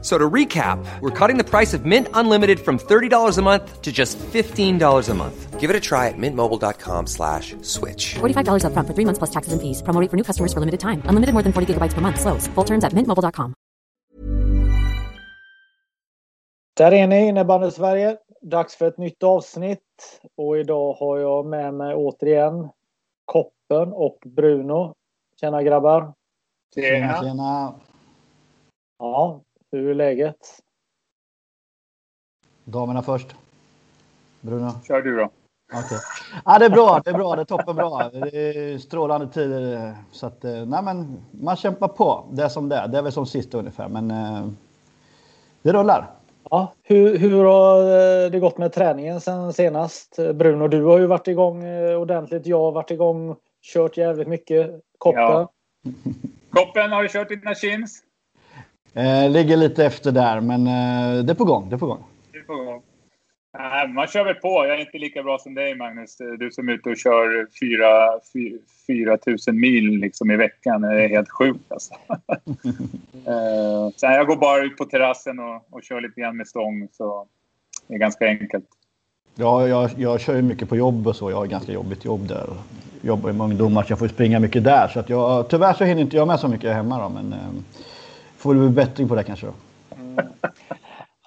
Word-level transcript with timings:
F- 0.00 0.04
So 0.04 0.16
to 0.18 0.30
recap, 0.30 0.78
we're 1.00 1.10
cutting 1.10 1.38
the 1.38 1.44
price 1.44 1.74
of 1.76 1.84
Mint 1.84 2.06
Unlimited 2.14 2.60
from 2.60 2.78
$30 2.78 3.38
a 3.38 3.42
month 3.42 3.82
to 3.82 3.90
just 3.92 4.16
$15 4.18 5.08
a 5.08 5.14
month. 5.14 5.60
Give 5.60 5.70
it 5.70 5.76
a 5.76 5.80
try 5.80 6.06
at 6.08 6.14
mintmobile.com 6.16 7.06
slash 7.06 7.56
switch. 7.62 8.14
$45 8.20 8.62
upfront 8.64 8.86
for 8.86 8.94
three 8.94 9.04
months 9.04 9.18
plus 9.18 9.30
taxes 9.30 9.52
and 9.52 9.60
fees. 9.60 9.82
Promo 9.82 10.00
rate 10.00 10.10
for 10.10 10.16
new 10.16 10.22
customers 10.24 10.52
for 10.52 10.60
limited 10.60 10.78
time. 10.80 11.02
Unlimited 11.10 11.34
more 11.34 11.42
than 11.42 11.52
40 11.52 11.66
gigabytes 11.74 11.94
per 11.94 12.00
month. 12.00 12.20
Slows. 12.20 12.46
Full 12.54 12.64
terms 12.64 12.84
at 12.84 12.92
mintmobile.com. 12.94 13.54
Där 16.76 16.92
är 16.92 17.06
ni, 17.06 17.28
innebandy 17.28 17.70
Sverige. 17.70 18.16
Dags 18.42 18.76
för 18.76 18.88
ett 18.88 18.98
nytt 18.98 19.22
avsnitt. 19.22 19.80
Och 20.36 20.58
idag 20.58 20.92
har 20.92 21.18
jag 21.18 21.46
med 21.46 21.74
mig 21.74 21.94
återigen 21.94 22.68
Koppen 23.24 23.92
och 23.92 24.18
Bruno. 24.26 24.94
Tjena 25.40 25.62
grabbar. 25.62 26.12
Tjena. 26.74 27.22
Tjena. 27.22 27.74
Ja, 28.98 29.40
hur 29.72 29.90
är 29.90 29.94
läget? 29.94 30.60
Damerna 32.64 33.02
först. 33.02 33.36
Bruno? 34.40 34.70
Kör 34.86 35.02
du 35.02 35.16
då. 35.16 35.30
Okej. 35.72 35.98
Ja, 36.44 36.58
det 36.58 36.64
är 36.64 36.70
bra. 36.70 37.00
Det 37.04 37.10
är 37.10 37.14
bra. 37.14 37.36
Det 37.36 37.42
är 37.42 37.44
toppenbra. 37.44 38.10
Det 38.10 38.48
är 38.48 38.78
strålande 38.78 39.28
tider. 39.28 39.94
Så 40.12 40.26
att, 40.26 40.44
eh, 40.44 40.66
nej, 40.66 40.82
men 40.82 41.22
man 41.30 41.56
kämpar 41.56 41.88
på. 41.88 42.24
Det 42.32 42.42
är 42.42 42.48
som 42.48 42.68
det 42.68 42.76
är. 42.76 42.88
Det 42.88 42.98
är 42.98 43.02
väl 43.02 43.12
som 43.12 43.26
sist 43.26 43.54
ungefär. 43.54 43.88
Men 43.88 44.10
eh, 44.10 44.48
det 45.62 45.72
rullar. 45.72 46.10
Ja, 46.50 46.72
hur, 46.82 47.18
hur 47.18 47.44
har 47.44 47.80
eh, 47.80 48.30
det 48.30 48.40
gått 48.40 48.58
med 48.58 48.72
träningen 48.72 49.20
sen 49.20 49.52
senast? 49.52 50.16
Bruno, 50.34 50.68
du 50.68 50.84
har 50.84 50.98
ju 50.98 51.06
varit 51.06 51.28
igång 51.28 51.64
ordentligt. 51.96 52.46
Jag 52.46 52.60
har 52.60 52.72
varit 52.72 52.90
igång, 52.90 53.36
kört 53.62 53.96
jävligt 53.96 54.28
mycket. 54.28 54.70
Koppen? 54.98 55.22
Ja. 55.22 55.52
Koppen, 56.50 56.92
har 56.92 57.02
du 57.02 57.08
kört 57.08 57.28
dina 57.28 57.54
chins? 57.54 58.02
Eh, 58.98 59.30
ligger 59.30 59.56
lite 59.56 59.86
efter 59.86 60.12
där, 60.12 60.40
men 60.40 60.66
eh, 60.66 61.24
det 61.24 61.32
är 61.32 61.34
på 61.34 61.44
gång. 61.44 61.68
Det 61.68 61.76
är 61.76 61.78
på 61.78 61.86
gång. 61.86 62.04
Det 62.32 62.38
är 62.38 62.42
på 62.42 62.54
gång. 62.54 62.82
Nej, 63.58 63.88
man 63.88 64.06
kör 64.06 64.24
väl 64.24 64.34
på. 64.34 64.48
Jag 64.48 64.76
är 64.76 64.80
inte 64.80 64.98
lika 64.98 65.22
bra 65.22 65.38
som 65.38 65.54
dig, 65.54 65.74
Magnus. 65.74 66.16
Du 66.38 66.50
som 66.50 66.68
är 66.68 66.72
ute 66.72 66.90
och 66.90 66.96
kör 66.96 67.46
4 68.86 69.18
000 69.46 69.56
mil 69.56 69.90
liksom 69.90 70.30
i 70.30 70.36
veckan. 70.36 70.80
Det 70.82 71.04
är 71.04 71.08
helt 71.08 71.30
sjukt 71.30 71.72
alltså. 71.72 71.94
Eh, 73.26 73.90
jag 74.00 74.26
går 74.26 74.36
bara 74.36 74.64
ut 74.64 74.76
på 74.76 74.84
terrassen 74.84 75.38
och, 75.38 75.66
och 75.70 75.82
kör 75.82 76.00
lite 76.00 76.20
grann 76.20 76.36
med 76.36 76.48
stång. 76.48 76.88
Så 76.92 77.26
det 77.88 77.94
är 77.94 77.98
ganska 77.98 78.26
enkelt. 78.26 78.64
Ja, 79.34 79.68
jag, 79.68 79.90
jag 79.96 80.20
kör 80.20 80.36
ju 80.36 80.42
mycket 80.42 80.68
på 80.68 80.76
jobb 80.76 81.06
och 81.06 81.16
så. 81.16 81.30
Jag 81.30 81.36
har 81.36 81.44
ett 81.44 81.50
ganska 81.50 81.72
jobbigt 81.72 82.04
jobb 82.04 82.28
där. 82.28 82.46
Jobbar 83.02 83.32
med 83.32 83.44
ungdomar 83.44 83.82
så 83.82 83.92
jag 83.92 83.98
får 83.98 84.08
springa 84.08 84.40
mycket 84.40 84.64
där. 84.64 84.88
Så 84.88 85.00
att 85.00 85.08
jag, 85.08 85.48
tyvärr 85.50 85.72
så 85.72 85.84
hinner 85.84 86.02
inte 86.02 86.16
jag 86.16 86.26
med 86.26 86.40
så 86.40 86.48
mycket 86.48 86.74
hemma 86.74 87.02
då. 87.02 87.08
Men 87.08 87.32
eh, 87.32 87.38
får 88.38 88.54
bli 88.54 88.68
bättring 88.68 89.08
på 89.08 89.14
det 89.14 89.24
kanske 89.24 89.46
då. 89.46 89.52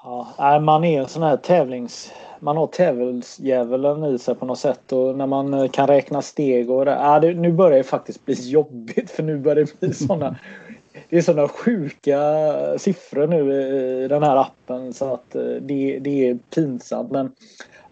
Ja, 0.04 0.28
nej, 0.40 0.60
man 0.60 0.84
är 0.84 1.02
en 1.02 1.08
sån 1.08 1.24
här 1.24 1.38
tävlings... 1.38 2.12
Man 2.40 2.58
har 2.58 2.68
tävlingsdjävulen 2.68 4.04
i 4.04 4.20
sig 4.20 4.36
på 4.36 4.46
något 4.46 4.60
sätt 4.60 4.92
och 4.92 5.16
när 5.16 5.28
man 5.28 5.54
eh, 5.54 5.70
kan 5.70 5.88
räkna 5.88 6.22
steg 6.22 6.70
och 6.72 6.86
det, 6.86 6.92
ja, 6.92 7.20
det, 7.20 7.34
Nu 7.34 7.52
börjar 7.52 7.78
det 7.78 7.84
faktiskt 7.84 8.26
bli 8.26 8.50
jobbigt 8.50 9.12
för 9.12 9.24
nu 9.24 9.38
börjar 9.38 9.56
det 9.56 9.80
bli 9.80 9.94
såna 10.08 10.36
Det 11.10 11.18
är 11.18 11.22
sådana 11.22 11.48
sjuka 11.48 12.20
siffror 12.78 13.28
nu 13.28 13.54
i 14.04 14.08
den 14.08 14.24
här 14.24 14.38
appen 14.38 14.94
så 14.94 15.14
att 15.14 15.36
eh, 15.36 15.42
det, 15.42 16.00
det 16.00 16.30
är 16.30 16.38
pinsamt 16.50 17.12
men 17.12 17.32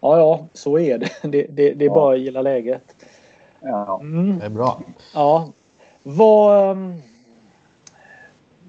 Ja, 0.00 0.18
ja, 0.18 0.46
så 0.52 0.78
är 0.78 0.98
det. 0.98 1.10
Det, 1.22 1.46
det, 1.50 1.74
det 1.74 1.84
är 1.84 1.90
bara 1.90 2.14
att 2.14 2.20
gilla 2.20 2.42
läget. 2.42 2.96
Ja. 3.60 4.00
Mm. 4.00 4.38
Det 4.38 4.46
är 4.46 4.50
bra. 4.50 4.80
Ja. 5.14 5.52
Vad... 6.02 6.76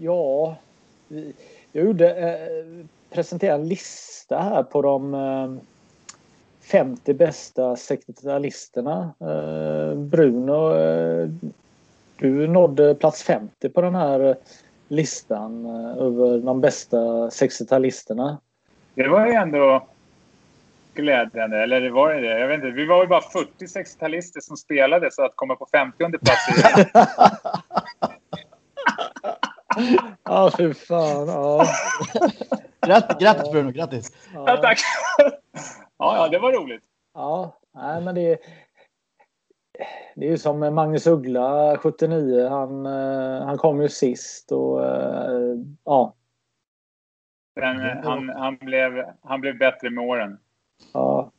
Ja. 0.01 0.55
Jag 1.71 1.85
gjorde, 1.85 2.15
eh, 2.15 2.85
presenterade 3.09 3.61
en 3.61 3.67
lista 3.67 4.39
här 4.39 4.63
på 4.63 4.81
de 4.81 5.13
eh, 5.13 5.51
50 6.61 7.13
bästa 7.13 7.75
60-talisterna. 7.75 9.13
Eh, 9.19 9.97
Bruno, 9.97 10.73
eh, 10.73 11.29
du 12.17 12.47
nådde 12.47 12.95
plats 12.95 13.23
50 13.23 13.69
på 13.69 13.81
den 13.81 13.95
här 13.95 14.19
eh, 14.19 14.35
listan 14.87 15.65
eh, 15.65 16.03
över 16.03 16.37
de 16.45 16.61
bästa 16.61 16.97
60-talisterna. 17.29 18.37
Det 18.95 19.07
var 19.07 19.25
ju 19.25 19.33
ändå 19.33 19.87
glädjande. 20.93 21.57
Eller 21.57 21.89
var 21.89 22.13
det 22.13 22.21
det? 22.21 22.39
Jag 22.39 22.47
vet 22.47 22.55
inte. 22.55 22.69
Vi 22.69 22.85
var 22.85 22.99
väl 22.99 23.07
bara 23.07 23.21
40 23.21 23.65
60-talister 23.65 24.39
som 24.39 24.57
spelade 24.57 25.11
så 25.11 25.25
att 25.25 25.35
komma 25.35 25.55
på 25.55 25.67
50 25.71 25.97
plats 25.97 26.47
Ja, 30.23 30.51
fy 30.57 30.73
fan. 30.73 31.27
Ja. 31.27 31.65
Grattis, 32.87 33.17
grattis 33.19 33.51
Bruno, 33.51 33.71
grattis! 33.71 34.11
Ja, 34.33 34.57
tack! 34.57 34.79
Ja, 35.97 36.17
ja, 36.17 36.27
det 36.27 36.39
var 36.39 36.51
roligt. 36.53 36.83
Ja, 37.13 37.57
nej 37.75 38.01
men 38.01 38.15
det 38.15 38.39
det 40.15 40.25
är 40.25 40.29
ju 40.29 40.37
som 40.37 40.59
Magnus 40.59 41.07
Uggla 41.07 41.77
79. 41.77 42.47
Han, 42.49 42.85
eh, 42.85 43.45
han 43.45 43.57
kom 43.57 43.81
ju 43.81 43.89
sist 43.89 44.51
och 44.51 44.85
eh, 44.85 45.55
ja. 45.85 46.13
Men 47.55 47.81
eh, 47.81 47.97
han, 48.03 48.29
han, 48.29 48.57
blev, 48.57 49.05
han 49.23 49.41
blev 49.41 49.57
bättre 49.57 49.89
med 49.89 50.03
åren. 50.03 50.39
ja. 50.93 51.31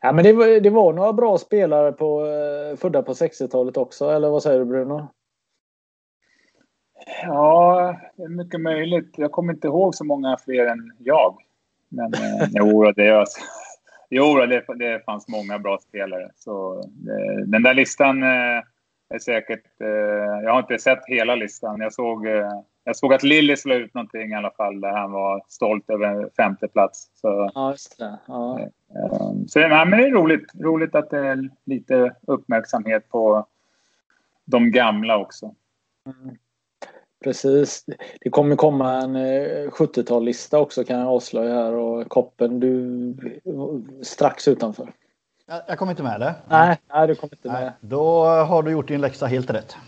ja 0.00 0.12
men 0.12 0.24
det, 0.24 0.32
var- 0.32 0.60
det 0.60 0.70
var 0.70 0.92
några 0.92 1.12
bra 1.12 1.38
spelare 1.38 1.92
på, 1.92 2.26
födda 2.76 3.02
på 3.02 3.12
60-talet 3.12 3.76
också. 3.76 4.10
Eller 4.10 4.28
vad 4.30 4.42
säger 4.42 4.58
du 4.58 4.64
Bruno? 4.64 5.08
Ja, 7.22 7.96
det 8.16 8.22
är 8.22 8.28
mycket 8.28 8.60
möjligt. 8.60 9.14
Jag 9.16 9.32
kommer 9.32 9.52
inte 9.52 9.66
ihåg 9.66 9.94
så 9.94 10.04
många 10.04 10.36
fler 10.44 10.66
än 10.66 10.92
jag. 10.98 11.36
Men 11.88 12.14
eh, 12.14 12.48
jo, 12.52 12.92
det, 12.92 13.06
är, 13.06 13.24
jo 14.10 14.46
det, 14.46 14.64
det 14.76 15.04
fanns 15.04 15.28
många 15.28 15.58
bra 15.58 15.78
spelare. 15.78 16.30
Så 16.36 16.82
det, 16.86 17.44
den 17.46 17.62
där 17.62 17.74
listan 17.74 18.22
eh, 18.22 18.62
är 19.08 19.18
säkert... 19.18 19.80
Eh, 19.80 20.44
jag 20.44 20.52
har 20.52 20.58
inte 20.58 20.78
sett 20.78 21.06
hela 21.06 21.34
listan. 21.34 21.80
Jag 21.80 21.92
såg, 21.92 22.26
eh, 22.26 22.60
jag 22.84 22.96
såg 22.96 23.14
att 23.14 23.22
Lilly 23.22 23.56
slog 23.56 23.76
ut 23.76 23.94
någonting 23.94 24.30
i 24.30 24.34
alla 24.34 24.50
fall 24.50 24.80
där 24.80 24.92
han 24.92 25.12
var 25.12 25.42
stolt 25.48 25.90
över 25.90 26.30
femte 26.36 26.68
plats. 26.68 27.10
Så, 27.14 27.50
Ja, 27.54 27.70
just 27.70 27.98
det. 27.98 28.18
Ja. 28.26 28.60
eh, 28.60 29.32
så 29.46 29.58
nej, 29.60 29.86
men 29.86 29.90
det 29.90 30.06
är 30.06 30.10
roligt. 30.10 30.54
Roligt 30.60 30.94
att 30.94 31.10
det 31.10 31.18
är 31.28 31.50
lite 31.64 32.14
uppmärksamhet 32.26 33.08
på 33.08 33.46
de 34.44 34.70
gamla 34.70 35.18
också. 35.18 35.54
Precis. 37.24 37.84
Det 38.20 38.30
kommer 38.30 38.56
komma 38.56 38.94
en 38.94 39.16
eh, 39.16 39.70
70-tallista 39.70 40.58
också 40.58 40.84
kan 40.84 40.98
jag 40.98 41.08
avslöja 41.08 41.54
här 41.54 41.72
och 41.72 42.08
Koppen 42.08 42.60
du 42.60 43.14
strax 44.02 44.48
utanför. 44.48 44.92
Jag, 45.46 45.62
jag 45.68 45.78
kommer 45.78 45.92
inte 45.92 46.02
med 46.02 46.14
eller? 46.14 46.34
Nej, 46.48 46.78
nej 46.94 47.06
du 47.08 47.14
kommer 47.14 47.34
inte 47.34 47.52
Nej, 47.52 47.64
med. 47.64 47.72
Då 47.80 48.24
har 48.24 48.62
du 48.62 48.70
gjort 48.70 48.88
din 48.88 49.00
läxa 49.00 49.26
helt 49.26 49.50
rätt. 49.50 49.76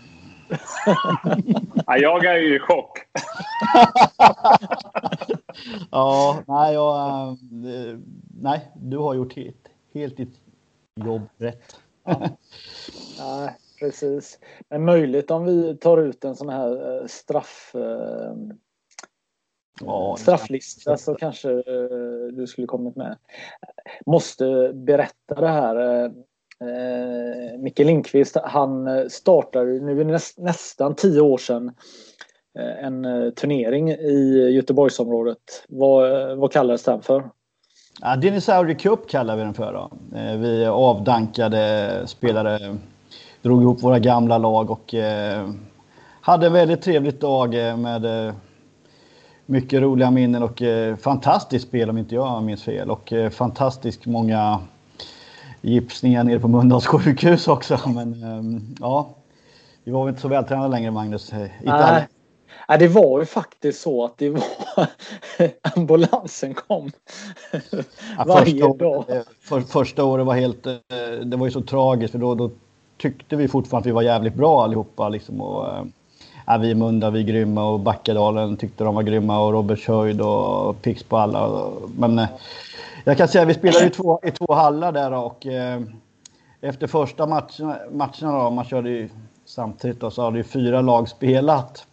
Ja, 1.87 1.97
jag 1.97 2.25
är 2.25 2.37
ju 2.37 2.55
i 2.55 2.59
chock. 2.59 2.97
Ja, 5.91 6.39
nej, 6.47 6.73
jag, 6.73 7.27
eh, 7.27 7.97
nej, 8.41 8.71
du 8.75 8.97
har 8.97 9.13
gjort 9.13 9.35
helt, 9.35 9.67
helt 9.93 10.17
ditt 10.17 10.39
jobb 10.95 11.21
rätt. 11.37 11.79
Nej, 13.19 13.57
precis. 13.81 14.39
Men 14.69 14.85
möjligt 14.85 15.31
om 15.31 15.45
vi 15.45 15.77
tar 15.77 15.97
ut 15.97 16.23
en 16.25 16.35
sån 16.35 16.49
här 16.49 17.01
eh, 17.01 17.07
straff, 17.07 17.71
eh, 17.75 18.33
Ja, 19.83 20.15
strafflista 20.19 20.97
så 20.97 21.15
kanske 21.15 21.51
eh, 21.51 22.27
du 22.33 22.47
skulle 22.47 22.67
kommit 22.67 22.95
med. 22.95 23.17
Måste 24.05 24.71
berätta 24.73 25.35
det 25.35 25.47
här. 25.47 26.11
Micke 27.57 27.79
Lindqvist, 27.79 28.37
han 28.43 29.09
startade 29.09 29.71
nu 29.71 30.03
näst, 30.03 30.37
nästan 30.37 30.95
tio 30.95 31.21
år 31.21 31.37
sedan 31.37 31.71
en 32.81 33.03
turnering 33.35 33.89
i 33.89 34.49
Göteborgsområdet. 34.55 35.65
Vad, 35.69 36.37
vad 36.37 36.51
kallades 36.51 36.83
den 36.83 37.01
för? 37.01 37.29
Ja, 38.01 38.15
Dinosaurier 38.15 38.79
Cup 38.79 39.09
kallar 39.09 39.35
vi 39.35 39.43
den 39.43 39.53
för. 39.53 39.73
Då. 39.73 39.91
Vi 40.37 40.65
avdankade 40.65 41.91
spelare, 42.05 42.77
drog 43.41 43.61
ihop 43.61 43.83
våra 43.83 43.99
gamla 43.99 44.37
lag 44.37 44.71
och 44.71 44.93
eh, 44.93 45.49
hade 46.21 46.47
en 46.47 46.53
väldigt 46.53 46.81
trevligt 46.81 47.21
dag 47.21 47.67
eh, 47.69 47.77
med 47.77 48.27
eh, 48.27 48.33
mycket 49.45 49.81
roliga 49.81 50.11
minnen 50.11 50.43
och 50.43 50.61
fantastiskt 50.99 51.67
spel 51.67 51.89
om 51.89 51.97
inte 51.97 52.15
jag 52.15 52.43
minns 52.43 52.63
fel. 52.63 52.91
Och 52.91 53.13
fantastiskt 53.31 54.05
många 54.05 54.59
gipsningar 55.61 56.23
nere 56.23 56.39
på 56.39 56.47
Mölndals 56.47 56.85
sjukhus 56.85 57.47
också. 57.47 57.79
Men 57.89 58.23
eh, 58.23 58.61
ja, 58.79 59.09
vi 59.83 59.91
var 59.91 60.03
väl 60.05 60.09
inte 60.09 60.21
så 60.21 60.27
vältränade 60.27 60.69
längre 60.69 60.91
Magnus. 60.91 61.31
Nej, 61.31 62.07
Ja, 62.67 62.77
det 62.77 62.87
var 62.87 63.19
ju 63.19 63.25
faktiskt 63.25 63.81
så 63.81 64.05
att 64.05 64.17
det 64.17 64.29
var 64.29 64.43
ambulansen 65.75 66.53
kom 66.53 66.91
Ja, 68.17 68.23
varje 68.27 68.45
första, 68.45 68.67
dag. 68.67 68.81
året, 68.81 69.09
eh, 69.09 69.21
för, 69.41 69.61
första 69.61 70.03
året 70.03 70.25
var 70.25 70.35
helt, 70.35 70.63
det 71.23 71.37
var 71.37 71.45
ju 71.45 71.51
så 71.51 71.61
tragiskt 71.61 72.11
för 72.11 72.19
då, 72.19 72.35
då 72.35 72.51
tyckte 73.01 73.35
vi 73.35 73.47
fortfarande 73.47 73.83
att 73.83 73.87
vi 73.87 73.95
var 73.95 74.01
jävligt 74.01 74.35
bra 74.35 74.63
allihopa 74.63 75.09
liksom. 75.09 75.41
Och, 75.41 75.67
eh, 75.67 75.83
ja, 76.45 76.57
vi 76.57 76.69
i 76.69 76.75
Munda, 76.75 77.09
vi 77.09 77.19
är 77.19 77.23
grymma 77.23 77.69
och 77.69 77.79
Backadalen 77.79 78.57
tyckte 78.57 78.83
de 78.83 78.95
var 78.95 79.03
grymma 79.03 79.39
och 79.39 79.51
Robert 79.51 79.87
Höjd 79.87 80.21
och 80.21 80.81
Pix 80.81 81.03
på 81.03 81.17
alla. 81.17 81.69
Men 81.97 82.19
eh, 82.19 82.27
jag 83.03 83.17
kan 83.17 83.27
säga 83.27 83.41
att 83.41 83.49
vi 83.49 83.53
spelade 83.53 83.85
i 83.85 83.89
två, 83.89 84.19
i 84.23 84.31
två 84.31 84.53
hallar 84.53 84.91
där 84.91 85.11
och 85.13 85.45
eh, 85.45 85.81
efter 86.61 86.87
första 86.87 87.27
matcherna, 87.27 87.77
matcherna 87.91 88.43
då, 88.43 88.49
man 88.49 88.65
körde 88.65 88.89
ju 88.89 89.09
samtidigt 89.45 89.99
då, 89.99 90.11
så 90.11 90.21
hade 90.21 90.37
ju 90.37 90.43
fyra 90.43 90.81
lag 90.81 91.09
spelat. 91.09 91.85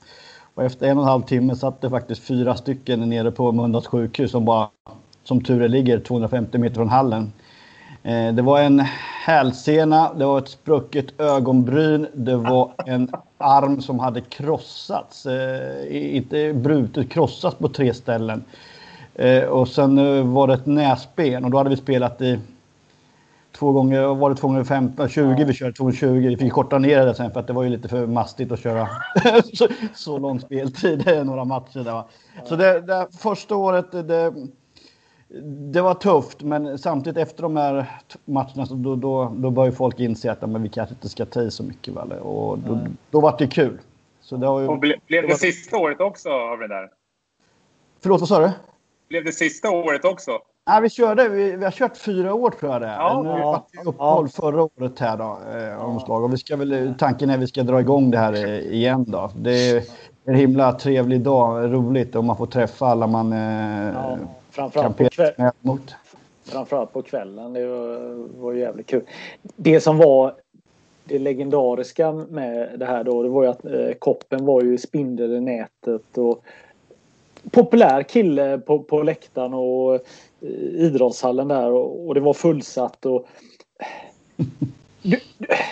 Och 0.55 0.65
efter 0.65 0.87
en 0.87 0.99
och 0.99 1.05
en 1.05 1.09
halv 1.09 1.23
timme 1.23 1.57
satt 1.57 1.81
det 1.81 1.91
faktiskt 1.91 2.23
fyra 2.23 2.57
stycken 2.57 3.09
nere 3.09 3.31
på 3.31 3.53
Mundas 3.53 3.87
sjukhus 3.87 4.31
som 4.31 4.45
bara, 4.45 4.69
som 5.25 5.45
tur 5.45 5.63
är, 5.63 5.69
ligger 5.69 6.01
250 6.01 6.59
meter 6.59 6.75
från 6.75 6.89
hallen. 6.89 7.33
Eh, 8.09 8.35
det 8.35 8.43
var 8.43 8.61
en 8.61 8.81
hälsena, 9.27 10.15
det 10.15 10.25
var 10.25 10.39
ett 10.39 10.49
sprucket 10.49 11.21
ögonbryn, 11.21 12.07
det 12.15 12.37
var 12.37 12.73
en 12.87 13.11
arm 13.39 13.81
som 13.81 13.99
hade 13.99 14.21
krossats. 14.21 15.27
Eh, 15.27 16.17
inte 16.17 16.53
brutet, 16.53 17.11
krossats 17.11 17.57
på 17.57 17.69
tre 17.69 17.95
ställen. 17.95 18.45
Eh, 19.15 19.43
och 19.43 19.69
sen 19.69 19.97
var 20.33 20.47
det 20.47 20.55
ett 20.55 20.67
näsben 20.67 21.45
och 21.45 21.51
då 21.51 21.59
hade 21.59 21.71
vi 21.71 21.77
spelat 21.77 22.23
i 22.23 22.39
två 23.59 23.73
gånger, 23.73 24.15
var 24.15 24.31
det 24.31 24.37
två 24.37 24.49
gånger 24.49 24.65
15, 24.65 25.09
20 25.09 25.45
vi 25.45 25.55
körde, 25.55 25.73
220. 25.73 26.07
Vi 26.09 26.37
fick 26.37 26.53
korta 26.53 26.79
ner 26.79 27.07
det 27.07 27.15
sen 27.15 27.31
för 27.31 27.41
att 27.41 27.47
det 27.47 27.53
var 27.53 27.63
ju 27.63 27.69
lite 27.71 27.89
för 27.89 28.07
mastigt 28.07 28.53
att 28.53 28.61
köra 28.61 28.89
så, 29.55 29.69
så 29.95 30.19
lång 30.19 30.41
speltid, 30.41 31.07
några 31.25 31.45
matcher 31.45 31.85
där. 31.85 31.93
va. 31.93 32.05
Så 32.45 32.57
det, 32.57 32.81
det 32.81 33.07
första 33.19 33.57
året, 33.57 33.93
det, 33.93 34.33
det 35.73 35.81
var 35.81 35.95
tufft, 35.95 36.43
men 36.43 36.79
samtidigt 36.79 37.19
efter 37.19 37.43
de 37.43 37.57
här 37.57 37.87
matcherna 38.25 38.67
så 38.67 38.75
då, 38.75 38.97
då, 38.97 39.33
då 39.37 39.51
började 39.51 39.77
folk 39.77 40.01
inse 40.01 40.33
att 40.33 40.39
ja, 40.41 40.47
men 40.47 40.63
vi 40.63 40.69
kanske 40.69 40.95
inte 40.95 41.09
ska 41.09 41.25
ta 41.25 41.43
i 41.43 41.51
så 41.51 41.63
mycket. 41.63 41.95
Väl? 41.95 42.13
Och 42.13 42.59
då, 42.59 42.81
då 43.11 43.21
var 43.21 43.37
det 43.39 43.47
kul. 43.47 43.79
Så 44.21 44.37
det 44.37 44.47
var 44.47 44.61
ju... 44.61 44.69
Och 44.69 44.79
ble, 44.79 44.95
blev 45.07 45.29
det 45.29 45.35
sista 45.35 45.77
året 45.77 46.01
också 46.01 46.29
av 46.29 46.59
det 46.59 46.69
där? 46.69 46.89
Förlåt, 48.01 48.21
vad 48.21 48.29
sa 48.29 48.41
du? 48.41 48.51
Blev 49.09 49.25
det 49.25 49.33
sista 49.33 49.71
året 49.71 50.05
också? 50.05 50.31
Nej, 50.67 50.83
vi 50.83 50.91
körde, 50.91 51.29
vi, 51.29 51.57
vi 51.57 51.65
har 51.65 51.71
kört 51.71 51.97
fyra 51.97 52.35
år 52.35 52.51
tror 52.51 52.73
jag 52.73 52.81
det 52.83 52.87
är. 52.87 52.95
Ja, 52.95 53.23
nu 53.23 53.29
ja, 53.29 53.45
var 53.45 53.63
det 53.73 53.91
uppehåll 53.91 54.29
förra 54.29 54.63
året 54.63 54.99
här 54.99 55.17
då, 55.17 55.39
eh, 55.59 55.85
omslag. 55.85 56.25
Och 56.25 56.33
vi 56.33 56.37
ska 56.37 56.57
väl, 56.57 56.95
tanken 56.99 57.31
är 57.31 57.35
att 57.35 57.41
vi 57.41 57.47
ska 57.47 57.63
dra 57.63 57.81
igång 57.81 58.11
det 58.11 58.19
här 58.19 58.33
eh, 58.33 58.59
igen 58.59 59.05
då. 59.09 59.31
Det 59.37 59.71
är 59.71 59.83
en 60.25 60.35
himla 60.35 60.73
trevlig 60.73 61.21
dag, 61.21 61.73
roligt 61.75 62.15
och 62.15 62.25
man 62.25 62.37
får 62.37 62.47
träffa 62.47 62.87
alla 62.87 63.07
man 63.07 63.33
eh, 63.33 63.95
Ja, 63.95 64.19
framförallt, 64.59 64.97
på 64.97 65.09
kväll, 65.09 65.35
framförallt 66.45 66.93
på 66.93 67.03
kvällen. 67.03 67.53
Det 67.53 67.67
var, 67.67 68.15
var 68.41 68.53
jävligt 68.53 68.87
kul. 68.87 69.03
Det 69.57 69.81
som 69.81 69.99
var 69.99 70.35
det 71.05 71.19
legendariska 71.19 72.13
med 72.13 72.79
det 72.79 72.87
här 72.87 73.05
då, 73.05 73.23
det 73.23 73.29
var 73.29 73.43
ju 73.43 73.49
att 73.49 73.65
eh, 73.65 73.93
Koppen 73.99 74.45
var 74.45 74.63
ju 74.63 74.79
spindel 74.79 75.33
i 75.33 75.41
nätet 75.41 76.19
och 76.19 76.45
populär 77.51 78.03
kille 78.03 78.59
på, 78.59 78.79
på 78.79 79.03
läktaren 79.03 79.55
och 79.55 79.95
eh, 79.95 80.01
idrottshallen 80.75 81.49
där 81.49 81.71
och, 81.71 82.07
och 82.07 82.15
det 82.15 82.21
var 82.21 82.35
fullsatt 82.35 83.07
och 83.07 83.27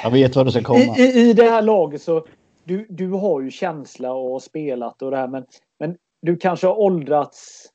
Jag 0.02 0.10
vet 0.10 0.36
vad 0.36 0.46
det 0.46 0.52
ska 0.52 0.62
komma. 0.62 0.96
i, 0.98 1.02
i, 1.02 1.30
I 1.30 1.32
det 1.32 1.50
här 1.50 1.62
laget 1.62 2.02
så 2.02 2.26
du, 2.64 2.86
du 2.88 3.08
har 3.08 3.40
ju 3.40 3.50
känsla 3.50 4.12
och 4.12 4.30
har 4.30 4.40
spelat 4.40 5.02
och 5.02 5.10
det 5.10 5.16
här 5.16 5.28
men, 5.28 5.44
men 5.78 5.96
du 6.22 6.36
kanske 6.36 6.66
har 6.66 6.80
åldrats 6.80 7.65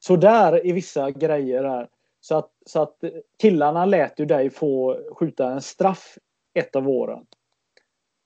sådär 0.00 0.66
i 0.66 0.72
vissa 0.72 1.10
grejer 1.10 1.64
här. 1.64 1.88
Så 2.20 2.36
att, 2.36 2.50
så 2.66 2.82
att 2.82 2.96
killarna 3.42 3.84
lät 3.84 4.20
ju 4.20 4.24
dig 4.26 4.50
få 4.50 4.98
skjuta 5.14 5.52
en 5.52 5.60
straff 5.60 6.18
ett 6.54 6.76
av 6.76 6.88
åren. 6.88 7.26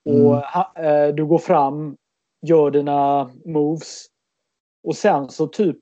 Och 0.04 0.14
Mm. 0.34 0.42
ha, 0.54 0.72
eh, 0.76 1.14
du 1.14 1.26
går 1.26 1.38
fram, 1.38 1.96
gör 2.46 2.70
dina 2.70 3.30
moves 3.44 4.06
och 4.86 4.96
sen 4.96 5.28
så 5.28 5.46
typ 5.46 5.76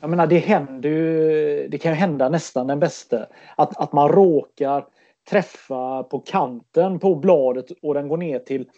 jag 0.00 0.10
menar 0.10 0.26
det 0.26 0.38
händer 0.38 0.88
ju, 0.88 1.68
det 1.68 1.78
kan 1.78 1.92
ju 1.92 1.96
hända 1.96 2.28
nästan 2.28 2.66
den 2.66 2.80
bästa. 2.80 3.26
Att, 3.56 3.76
att 3.80 3.92
man 3.92 4.08
råkar 4.08 4.86
träffa 5.30 6.02
på 6.02 6.18
kanten 6.20 6.98
på 6.98 7.14
bladet 7.14 7.66
och 7.82 7.94
den 7.94 8.08
går 8.08 8.16
ner 8.16 8.38
till 8.38 8.68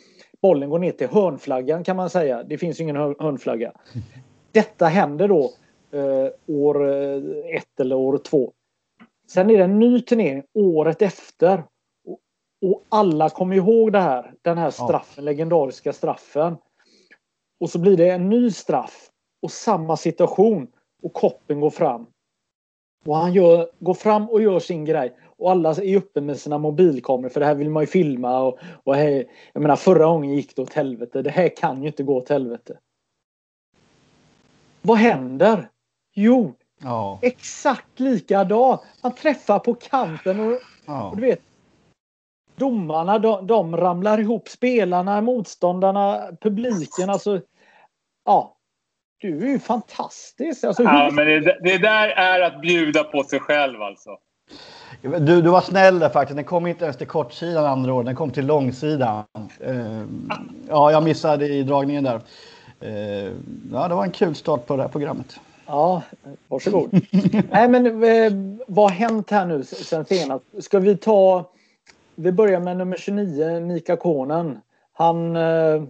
bollen 0.43 0.71
går 0.71 0.79
ner 0.79 0.93
till 0.93 1.09
hörnflaggan 1.09 1.85
kan 1.85 1.97
man 1.97 2.11
säga. 2.11 2.43
Det 2.43 2.59
finns 2.59 2.81
ju 2.81 2.85
ingen 2.85 2.97
hör- 2.97 3.17
hörnflagga. 3.19 3.73
Detta 4.53 4.87
händer 4.87 5.29
då 5.29 5.50
eh, 5.91 6.29
år 6.47 6.89
eh, 6.89 7.56
ett 7.56 7.81
eller 7.81 7.97
år 7.97 8.19
två. 8.19 8.53
Sen 9.29 9.50
är 9.50 9.59
det 9.59 9.65
en 9.65 9.79
ny 9.79 10.00
turnering 10.00 10.43
året 10.55 11.03
efter. 11.03 11.65
Och, 12.06 12.19
och 12.71 12.85
alla 12.89 13.31
kommer 13.31 13.56
ihåg 13.56 13.93
det 13.93 14.00
här. 14.00 14.35
Den 14.43 14.59
här 14.59 14.71
straffen, 14.71 15.25
legendariska 15.25 15.93
straffen. 15.93 16.56
Och 17.61 17.71
så 17.71 17.79
blir 17.79 17.97
det 17.97 18.11
en 18.11 18.29
ny 18.29 18.50
straff 18.50 19.11
och 19.43 19.50
samma 19.50 19.97
situation 19.97 20.69
och 21.03 21.12
koppen 21.12 21.61
går 21.61 21.71
fram. 21.71 22.06
Och 23.06 23.17
han 23.17 23.33
gör, 23.33 23.71
går 23.79 23.95
fram 23.95 24.29
och 24.29 24.43
gör 24.43 24.59
sin 24.59 24.85
grej. 24.85 25.17
Och 25.37 25.50
alla 25.50 25.71
är 25.71 25.97
uppe 25.97 26.21
med 26.21 26.39
sina 26.39 26.59
mobilkameror 26.59 27.29
för 27.29 27.41
det 27.41 27.47
här 27.47 27.55
vill 27.55 27.71
man 27.71 27.83
ju 27.83 27.87
filma. 27.87 28.41
Och, 28.41 28.59
och 28.85 28.97
hej, 28.97 29.31
jag 29.53 29.61
menar 29.61 29.77
förra 29.77 30.06
gången 30.06 30.35
gick 30.35 30.56
det 30.56 30.62
åt 30.62 30.73
helvete. 30.73 31.23
Det 31.23 31.31
här 31.31 31.56
kan 31.56 31.83
ju 31.83 31.87
inte 31.87 32.03
gå 32.03 32.17
åt 32.17 32.29
helvete. 32.29 32.79
Vad 34.83 34.99
händer? 34.99 35.69
Jo, 36.15 36.55
Ja, 36.83 37.19
exakt 37.23 38.01
likadan. 38.01 38.79
Han 39.03 39.15
träffar 39.15 39.59
på 39.59 39.75
kanten 39.75 40.41
och, 40.41 40.59
ja. 40.87 41.11
och 41.11 41.17
du 41.17 41.23
vet. 41.23 41.41
Domarna 42.57 43.19
de, 43.19 43.47
de 43.47 43.77
ramlar 43.77 44.21
ihop. 44.21 44.49
Spelarna, 44.49 45.21
motståndarna, 45.21 46.29
publiken. 46.41 47.11
Alltså, 47.11 47.41
ja. 48.25 48.55
Du 49.21 49.45
är 49.45 49.49
ju 49.49 49.59
fantastisk. 49.59 50.65
Alltså, 50.65 50.83
Ja, 50.83 51.11
men 51.13 51.27
det, 51.27 51.59
det 51.63 51.79
där 51.79 52.09
är 52.09 52.41
att 52.41 52.61
bjuda 52.61 53.05
på 53.05 53.25
sig 53.25 53.41
själv 53.41 53.83
alltså. 53.83 54.11
Du, 55.03 55.43
du 55.43 55.51
var 55.51 55.61
snäll 55.61 55.99
där 55.99 56.09
faktiskt. 56.09 56.37
Den 56.37 56.45
kom 56.45 56.67
inte 56.67 56.85
ens 56.85 56.97
till 56.97 57.07
kortsidan 57.07 57.67
andra 57.67 57.95
året. 57.95 58.07
Den 58.07 58.17
kom 58.17 58.31
till 58.31 58.47
långsidan. 58.47 59.25
Eh, 59.61 60.03
ja, 60.69 60.93
jag 60.93 61.03
missade 61.03 61.49
i 61.49 61.63
dragningen 61.63 62.05
där. 62.05 62.21
Eh, 62.81 63.33
ja, 63.73 63.89
det 63.89 63.95
var 63.95 64.05
en 64.05 64.11
kul 64.11 64.35
start 64.35 64.67
på 64.67 64.77
det 64.77 64.83
här 64.83 64.89
programmet. 64.89 65.41
Ja, 65.67 66.02
varsågod. 66.49 66.91
Nej, 67.50 67.69
men 67.69 67.87
eh, 67.87 68.33
vad 68.67 68.91
har 68.91 68.97
hänt 68.97 69.31
här 69.31 69.47
nu 69.47 69.64
sen 69.64 70.05
senast? 70.05 70.45
Ska 70.59 70.79
vi 70.79 70.97
ta... 70.97 71.50
Vi 72.14 72.33
börjar 72.33 72.61
med 72.61 72.76
nummer 72.76 72.97
29, 72.97 73.61
Mika 73.61 73.97
Konen. 73.97 74.59
Han 74.93 75.37
eh, 75.37 75.83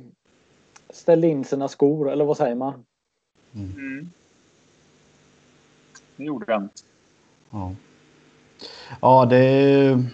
ställde 0.90 1.28
in 1.28 1.44
sina 1.44 1.68
skor, 1.68 2.10
eller 2.10 2.24
vad 2.24 2.36
säger 2.36 2.54
man? 2.54 2.84
Mm. 3.54 4.10
Det 6.16 6.24
gjorde 6.24 6.52
han. 6.52 6.68
Ja, 7.50 7.74
ja 9.00 9.26
det 9.26 9.36
är... 9.38 10.04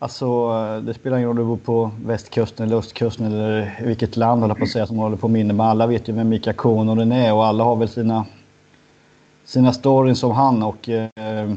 Alltså, 0.00 0.50
det 0.80 0.94
spelar 0.94 1.16
ingen 1.16 1.28
roll 1.28 1.38
om 1.38 1.44
du 1.44 1.48
bor 1.48 1.56
på 1.56 1.90
västkusten 2.04 2.66
eller 2.66 2.76
östkusten 2.76 3.26
eller 3.26 3.80
vilket 3.84 4.16
land 4.16 4.40
håller 4.40 4.54
på 4.54 4.64
att 4.64 4.70
säga 4.70 4.86
som 4.86 4.96
håller 4.96 5.16
på 5.16 5.28
minne. 5.28 5.52
Men 5.54 5.66
alla 5.66 5.86
vet 5.86 6.08
ju 6.08 6.12
vem 6.12 6.28
Mika 6.28 6.52
Kononen 6.52 7.12
är 7.12 7.34
och 7.34 7.46
alla 7.46 7.64
har 7.64 7.76
väl 7.76 7.88
sina, 7.88 8.26
sina 9.44 9.72
stories 9.72 10.18
som 10.18 10.30
han 10.30 10.62
och 10.62 10.88
eh, 10.88 11.52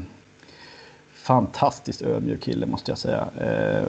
fantastiskt 1.14 2.02
ödmjuk 2.02 2.40
kille 2.40 2.66
måste 2.66 2.90
jag 2.90 2.98
säga. 2.98 3.26
Eh, 3.40 3.88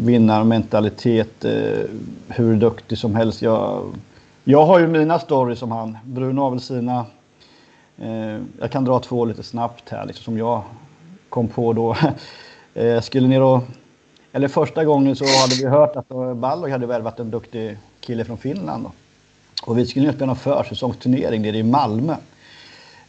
vinnarmentalitet, 0.00 1.44
eh, 1.44 1.90
hur 2.28 2.56
duktig 2.56 2.98
som 2.98 3.14
helst. 3.14 3.42
Jag, 3.42 3.82
jag 4.44 4.66
har 4.66 4.78
ju 4.78 4.86
mina 4.86 5.18
stories 5.18 5.58
som 5.58 5.70
han. 5.70 5.98
Bruno 6.04 6.40
har 6.40 6.50
väl 6.50 6.60
sina. 6.60 7.06
Eh, 7.98 8.38
jag 8.60 8.70
kan 8.70 8.84
dra 8.84 8.98
två 8.98 9.24
lite 9.24 9.42
snabbt 9.42 9.88
här 9.88 10.06
liksom, 10.06 10.24
som 10.24 10.38
jag 10.38 10.62
kom 11.28 11.48
på 11.48 11.72
då. 11.72 11.96
Eh, 12.74 12.86
jag 12.86 13.04
skulle 13.04 13.28
ner 13.28 13.42
och... 13.42 13.62
Eller 14.32 14.48
första 14.48 14.84
gången 14.84 15.16
så 15.16 15.38
hade 15.38 15.54
vi 15.54 15.66
hört 15.66 15.96
att 15.96 16.10
eh, 16.10 16.34
Balog 16.34 16.70
hade 16.70 16.86
värvat 16.86 17.20
en 17.20 17.30
duktig 17.30 17.78
kille 18.00 18.24
från 18.24 18.38
Finland. 18.38 18.84
Då. 18.84 18.92
Och 19.62 19.78
vi 19.78 19.86
skulle 19.86 20.06
ju 20.06 20.12
spela 20.12 20.30
en 20.30 20.36
försäsongsturnering 20.36 21.42
nere 21.42 21.58
i 21.58 21.62
Malmö. 21.62 22.12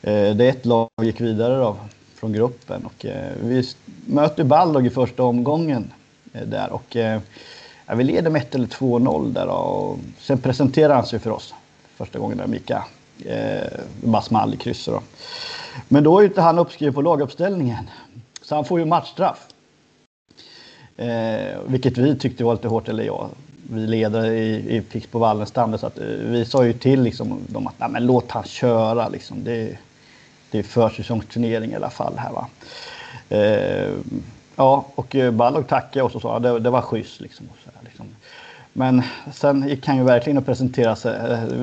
Eh, 0.02 0.36
Det 0.36 0.48
ett 0.50 0.66
lag 0.66 0.90
gick 1.02 1.22
vidare 1.22 1.58
då, 1.58 1.78
från 2.16 2.34
gruppen 2.34 2.86
och 2.86 3.06
eh, 3.06 3.32
vi 3.42 3.64
möter 4.06 4.44
Balog 4.44 4.86
i 4.86 4.90
första 4.90 5.24
omgången 5.24 5.92
eh, 6.34 6.42
där 6.48 6.72
och 6.72 6.96
eh, 6.96 7.22
ja, 7.86 7.96
vi 7.96 8.04
leder 8.04 8.30
med 8.30 8.42
1 8.42 8.56
eller 8.56 8.68
2-0 8.68 9.34
där 9.34 9.46
då, 9.48 9.54
och 9.54 9.98
sen 10.20 10.38
presenterar 10.38 10.96
han 10.96 11.06
sig 11.06 11.20
för 11.20 11.32
oss 11.32 11.54
första 11.98 12.20
gången 12.20 12.38
där 12.38 12.48
Mika. 12.48 12.86
Eh, 13.26 13.68
bara 14.04 14.22
small 14.22 14.54
i 14.54 14.58
krysset 14.58 14.94
då. 14.94 15.02
Men 15.88 16.04
då 16.04 16.18
är 16.18 16.22
ju 16.22 16.28
inte 16.28 16.42
han 16.42 16.60
uppskriven 16.60 16.94
på 16.94 17.02
laguppställningen. 17.02 17.90
Så 18.42 18.56
han 18.56 18.66
får 18.66 18.80
ju 18.80 18.86
matchstraff. 18.86 19.48
Eh, 20.98 21.60
vilket 21.68 21.98
vi 21.98 22.16
tyckte 22.16 22.44
var 22.44 22.54
lite 22.54 22.68
hårt, 22.68 22.90
eller 22.90 23.04
jag. 23.04 23.30
vi 23.70 23.88
ledare 23.88 24.38
i, 24.38 24.78
i 24.78 24.82
Pix 24.82 25.08
på 25.08 25.20
Wallenstam. 25.20 25.78
Så 25.78 25.88
att, 25.88 25.98
eh, 25.98 26.06
vi 26.06 26.46
sa 26.46 26.66
ju 26.66 26.74
till 26.74 27.02
liksom, 27.02 27.40
dem 27.48 27.68
att 27.68 27.80
Nej, 27.80 27.90
men 27.90 28.06
låt 28.06 28.32
han 28.32 28.44
köra. 28.44 29.10
Liksom. 29.10 29.44
Det, 29.44 29.78
det 30.52 30.60
är 30.60 30.64
försäsongsturnering 30.64 31.72
i 31.72 31.76
alla 31.76 31.90
fall 31.90 32.14
här 32.18 32.32
va. 32.32 32.48
Eh, 33.30 33.90
ja, 34.56 34.86
och 34.96 35.08
Ballock 35.12 35.34
Balog 35.34 35.68
tackade 35.68 36.04
och 36.04 36.12
sa 36.12 36.20
sa 36.20 36.40
det, 36.40 36.60
det 36.60 36.70
var 36.70 36.82
schysst. 36.82 37.22
Liksom, 37.22 37.46
och 37.52 37.58
så 37.64 37.70
här, 37.76 37.84
liksom. 37.84 38.06
Men 38.74 39.02
sen 39.34 39.68
gick 39.70 39.88
han 39.88 39.98
ju 39.98 40.04
verkligen 40.04 40.38
att 40.38 40.46
presentera 40.46 40.96
sig. 40.96 41.16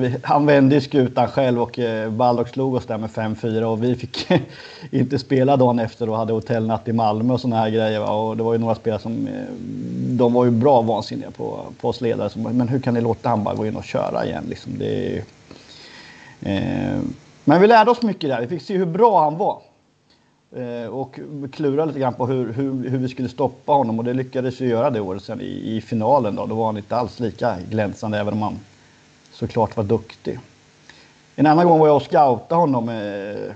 Eh, 0.03 0.11
han 0.23 0.45
vände 0.45 0.75
ju 0.75 0.81
skutan 0.81 1.27
själv 1.27 1.61
och 1.61 1.79
eh, 1.79 2.09
Baldock 2.09 2.49
slog 2.49 2.75
oss 2.75 2.85
där 2.85 2.97
med 2.97 3.09
5-4 3.09 3.63
och 3.63 3.83
vi 3.83 3.95
fick 3.95 4.27
inte 4.91 5.19
spela 5.19 5.57
dagen 5.57 5.79
efter 5.79 6.09
och 6.09 6.17
hade 6.17 6.33
hotellnatt 6.33 6.87
i 6.87 6.93
Malmö 6.93 7.33
och 7.33 7.41
sådana 7.41 7.61
här 7.61 7.69
grejer. 7.69 8.11
Och 8.11 8.37
det 8.37 8.43
var 8.43 8.53
ju 8.53 8.59
några 8.59 8.75
spelare 8.75 9.01
som, 9.01 9.27
eh, 9.27 9.33
de 10.09 10.33
var 10.33 10.45
ju 10.45 10.51
bra 10.51 10.81
vansinniga 10.81 11.31
på, 11.31 11.59
på 11.81 11.89
oss 11.89 12.01
ledare. 12.01 12.29
Men 12.35 12.67
hur 12.67 12.79
kan 12.79 12.93
ni 12.93 13.01
låta 13.01 13.29
han 13.29 13.43
bara 13.43 13.55
gå 13.55 13.65
in 13.65 13.75
och 13.75 13.83
köra 13.83 14.25
igen 14.25 14.43
liksom? 14.49 14.71
Det 14.77 15.05
är, 15.05 15.09
ju... 15.09 15.23
men 17.43 17.61
vi 17.61 17.67
lärde 17.67 17.91
oss 17.91 18.01
mycket 18.01 18.29
där. 18.29 18.41
Vi 18.41 18.47
fick 18.47 18.61
se 18.61 18.77
hur 18.77 18.85
bra 18.85 19.23
han 19.23 19.37
var. 19.37 19.61
Eh, 20.55 20.89
och 20.89 21.19
klura 21.51 21.85
lite 21.85 21.99
grann 21.99 22.13
på 22.13 22.27
hur, 22.27 22.53
hur, 22.53 22.89
hur, 22.89 22.97
vi 22.97 23.09
skulle 23.09 23.29
stoppa 23.29 23.71
honom 23.71 23.99
och 23.99 24.05
det 24.05 24.13
lyckades 24.13 24.61
vi 24.61 24.67
göra 24.67 24.89
det 24.89 25.01
året 25.01 25.23
sen 25.23 25.41
i, 25.41 25.75
i 25.75 25.81
finalen. 25.81 26.35
Då. 26.35 26.45
då 26.45 26.55
var 26.55 26.65
han 26.65 26.77
inte 26.77 26.95
alls 26.95 27.19
lika 27.19 27.55
glänsande 27.69 28.19
även 28.19 28.33
om 28.33 28.41
han 28.41 28.59
såklart 29.31 29.77
var 29.77 29.83
duktig. 29.83 30.39
En 31.35 31.45
annan 31.45 31.67
gång 31.67 31.79
var 31.79 31.87
jag 31.87 31.95
och 31.95 32.01
scoutade 32.01 32.55
honom. 32.55 32.89
Eh, 32.89 33.53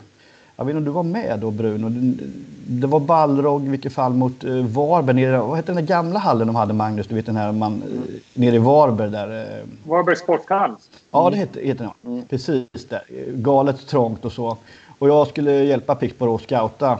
jag 0.55 0.65
vet 0.65 0.75
inte 0.75 0.77
om 0.77 0.85
du 0.85 0.91
var 0.91 1.03
med 1.03 1.39
då 1.39 1.51
Bruno? 1.51 1.89
Det 2.67 2.87
var 2.87 2.99
Balrog, 2.99 3.69
vilket 3.69 3.93
fall 3.93 4.13
mot 4.13 4.43
eh, 4.43 4.51
Varberg. 4.53 5.15
Nere, 5.15 5.37
vad 5.37 5.55
hette 5.55 5.71
den 5.73 5.85
där 5.85 5.95
gamla 5.95 6.19
hallen 6.19 6.47
de 6.47 6.55
hade 6.55 6.73
Magnus? 6.73 7.07
Du 7.07 7.15
vet 7.15 7.25
den 7.25 7.35
här 7.35 7.51
man, 7.51 7.83
nere 8.33 8.55
i 8.55 8.59
Varberg 8.59 9.11
där. 9.11 9.63
Varberg 9.83 10.15
Sporthall. 10.15 10.75
Ja 11.11 11.29
det 11.29 11.37
heter, 11.37 11.61
heter 11.61 11.83
den. 11.83 12.13
Mm. 12.13 12.25
Precis 12.25 12.87
där. 12.89 13.03
Galet 13.33 13.87
trångt 13.87 14.25
och 14.25 14.31
så. 14.31 14.57
Och 15.03 15.09
jag 15.09 15.27
skulle 15.27 15.63
hjälpa 15.63 15.95
Pickborough 15.95 16.35
att 16.35 16.41
scouta 16.41 16.99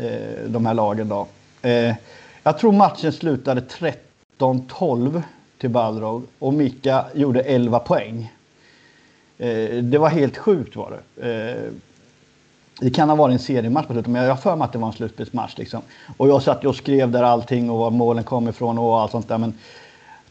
eh, 0.00 0.48
de 0.48 0.66
här 0.66 0.74
lagen 0.74 1.08
då. 1.08 1.26
Eh, 1.62 1.94
jag 2.42 2.58
tror 2.58 2.72
matchen 2.72 3.12
slutade 3.12 3.62
13-12 4.38 5.22
till 5.58 5.70
Balrog 5.70 6.22
och 6.38 6.54
Mika 6.54 7.04
gjorde 7.14 7.40
11 7.40 7.78
poäng. 7.78 8.32
Eh, 9.38 9.74
det 9.82 9.98
var 9.98 10.08
helt 10.08 10.36
sjukt 10.36 10.76
var 10.76 11.00
det. 11.16 11.30
Eh, 11.30 11.72
det 12.80 12.90
kan 12.90 13.08
ha 13.08 13.16
varit 13.16 13.32
en 13.32 13.38
seriematch 13.38 13.86
på 13.86 13.92
slutet, 13.92 14.10
men 14.12 14.22
jag 14.22 14.30
har 14.30 14.36
för 14.36 14.56
mig 14.56 14.64
att 14.64 14.72
det 14.72 14.78
var 14.78 14.88
en 14.88 14.92
slutspelsmatch. 14.92 15.58
Liksom. 15.58 15.82
Och 16.16 16.28
jag 16.28 16.42
satt 16.42 16.64
och 16.64 16.76
skrev 16.76 17.10
där 17.10 17.22
allting 17.22 17.70
och 17.70 17.78
var 17.78 17.90
målen 17.90 18.24
kom 18.24 18.48
ifrån 18.48 18.78
och 18.78 19.00
allt 19.00 19.10
sånt 19.10 19.28
där. 19.28 19.38
Men 19.38 19.54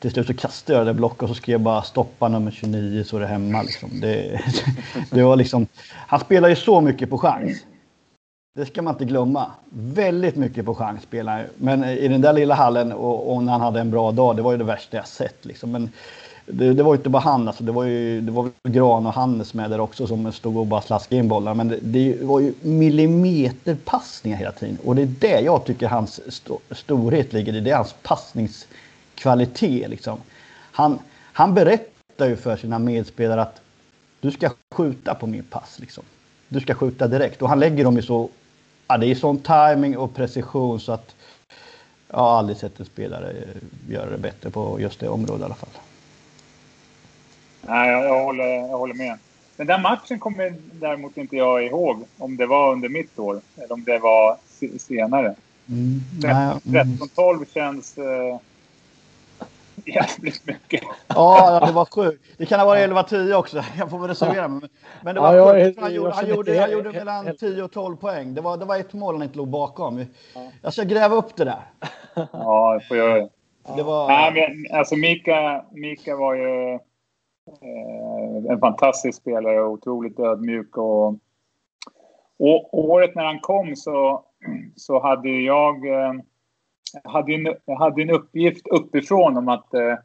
till 0.01 0.11
slut 0.11 0.27
så 0.27 0.33
kastade 0.33 0.77
jag 0.79 0.87
det 0.87 0.93
blocket 0.93 1.23
och 1.23 1.29
så 1.29 1.35
skrev 1.35 1.53
jag 1.53 1.61
bara 1.61 1.81
stoppa 1.81 2.27
nummer 2.27 2.51
29 2.51 3.03
så 3.03 3.17
är 3.17 3.21
det 3.21 3.27
hemma. 3.27 3.61
Liksom. 3.61 3.99
Det, 3.99 4.41
det 5.11 5.23
var 5.23 5.35
liksom, 5.35 5.67
han 5.91 6.19
spelar 6.19 6.49
ju 6.49 6.55
så 6.55 6.81
mycket 6.81 7.09
på 7.09 7.17
chans. 7.17 7.57
Det 8.55 8.65
ska 8.65 8.81
man 8.81 8.93
inte 8.93 9.05
glömma. 9.05 9.51
Väldigt 9.69 10.35
mycket 10.35 10.65
på 10.65 10.75
chans 10.75 11.03
spelar 11.03 11.37
han 11.37 11.45
Men 11.57 11.83
i 11.83 12.07
den 12.07 12.21
där 12.21 12.33
lilla 12.33 12.55
hallen 12.55 12.91
och, 12.91 13.33
och, 13.33 13.43
när 13.43 13.51
han 13.51 13.61
hade 13.61 13.79
en 13.79 13.91
bra 13.91 14.11
dag, 14.11 14.35
det 14.35 14.41
var 14.41 14.51
ju 14.51 14.57
det 14.57 14.63
värsta 14.63 14.97
jag 14.97 15.07
sett. 15.07 15.45
Liksom. 15.45 15.71
Men 15.71 15.89
det, 16.45 16.73
det 16.73 16.83
var 16.83 16.93
ju 16.93 16.97
inte 16.97 17.09
bara 17.09 17.19
han, 17.19 17.47
alltså, 17.47 17.63
det 17.63 17.71
var 17.71 17.83
ju 17.83 18.21
det 18.21 18.31
var 18.31 18.49
Gran 18.63 19.05
och 19.05 19.13
Hannes 19.13 19.53
med 19.53 19.69
där 19.69 19.79
också 19.79 20.07
som 20.07 20.31
stod 20.31 20.57
och 20.57 20.67
bara 20.67 20.81
slaskade 20.81 21.19
in 21.19 21.27
bollar. 21.27 21.53
Men 21.53 21.67
det, 21.67 21.79
det 21.81 22.23
var 22.23 22.39
ju 22.39 22.53
millimeterpassningar 22.61 24.37
hela 24.37 24.51
tiden. 24.51 24.77
Och 24.85 24.95
det 24.95 25.01
är 25.01 25.13
det 25.19 25.41
jag 25.41 25.65
tycker 25.65 25.87
hans 25.87 26.19
st 26.27 26.53
storhet 26.71 27.33
ligger 27.33 27.55
i. 27.55 27.59
Det 27.59 27.71
är 27.71 27.75
hans 27.75 27.95
passnings 28.03 28.67
kvalitet. 29.21 29.87
Liksom. 29.87 30.19
Han, 30.71 30.99
han 31.33 31.53
berättar 31.53 32.27
ju 32.27 32.37
för 32.37 32.57
sina 32.57 32.79
medspelare 32.79 33.41
att 33.41 33.61
du 34.19 34.31
ska 34.31 34.49
skjuta 34.71 35.15
på 35.15 35.27
min 35.27 35.43
pass. 35.43 35.79
Liksom. 35.79 36.03
Du 36.47 36.59
ska 36.59 36.73
skjuta 36.73 37.07
direkt. 37.07 37.41
Och 37.41 37.49
han 37.49 37.59
lägger 37.59 37.83
dem 37.83 37.97
i 37.97 38.01
så... 38.01 38.29
Ja, 38.87 38.97
det 38.97 39.07
är 39.07 39.15
sån 39.15 39.39
timing 39.39 39.97
och 39.97 40.15
precision 40.15 40.79
så 40.79 40.91
att 40.91 41.15
jag 42.07 42.17
har 42.17 42.37
aldrig 42.37 42.57
sett 42.57 42.79
en 42.79 42.85
spelare 42.85 43.33
göra 43.89 44.09
det 44.09 44.17
bättre 44.17 44.49
på 44.49 44.79
just 44.79 44.99
det 44.99 45.09
området 45.09 45.41
i 45.41 45.45
alla 45.45 45.55
fall. 45.55 45.69
Nej, 47.61 47.91
jag, 47.91 48.03
jag, 48.05 48.23
håller, 48.23 48.45
jag 48.45 48.77
håller 48.77 48.93
med. 48.93 49.17
Den 49.57 49.67
där 49.67 49.79
matchen 49.79 50.19
kommer 50.19 50.53
däremot 50.71 51.17
inte 51.17 51.35
jag 51.35 51.65
ihåg 51.65 52.05
om 52.17 52.37
det 52.37 52.45
var 52.45 52.71
under 52.71 52.89
mitt 52.89 53.19
år 53.19 53.41
eller 53.57 53.73
om 53.73 53.83
det 53.83 53.99
var 53.99 54.37
senare. 54.79 55.35
Mm, 55.69 55.99
13-12 56.63 57.45
känns... 57.53 57.97
Eh, 57.97 58.37
jävligt 59.85 60.47
mycket. 60.47 60.81
Ja, 61.07 61.63
det 61.65 61.71
var 61.71 61.85
sjukt. 61.85 62.23
Det 62.37 62.45
kan 62.45 62.59
ha 62.59 62.67
varit 62.67 62.89
11-10 62.89 63.33
också. 63.33 63.63
Jag 63.77 63.89
får 63.89 63.99
väl 63.99 64.07
reservera 64.07 64.47
mig. 64.47 64.69
Men 65.03 65.15
det 65.15 65.21
var 65.21 65.35
ja, 65.35 65.53
sjukt. 65.53 65.81
Han 65.81 65.93
gjorde, 65.93 66.11
han 66.11 66.27
gjorde, 66.27 66.59
han 66.59 66.71
gjorde 66.71 66.91
mellan 66.91 67.37
10 67.37 67.63
och 67.63 67.71
12 67.71 67.95
poäng. 67.95 68.33
Det 68.33 68.41
var, 68.41 68.57
det 68.57 68.65
var 68.65 68.77
ett 68.77 68.93
mål 68.93 69.15
han 69.15 69.23
inte 69.23 69.37
låg 69.37 69.47
bakom. 69.47 70.05
Jag 70.61 70.73
ska 70.73 70.83
gräva 70.83 71.15
upp 71.15 71.35
det 71.35 71.45
där. 71.45 71.61
Ja, 72.33 72.79
det 72.79 72.87
får 72.87 72.97
jag. 72.97 73.29
Det 73.75 73.83
var... 73.83 74.07
Nej, 74.07 74.33
men, 74.33 74.77
alltså 74.77 74.95
Mika, 74.95 75.65
Mika 75.71 76.15
var 76.15 76.33
ju 76.33 76.73
eh, 76.73 78.51
en 78.51 78.59
fantastisk 78.59 79.21
spelare. 79.21 79.63
Otroligt 79.63 80.19
ödmjuk. 80.19 80.77
Och, 80.77 81.07
och 82.39 82.79
året 82.79 83.15
när 83.15 83.25
han 83.25 83.39
kom 83.39 83.75
så, 83.75 84.23
så 84.75 85.01
hade 85.01 85.29
jag... 85.29 85.87
Eh, 85.87 86.13
hade 87.03 87.33
en, 87.33 87.75
hade 87.77 88.01
en 88.01 88.09
uppgift 88.09 88.67
uppifrån 88.67 89.37
om 89.37 89.47
att 89.47 89.73
eh, 89.73 89.97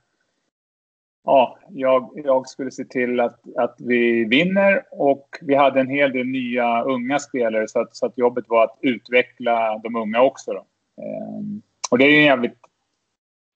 ja, 1.24 1.58
jag, 1.68 2.10
jag 2.14 2.48
skulle 2.48 2.70
se 2.70 2.84
till 2.84 3.20
att, 3.20 3.40
att 3.56 3.76
vi 3.78 4.24
vinner 4.24 4.82
och 4.90 5.28
vi 5.42 5.54
hade 5.54 5.80
en 5.80 5.90
hel 5.90 6.12
del 6.12 6.26
nya 6.26 6.82
unga 6.82 7.18
spelare 7.18 7.68
så 7.68 7.80
att, 7.80 7.96
så 7.96 8.06
att 8.06 8.18
jobbet 8.18 8.44
var 8.48 8.64
att 8.64 8.78
utveckla 8.80 9.78
de 9.78 9.96
unga 9.96 10.22
också. 10.22 10.52
Då. 10.52 10.66
Eh, 11.02 11.40
och 11.90 11.98
det 11.98 12.04
är 12.04 12.18
en 12.18 12.24
jävligt 12.24 12.58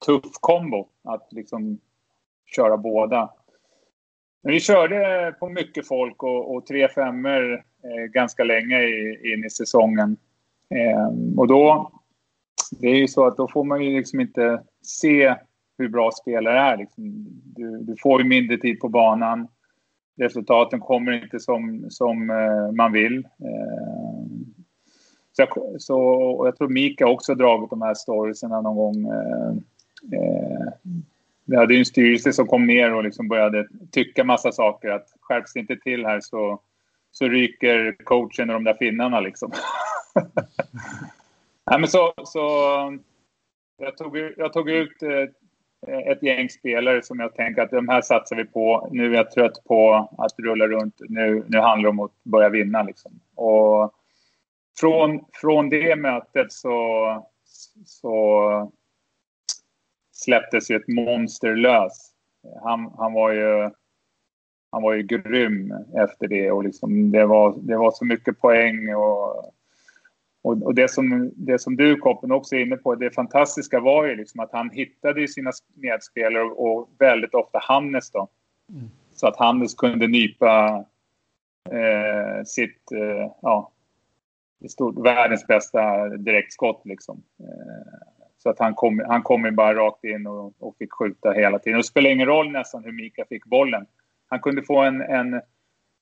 tuff 0.05 0.31
kombo 0.39 0.87
att 1.03 1.27
liksom 1.31 1.79
köra 2.55 2.77
båda. 2.77 3.33
Men 4.43 4.53
vi 4.53 4.59
körde 4.59 5.35
på 5.39 5.49
mycket 5.49 5.87
folk 5.87 6.23
och, 6.23 6.55
och 6.55 6.65
tre 6.65 6.87
femmor 6.87 7.53
eh, 7.83 8.03
ganska 8.11 8.43
länge 8.43 8.81
i, 8.81 9.33
in 9.33 9.45
i 9.45 9.49
säsongen. 9.49 10.17
Eh, 10.69 11.37
och 11.37 11.47
då 11.47 11.91
det 12.79 12.87
är 12.87 12.95
ju 12.95 13.07
så 13.07 13.27
att 13.27 13.37
då 13.37 13.47
får 13.47 13.63
man 13.63 13.83
ju 13.83 13.97
liksom 13.97 14.19
inte 14.19 14.63
se 14.81 15.35
hur 15.77 15.89
bra 15.89 16.11
spelare 16.11 16.59
är. 16.59 16.77
Liksom. 16.77 17.03
Du, 17.55 17.77
du, 17.77 17.95
får 18.01 18.21
ju 18.21 18.27
mindre 18.27 18.57
tid 18.57 18.79
på 18.79 18.89
banan. 18.89 19.47
Resultaten 20.17 20.79
kommer 20.79 21.23
inte 21.23 21.39
som, 21.39 21.85
som 21.89 22.29
eh, 22.29 22.71
man 22.71 22.91
vill. 22.91 23.17
Eh, 23.17 24.25
så, 25.31 25.41
jag, 25.41 25.81
så 25.81 26.41
jag 26.45 26.57
tror 26.57 26.69
Mika 26.69 27.07
också 27.07 27.31
har 27.31 27.37
dragit 27.37 27.69
de 27.69 27.81
här 27.81 27.93
storiesarna 27.93 28.61
någon 28.61 28.75
gång. 28.75 29.11
Eh, 29.11 29.49
eh, 30.19 30.67
vi 31.45 31.55
hade 31.55 31.73
ju 31.73 31.79
en 31.79 31.85
styrelse 31.85 32.33
som 32.33 32.47
kom 32.47 32.67
ner 32.67 32.93
och 32.93 33.03
liksom 33.03 33.27
började 33.27 33.67
tycka 33.91 34.23
massa 34.23 34.51
saker. 34.51 34.89
Att 34.89 35.07
skärps 35.21 35.53
det 35.53 35.59
inte 35.59 35.75
till 35.75 36.05
här 36.05 36.19
så, 36.21 36.61
så 37.11 37.27
ryker 37.27 37.95
coachen 38.03 38.49
och 38.49 38.53
de 38.53 38.63
där 38.63 38.73
finnarna 38.73 39.19
liksom. 39.19 39.51
Nej, 41.71 41.79
men 41.79 41.89
så, 41.89 42.13
så 42.23 42.39
jag, 43.77 43.97
tog, 43.97 44.17
jag 44.37 44.53
tog 44.53 44.69
ut 44.69 45.03
eh, 45.03 45.97
ett 45.97 46.23
gäng 46.23 46.49
spelare 46.49 47.03
som 47.03 47.19
jag 47.19 47.35
tänker 47.35 47.61
att 47.61 47.69
de 47.69 47.87
här 47.87 48.01
satsar 48.01 48.35
vi 48.35 48.45
på. 48.45 48.89
Nu 48.91 49.11
är 49.11 49.17
jag 49.17 49.31
trött 49.31 49.63
på 49.65 50.09
att 50.17 50.39
rulla 50.39 50.67
runt. 50.67 50.95
Nu, 50.99 51.45
nu 51.47 51.57
handlar 51.57 51.83
det 51.83 51.89
om 51.89 51.99
att 51.99 52.23
börja 52.23 52.49
vinna. 52.49 52.83
Liksom. 52.83 53.19
Och 53.35 53.93
från, 54.79 55.25
från 55.33 55.69
det 55.69 55.95
mötet 55.95 56.51
så, 56.51 57.27
så 57.85 58.71
släpptes 60.11 60.71
ju 60.71 60.75
ett 60.75 60.87
monster 60.87 61.55
lös. 61.55 62.11
Han, 62.63 62.93
han, 62.97 63.13
var 63.13 63.31
ju, 63.31 63.69
han 64.71 64.81
var 64.81 64.93
ju 64.93 65.03
grym 65.03 65.73
efter 65.97 66.27
det 66.27 66.51
och 66.51 66.63
liksom 66.63 67.11
det, 67.11 67.25
var, 67.25 67.55
det 67.57 67.77
var 67.77 67.91
så 67.91 68.05
mycket 68.05 68.39
poäng. 68.39 68.95
och 68.95 69.53
och, 70.41 70.63
och, 70.63 70.75
det, 70.75 70.87
som, 70.87 71.31
det 71.35 71.59
som 71.59 71.75
du, 71.75 71.97
Koppen, 71.97 72.31
också 72.31 72.55
är 72.55 72.59
inne 72.59 72.77
på, 72.77 72.95
det 72.95 73.15
fantastiska 73.15 73.79
var 73.79 74.05
ju 74.05 74.15
liksom 74.15 74.39
att 74.39 74.51
han 74.51 74.69
hittade 74.69 75.27
sina 75.27 75.51
medspelare 75.75 76.43
och 76.43 76.89
väldigt 76.99 77.33
ofta 77.33 77.59
Hannes 77.61 78.11
då. 78.11 78.27
Mm. 78.69 78.89
Så 79.13 79.27
att 79.27 79.37
Hannes 79.37 79.73
kunde 79.73 80.07
nypa 80.07 80.85
eh, 81.69 82.43
sitt, 82.45 82.91
eh, 82.91 83.31
ja, 83.41 83.71
stort, 84.69 85.05
världens 85.05 85.47
bästa 85.47 86.09
direktskott 86.09 86.81
liksom. 86.85 87.23
Eh, 87.39 87.99
så 88.37 88.49
att 88.49 88.59
han 88.59 88.73
kom, 88.73 89.03
han 89.07 89.23
kom 89.23 89.45
ju 89.45 89.51
bara 89.51 89.75
rakt 89.75 90.03
in 90.03 90.27
och, 90.27 90.53
och 90.59 90.75
fick 90.77 90.93
skjuta 90.93 91.31
hela 91.31 91.59
tiden. 91.59 91.77
Och 91.77 91.83
det 91.83 91.87
spelade 91.87 92.13
ingen 92.13 92.27
roll 92.27 92.51
nästan 92.51 92.83
hur 92.83 92.91
Mika 92.91 93.25
fick 93.25 93.45
bollen. 93.45 93.85
Han 94.27 94.39
kunde 94.39 94.63
få 94.63 94.79
en, 94.79 95.01
en 95.01 95.41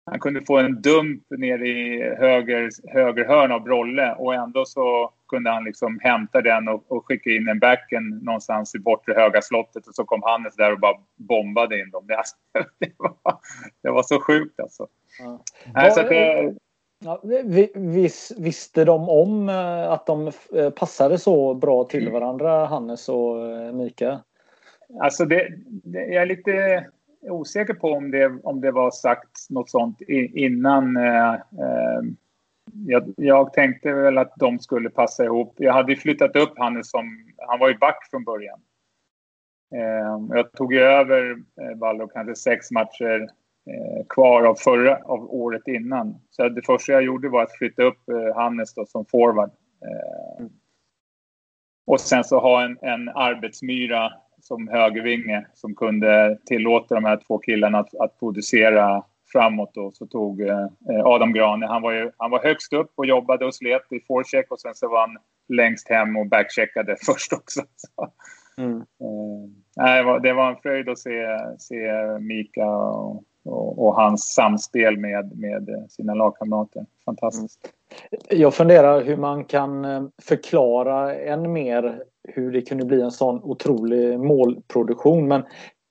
han 0.09 0.19
kunde 0.19 0.41
få 0.45 0.57
en 0.57 0.81
dump 0.81 1.23
ner 1.29 1.63
i 1.63 2.03
höger, 2.17 2.69
höger 2.93 3.25
hörn 3.25 3.51
av 3.51 3.63
Brolle 3.63 4.15
och 4.17 4.33
ändå 4.33 4.65
så, 4.65 5.11
kunde 5.27 5.49
han 5.49 5.63
liksom 5.63 5.99
hämta 6.01 6.41
den 6.41 6.67
och, 6.67 6.83
och 6.87 7.05
skicka 7.05 7.29
in 7.29 7.47
en 7.47 7.59
backen 7.59 8.09
någonstans 8.09 8.75
i 8.75 8.79
bortre 8.79 9.13
höga 9.13 9.41
slottet 9.41 9.87
och 9.87 9.95
så 9.95 10.05
kom 10.05 10.23
Hannes 10.23 10.55
där 10.55 10.71
och 10.71 10.79
bara 10.79 10.97
bombade 11.15 11.79
in 11.79 11.89
dem. 11.89 12.07
Det, 12.07 12.15
alltså, 12.15 12.35
det, 12.79 12.91
var, 12.97 13.39
det 13.83 13.89
var 13.89 14.03
så 14.03 14.21
sjukt 14.21 14.59
alltså. 14.59 14.87
Ja. 15.19 15.43
Nej, 15.73 15.91
så 15.91 16.01
det, 16.01 16.53
Ja, 17.01 17.21
vis, 17.75 18.33
visste 18.37 18.85
de 18.85 19.09
om 19.09 19.49
eh, 19.49 19.91
att 19.91 20.05
de 20.05 20.31
eh, 20.55 20.69
passade 20.69 21.17
så 21.17 21.53
bra 21.53 21.83
till 21.83 22.01
mm. 22.01 22.13
varandra, 22.13 22.65
Hannes 22.65 23.09
och 23.09 23.51
eh, 23.51 23.73
Mika? 23.73 24.19
Alltså 24.99 25.25
det, 25.25 25.47
det, 25.65 25.99
jag 25.99 26.21
är 26.21 26.25
lite 26.25 26.85
osäker 27.21 27.73
på 27.73 27.91
om 27.91 28.11
det, 28.11 28.39
om 28.43 28.61
det 28.61 28.71
var 28.71 28.91
sagt 28.91 29.49
något 29.49 29.69
sånt 29.69 30.01
innan. 30.33 30.97
Eh, 30.97 31.33
eh, 31.33 32.01
jag, 32.85 33.13
jag, 33.17 33.53
tänkte 33.53 33.93
väl 33.93 34.17
att 34.17 34.33
de 34.35 34.59
skulle 34.59 34.89
passa 34.89 35.23
ihop. 35.23 35.53
Jag 35.57 35.73
hade 35.73 35.95
flyttat 35.95 36.35
upp 36.35 36.59
Hannes 36.59 36.89
som, 36.89 37.33
han 37.37 37.59
var 37.59 37.69
ju 37.69 37.77
back 37.77 38.07
från 38.09 38.23
början. 38.23 38.59
Eh, 39.75 40.35
jag 40.37 40.51
tog 40.51 40.73
över 40.73 41.43
Vallo 41.75 42.07
kanske 42.07 42.35
sex 42.35 42.71
matcher 42.71 43.27
kvar 44.09 44.43
av, 44.43 44.55
förra, 44.55 44.97
av 44.97 45.33
året 45.33 45.67
innan. 45.67 46.15
Så 46.29 46.49
det 46.49 46.61
första 46.61 46.91
jag 46.91 47.03
gjorde 47.03 47.29
var 47.29 47.43
att 47.43 47.57
flytta 47.57 47.83
upp 47.83 47.99
Hannes 48.35 48.73
då, 48.73 48.85
som 48.85 49.05
forward. 49.05 49.51
Och 51.85 51.99
sen 51.99 52.23
så 52.23 52.39
ha 52.39 52.63
en, 52.63 52.77
en 52.81 53.09
arbetsmyra 53.09 54.13
som 54.49 54.67
högervinge 54.67 55.45
som 55.53 55.75
kunde 55.75 56.37
tillåta 56.45 56.95
de 56.95 57.05
här 57.05 57.19
två 57.27 57.37
killarna 57.37 57.79
att, 57.79 57.95
att 57.95 58.19
producera 58.19 59.03
framåt. 59.31 59.71
Då, 59.73 59.91
så 59.91 60.05
tog 60.05 60.41
eh, 60.41 60.67
Adam 61.05 61.33
Grane, 61.33 61.67
han 61.67 61.81
var, 61.81 61.91
ju, 61.91 62.11
han 62.17 62.31
var 62.31 62.43
högst 62.43 62.73
upp 62.73 62.91
och 62.95 63.05
jobbade 63.05 63.45
och 63.45 63.55
slet 63.55 63.91
i 63.91 63.99
forecheck 64.07 64.51
och 64.51 64.59
sen 64.59 64.75
så 64.75 64.89
var 64.89 64.99
han 64.99 65.17
längst 65.49 65.89
hem 65.89 66.17
och 66.17 66.27
backcheckade 66.27 66.95
först 67.05 67.33
också. 67.33 67.61
Mm. 68.57 68.77
Eh, 69.81 70.21
det 70.21 70.33
var 70.33 70.49
en 70.49 70.61
fröjd 70.61 70.89
att 70.89 70.99
se, 70.99 71.25
se 71.59 71.91
Mika 72.19 72.69
och, 72.69 73.23
och, 73.45 73.85
och, 73.85 73.95
hans 73.95 74.33
samspel 74.33 74.97
med, 74.97 75.37
med 75.37 75.87
sina 75.89 76.13
lagkamrater. 76.13 76.85
Fantastiskt. 77.05 77.73
Jag 78.29 78.53
funderar 78.53 79.03
hur 79.03 79.17
man 79.17 79.45
kan 79.45 79.85
eh, 79.85 80.03
förklara 80.21 81.15
än 81.15 81.51
mer 81.51 82.03
hur 82.33 82.51
det 82.51 82.61
kunde 82.61 82.85
bli 82.85 83.01
en 83.01 83.11
sån 83.11 83.43
otrolig 83.43 84.19
målproduktion. 84.19 85.27
Men 85.27 85.43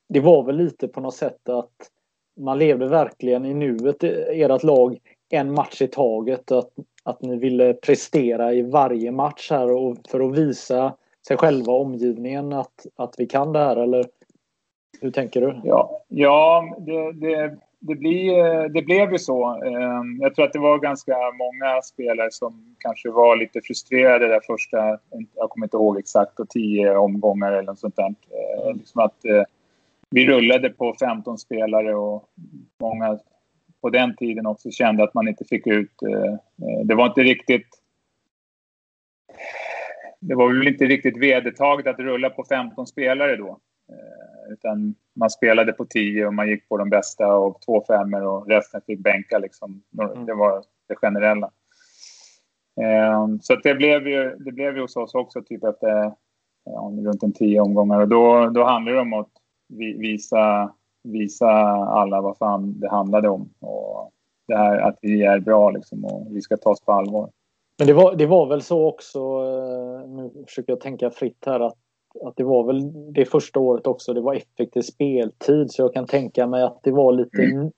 det 0.08 0.20
var 0.20 0.42
väl 0.42 0.56
lite 0.56 0.88
på 0.88 1.00
något 1.00 1.14
sätt 1.14 1.48
att 1.48 1.72
man 2.40 2.58
levde 2.58 2.88
verkligen 2.88 3.44
i 3.44 3.54
nuet, 3.54 4.04
ert 4.04 4.62
lag, 4.62 4.98
en 5.30 5.54
match 5.54 5.82
i 5.82 5.88
taget. 5.88 6.52
Att, 6.52 6.70
att 7.02 7.22
ni 7.22 7.36
ville 7.36 7.74
prestera 7.74 8.52
i 8.52 8.62
varje 8.62 9.12
match 9.12 9.50
här 9.50 9.70
och 9.70 9.96
för 10.08 10.20
att 10.20 10.38
visa 10.38 10.94
sig 11.28 11.36
själva 11.36 11.72
och 11.72 11.80
omgivningen 11.80 12.52
att, 12.52 12.86
att 12.96 13.14
vi 13.18 13.26
kan 13.26 13.52
det 13.52 13.58
här 13.58 13.76
eller 13.76 14.04
hur 15.00 15.10
tänker 15.10 15.40
du? 15.40 15.60
Ja, 15.64 16.02
ja 16.08 16.76
det, 16.78 17.12
det, 17.12 17.56
det, 17.80 17.94
blir, 17.94 18.68
det 18.68 18.82
blev 18.82 19.12
ju 19.12 19.18
så. 19.18 19.46
Ehm, 19.46 20.20
jag 20.20 20.34
tror 20.34 20.44
att 20.44 20.52
det 20.52 20.58
var 20.58 20.78
ganska 20.78 21.16
många 21.38 21.82
spelare 21.82 22.30
som 22.30 22.76
kanske 22.78 23.10
var 23.10 23.36
lite 23.36 23.60
frustrerade 23.60 24.28
där 24.28 24.40
första, 24.46 24.98
jag 25.34 25.50
kommer 25.50 25.66
inte 25.66 25.76
ihåg 25.76 25.98
exakt, 25.98 26.40
och 26.40 26.48
tio 26.48 26.96
omgångar 26.96 27.52
eller 27.52 27.62
något 27.62 27.78
sånt 27.78 27.96
där. 27.96 28.14
Mm. 28.64 28.78
Liksom 28.78 29.00
att 29.00 29.24
eh, 29.24 29.42
vi 30.10 30.26
rullade 30.26 30.70
på 30.70 30.94
15 31.00 31.38
spelare 31.38 31.94
och 31.94 32.24
många 32.80 33.18
på 33.80 33.90
den 33.90 34.16
tiden 34.16 34.46
också 34.46 34.70
kände 34.70 35.02
att 35.04 35.14
man 35.14 35.28
inte 35.28 35.44
fick 35.44 35.66
ut... 35.66 36.02
Eh, 36.02 36.34
det 36.84 36.94
var 36.94 37.06
inte 37.06 37.22
riktigt... 37.22 37.68
Det 40.20 40.34
var 40.34 40.48
väl 40.48 40.68
inte 40.68 40.84
riktigt 40.84 41.16
vedertaget 41.16 41.86
att 41.86 41.98
rulla 41.98 42.30
på 42.30 42.44
15 42.44 42.86
spelare 42.86 43.36
då. 43.36 43.58
Utan 44.48 44.94
man 45.14 45.30
spelade 45.30 45.72
på 45.72 45.84
10 45.84 46.26
och 46.26 46.34
man 46.34 46.48
gick 46.48 46.68
på 46.68 46.76
de 46.76 46.90
bästa 46.90 47.36
och 47.36 47.62
två 47.62 47.84
femmor 47.86 48.22
och 48.22 48.48
resten 48.48 48.80
fick 48.86 48.98
bänka. 48.98 49.38
Liksom. 49.38 49.82
Mm. 50.02 50.26
Det 50.26 50.34
var 50.34 50.62
det 50.88 50.96
generella. 50.96 51.50
Um, 53.22 53.40
så 53.40 53.56
det 53.56 53.74
blev, 53.74 54.08
ju, 54.08 54.36
det 54.38 54.52
blev 54.52 54.76
ju 54.76 54.80
hos 54.80 54.96
oss 54.96 55.14
också 55.14 55.42
typ 55.42 55.64
efter 55.64 56.12
ja, 56.64 56.92
runt 57.04 57.22
en 57.22 57.32
tio 57.32 57.60
omgångar. 57.60 58.00
Och 58.00 58.08
då, 58.08 58.46
då 58.46 58.64
handlade 58.64 58.96
det 58.96 59.00
om 59.00 59.12
att 59.12 59.30
visa, 59.98 60.72
visa 61.04 61.50
alla 61.72 62.20
vad 62.20 62.38
fan 62.38 62.80
det 62.80 62.90
handlade 62.90 63.28
om. 63.28 63.54
Och 63.60 64.12
det 64.48 64.56
här 64.56 64.78
att 64.78 64.98
vi 65.02 65.22
är 65.22 65.40
bra 65.40 65.70
liksom, 65.70 66.04
och 66.04 66.26
vi 66.30 66.40
ska 66.40 66.56
tas 66.56 66.80
på 66.80 66.92
allvar. 66.92 67.30
Men 67.78 67.86
det 67.86 67.92
var, 67.92 68.14
det 68.14 68.26
var 68.26 68.46
väl 68.46 68.62
så 68.62 68.88
också, 68.88 69.18
eh, 69.18 70.08
nu 70.08 70.44
försöker 70.46 70.72
jag 70.72 70.80
tänka 70.80 71.10
fritt 71.10 71.44
här, 71.46 71.60
att 71.60 71.78
att 72.22 72.36
det 72.36 72.44
var 72.44 72.64
väl 72.64 73.12
det 73.12 73.24
första 73.24 73.60
året 73.60 73.86
också. 73.86 74.14
Det 74.14 74.20
var 74.20 74.34
effektiv 74.34 74.82
speltid 74.82 75.72
så 75.72 75.82
jag 75.82 75.94
kan 75.94 76.06
tänka 76.06 76.46
mig 76.46 76.62
att 76.62 76.78
det 76.82 76.90
var 76.90 77.12
lite 77.12 77.42
mm. 77.42 77.70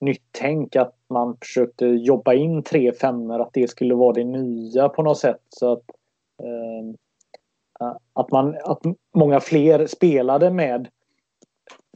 nytt 0.00 0.22
tänk 0.30 0.76
att 0.76 0.94
man 1.08 1.36
försökte 1.36 1.86
jobba 1.86 2.34
in 2.34 2.62
tre 2.62 2.92
femmor 2.92 3.40
att 3.40 3.52
det 3.52 3.70
skulle 3.70 3.94
vara 3.94 4.12
det 4.12 4.24
nya 4.24 4.88
på 4.88 5.02
något 5.02 5.18
sätt. 5.18 5.40
Så 5.48 5.72
att, 5.72 5.84
eh, 6.42 7.90
att, 8.12 8.30
man, 8.30 8.56
att 8.64 8.80
många 9.14 9.40
fler 9.40 9.86
spelade 9.86 10.50
med 10.50 10.88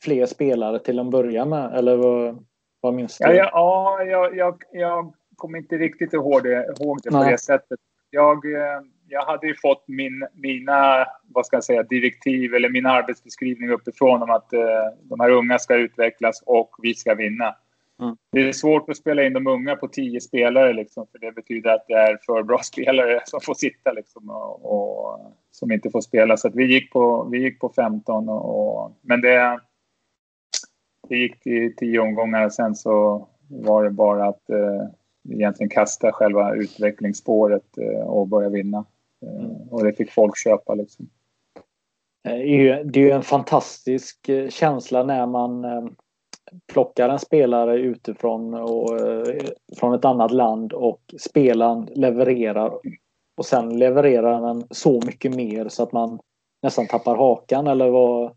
fler 0.03 0.27
spelare 0.27 0.79
till 0.79 0.99
en 0.99 1.11
början 1.11 1.49
med, 1.49 1.75
eller 1.75 1.97
vad, 1.97 2.45
vad 2.81 2.95
minns 2.95 3.19
du? 3.19 3.25
Ja, 3.25 3.33
ja, 3.33 3.49
ja 3.53 4.05
jag, 4.05 4.37
jag, 4.37 4.63
jag 4.73 5.15
kommer 5.37 5.59
inte 5.59 5.77
riktigt 5.77 6.13
ihåg 6.13 6.43
det, 6.43 6.75
ihåg 6.79 6.99
det 7.03 7.11
på 7.11 7.25
det 7.25 7.39
sättet. 7.39 7.81
Jag, 8.11 8.53
eh, 8.53 8.81
jag 9.09 9.25
hade 9.25 9.47
ju 9.47 9.55
fått 9.55 9.85
min, 9.89 10.27
mina 10.35 11.07
vad 11.23 11.47
ska 11.47 11.57
jag 11.57 11.65
säga, 11.65 11.83
direktiv 11.83 12.55
eller 12.55 12.69
min 12.69 12.87
arbetsbeskrivning 12.87 13.71
uppifrån 13.71 14.23
om 14.23 14.31
att 14.31 14.53
eh, 14.53 14.89
de 15.03 15.21
här 15.21 15.31
unga 15.31 15.59
ska 15.59 15.75
utvecklas 15.77 16.43
och 16.47 16.71
vi 16.83 16.95
ska 16.95 17.15
vinna. 17.15 17.55
Mm. 18.03 18.17
Det 18.33 18.49
är 18.49 18.53
svårt 18.53 18.89
att 18.89 18.97
spela 18.97 19.25
in 19.25 19.33
de 19.33 19.47
unga 19.47 19.77
på 19.77 19.89
tio 19.89 20.21
spelare 20.21 20.73
liksom, 20.73 21.07
för 21.13 21.19
det 21.19 21.33
betyder 21.33 21.71
att 21.71 21.85
det 21.89 21.95
är 21.95 22.19
för 22.27 22.43
bra 22.43 22.59
spelare 22.63 23.21
som 23.25 23.41
får 23.41 23.55
sitta 23.55 23.93
liksom, 23.93 24.31
och, 24.31 24.65
och 24.65 25.21
som 25.51 25.73
inte 25.73 25.91
får 25.91 26.01
spela. 26.01 26.37
Så 26.37 26.51
vi, 26.55 26.65
gick 26.65 26.93
på, 26.93 27.29
vi 27.33 27.39
gick 27.39 27.61
på 27.61 27.73
15 27.77 28.29
och, 28.29 28.81
och 28.81 28.93
men 29.01 29.21
det, 29.21 29.61
det 31.09 31.17
gick 31.17 31.47
i 31.47 31.75
tio 31.77 31.99
omgångar. 31.99 32.49
Sen 32.49 32.75
så 32.75 33.29
var 33.49 33.85
det 33.85 33.91
bara 33.91 34.27
att 34.27 34.51
eh, 34.51 34.89
egentligen 35.31 35.71
kasta 35.71 36.13
själva 36.13 36.55
utvecklingsspåret 36.55 37.79
eh, 37.79 38.07
och 38.07 38.29
börja 38.29 38.49
vinna. 38.49 38.85
Mm. 39.23 39.69
Och 39.71 39.85
det 39.85 39.93
fick 39.93 40.13
folk 40.13 40.39
köpa 40.39 40.75
liksom. 40.75 41.11
Det 42.23 42.99
är 42.99 42.99
ju 42.99 43.11
en 43.11 43.23
fantastisk 43.23 44.29
eh, 44.29 44.49
känsla 44.49 45.03
när 45.03 45.27
man 45.27 45.65
eh, 45.65 45.85
plockar 46.73 47.09
en 47.09 47.19
spelare 47.19 47.77
utifrån 47.77 48.55
och 48.55 49.01
från 49.79 49.95
ett 49.95 50.05
annat 50.05 50.31
land 50.31 50.73
och 50.73 51.01
spelaren 51.19 51.89
levererar 51.95 52.73
och 53.37 53.47
sen 53.47 53.79
levererar 53.79 54.41
den 54.41 54.67
så 54.71 55.01
mycket 55.07 55.35
mer 55.35 55.69
så 55.69 55.83
att 55.83 55.93
man 55.93 56.19
nästan 56.63 56.87
tappar 56.87 57.17
hakan 57.17 57.67
eller 57.67 57.91
vad? 57.91 58.37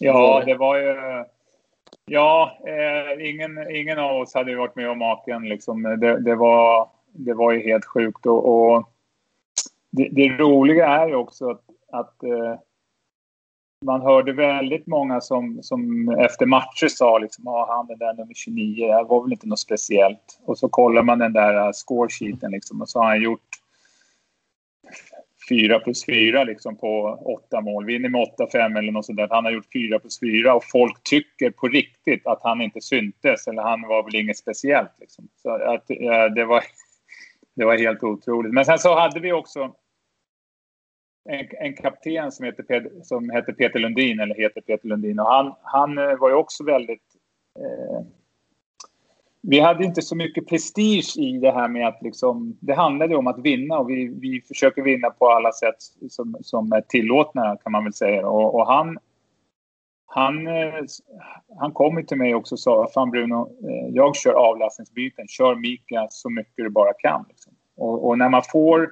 Ja, 0.00 0.42
det 0.46 0.54
var 0.54 0.76
ju... 0.76 0.94
Ja, 2.04 2.58
eh, 2.66 3.28
ingen, 3.28 3.70
ingen 3.76 3.98
av 3.98 4.20
oss 4.20 4.34
hade 4.34 4.56
varit 4.56 4.76
med 4.76 4.90
om 4.90 4.98
maken. 4.98 5.48
Liksom. 5.48 5.82
Det, 5.82 6.20
det, 6.20 6.34
var, 6.34 6.88
det 7.12 7.34
var 7.34 7.52
ju 7.52 7.62
helt 7.62 7.84
sjukt. 7.84 8.26
Och, 8.26 8.46
och 8.46 8.88
det, 9.92 10.08
det, 10.12 10.28
roliga 10.28 10.86
är 10.86 11.08
ju 11.08 11.14
också 11.14 11.50
att, 11.50 11.64
att 11.92 12.22
eh, 12.22 12.58
man 13.84 14.00
hörde 14.00 14.32
väldigt 14.32 14.86
många 14.86 15.20
som, 15.20 15.58
som 15.62 16.08
efter 16.08 16.46
matcher 16.46 16.88
sa 16.88 17.18
liksom, 17.18 17.48
ah, 17.48 17.76
han 17.76 17.90
är 17.90 17.96
där 17.96 18.14
nummer 18.14 18.34
29, 18.34 18.86
det 18.86 19.04
var 19.04 19.22
väl 19.22 19.32
inte 19.32 19.46
något 19.46 19.58
speciellt. 19.58 20.40
Och 20.44 20.58
så 20.58 20.68
kollar 20.68 21.02
man 21.02 21.18
den 21.18 21.32
där 21.32 21.66
uh, 21.66 21.72
scoresheeten 21.72 22.50
liksom, 22.50 22.80
och 22.80 22.88
så 22.88 22.98
har 22.98 23.06
han 23.06 23.22
gjort 23.22 23.48
4 25.48 25.78
plus 25.78 26.06
4 26.06 26.44
liksom 26.44 26.76
på 26.76 27.18
åtta 27.24 27.60
mål. 27.60 27.84
Vinner 27.84 28.08
med 28.08 28.28
8-5 28.38 28.78
eller 28.78 28.92
något 28.92 29.06
sånt 29.06 29.16
där. 29.16 29.28
Han 29.30 29.44
har 29.44 29.52
gjort 29.52 29.72
4 29.72 29.98
plus 29.98 30.20
4 30.20 30.54
och 30.54 30.64
folk 30.72 31.02
tycker 31.02 31.50
på 31.50 31.68
riktigt 31.68 32.26
att 32.26 32.40
han 32.42 32.60
inte 32.60 32.80
syntes 32.80 33.46
eller 33.46 33.62
han 33.62 33.82
var 33.82 34.02
väl 34.02 34.14
inget 34.14 34.38
speciellt. 34.38 34.92
Liksom. 35.00 35.28
Så 35.42 35.50
att, 35.50 35.84
ja, 35.86 36.28
det, 36.28 36.44
var, 36.44 36.64
det 37.56 37.64
var 37.64 37.78
helt 37.78 38.02
otroligt. 38.02 38.52
Men 38.52 38.64
sen 38.64 38.78
så 38.78 38.98
hade 38.98 39.20
vi 39.20 39.32
också 39.32 39.74
en, 41.24 41.46
en 41.60 41.74
kapten 41.74 42.32
som 42.32 42.46
heter, 42.46 42.62
Ped, 42.62 42.86
som 43.02 43.30
heter 43.30 43.52
Peter 43.52 43.78
Lundin, 43.78 44.20
eller 44.20 44.34
heter 44.34 44.60
Peter 44.60 44.88
Lundin. 44.88 45.18
Och 45.18 45.26
han, 45.26 45.54
han 45.62 45.98
eh, 45.98 46.16
var 46.18 46.28
ju 46.28 46.34
också 46.34 46.64
väldigt... 46.64 47.02
Eh, 47.58 48.06
vi 49.44 49.60
hade 49.60 49.84
inte 49.84 50.02
så 50.02 50.16
mycket 50.16 50.48
prestige 50.48 51.18
i 51.18 51.38
det 51.38 51.52
här 51.52 51.68
med 51.68 51.88
att 51.88 52.02
liksom, 52.02 52.56
det 52.60 52.74
handlade 52.74 53.16
om 53.16 53.26
att 53.26 53.38
vinna 53.38 53.78
och 53.78 53.90
vi, 53.90 54.08
vi 54.08 54.40
försöker 54.40 54.82
vinna 54.82 55.10
på 55.10 55.30
alla 55.30 55.52
sätt 55.52 55.74
som, 56.10 56.36
som 56.40 56.72
är 56.72 56.80
tillåtna 56.80 57.56
kan 57.56 57.72
man 57.72 57.84
väl 57.84 57.92
säga. 57.92 58.26
Och, 58.26 58.54
och 58.54 58.66
han, 58.66 58.98
han, 60.06 60.46
eh, 60.46 60.84
han 61.58 61.72
kom 61.72 62.06
till 62.06 62.16
mig 62.16 62.34
också 62.34 62.54
och 62.54 62.58
sa, 62.58 62.88
fan 62.94 63.10
Bruno, 63.10 63.50
eh, 63.68 63.94
jag 63.94 64.16
kör 64.16 64.32
avlastningsbyten, 64.32 65.28
kör 65.28 65.54
Mika 65.54 66.06
så 66.10 66.30
mycket 66.30 66.56
du 66.56 66.70
bara 66.70 66.92
kan. 66.92 67.24
Liksom. 67.28 67.52
Och, 67.76 68.08
och, 68.08 68.18
när 68.18 68.28
man 68.28 68.42
får 68.52 68.90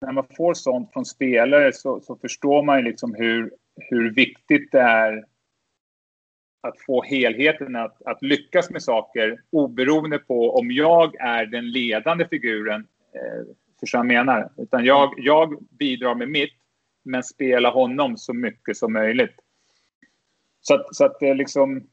när 0.00 0.12
man 0.12 0.26
får 0.36 0.54
sånt 0.54 0.92
från 0.92 1.04
spelare 1.04 1.72
så, 1.72 2.00
så 2.00 2.16
förstår 2.16 2.62
man 2.62 2.78
ju 2.78 2.84
liksom 2.84 3.14
hur, 3.14 3.52
hur 3.76 4.14
viktigt 4.14 4.72
det 4.72 4.80
är 4.80 5.24
att 6.60 6.80
få 6.86 7.02
helheten 7.02 7.76
att, 7.76 8.02
att 8.02 8.22
lyckas 8.22 8.70
med 8.70 8.82
saker 8.82 9.42
oberoende 9.50 10.18
på 10.18 10.58
om 10.58 10.70
jag 10.70 11.14
är 11.20 11.46
den 11.46 11.70
ledande 11.70 12.28
figuren. 12.28 12.86
Eh, 13.14 13.46
förstår 13.80 13.98
jag 13.98 14.06
menar? 14.06 14.52
Utan 14.56 14.84
jag, 14.84 15.14
jag 15.16 15.62
bidrar 15.62 16.14
med 16.14 16.28
mitt, 16.28 16.54
men 17.02 17.22
spelar 17.22 17.70
honom 17.70 18.16
så 18.16 18.34
mycket 18.34 18.76
som 18.76 18.92
möjligt. 18.92 19.34
Så 20.60 20.74
att, 20.74 20.94
så 20.94 21.04
att 21.04 21.20
det 21.20 21.34
liksom... 21.34 21.86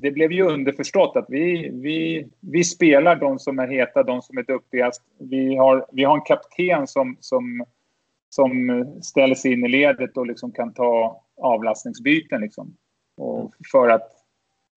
Det 0.00 0.10
blev 0.10 0.32
ju 0.32 0.42
underförstått 0.42 1.16
att 1.16 1.26
vi, 1.28 1.70
vi, 1.72 2.28
vi 2.40 2.64
spelar 2.64 3.16
de 3.16 3.38
som 3.38 3.58
är 3.58 3.68
heta, 3.68 4.02
de 4.02 4.22
som 4.22 4.38
är 4.38 4.42
duktigast. 4.42 5.02
Vi 5.18 5.56
har, 5.56 5.86
vi 5.92 6.04
har 6.04 6.14
en 6.14 6.24
kapten 6.24 6.86
som, 6.86 7.16
som, 7.20 7.64
som 8.30 8.84
ställer 9.02 9.34
sig 9.34 9.52
in 9.52 9.64
i 9.64 9.68
ledet 9.68 10.16
och 10.16 10.26
liksom 10.26 10.52
kan 10.52 10.72
ta 10.72 11.20
avlastningsbyten. 11.36 12.40
Liksom. 12.40 12.76
Och 13.16 13.54
för 13.72 13.88
att 13.88 14.10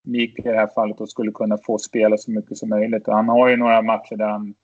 Mik 0.04 0.40
i 0.40 0.42
det 0.42 0.56
här 0.56 0.68
fallet 0.68 0.98
då 0.98 1.08
skulle 1.08 1.32
kunna 1.32 1.58
få 1.58 1.78
spela 1.78 2.18
så 2.18 2.32
mycket 2.32 2.58
som 2.58 2.70
möjligt. 2.70 3.08
Och 3.08 3.16
han 3.16 3.30
har 3.30 3.48
ju 3.48 3.58
några 3.58 3.82
matcher 3.82 4.16
där 4.16 4.28
han 4.28 4.56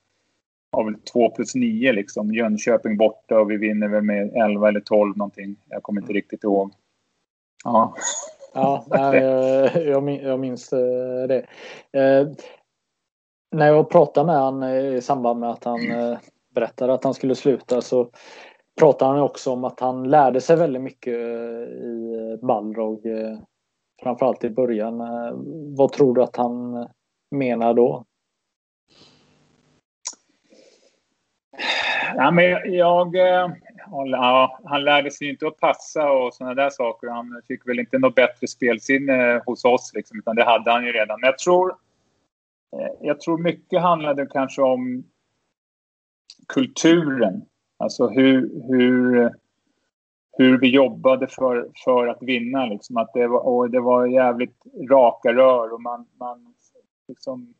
har 0.72 0.84
väl 0.86 0.96
2 1.14 1.30
plus 1.30 1.56
9 1.56 1.92
liksom. 1.92 2.34
Jönköping 2.34 2.98
borta 2.98 3.40
och 3.40 3.52
vi 3.52 3.58
vinner 3.58 3.88
väl 3.88 4.04
med 4.04 4.34
11 4.36 4.68
eller 4.68 4.80
12 4.80 5.18
någonting. 5.18 5.56
Jag 5.70 5.84
kommer 5.84 6.02
inte 6.02 6.14
riktigt 6.14 6.44
ihåg. 6.44 6.74
Ja. 7.64 7.96
Ja, 8.54 8.86
jag, 8.90 10.24
jag 10.24 10.40
minns 10.40 10.74
eh, 10.74 11.28
det. 11.28 11.46
Eh, 11.92 12.28
när 13.52 13.68
jag 13.68 13.90
pratade 13.90 14.28
med 14.28 14.40
honom 14.40 14.64
eh, 14.64 14.96
i 14.96 15.02
samband 15.02 15.40
med 15.40 15.50
att 15.50 15.64
han 15.64 15.92
eh, 15.92 16.18
berättade 16.56 16.94
att 16.94 17.04
han 17.04 17.14
skulle 17.14 17.36
sluta 17.36 17.82
så 17.82 18.10
pratade 18.80 19.12
han 19.12 19.22
också 19.22 19.52
om 19.52 19.64
att 19.64 19.80
han 19.80 20.10
lärde 20.10 20.42
sig 20.42 20.56
väldigt 20.56 20.82
mycket 20.82 21.14
eh, 21.14 21.24
i 21.24 22.40
Balrog. 22.42 23.02
Framförallt 24.04 24.44
i 24.44 24.50
början. 24.50 24.98
Vad 25.76 25.92
tror 25.92 26.16
du 26.16 26.24
att 26.24 26.36
han 26.36 26.88
menar 27.32 27.74
då? 27.74 28.06
Ja, 32.16 32.32
men 32.32 32.74
jag, 32.74 33.16
ja, 33.94 34.60
han 34.66 34.84
lärde 34.84 35.12
sig 35.12 35.30
inte 35.30 35.48
att 35.48 35.60
passa 35.60 36.12
och 36.12 36.34
sådana 36.34 36.54
där 36.54 36.70
saker. 36.70 37.08
Han 37.08 37.42
fick 37.48 37.68
väl 37.68 37.80
inte 37.80 38.00
något 38.00 38.16
bättre 38.16 38.48
spelsinne 38.48 39.42
hos 39.46 39.66
oss, 39.66 39.92
liksom, 39.94 40.20
utan 40.20 40.36
det 40.36 40.44
hade 40.44 40.72
han 40.72 40.86
ju 40.86 40.92
redan. 40.92 41.20
Men 41.22 41.28
jag 41.28 41.38
tror, 41.38 41.70
eh, 42.76 42.92
jag 43.02 43.22
tror 43.22 43.38
mycket 43.38 43.82
handlade 43.82 44.26
kanske 44.26 44.62
om 44.62 45.04
kulturen. 46.48 47.46
Alltså 47.78 48.08
hur, 48.08 48.62
hur, 48.68 49.32
hur 50.38 50.60
vi 50.60 50.70
jobbade 50.70 51.28
för, 51.28 51.68
för 51.84 52.08
att 52.08 52.22
vinna. 52.22 52.66
Liksom. 52.66 52.98
Att 52.98 53.14
det, 53.14 53.28
var, 53.28 53.40
och 53.48 53.70
det 53.70 53.80
var 53.80 54.06
jävligt 54.06 54.64
raka 54.90 55.34
rör 55.34 55.74
och 55.74 55.82
man, 55.82 56.06
man 56.20 56.54
liksom 57.08 57.54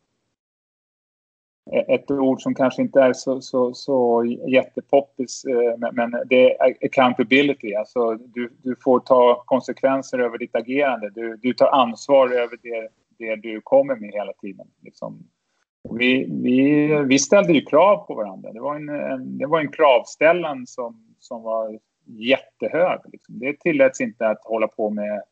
ett 1.72 2.12
ord 2.12 2.42
som 2.42 2.56
kanske 2.56 2.82
inte 2.82 3.02
är 3.02 3.14
så, 3.14 3.42
så, 3.42 3.74
så 3.74 4.26
jättepoppis, 4.48 5.46
eh, 5.46 5.92
men 5.92 6.16
det 6.26 6.58
är 6.58 6.86
accountability. 6.86 7.76
Alltså 7.76 8.14
du, 8.16 8.54
du 8.64 8.76
får 8.84 9.00
ta 9.00 9.44
konsekvenser 9.46 10.20
över 10.20 10.38
ditt 10.38 10.56
agerande. 10.56 11.10
Du, 11.10 11.38
du 11.42 11.54
tar 11.54 11.68
ansvar 11.68 12.30
över 12.30 12.58
det, 12.62 12.90
det 13.18 13.36
du 13.36 13.62
kommer 13.62 13.96
med 13.96 14.12
hela 14.14 14.34
tiden. 14.34 14.68
Liksom. 14.82 15.30
Vi, 15.90 16.28
vi, 16.44 16.88
vi 17.06 17.20
ställde 17.20 17.54
ju 17.54 17.62
krav 17.62 18.08
på 18.08 18.14
varandra. 18.14 18.54
Det 18.54 18.62
var 18.62 18.76
en, 18.76 18.90
en 18.90 19.38
det 19.38 19.46
var 19.48 19.60
en 19.60 19.72
kravställan 19.72 20.68
som, 20.68 21.16
som 21.20 21.44
var 21.44 21.80
jättehög. 22.06 23.00
Liksom. 23.12 23.40
Det 23.40 23.60
tilläts 23.60 24.02
inte 24.02 24.28
att 24.28 24.44
hålla 24.44 24.68
på 24.68 24.90
med 24.90 25.24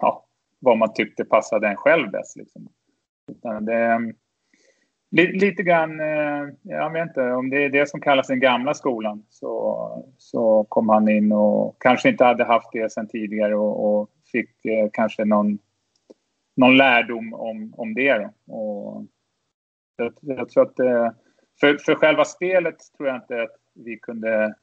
ja, 0.00 0.24
vad 0.58 0.78
man 0.78 0.92
tyckte 0.92 1.24
passade 1.24 1.68
en 1.68 1.76
själv 1.76 2.10
bäst. 2.10 2.36
Liksom. 2.36 2.68
Utan 3.30 3.64
det, 3.64 4.12
Lite 5.10 5.62
grann, 5.62 6.00
eh, 6.00 6.48
jag 6.62 6.92
vet 6.92 7.08
inte, 7.08 7.22
om 7.22 7.50
det 7.50 7.64
är 7.64 7.70
det 7.70 7.88
som 7.88 8.00
kallas 8.00 8.26
den 8.26 8.40
gamla 8.40 8.74
skolan 8.74 9.24
så, 9.28 10.12
så 10.18 10.64
kom 10.64 10.88
han 10.88 11.08
in 11.08 11.32
och 11.32 11.76
kanske 11.82 12.08
inte 12.08 12.24
hade 12.24 12.44
haft 12.44 12.72
det 12.72 12.92
sedan 12.92 13.08
tidigare 13.08 13.56
och, 13.56 14.00
och 14.00 14.10
fick 14.32 14.64
eh, 14.64 14.88
kanske 14.92 15.24
någon, 15.24 15.58
någon 16.56 16.76
lärdom 16.76 17.34
om, 17.34 17.74
om 17.76 17.94
det. 17.94 18.30
Och 18.46 19.06
jag, 19.96 20.12
jag 20.20 20.48
tror 20.48 20.62
att 20.62 20.78
eh, 20.78 21.10
för, 21.60 21.78
för 21.78 21.94
själva 21.94 22.24
spelet 22.24 22.76
tror 22.96 23.08
jag 23.08 23.16
inte 23.16 23.42
att 23.42 23.56
vi 23.74 23.98
kunde 23.98 24.54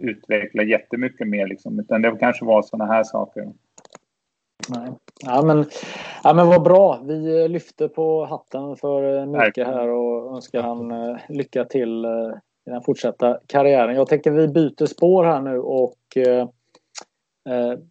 utveckla 0.00 0.62
jättemycket 0.62 1.28
mer 1.28 1.46
liksom, 1.46 1.80
utan 1.80 2.02
det 2.02 2.16
kanske 2.20 2.44
var 2.44 2.62
sådana 2.62 2.92
här 2.92 3.04
saker. 3.04 3.52
Nej. 4.68 4.92
Ja, 5.20 5.42
men, 5.42 5.64
ja, 6.22 6.34
men 6.34 6.46
vad 6.46 6.62
bra. 6.62 7.02
Vi 7.04 7.48
lyfter 7.48 7.88
på 7.88 8.24
hatten 8.24 8.76
för 8.76 9.18
eh, 9.18 9.26
Micke 9.26 9.58
här 9.58 9.88
och 9.88 10.34
önskar 10.34 10.62
han 10.62 10.90
eh, 10.90 11.16
lycka 11.28 11.64
till 11.64 12.04
eh, 12.04 12.10
i 12.66 12.70
den 12.70 12.82
fortsatta 12.82 13.38
karriären. 13.46 13.96
Jag 13.96 14.08
tänker 14.08 14.30
vi 14.30 14.48
byter 14.48 14.86
spår 14.86 15.24
här 15.24 15.40
nu 15.40 15.58
och 15.58 16.16
eh, 16.16 16.48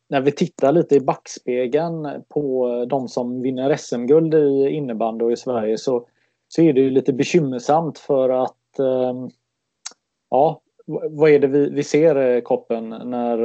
när 0.09 0.21
vi 0.21 0.31
tittar 0.31 0.71
lite 0.71 0.95
i 0.95 0.99
backspegeln 0.99 2.07
på 2.29 2.85
de 2.89 3.07
som 3.07 3.41
vinner 3.41 3.75
SM-guld 3.75 4.33
i 4.33 4.69
innebandy 4.69 5.31
i 5.31 5.37
Sverige 5.37 5.77
så, 5.77 6.07
så 6.47 6.61
är 6.61 6.73
det 6.73 6.81
ju 6.81 6.89
lite 6.89 7.13
bekymmersamt 7.13 7.99
för 7.99 8.29
att 8.29 8.79
eh, 8.79 9.27
ja, 10.29 10.61
vad 11.09 11.29
är 11.29 11.39
det 11.39 11.47
vi, 11.47 11.69
vi 11.69 11.83
ser 11.83 12.41
Koppen 12.41 12.89
när 12.89 13.37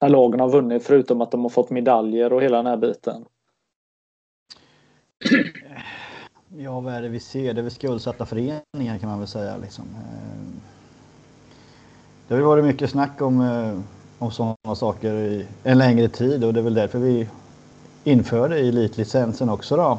när 0.00 0.08
lagen 0.08 0.40
har 0.40 0.48
vunnit 0.48 0.84
förutom 0.84 1.20
att 1.20 1.30
de 1.30 1.42
har 1.42 1.48
fått 1.48 1.70
medaljer 1.70 2.32
och 2.32 2.42
hela 2.42 2.56
den 2.56 2.66
här 2.66 2.76
biten? 2.76 3.24
Ja, 6.58 6.80
vad 6.80 6.94
är 6.94 7.02
det 7.02 7.08
vi 7.08 7.20
ser? 7.20 7.54
Det 7.54 7.60
är 7.60 7.62
väl 7.62 7.70
skuldsatta 7.70 8.26
föreningar 8.26 8.98
kan 9.00 9.08
man 9.08 9.18
väl 9.18 9.28
säga. 9.28 9.56
Liksom. 9.56 9.84
Eh, 9.84 10.60
det 12.28 12.34
har 12.34 12.40
ju 12.40 12.46
varit 12.46 12.64
mycket 12.64 12.90
snack 12.90 13.22
om, 13.22 13.40
eh, 13.40 13.80
om 14.18 14.30
sådana 14.30 14.74
saker 14.76 15.14
i 15.14 15.46
en 15.62 15.78
längre 15.78 16.08
tid 16.08 16.44
och 16.44 16.54
det 16.54 16.60
är 16.60 16.64
väl 16.64 16.74
därför 16.74 16.98
vi 16.98 17.28
införde 18.04 18.58
elitlicensen 18.58 19.48
också. 19.48 19.76
Då. 19.76 19.98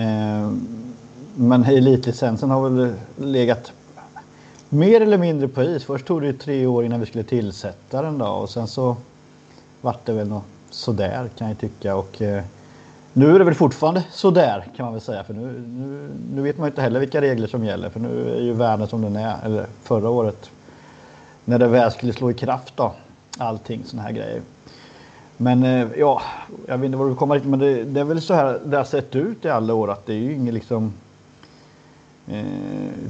Eh, 0.00 0.50
men 1.34 1.64
elitlicensen 1.64 2.50
har 2.50 2.68
väl 2.68 2.94
legat 3.16 3.72
mer 4.68 5.00
eller 5.00 5.18
mindre 5.18 5.48
på 5.48 5.62
is. 5.62 5.84
Först 5.84 6.06
tog 6.06 6.22
det 6.22 6.32
tre 6.32 6.66
år 6.66 6.84
innan 6.84 7.00
vi 7.00 7.06
skulle 7.06 7.24
tillsätta 7.24 8.02
den 8.02 8.18
då 8.18 8.26
och 8.26 8.50
sen 8.50 8.66
så 8.66 8.96
vart 9.80 10.06
det 10.06 10.12
väl 10.12 10.28
något 10.28 10.44
sådär 10.70 11.28
kan 11.38 11.48
jag 11.48 11.58
tycka. 11.58 11.96
Och, 11.96 12.22
eh, 12.22 12.44
nu 13.12 13.34
är 13.34 13.38
det 13.38 13.44
väl 13.44 13.54
fortfarande 13.54 14.04
sådär 14.10 14.66
kan 14.76 14.84
man 14.84 14.92
väl 14.92 15.02
säga. 15.02 15.24
För 15.24 15.34
nu, 15.34 15.64
nu, 15.68 16.08
nu 16.34 16.42
vet 16.42 16.58
man 16.58 16.68
inte 16.68 16.82
heller 16.82 17.00
vilka 17.00 17.20
regler 17.20 17.46
som 17.46 17.64
gäller. 17.64 17.90
För 17.90 18.00
nu 18.00 18.36
är 18.36 18.40
ju 18.40 18.52
världen 18.52 18.88
som 18.88 19.02
den 19.02 19.16
är. 19.16 19.36
Eller 19.44 19.66
förra 19.82 20.10
året. 20.10 20.50
När 21.44 21.58
det 21.58 21.68
väl 21.68 21.92
skulle 21.92 22.12
slå 22.12 22.30
i 22.30 22.34
kraft 22.34 22.76
då. 22.76 22.92
Allting 23.38 23.84
sådana 23.84 24.08
här 24.08 24.14
grejer. 24.14 24.40
Men 25.36 25.62
eh, 25.62 25.88
ja, 25.96 26.22
jag 26.66 26.78
vet 26.78 26.86
inte 26.86 26.98
var 26.98 27.06
du 27.06 27.14
kommer 27.14 27.34
riktigt. 27.34 27.50
Men 27.50 27.58
det, 27.58 27.84
det, 27.84 28.00
är 28.00 28.04
väl 28.04 28.22
så 28.22 28.34
här 28.34 28.60
det 28.64 28.76
har 28.76 28.84
sett 28.84 29.16
ut 29.16 29.44
i 29.44 29.48
alla 29.48 29.74
år. 29.74 29.90
Att 29.90 30.06
det 30.06 30.12
är 30.12 30.18
ju 30.18 30.34
inget 30.34 30.54
liksom 30.54 30.92
Eh, 32.28 32.44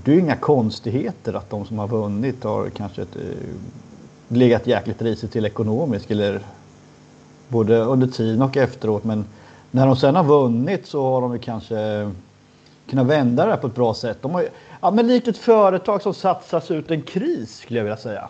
det 0.04 0.10
är 0.10 0.14
ju 0.14 0.20
inga 0.20 0.36
konstigheter 0.36 1.34
att 1.34 1.50
de 1.50 1.66
som 1.66 1.78
har 1.78 1.88
vunnit 1.88 2.44
har 2.44 2.70
kanske 2.70 3.02
ett, 3.02 3.16
eh, 3.16 3.22
legat 4.28 4.66
jäkligt 4.66 5.02
risigt 5.02 5.32
till 5.32 5.44
ekonomiskt 5.44 6.10
eller 6.10 6.40
både 7.48 7.78
under 7.78 8.06
tiden 8.06 8.42
och 8.42 8.56
efteråt. 8.56 9.04
Men 9.04 9.24
när 9.70 9.86
de 9.86 9.96
sen 9.96 10.16
har 10.16 10.24
vunnit 10.24 10.86
så 10.86 11.12
har 11.12 11.20
de 11.20 11.32
ju 11.32 11.38
kanske 11.38 12.10
kunnat 12.90 13.06
vända 13.06 13.44
det 13.44 13.50
här 13.50 13.58
på 13.58 13.66
ett 13.66 13.74
bra 13.74 13.94
sätt. 13.94 14.18
De 14.22 14.34
har, 14.34 14.44
ja, 14.80 14.90
men 14.90 15.06
likt 15.06 15.28
ett 15.28 15.38
företag 15.38 16.02
som 16.02 16.14
satsas 16.14 16.70
ut 16.70 16.90
en 16.90 17.02
kris 17.02 17.58
skulle 17.58 17.78
jag 17.78 17.84
vilja 17.84 17.96
säga. 17.96 18.28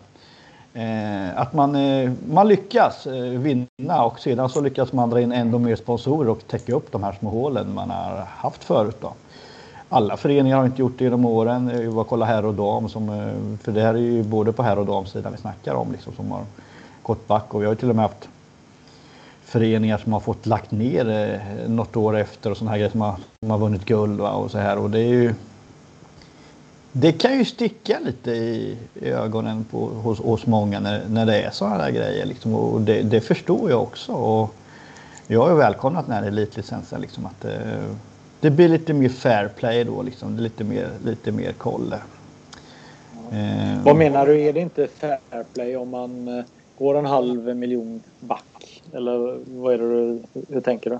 Eh, 0.73 1.39
att 1.39 1.53
man, 1.53 1.75
eh, 1.75 2.11
man 2.29 2.47
lyckas 2.47 3.07
eh, 3.07 3.23
vinna 3.23 4.03
och 4.03 4.19
sedan 4.19 4.49
så 4.49 4.61
lyckas 4.61 4.93
man 4.93 5.09
dra 5.09 5.21
in 5.21 5.31
ändå 5.31 5.59
mer 5.59 5.75
sponsorer 5.75 6.29
och 6.29 6.47
täcka 6.47 6.73
upp 6.73 6.91
de 6.91 7.03
här 7.03 7.15
små 7.19 7.29
hålen 7.29 7.73
man 7.73 7.89
har 7.89 8.27
haft 8.29 8.63
förut. 8.63 8.97
Då 9.01 9.13
alla 9.89 10.17
föreningar 10.17 10.57
har 10.57 10.65
inte 10.65 10.81
gjort 10.81 10.97
det 10.97 11.03
genom 11.03 11.25
åren. 11.25 11.69
Eh, 11.69 11.79
det 11.79 11.87
var 11.87 12.03
kolla 12.03 12.25
herr 12.25 12.45
och 12.45 12.53
dam. 12.53 12.89
Som, 12.89 13.09
eh, 13.09 13.57
för 13.63 13.71
det 13.71 13.81
här 13.81 13.93
är 13.93 13.97
ju 13.97 14.23
både 14.23 14.51
på 14.53 14.63
herr 14.63 14.79
och 14.79 14.85
damsidan 14.85 15.31
vi 15.31 15.37
snackar 15.37 15.73
om. 15.75 15.91
Liksom, 15.91 16.13
som 16.13 16.31
har 16.31 16.43
gått 17.03 17.27
back. 17.27 17.53
Och 17.53 17.61
vi 17.61 17.65
har 17.65 17.73
ju 17.73 17.79
till 17.79 17.89
och 17.89 17.95
med 17.95 18.03
haft 18.05 18.29
föreningar 19.43 19.97
som 19.97 20.13
har 20.13 20.19
fått 20.19 20.45
lagt 20.45 20.71
ner 20.71 21.09
eh, 21.09 21.69
något 21.69 21.95
år 21.95 22.17
efter 22.17 22.51
och 22.51 22.57
sådana 22.57 22.71
här 22.71 22.77
grejer 22.77 22.91
som 22.91 23.01
har, 23.01 23.15
som 23.39 23.51
har 23.51 23.57
vunnit 23.57 23.85
guld 23.85 24.19
va, 24.19 24.31
och 24.31 24.51
så 24.51 24.57
här. 24.57 24.77
Och 24.77 24.89
det 24.89 24.99
är 24.99 25.07
ju 25.07 25.33
det 26.91 27.11
kan 27.11 27.37
ju 27.37 27.45
sticka 27.45 27.99
lite 28.05 28.31
i, 28.31 28.77
i 28.93 29.09
ögonen 29.09 29.63
på, 29.71 29.85
hos, 29.85 30.19
hos 30.19 30.45
många 30.45 30.79
när, 30.79 31.05
när 31.07 31.25
det 31.25 31.41
är 31.41 31.51
sådana 31.51 31.77
där 31.77 31.91
grejer. 31.91 32.25
Liksom, 32.25 32.55
och 32.55 32.81
det, 32.81 33.01
det, 33.01 33.21
förstår 33.21 33.69
jag 33.69 33.81
också. 33.81 34.11
Och 34.11 34.53
jag 35.27 35.41
har 35.41 35.49
ju 35.49 35.55
välkomnat 35.55 36.05
den 36.05 36.15
här 36.15 36.23
elitlicensen. 36.23 37.01
Liksom, 37.01 37.25
att, 37.25 37.45
eh, 37.45 37.83
det 38.39 38.49
blir 38.49 38.69
lite 38.69 38.93
mer 38.93 39.09
fair 39.09 39.47
play 39.47 39.83
då 39.83 40.01
liksom. 40.01 40.35
Det 40.35 40.41
är 40.41 40.43
lite 40.43 40.63
mer, 40.63 40.89
lite 41.05 41.31
mer 41.31 41.51
koll. 41.51 41.93
Eh, 43.31 43.83
Vad 43.83 43.95
menar 43.95 44.25
du? 44.25 44.41
Är 44.41 44.53
det 44.53 44.59
inte 44.59 44.87
fair 44.87 45.43
play 45.53 45.75
om 45.75 45.89
man 45.89 46.27
eh, 46.27 46.45
går 46.77 46.97
en 46.97 47.05
halv 47.05 47.55
miljon 47.55 48.01
back? 48.19 48.81
Eller 48.93 49.37
vad 49.61 49.73
är 49.73 49.77
det 49.77 49.89
du, 49.89 50.21
hur 50.49 50.61
tänker 50.61 50.89
du? 50.89 50.99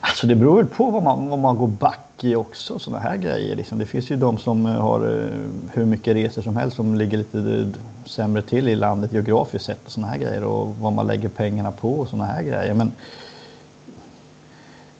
Alltså 0.00 0.26
det 0.26 0.34
beror 0.34 0.56
väl 0.56 0.66
på 0.66 0.90
vad 0.90 1.02
man, 1.02 1.28
vad 1.28 1.38
man 1.38 1.56
går 1.56 1.66
back 1.68 2.00
i 2.24 2.34
också, 2.34 2.78
sådana 2.78 3.02
här 3.02 3.16
grejer. 3.16 3.56
Liksom. 3.56 3.78
Det 3.78 3.86
finns 3.86 4.10
ju 4.10 4.16
de 4.16 4.38
som 4.38 4.66
eh, 4.66 4.72
har 4.72 5.00
eh, 5.00 5.30
hur 5.72 5.84
mycket 5.84 6.16
resor 6.16 6.42
som 6.42 6.56
helst 6.56 6.76
som 6.76 6.94
ligger 6.94 7.18
lite 7.18 7.72
sämre 8.04 8.42
till 8.42 8.68
i 8.68 8.76
landet 8.76 9.12
geografiskt 9.12 9.64
sett 9.64 9.86
och 9.86 9.92
sådana 9.92 10.12
här 10.12 10.18
grejer 10.18 10.44
och 10.44 10.76
vad 10.80 10.92
man 10.92 11.06
lägger 11.06 11.28
pengarna 11.28 11.72
på 11.72 11.92
och 11.92 12.08
sådana 12.08 12.24
här 12.24 12.42
grejer. 12.42 12.74
Men 12.74 12.92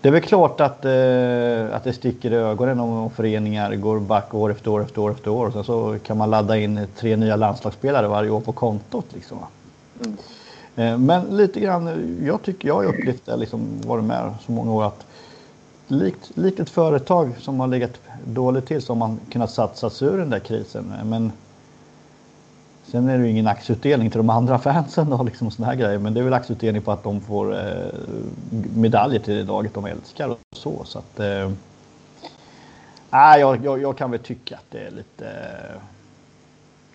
det 0.06 0.10
är 0.10 0.12
väl 0.12 0.22
klart 0.22 0.60
att, 0.60 0.84
eh, 0.84 1.76
att 1.76 1.84
det 1.84 1.92
sticker 1.92 2.32
i 2.32 2.34
ögonen 2.34 2.80
om 2.80 3.10
föreningar 3.10 3.74
går 3.74 4.00
back 4.00 4.34
år 4.34 4.50
efter 4.50 4.70
år 4.70 4.82
efter 4.82 5.00
år 5.00 5.10
efter 5.10 5.30
år 5.30 5.46
och 5.46 5.52
sen 5.52 5.64
så 5.64 5.96
kan 6.06 6.16
man 6.16 6.30
ladda 6.30 6.56
in 6.56 6.86
tre 6.96 7.16
nya 7.16 7.36
landslagsspelare 7.36 8.08
varje 8.08 8.30
år 8.30 8.40
på 8.40 8.52
kontot. 8.52 9.06
Liksom. 9.14 9.38
Mm. 10.04 10.16
Eh, 10.76 10.98
Men 10.98 11.36
lite 11.36 11.60
grann, 11.60 12.18
jag 12.24 12.42
tycker 12.42 12.68
jag 12.68 12.74
har 12.74 12.84
upplevt 12.84 13.26
det, 13.26 13.36
liksom 13.36 13.80
varit 13.86 14.04
med 14.04 14.34
så 14.46 14.52
många 14.52 14.72
år 14.72 14.84
att 14.84 15.06
likt, 15.86 16.30
likt 16.34 16.60
ett 16.60 16.70
företag 16.70 17.32
som 17.40 17.60
har 17.60 17.66
legat 17.66 18.00
dåligt 18.24 18.66
till 18.66 18.82
så 18.82 18.92
har 18.92 18.98
man 18.98 19.20
kunnat 19.32 19.50
satsa 19.50 19.90
sig 19.90 20.08
ur 20.08 20.18
den 20.18 20.30
där 20.30 20.38
krisen. 20.38 20.92
Men 21.04 21.32
sen 22.90 23.08
är 23.08 23.18
det 23.18 23.24
ju 23.24 23.30
ingen 23.30 23.46
aktieutdelning 23.46 24.10
till 24.10 24.18
de 24.18 24.30
andra 24.30 24.58
fansen 24.58 25.12
och 25.12 25.24
liksom 25.24 25.50
såna 25.50 25.68
här 25.68 25.74
grejer. 25.74 25.98
Men 25.98 26.14
det 26.14 26.20
är 26.20 26.24
väl 26.24 26.32
aktieutdelning 26.34 26.82
på 26.82 26.92
att 26.92 27.02
de 27.02 27.20
får 27.20 27.54
eh, 27.54 27.92
medaljer 28.76 29.20
till 29.20 29.34
det 29.36 29.42
laget 29.44 29.74
de 29.74 29.84
älskar 29.86 30.28
och 30.28 30.38
så. 30.56 30.84
så 30.84 30.98
att, 30.98 31.20
eh, 31.20 31.50
nej, 33.10 33.40
jag, 33.40 33.64
jag, 33.64 33.82
jag 33.82 33.98
kan 33.98 34.10
väl 34.10 34.20
tycka 34.20 34.54
att 34.56 34.70
det 34.70 34.78
är 34.86 34.90
lite 34.90 35.26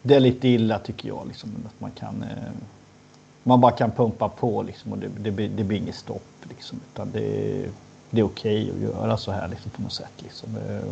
det 0.04 0.16
är 0.16 0.20
lite 0.20 0.48
illa 0.48 0.80
tycker 0.80 1.08
jag. 1.08 1.28
Liksom, 1.28 1.50
att 1.68 1.82
man 1.82 1.92
kan 1.92 2.24
eh, 2.24 2.52
man 3.44 3.62
bara 3.62 3.72
kan 3.72 3.92
pumpa 3.92 4.30
på 4.30 4.64
liksom, 4.64 4.92
och 4.92 4.98
det, 4.98 5.08
det, 5.18 5.32
blir- 5.32 5.50
det 5.50 5.64
blir 5.64 5.78
inget 5.78 5.96
stopp. 5.96 6.26
Liksom, 6.50 6.80
utan 6.94 7.12
det, 7.12 7.66
det 8.10 8.20
är 8.22 8.26
okej 8.26 8.72
att 8.76 8.82
göra 8.82 9.18
så 9.18 9.32
här 9.32 9.48
liksom, 9.48 9.72
på 9.72 9.82
något 9.82 9.94
sätt. 9.94 10.12
Liksom. 10.18 10.50
Eh, 10.70 10.84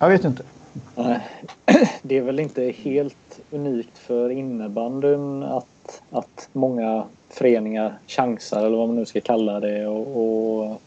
Jag 0.00 0.08
vet 0.08 0.24
inte. 0.24 0.42
Det 2.02 2.16
är 2.16 2.22
väl 2.22 2.40
inte 2.40 2.62
helt 2.62 3.40
unikt 3.50 3.98
för 3.98 4.30
innebandyn 4.30 5.42
att, 5.42 6.02
att 6.10 6.48
många 6.52 7.04
föreningar 7.30 7.98
chansar 8.06 8.66
eller 8.66 8.76
vad 8.76 8.88
man 8.88 8.96
nu 8.96 9.06
ska 9.06 9.20
kalla 9.20 9.60
det 9.60 9.86
och, 9.86 10.62
och 10.62 10.80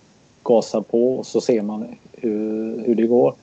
gasar 0.43 0.81
på 0.81 1.15
och 1.15 1.25
så 1.25 1.41
ser 1.41 1.61
man 1.61 1.95
hur, 2.11 2.83
hur 2.85 2.95
det 2.95 3.07
går. 3.07 3.33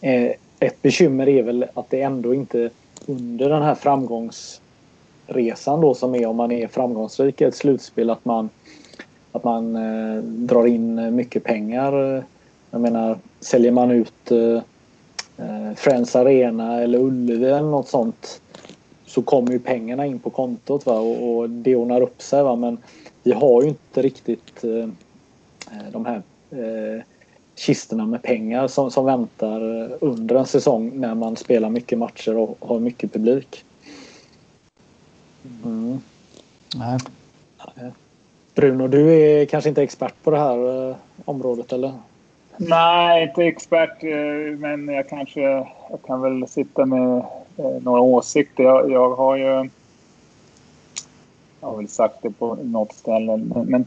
Eh, 0.00 0.32
ett 0.60 0.82
bekymmer 0.82 1.28
är 1.28 1.42
väl 1.42 1.66
att 1.74 1.90
det 1.90 2.02
ändå 2.02 2.34
inte 2.34 2.70
under 3.06 3.48
den 3.48 3.62
här 3.62 3.74
framgångsresan 3.74 5.80
då 5.80 5.94
som 5.94 6.14
är 6.14 6.26
om 6.26 6.36
man 6.36 6.52
är 6.52 6.66
framgångsrik 6.66 7.40
i 7.40 7.44
ett 7.44 7.56
slutspel 7.56 8.10
att 8.10 8.24
man 8.24 8.48
att 9.32 9.44
man 9.44 9.76
eh, 9.76 10.22
drar 10.22 10.66
in 10.66 11.16
mycket 11.16 11.44
pengar. 11.44 12.24
Jag 12.70 12.80
menar, 12.80 13.18
säljer 13.40 13.72
man 13.72 13.90
ut 13.90 14.30
eh, 14.30 14.60
eh, 15.38 15.74
Friends 15.76 16.16
Arena 16.16 16.80
eller 16.80 16.98
Ullevi 16.98 17.44
eller 17.44 17.60
något 17.70 17.88
sånt 17.88 18.40
så 19.06 19.22
kommer 19.22 19.52
ju 19.52 19.58
pengarna 19.58 20.06
in 20.06 20.18
på 20.18 20.30
kontot 20.30 20.86
va? 20.86 20.98
Och, 20.98 21.36
och 21.36 21.50
det 21.50 21.76
ordnar 21.76 22.00
upp 22.00 22.22
sig. 22.22 22.42
Va? 22.42 22.56
Men 22.56 22.78
vi 23.22 23.32
har 23.32 23.62
ju 23.62 23.68
inte 23.68 24.02
riktigt 24.02 24.64
eh, 24.64 24.88
eh, 25.72 25.92
de 25.92 26.06
här 26.06 26.22
eh, 26.50 27.02
kistorna 27.56 28.06
med 28.06 28.22
pengar 28.22 28.68
som, 28.68 28.90
som 28.90 29.04
väntar 29.04 29.82
eh, 29.82 29.90
under 30.00 30.34
en 30.34 30.46
säsong 30.46 31.00
när 31.00 31.14
man 31.14 31.36
spelar 31.36 31.70
mycket 31.70 31.98
matcher 31.98 32.36
och 32.36 32.56
har 32.60 32.78
mycket 32.78 33.12
publik. 33.12 33.64
Mm. 35.64 35.98
Nej. 36.76 36.98
Bruno, 38.54 38.88
du 38.88 39.10
är 39.10 39.44
kanske 39.44 39.68
inte 39.68 39.82
expert 39.82 40.14
på 40.22 40.30
det 40.30 40.38
här 40.38 40.88
eh, 40.90 40.96
området 41.24 41.72
eller? 41.72 41.92
Nej, 42.60 43.22
inte 43.22 43.42
expert, 43.42 44.04
eh, 44.04 44.58
men 44.58 44.88
jag 44.88 45.08
kanske 45.08 45.40
jag 45.90 46.02
kan 46.06 46.22
väl 46.22 46.48
sitta 46.48 46.86
med 46.86 47.18
eh, 47.56 47.82
några 47.82 48.00
åsikter. 48.00 48.64
Jag, 48.64 48.90
jag 48.90 49.14
har 49.14 49.36
ju... 49.36 49.70
Jag 51.60 51.68
har 51.68 51.76
väl 51.76 51.88
sagt 51.88 52.22
det 52.22 52.30
på 52.30 52.54
något 52.54 52.92
ställe, 52.92 53.36
men, 53.36 53.66
men 53.66 53.86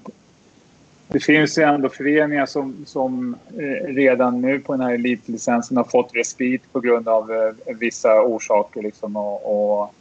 det 1.08 1.20
finns 1.20 1.58
ju 1.58 1.64
ändå 1.64 1.90
föreningar 1.90 2.46
som, 2.46 2.86
som 2.86 3.36
eh, 3.58 3.88
redan 3.88 4.42
nu 4.42 4.60
på 4.60 4.74
den 4.74 4.82
här 4.82 4.94
elitlicensen 4.94 5.78
har 5.78 5.84
fått 5.84 6.16
respit 6.16 6.74
på 6.74 6.80
grund 6.80 7.08
av 7.08 7.54
vissa 7.80 8.22
orsaker. 8.22 8.82
Liksom, 8.82 9.16
och, 9.16 9.82
och, 9.82 9.94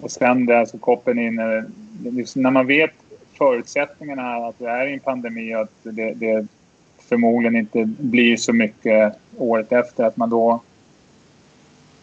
och 0.00 0.10
sen 0.10 0.46
där 0.46 0.64
så 0.64 0.78
koppen 0.78 1.18
in... 1.18 1.34
när 2.34 2.50
man 2.50 2.66
vet 2.66 2.92
förutsättningarna 3.38 4.36
att 4.36 4.58
det 4.58 4.68
är 4.68 4.86
en 4.86 5.00
pandemi 5.00 5.54
och 5.54 5.60
att 5.60 5.70
det, 5.82 6.14
det 6.14 6.46
förmodligen 7.12 7.56
inte 7.56 7.84
blir 7.84 8.36
så 8.36 8.52
mycket 8.52 9.14
året 9.38 9.72
efter. 9.72 10.04
Att 10.04 10.16
man 10.16 10.30
då 10.30 10.60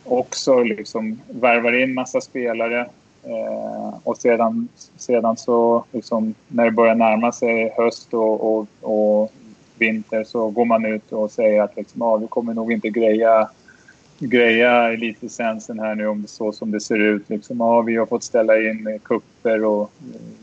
också 0.04 0.64
liksom 0.64 1.22
värvar 1.28 1.84
in 1.84 1.94
massa 1.94 2.22
spelare 2.22 2.80
eh, 3.24 3.94
och 4.04 4.18
sedan, 4.18 4.68
sedan 4.98 5.38
så 5.38 5.84
liksom 5.92 6.34
när 6.48 6.66
det 6.66 6.72
börjar 6.72 6.96
närma 6.96 7.32
sig 7.32 7.74
höst 7.78 8.14
och, 8.14 8.58
och, 8.58 8.68
och 8.82 9.32
vinter 9.78 10.24
så 10.24 10.50
går 10.50 10.66
man 10.66 10.86
ut 10.86 11.12
och 11.12 11.32
säger 11.32 11.62
att 11.62 11.76
liksom, 11.76 12.02
ah, 12.02 12.18
vi 12.18 12.28
kommer 12.28 12.54
nog 12.54 12.72
inte 12.72 12.90
greja 12.90 13.50
greja 14.20 14.94
elitlicensen 14.94 15.80
här 15.80 15.96
nu 15.96 16.08
om 16.08 16.22
det 16.22 16.28
så 16.28 16.52
som 16.52 16.72
det 16.72 16.80
ser 16.80 17.00
ut. 17.00 17.30
Liksom, 17.30 17.60
ja, 17.60 17.82
vi 17.82 17.96
har 17.96 18.06
fått 18.06 18.24
ställa 18.24 18.62
in 18.62 19.00
kupper 19.04 19.64
och 19.64 19.92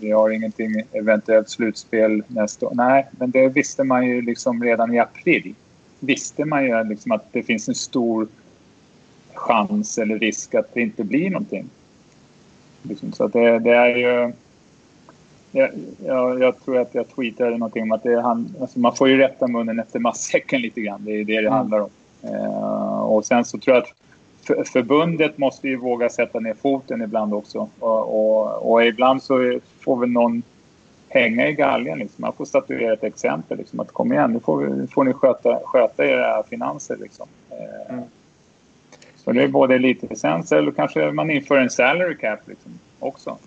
vi 0.00 0.10
har 0.10 0.30
ingenting 0.30 0.82
eventuellt 0.92 1.50
slutspel 1.50 2.22
nästa 2.28 2.66
år. 2.66 2.72
Nej, 2.74 3.06
men 3.10 3.30
det 3.30 3.48
visste 3.48 3.84
man 3.84 4.06
ju 4.06 4.22
liksom 4.22 4.64
redan 4.64 4.94
i 4.94 4.98
april. 4.98 5.54
Visste 6.00 6.44
man 6.44 6.64
ju 6.64 6.84
liksom 6.84 7.12
att 7.12 7.32
det 7.32 7.42
finns 7.42 7.68
en 7.68 7.74
stor 7.74 8.28
chans 9.34 9.98
eller 9.98 10.18
risk 10.18 10.54
att 10.54 10.74
det 10.74 10.80
inte 10.80 11.04
blir 11.04 11.30
någonting. 11.30 11.68
Liksom, 12.82 13.12
så 13.12 13.28
det, 13.28 13.58
det 13.58 13.74
är 13.74 13.96
ju... 13.96 14.32
Jag, 15.52 15.70
jag, 16.04 16.42
jag 16.42 16.64
tror 16.64 16.78
att 16.78 16.94
jag 16.94 17.08
tweetade 17.08 17.50
någonting 17.50 17.82
om 17.82 17.92
att 17.92 18.02
det 18.02 18.12
är 18.12 18.20
han, 18.20 18.54
alltså 18.60 18.78
man 18.78 18.96
får 18.96 19.08
ju 19.08 19.16
rätta 19.16 19.46
munnen 19.46 19.78
efter 19.78 19.98
matsäcken 19.98 20.60
lite 20.60 20.80
grann. 20.80 21.04
Det 21.04 21.20
är 21.20 21.24
det 21.24 21.40
det 21.40 21.50
handlar 21.50 21.80
om. 21.80 21.90
Eh, 22.22 22.85
och 23.06 23.24
sen 23.24 23.44
så 23.44 23.58
tror 23.58 23.76
jag 23.76 23.82
att 23.82 23.92
för, 24.46 24.64
förbundet 24.64 25.38
måste 25.38 25.68
ju 25.68 25.76
våga 25.76 26.08
sätta 26.08 26.40
ner 26.40 26.54
foten 26.54 27.02
ibland 27.02 27.34
också. 27.34 27.68
Och, 27.78 28.00
och, 28.20 28.72
och 28.72 28.84
ibland 28.84 29.22
så 29.22 29.58
får 29.80 29.96
väl 29.96 30.10
någon 30.10 30.42
hänga 31.08 31.48
i 31.48 31.52
galgen. 31.52 31.98
Liksom. 31.98 32.22
Man 32.22 32.32
får 32.32 32.44
statuera 32.44 32.92
ett 32.92 33.04
exempel. 33.04 33.58
Liksom, 33.58 33.80
att 33.80 33.92
kom 33.92 34.12
igen, 34.12 34.32
nu 34.32 34.40
får, 34.40 34.86
får 34.86 35.04
ni 35.04 35.12
sköta, 35.12 35.60
sköta 35.64 36.06
era 36.06 36.42
finanser. 36.42 36.96
Liksom. 36.96 37.26
Eh, 37.50 37.94
Mm. 37.96 38.04
Så 39.16 39.32
det 39.32 39.42
är 39.42 39.48
både 39.48 39.74
elitlicens 39.74 40.52
eller 40.52 40.72
kanske 40.72 41.12
man 41.12 41.30
inför 41.30 41.56
en 41.56 41.70
salary 41.70 42.16
cap 42.16 42.40
liksom, 42.48 42.78
också. 42.98 43.38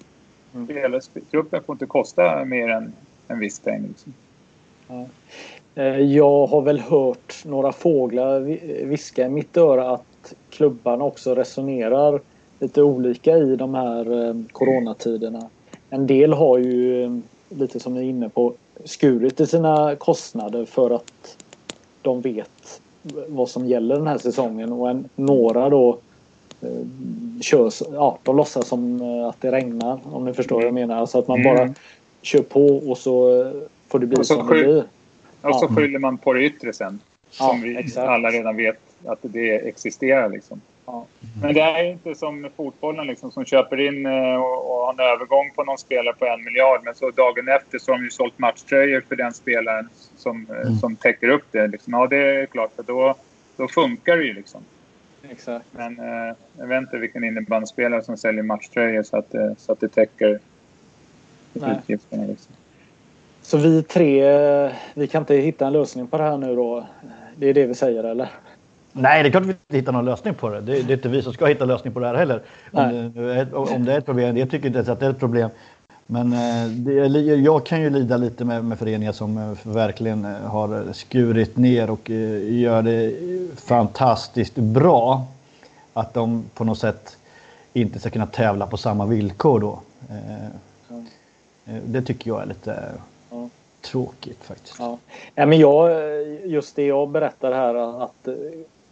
Mm. 0.56 1.02
Truppen 1.32 1.64
får 1.64 1.74
inte 1.74 1.86
kosta 1.86 2.46
mer 2.46 2.70
än 2.70 2.94
en 3.28 3.40
viss 3.40 3.60
peng. 3.60 3.88
Liksom. 3.88 4.14
Eh, 4.90 5.06
Jag 6.08 6.48
har 6.48 6.62
väl 6.62 6.80
hört 6.80 7.36
några 7.46 7.72
fåglar 7.72 8.40
vi- 8.40 8.84
viska 8.86 9.26
i 9.26 9.30
mitt 9.30 9.58
öra 9.58 9.92
att 9.92 10.34
klubbarna 10.50 11.04
också 11.06 11.36
resonerar 11.36 12.22
lite 12.60 12.82
olika 12.84 13.38
i 13.38 13.56
de 13.56 13.74
här 13.74 14.28
eh, 14.30 14.36
coronatiderna. 14.52 15.50
En 15.90 16.08
del 16.08 16.34
har 16.34 16.58
ju, 16.58 17.04
eh, 17.04 17.12
lite 17.50 17.80
som 17.80 17.94
ni 17.94 18.00
är 18.00 18.04
inne 18.10 18.30
på, 18.30 18.54
skurit 18.86 19.40
i 19.40 19.48
sina 19.48 19.96
kostnader 19.96 20.66
för 20.66 20.90
att 20.92 21.38
de 22.02 22.22
vet 22.22 22.82
vad 23.28 23.50
som 23.50 23.68
gäller 23.68 23.96
den 23.96 24.08
här 24.08 24.18
säsongen 24.18 24.72
och 24.74 24.90
en, 24.90 25.10
några 25.16 25.70
då 25.70 25.98
eh, 26.62 26.70
kör, 27.42 27.68
s- 27.68 27.84
ja, 27.94 28.18
de 28.24 28.36
låtsas 28.38 28.68
som 28.68 29.02
eh, 29.02 29.28
att 29.28 29.42
det 29.42 29.52
regnar 29.52 30.00
om 30.14 30.26
ni 30.26 30.34
förstår 30.34 30.56
vad 30.56 30.66
jag 30.66 30.74
menar. 30.74 30.96
Alltså 30.96 31.20
att 31.20 31.28
man 31.28 31.40
Mm. 31.42 31.56
bara 31.56 31.74
kör 32.22 32.42
på 32.42 32.66
och 32.90 32.98
så 32.98 33.42
eh, 33.42 33.52
får 33.88 34.00
det 34.00 34.06
bli 34.08 34.24
som 34.26 34.38
det 34.48 34.54
blir. 34.54 34.84
Och 35.42 35.56
så 35.56 35.68
skyller 35.68 36.00
man 36.00 36.18
på 36.18 36.34
det 36.34 36.42
yttre 36.42 36.74
sen. 36.74 37.00
Som 37.30 37.62
vi 37.62 37.78
exakt. 37.78 38.08
alla 38.08 38.30
redan 38.30 38.58
vet 38.58 38.80
att 39.06 39.20
det 39.22 39.56
existerar. 39.56 40.30
Liksom. 40.30 40.62
Ja. 40.86 41.06
Men 41.42 41.54
det 41.54 41.62
är 41.62 41.84
inte 41.84 42.16
som 42.16 42.50
fotbollen 42.56 43.08
liksom, 43.08 43.32
som 43.32 43.46
köper 43.46 43.80
in 43.80 44.06
eh, 44.06 44.36
och, 44.36 44.72
och 44.72 44.86
har 44.86 44.94
en 44.94 45.00
övergång 45.00 45.52
på 45.56 45.64
någon 45.64 45.78
spelare 45.78 46.16
på 46.20 46.26
en 46.26 46.44
miljard. 46.44 46.82
Men 46.84 46.96
så 46.96 47.12
dagen 47.12 47.48
efter 47.48 47.80
så 47.80 47.92
har 47.92 47.98
de 47.98 48.04
ju 48.04 48.10
sålt 48.10 48.40
matchtröjor 48.40 49.04
för 49.08 49.16
den 49.16 49.34
spelaren 49.34 49.90
som, 50.18 50.48
eh, 50.50 50.74
som 50.74 50.96
täcker 50.96 51.30
upp 51.30 51.46
det. 51.52 51.68
Liksom. 51.68 51.94
Ja, 51.94 52.08
det 52.08 52.18
är 52.18 52.46
klart. 52.46 52.72
För 52.76 52.84
då, 52.84 53.16
då 53.58 53.68
funkar 53.68 54.18
det 54.18 54.24
ju. 54.24 54.34
Liksom. 54.34 54.62
Exakt. 55.30 55.66
Men 55.72 56.00
eh, 56.00 56.36
jag 56.58 56.68
vet 56.68 56.82
inte 56.82 56.98
vilken 56.98 57.24
innebandyspelare 57.24 58.04
som 58.04 58.18
säljer 58.18 58.44
matchtröjor 58.44 59.04
så 59.04 59.18
att, 59.18 59.34
eh, 59.34 59.52
så 59.58 59.72
att 59.72 59.80
det 59.80 59.90
täcker 59.90 60.40
utgifterna. 61.54 62.26
Liksom. 62.26 62.56
Så 63.50 63.58
vi 63.58 63.84
tre, 63.84 64.24
vi 64.94 65.08
kan 65.08 65.22
inte 65.22 65.36
hitta 65.36 65.68
en 65.68 65.74
lösning 65.74 66.08
på 66.08 66.18
det 66.18 66.24
här 66.24 66.38
nu 66.38 66.56
då? 66.56 66.88
Det 67.36 67.50
är 67.50 67.54
det 67.54 67.66
vi 67.66 67.76
säger 67.76 68.04
eller? 68.04 68.32
Nej, 68.92 69.24
det 69.24 69.30
är 69.30 69.32
klart 69.32 69.46
vi 69.46 69.50
inte 69.50 69.78
hittar 69.78 69.92
någon 69.92 70.06
lösning 70.06 70.34
på 70.34 70.50
det. 70.50 70.62
det. 70.62 70.78
Är 70.78 70.92
inte 70.92 71.10
vi 71.10 71.22
som 71.22 71.34
ska 71.34 71.46
hitta 71.46 71.66
lösning 71.66 71.94
på 71.94 72.00
det 72.00 72.08
här 72.08 72.16
heller. 72.16 72.42
Om 72.72 73.12
det, 73.16 73.54
om 73.54 73.86
det 73.86 73.94
är 73.94 73.98
ett 73.98 74.06
problem. 74.06 74.38
Jag 74.38 74.52
tycker 74.52 74.68
inte 74.68 74.78
ens 74.78 74.90
att 74.90 75.00
det 75.00 75.06
är 75.06 75.10
ett 75.10 75.20
problem. 75.20 75.50
Men 76.06 76.34
eh, 76.34 76.68
det, 76.68 77.36
jag 77.36 77.66
kan 77.66 77.82
ju 77.82 77.90
lida 77.90 78.18
lite 78.18 78.46
med, 78.46 78.66
med 78.66 78.80
föreningar 78.80 79.12
som 79.12 79.38
eh, 79.38 79.58
verkligen 79.64 80.26
eh, 80.26 80.32
har 80.32 80.94
skurit 80.94 81.58
ner 81.58 81.90
och 81.90 82.10
gör 82.50 82.82
det 82.82 83.14
fantastiskt 83.56 84.56
bra. 84.56 85.28
Att 85.94 86.14
de 86.14 86.46
på 86.54 86.64
något 86.64 86.80
sätt 86.80 87.18
inte 87.74 88.00
ska 88.00 88.10
kunna 88.10 88.28
tävla 88.28 88.68
på 88.68 88.78
samma 88.78 89.06
villkor 89.06 89.60
då. 89.60 89.80
Det 91.86 92.02
tycker 92.02 92.30
jag 92.30 92.42
är 92.42 92.46
lite 92.46 92.92
ja. 93.30 93.50
tråkigt 93.82 94.44
faktiskt. 94.44 94.76
Ja. 94.80 94.98
Ja, 95.36 95.46
men 95.46 95.60
jag, 95.60 95.92
just 96.46 96.76
det 96.76 96.86
jag 96.86 97.10
berättar 97.10 97.52
här 97.52 98.04
att 98.04 98.28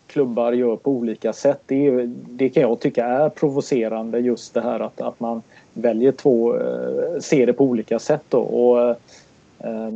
klubbar 0.08 0.52
gör 0.52 0.76
på 0.76 0.92
olika 0.92 1.34
sätt. 1.34 1.62
Det, 1.66 2.06
det 2.28 2.50
kan 2.50 2.64
jag 2.64 2.80
tycka 2.80 3.06
är 3.06 3.30
provocerande 3.30 4.20
just 4.20 4.54
det 4.54 4.62
här 4.62 4.80
att, 4.80 5.02
att 5.02 5.20
man 5.20 5.42
väljer 5.74 6.12
två 6.12 6.56
eh, 6.56 7.20
ser 7.20 7.46
det 7.46 7.54
på 7.54 7.64
olika 7.64 8.00
sätt. 8.00 8.24
Då. 8.30 8.40
Och, 8.40 8.90
eh, 9.68 9.90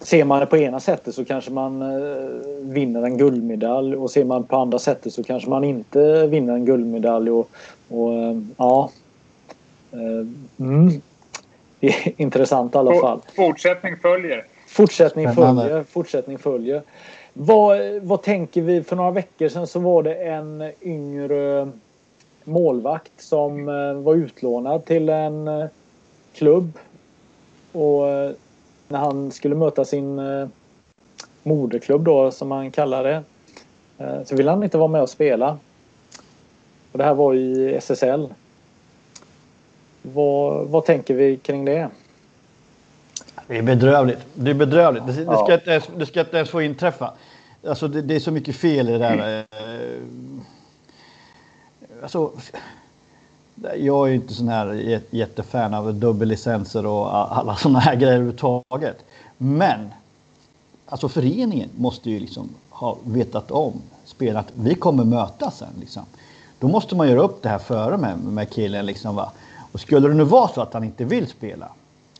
ser 0.00 0.24
man 0.24 0.40
det 0.40 0.46
på 0.46 0.56
ena 0.56 0.80
sättet 0.80 1.14
så 1.14 1.24
kanske 1.24 1.50
man 1.50 1.82
eh, 1.82 2.28
vinner 2.60 3.02
en 3.02 3.18
guldmedalj 3.18 3.96
och 3.96 4.10
ser 4.10 4.24
man 4.24 4.44
på 4.44 4.56
andra 4.56 4.78
sättet 4.78 5.12
så 5.12 5.22
kanske 5.22 5.50
man 5.50 5.64
inte 5.64 6.26
vinner 6.26 6.54
en 6.54 6.64
guldmedalj. 6.64 7.30
Och, 7.30 7.50
och 7.88 8.14
eh, 8.14 8.38
ja. 8.56 8.90
Mm. 10.58 11.00
Intressant 12.16 12.74
i 12.74 12.78
alla 12.78 13.00
fall. 13.00 13.20
Fortsättning 13.36 13.96
följer. 13.96 14.46
Fortsättning 14.66 15.34
följer. 15.34 15.84
Fortsättning 15.84 16.38
följer. 16.38 16.82
Vad, 17.32 17.78
vad 18.02 18.22
tänker 18.22 18.62
vi? 18.62 18.82
För 18.82 18.96
några 18.96 19.10
veckor 19.10 19.48
sedan 19.48 19.66
så 19.66 19.78
var 19.78 20.02
det 20.02 20.14
en 20.14 20.72
yngre 20.82 21.68
målvakt 22.44 23.12
som 23.16 23.68
eh, 23.68 23.94
var 23.94 24.14
utlånad 24.14 24.84
till 24.84 25.08
en 25.08 25.48
eh, 25.48 25.66
klubb. 26.34 26.78
Och 27.72 28.08
eh, 28.08 28.30
när 28.88 28.98
han 28.98 29.30
skulle 29.30 29.54
möta 29.54 29.84
sin 29.84 30.20
moderklubb 31.42 32.04
då 32.04 32.30
som 32.30 32.50
han 32.50 32.70
kallar 32.70 33.04
det. 33.04 33.22
Så 34.24 34.36
ville 34.36 34.50
han 34.50 34.62
inte 34.62 34.78
vara 34.78 34.88
med 34.88 35.02
och 35.02 35.10
spela. 35.10 35.58
Och 36.92 36.98
det 36.98 37.04
här 37.04 37.14
var 37.14 37.34
i 37.34 37.74
SSL. 37.74 38.28
Vad, 40.02 40.68
vad 40.68 40.84
tänker 40.84 41.14
vi 41.14 41.36
kring 41.36 41.64
det? 41.64 41.88
Det 43.46 43.58
är 43.58 43.62
bedrövligt. 43.62 44.18
Det 44.34 44.50
är 44.50 44.54
bedrövligt. 44.54 45.06
Det, 45.06 45.12
det, 45.12 45.36
ska, 45.36 45.54
inte 45.54 45.70
ens, 45.70 45.84
det 45.96 46.06
ska 46.06 46.20
inte 46.20 46.36
ens 46.36 46.50
få 46.50 46.62
inträffa. 46.62 47.12
Alltså 47.68 47.88
det, 47.88 48.02
det 48.02 48.16
är 48.16 48.20
så 48.20 48.30
mycket 48.30 48.56
fel 48.56 48.88
i 48.88 48.92
det 48.92 48.98
där. 48.98 49.44
Mm 49.52 50.40
alltså, 52.02 52.30
jag 53.76 54.08
är 54.08 54.14
inte 54.14 54.34
sån 54.34 54.48
här 54.48 55.00
jättefan 55.10 55.74
av 55.74 55.94
dubbellicenser 55.94 56.86
och 56.86 57.36
alla 57.38 57.56
såna 57.56 57.78
här 57.78 57.94
grejer 57.96 58.14
överhuvudtaget. 58.14 59.04
Men 59.38 59.90
alltså 60.86 61.08
föreningen 61.08 61.68
måste 61.76 62.10
ju 62.10 62.18
liksom 62.18 62.48
ha 62.70 62.96
vetat 63.04 63.50
om 63.50 63.82
spelat. 64.04 64.46
Vi 64.54 64.74
kommer 64.74 65.04
mötas 65.04 65.58
sen 65.58 65.74
liksom. 65.80 66.02
Då 66.58 66.68
måste 66.68 66.96
man 66.96 67.08
göra 67.08 67.20
upp 67.20 67.42
det 67.42 67.48
här 67.48 67.58
före 67.58 67.96
med, 67.96 68.18
med 68.18 68.50
killen 68.50 68.86
liksom 68.86 69.16
va. 69.16 69.32
Och 69.72 69.80
skulle 69.80 70.08
det 70.08 70.14
nu 70.14 70.24
vara 70.24 70.48
så 70.48 70.60
att 70.60 70.74
han 70.74 70.84
inte 70.84 71.04
vill 71.04 71.26
spela. 71.26 71.68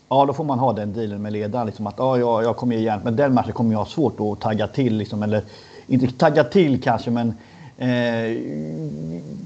Ja, 0.09 0.27
då 0.27 0.33
får 0.33 0.45
man 0.45 0.59
ha 0.59 0.73
den 0.73 0.93
dealen 0.93 1.23
med 1.23 1.33
ledaren 1.33 1.67
liksom 1.67 1.87
att 1.87 1.95
ja, 1.97 2.19
jag, 2.19 2.45
jag 2.45 2.57
kommer 2.57 2.77
igen, 2.77 3.01
men 3.05 3.17
den 3.17 3.35
matchen 3.35 3.53
kommer 3.53 3.73
jag 3.73 3.79
ha 3.79 3.87
svårt 3.87 4.21
att 4.21 4.41
tagga 4.41 4.67
till 4.67 4.97
liksom 4.97 5.23
eller 5.23 5.43
inte 5.87 6.07
tagga 6.07 6.45
till 6.45 6.83
kanske, 6.83 7.11
men 7.11 7.35
Eh, 7.83 8.37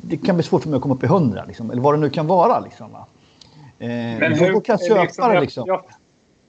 det 0.03 0.17
kan 0.17 0.37
bli 0.37 0.43
svårt 0.43 0.63
för 0.63 0.69
mig 0.69 0.77
att 0.77 0.83
komma 0.83 0.95
upp 0.95 1.03
i 1.03 1.07
100 1.07 1.45
liksom, 1.47 1.71
eller 1.71 1.83
vad 1.83 1.95
det 1.95 1.99
nu 1.99 2.11
kan 2.11 2.27
vara. 2.27 2.61
Liksom, 2.61 2.93
va? 2.93 3.07
Eh, 3.79 3.89
men 3.89 4.33
hur, 4.33 4.61
kan 4.61 4.79
jag 4.81 4.89
köpa 4.89 5.03
liksom, 5.03 5.31
det. 5.31 5.41
Liksom. 5.41 5.65
Jag, 5.67 5.83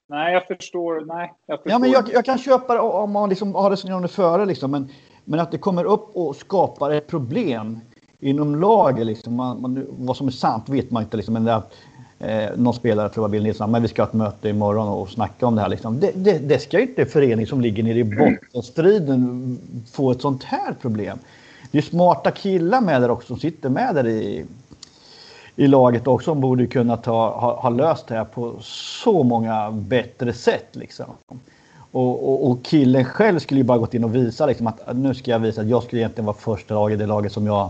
nej, 0.08 0.34
jag 0.34 0.48
förstår. 0.48 1.06
Nej, 1.06 1.34
jag, 1.46 1.60
förstår. 1.60 1.72
Ja, 1.72 1.80
men 1.80 1.92
jag, 1.92 2.14
jag 2.14 2.26
kan 2.26 2.38
köpa 2.38 2.74
det 2.74 2.80
om 2.80 3.12
man 3.12 3.30
liksom 3.30 3.56
har 3.56 3.70
resonerat 3.70 3.96
om 3.96 4.02
det 4.02 4.08
före. 4.08 4.46
Liksom, 4.46 4.72
men, 4.72 4.90
men 5.26 5.40
att 5.40 5.52
det 5.52 5.58
kommer 5.58 5.84
upp 5.84 6.10
och 6.14 6.36
skapar 6.36 6.92
ett 6.92 7.08
problem 7.08 7.80
inom 8.20 8.56
laget. 8.56 9.06
Liksom, 9.06 9.36
man, 9.36 9.62
man, 9.62 9.86
vad 9.90 10.18
som 10.18 10.28
är 10.28 10.32
sant 10.32 10.70
vet 10.70 10.92
man 10.92 11.04
inte. 11.04 11.18
Liksom, 11.18 11.34
men 11.34 11.44
det, 11.44 11.62
eh, 12.20 12.50
någon 12.58 12.74
spelare, 12.74 13.10
tror 13.10 13.24
jag 13.24 13.32
Bill 13.32 13.44
Nilsson, 13.44 13.72
men 13.72 13.82
vi 13.82 13.88
ska 13.88 14.02
ha 14.02 14.08
ett 14.08 14.14
möte 14.14 14.50
imorgon 14.50 14.88
och 14.88 15.10
snacka 15.10 15.48
om 15.48 15.56
det 15.56 15.62
här. 15.62 15.70
Liksom. 15.70 16.00
Det, 16.00 16.12
det, 16.16 16.38
det 16.38 16.60
ska 16.60 16.80
ju 16.80 16.88
inte 16.88 17.06
förening 17.06 17.48
som 17.48 17.62
ligger 17.62 17.84
nere 17.84 18.00
i 18.00 18.04
bottenstriden 18.04 19.60
få 19.92 20.12
ett 20.12 20.22
sånt 20.22 20.44
här 20.44 20.74
problem 20.82 21.20
det 21.72 21.78
är 21.78 21.82
smarta 21.82 22.32
killar 22.32 22.82
med 22.82 23.02
där 23.02 23.12
också 23.12 23.28
som 23.28 23.40
sitter 23.40 23.70
med 23.70 23.96
där 23.96 24.08
i, 24.08 24.46
i 25.56 25.68
laget 25.68 26.08
också 26.08 26.32
som 26.32 26.42
borde 26.42 26.68
kunna 26.68 26.98
ta, 26.98 27.40
ha, 27.40 27.62
ha 27.62 27.70
löst 27.70 28.08
det 28.08 28.16
här 28.16 28.26
på 28.26 28.56
så 28.62 29.24
många 29.24 29.72
bättre 29.72 30.34
sätt. 30.34 30.68
Liksom. 30.72 31.06
Och, 31.92 32.30
och, 32.30 32.52
och, 32.52 32.64
killen 32.64 33.06
själv 33.06 33.40
skulle 33.40 33.60
ju 33.60 33.64
bara 33.64 33.78
gått 33.78 33.94
in 33.94 34.04
och 34.04 34.16
visa 34.16 34.46
liksom, 34.46 34.68
att 34.68 34.96
nu 34.96 35.14
ska 35.14 35.32
jag 35.32 35.40
visa 35.40 35.62
att 35.62 35.68
jag 35.68 35.84
skulle 35.84 36.02
egentligen 36.02 36.26
vara 36.26 36.38
första 36.38 36.74
lag 36.74 36.92
i 36.92 36.96
det 36.96 37.06
laget 37.06 37.32
som 37.32 37.46
jag, 37.46 37.70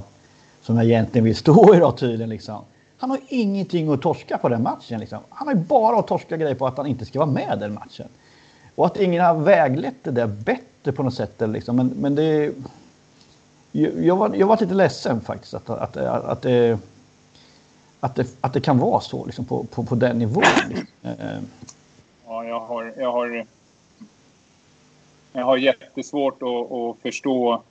som 0.67 0.75
jag 0.75 0.85
egentligen 0.85 1.25
vill 1.25 1.35
stå 1.35 1.75
i 1.75 1.79
då 1.79 1.91
tydligen. 1.91 2.29
Liksom. 2.29 2.63
Han 2.97 3.09
har 3.09 3.19
ingenting 3.27 3.93
att 3.93 4.01
torska 4.01 4.37
på 4.37 4.49
den 4.49 4.63
matchen. 4.63 4.99
Liksom. 4.99 5.19
Han 5.29 5.47
har 5.47 5.55
ju 5.55 5.61
bara 5.61 5.99
att 5.99 6.07
torska 6.07 6.37
grejer 6.37 6.55
på 6.55 6.67
att 6.67 6.77
han 6.77 6.87
inte 6.87 7.05
ska 7.05 7.19
vara 7.19 7.29
med 7.29 7.57
den 7.59 7.73
matchen. 7.73 8.07
Och 8.75 8.85
att 8.85 8.97
ingen 8.97 9.25
har 9.25 9.33
väglett 9.33 10.03
det 10.03 10.11
där 10.11 10.27
bättre 10.27 10.91
på 10.91 11.03
något 11.03 11.13
sätt. 11.13 11.33
Liksom. 11.39 11.75
Men, 11.75 11.87
men 11.87 12.15
det, 12.15 12.51
jag 13.71 14.15
var, 14.15 14.35
jag 14.35 14.47
var 14.47 14.57
lite 14.57 14.73
ledsen 14.73 15.21
faktiskt 15.21 15.53
att, 15.53 15.69
att, 15.69 15.97
att, 15.97 16.25
att, 16.25 16.41
det, 16.41 16.79
att, 17.99 18.15
det, 18.15 18.27
att 18.41 18.53
det 18.53 18.61
kan 18.61 18.77
vara 18.77 19.01
så 19.01 19.25
liksom, 19.25 19.45
på, 19.45 19.63
på, 19.63 19.83
på 19.83 19.95
den 19.95 20.19
nivån. 20.19 20.43
Liksom. 20.69 20.87
Eh, 21.03 21.39
ja, 22.27 22.43
jag 22.43 22.59
har, 22.59 22.93
jag 22.97 23.11
har, 23.11 23.45
jag 25.33 25.45
har 25.45 25.57
jättesvårt 25.57 26.41
att, 26.41 26.71
att 26.71 26.97
förstå 27.01 27.61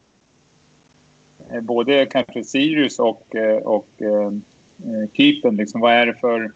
både 1.60 2.06
kanske 2.06 2.44
Sirius 2.44 2.98
och, 2.98 3.34
eh, 3.34 3.56
och 3.56 3.88
eh, 3.98 4.30
keepern. 5.12 5.56
Liksom, 5.56 5.80
vad 5.80 5.92
är 5.92 6.06
det 6.06 6.14
för 6.14 6.52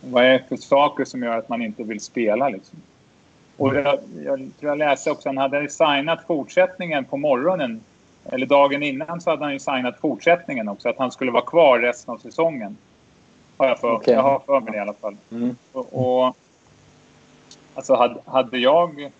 vad 0.00 0.24
är 0.24 0.32
det 0.32 0.44
för 0.48 0.56
saker 0.56 1.04
som 1.04 1.22
gör 1.22 1.38
att 1.38 1.48
man 1.48 1.62
inte 1.62 1.82
vill 1.82 2.00
spela? 2.00 2.48
Liksom? 2.48 2.78
Och 3.56 3.74
jag, 3.76 3.98
jag 4.24 4.38
tror 4.38 4.70
jag 4.70 4.78
läste 4.78 5.10
också, 5.10 5.28
han 5.28 5.38
hade 5.38 5.68
signat 5.68 6.26
fortsättningen 6.26 7.04
på 7.04 7.16
morgonen 7.16 7.80
eller 8.24 8.46
dagen 8.46 8.82
innan 8.82 9.20
så 9.20 9.30
hade 9.30 9.44
han 9.44 9.52
ju 9.52 9.58
signat 9.58 10.00
fortsättningen 10.00 10.68
också. 10.68 10.88
Att 10.88 10.98
han 10.98 11.10
skulle 11.10 11.30
vara 11.30 11.44
kvar 11.44 11.78
resten 11.78 12.14
av 12.14 12.18
säsongen. 12.18 12.76
Har 13.56 13.66
jag 13.66 13.80
för, 13.80 13.92
okay. 13.92 14.14
jag 14.14 14.22
har 14.22 14.38
för 14.46 14.60
mig 14.60 14.72
det 14.72 14.78
i 14.78 14.80
alla 14.80 14.92
fall. 14.92 15.16
Mm. 15.30 15.56
Och, 15.72 15.86
och, 16.26 16.36
alltså 17.74 17.94
hade, 17.94 18.20
hade 18.24 18.58
jag 18.58 19.10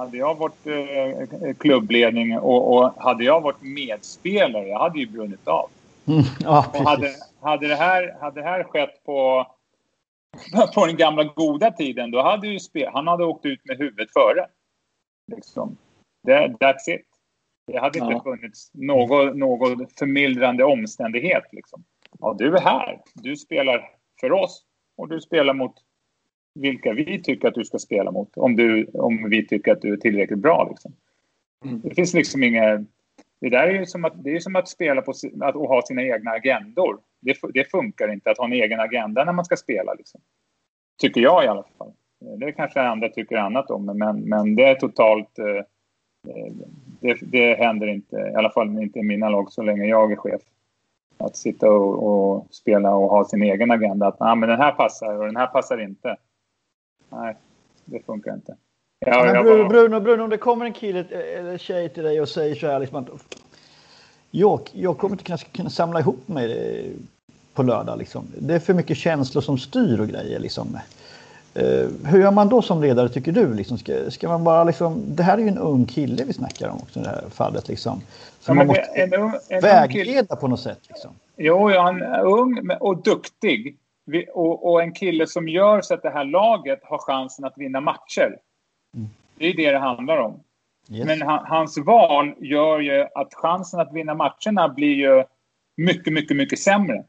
hade 0.00 0.16
jag 0.16 0.34
varit 0.34 0.66
eh, 0.66 1.54
klubbledning 1.58 2.38
och, 2.38 2.74
och, 2.74 3.02
hade 3.02 3.24
jag 3.24 3.40
varit 3.40 3.62
medspelare, 3.62 4.68
jag 4.68 4.78
hade 4.78 4.98
ju 4.98 5.06
brunnit 5.06 5.48
av. 5.48 5.70
Mm, 6.06 6.22
ja, 6.40 6.66
och 6.74 6.80
hade, 6.80 7.14
hade, 7.40 7.68
det 7.68 7.74
här, 7.74 8.16
hade 8.20 8.40
det 8.40 8.46
här 8.46 8.64
skett 8.64 9.04
på, 9.04 9.46
på 10.74 10.86
den 10.86 10.96
gamla 10.96 11.24
goda 11.24 11.70
tiden, 11.70 12.10
då 12.10 12.22
hade 12.22 12.48
ju 12.48 12.60
spel, 12.60 12.90
han 12.92 13.08
hade 13.08 13.24
åkt 13.24 13.46
ut 13.46 13.60
med 13.64 13.78
huvudet 13.78 14.12
före. 14.12 14.46
Liksom. 15.36 15.76
That, 16.26 16.50
that's 16.50 16.94
it. 16.94 17.06
Det 17.66 17.78
hade 17.78 17.98
inte 17.98 18.12
ja. 18.12 18.22
funnits 18.22 18.70
någon, 18.74 19.38
någon 19.38 19.86
förmildrande 19.98 20.64
omständighet. 20.64 21.44
Liksom. 21.52 21.84
Ja, 22.18 22.34
du 22.38 22.56
är 22.56 22.60
här. 22.60 23.00
Du 23.14 23.36
spelar 23.36 23.90
för 24.20 24.32
oss 24.32 24.64
och 24.96 25.08
du 25.08 25.20
spelar 25.20 25.54
mot 25.54 25.74
vilka 26.54 26.92
vi 26.92 27.22
tycker 27.22 27.48
att 27.48 27.54
du 27.54 27.64
ska 27.64 27.78
spela 27.78 28.10
mot. 28.10 28.36
Om, 28.36 28.56
du, 28.56 28.86
om 28.94 29.30
vi 29.30 29.46
tycker 29.46 29.72
att 29.72 29.82
du 29.82 29.92
är 29.92 29.96
tillräckligt 29.96 30.38
bra. 30.38 30.68
Liksom. 30.70 30.92
Mm. 31.64 31.80
Det 31.84 31.94
finns 31.94 32.14
liksom 32.14 32.42
inga... 32.42 32.84
Det 33.40 33.50
där 33.50 33.66
är 33.66 33.72
ju 33.72 33.86
som 33.86 34.04
att, 34.04 34.24
det 34.24 34.30
är 34.30 34.40
som 34.40 34.56
att 34.56 34.68
spela 34.68 35.02
på 35.02 35.12
att 35.40 35.54
och 35.54 35.68
ha 35.68 35.82
sina 35.82 36.02
egna 36.02 36.30
agendor. 36.30 36.98
Det, 37.20 37.36
det, 37.54 37.70
funkar 37.70 38.12
inte 38.12 38.30
att 38.30 38.38
ha 38.38 38.44
en 38.44 38.52
egen 38.52 38.80
agenda 38.80 39.24
när 39.24 39.32
man 39.32 39.44
ska 39.44 39.56
spela. 39.56 39.94
Liksom. 39.94 40.20
Tycker 41.00 41.20
jag 41.20 41.44
i 41.44 41.48
alla 41.48 41.64
fall. 41.78 41.92
Det 42.38 42.52
kanske 42.52 42.80
andra 42.80 43.08
tycker 43.08 43.36
annat 43.36 43.70
om, 43.70 43.86
men, 43.86 44.20
men 44.20 44.56
det 44.56 44.64
är 44.64 44.74
totalt 44.74 45.38
eh, 45.38 45.64
det, 47.00 47.18
det 47.20 47.54
händer 47.54 47.86
inte, 47.86 48.16
i 48.16 48.34
alla 48.34 48.50
fall 48.50 48.82
inte 48.82 48.98
i 48.98 49.02
mina 49.02 49.28
lag 49.28 49.52
så 49.52 49.62
länge 49.62 49.84
jag 49.84 50.12
är 50.12 50.16
chef. 50.16 50.42
Att 51.18 51.36
sitta 51.36 51.70
och, 51.70 52.02
och 52.02 52.46
spela 52.50 52.94
och 52.94 53.10
ha 53.10 53.24
sin 53.24 53.42
egen 53.42 53.70
agenda. 53.70 54.06
Att 54.06 54.16
ah, 54.20 54.34
men 54.34 54.48
den 54.48 54.60
här 54.60 54.72
passar 54.72 55.18
och 55.18 55.26
den 55.26 55.36
här 55.36 55.46
passar 55.46 55.78
inte. 55.78 56.16
Nej, 57.10 57.36
det 57.84 58.06
funkar 58.06 58.34
inte. 58.34 58.56
Ja, 59.06 59.24
men 59.24 59.44
Bruno, 59.44 59.62
bara... 59.62 59.68
Bruno, 59.68 60.00
Bruno, 60.00 60.22
om 60.22 60.30
det 60.30 60.38
kommer 60.38 60.64
en 60.64 60.72
kille 60.72 61.04
eller 61.04 61.58
tjej 61.58 61.88
till 61.88 62.02
dig 62.02 62.20
och 62.20 62.28
säger 62.28 62.54
så 62.54 62.66
här 62.66 62.78
liksom 62.78 62.96
att 62.96 63.08
jag, 64.30 64.60
jag 64.72 64.98
kommer 64.98 65.14
inte 65.14 65.24
kunna, 65.24 65.38
kunna 65.38 65.70
samla 65.70 66.00
ihop 66.00 66.28
mig 66.28 66.92
på 67.54 67.62
lördag. 67.62 67.98
Liksom. 67.98 68.24
Det 68.38 68.54
är 68.54 68.58
för 68.58 68.74
mycket 68.74 68.96
känslor 68.96 69.42
som 69.42 69.58
styr 69.58 70.00
och 70.00 70.08
grejer. 70.08 70.38
Liksom. 70.38 70.78
Eh, 71.54 71.88
hur 72.04 72.20
gör 72.20 72.30
man 72.30 72.48
då 72.48 72.62
som 72.62 72.82
ledare 72.82 73.08
tycker 73.08 73.32
du? 73.32 73.54
Liksom, 73.54 73.78
ska, 73.78 74.10
ska 74.10 74.28
man 74.28 74.44
bara 74.44 74.64
liksom, 74.64 75.02
det 75.06 75.22
här 75.22 75.38
är 75.38 75.42
ju 75.42 75.48
en 75.48 75.58
ung 75.58 75.86
kille 75.86 76.24
vi 76.24 76.32
snackar 76.32 76.68
om 76.68 76.76
också 76.76 77.00
i 77.00 77.02
det 77.02 77.08
här 77.08 77.24
fallet. 77.30 77.68
Liksom. 77.68 78.00
Så 78.40 78.50
Ja, 78.50 78.54
man 78.54 78.66
måste 78.66 78.82
en 78.82 79.14
en 79.14 79.20
ung 79.20 79.32
vägleda 79.62 80.36
på 80.36 80.48
något 80.48 80.60
sätt. 80.60 80.80
Liksom. 80.88 81.10
Jo, 81.36 81.70
ja, 81.70 81.82
han 81.82 82.02
är 82.02 82.24
ung 82.24 82.70
och 82.80 83.02
duktig. 83.02 83.76
Vi- 84.10 84.28
Och, 84.34 84.70
och 84.72 84.82
en 84.82 84.92
kille 84.92 85.26
som 85.26 85.48
gör 85.48 85.80
så 85.80 85.94
att 85.94 86.02
det 86.02 86.10
här 86.10 86.24
laget 86.24 86.80
har 86.82 86.98
chansen 86.98 87.44
att 87.44 87.58
vinna 87.58 87.80
matcher. 87.80 88.38
Det 89.38 89.46
är 89.46 89.56
det 89.56 89.70
det 89.70 89.78
handlar 89.78 90.16
om. 90.16 90.42
Yes. 90.90 91.06
Men 91.06 91.22
han, 91.22 91.46
hans 91.46 91.78
val 91.78 92.34
gör 92.38 92.80
ju 92.80 93.06
att 93.14 93.34
chansen 93.34 93.80
att 93.80 93.92
vinna 93.92 94.14
matcherna 94.14 94.68
blir 94.68 94.94
ju 94.94 95.24
mycket, 95.76 96.12
mycket, 96.12 96.36
mycket 96.36 96.58
sämre. 96.58 97.04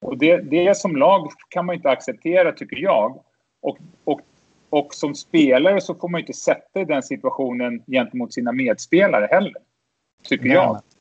Och 0.00 0.18
det, 0.18 0.36
det 0.36 0.76
som 0.76 0.96
lag 0.96 1.30
kan 1.48 1.66
man 1.66 1.74
inte 1.74 1.90
acceptera, 1.90 2.52
tycker 2.52 2.76
jag. 2.76 3.22
Och, 3.62 3.78
och, 4.04 4.20
och 4.70 4.94
som 4.94 5.14
spelare 5.14 5.80
så 5.80 5.94
får 5.94 6.08
man 6.08 6.20
inte 6.20 6.32
sätta 6.32 6.80
i 6.80 6.84
den 6.84 7.02
situationen 7.02 7.82
gentemot 7.86 8.34
sina 8.34 8.52
medspelare 8.52 9.28
heller. 9.30 9.54
Tycker 10.28 10.46
jag. 10.48 10.72
Nej, 10.72 10.72
men, 10.72 10.95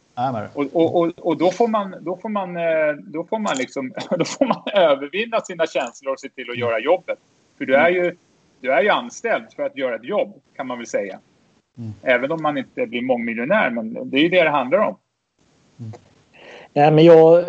Och, 0.53 0.65
och, 0.73 0.95
och, 0.95 1.11
och 1.17 1.37
då 1.37 1.51
får 1.51 1.67
man, 1.67 1.95
då 2.01 2.17
får 2.17 2.29
man, 2.29 2.57
eh, 2.57 2.93
då 3.03 3.23
får 3.23 3.39
man, 3.39 3.57
liksom, 3.57 3.93
då 4.09 4.25
får 4.25 4.45
man 4.45 4.61
övervinna 4.73 5.39
sina 5.41 5.67
känslor 5.67 6.13
och 6.13 6.19
se 6.19 6.29
till 6.29 6.49
att 6.49 6.57
göra 6.57 6.79
jobbet. 6.79 7.19
För 7.57 7.65
du 7.65 7.75
är 7.75 7.89
ju, 7.89 8.15
du 8.59 8.71
är 8.71 8.81
ju 8.81 8.89
anställd 8.89 9.45
för 9.55 9.63
att 9.63 9.77
göra 9.77 9.95
ett 9.95 10.03
jobb, 10.03 10.33
kan 10.55 10.67
man 10.67 10.77
väl 10.77 10.87
säga. 10.87 11.19
Även 12.01 12.31
om 12.31 12.41
man 12.41 12.57
inte 12.57 12.87
blir 12.87 13.01
mångmiljonär, 13.01 13.69
men 13.69 14.09
det 14.09 14.17
är 14.17 14.21
ju 14.21 14.29
det 14.29 14.43
det 14.43 14.49
handlar 14.49 14.79
om. 14.79 14.97
Nej, 16.73 16.91
men 16.91 17.05
jag, 17.05 17.45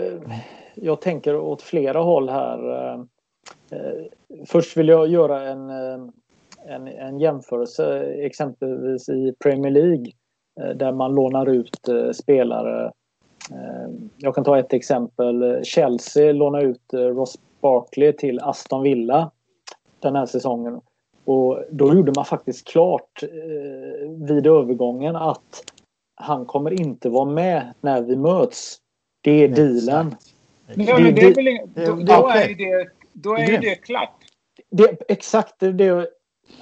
jag 0.75 1.01
tänker 1.01 1.37
åt 1.37 1.63
flera 1.63 1.99
håll 1.99 2.29
här. 2.29 2.93
Eh, 2.95 3.01
Först 4.47 4.77
vill 4.77 4.89
jag 4.89 5.09
göra 5.09 5.49
en, 5.49 5.71
eh, 5.71 6.09
en, 6.67 6.89
en 6.89 7.19
jämförelse 7.21 8.01
exempelvis 8.05 9.09
i 9.09 9.35
Premier 9.43 9.73
League 9.73 10.07
där 10.57 10.93
man 10.93 11.15
lånar 11.15 11.49
ut 11.49 11.89
eh, 11.89 12.11
spelare. 12.11 12.93
Eh, 13.51 13.91
Jag 14.17 14.35
kan 14.35 14.45
ta 14.45 14.59
ett 14.59 14.73
exempel. 14.73 15.65
Chelsea 15.65 16.33
lånar 16.33 16.63
ut 16.63 16.93
eh, 16.93 16.99
Ross 17.01 17.39
Barkley 17.61 18.13
till 18.13 18.41
Aston 18.41 18.83
Villa 18.83 19.31
den 20.01 20.17
här 20.17 20.27
säsongen. 20.27 20.81
Och 21.25 21.65
då 21.71 21.95
gjorde 21.95 22.13
man 22.17 22.25
faktiskt 22.25 22.67
klart 22.69 23.23
eh, 23.23 24.11
vid 24.29 24.47
övergången 24.47 25.17
att 25.17 25.65
han 26.15 26.47
kommer 26.47 26.81
inte 26.81 27.09
vara 27.09 27.25
med 27.25 27.75
när 27.81 28.03
vi 28.03 28.17
möts. 28.17 28.77
Det 29.21 29.45
är 29.45 29.49
dealen. 29.49 30.15
Men 30.75 30.87
det 30.87 30.93
är 30.93 31.35
väl, 31.35 31.59
då, 31.75 31.75
det 31.75 31.85
är 31.85 31.97
då 32.05 32.13
är 32.13 32.23
okej. 32.23 32.49
ju 32.49 32.55
det, 32.55 32.91
då 33.13 33.39
är 33.39 33.75
klart. 33.75 34.15
Det, 34.71 34.97
exakt 35.09 35.55
det, 35.59 35.73
det 35.73 36.09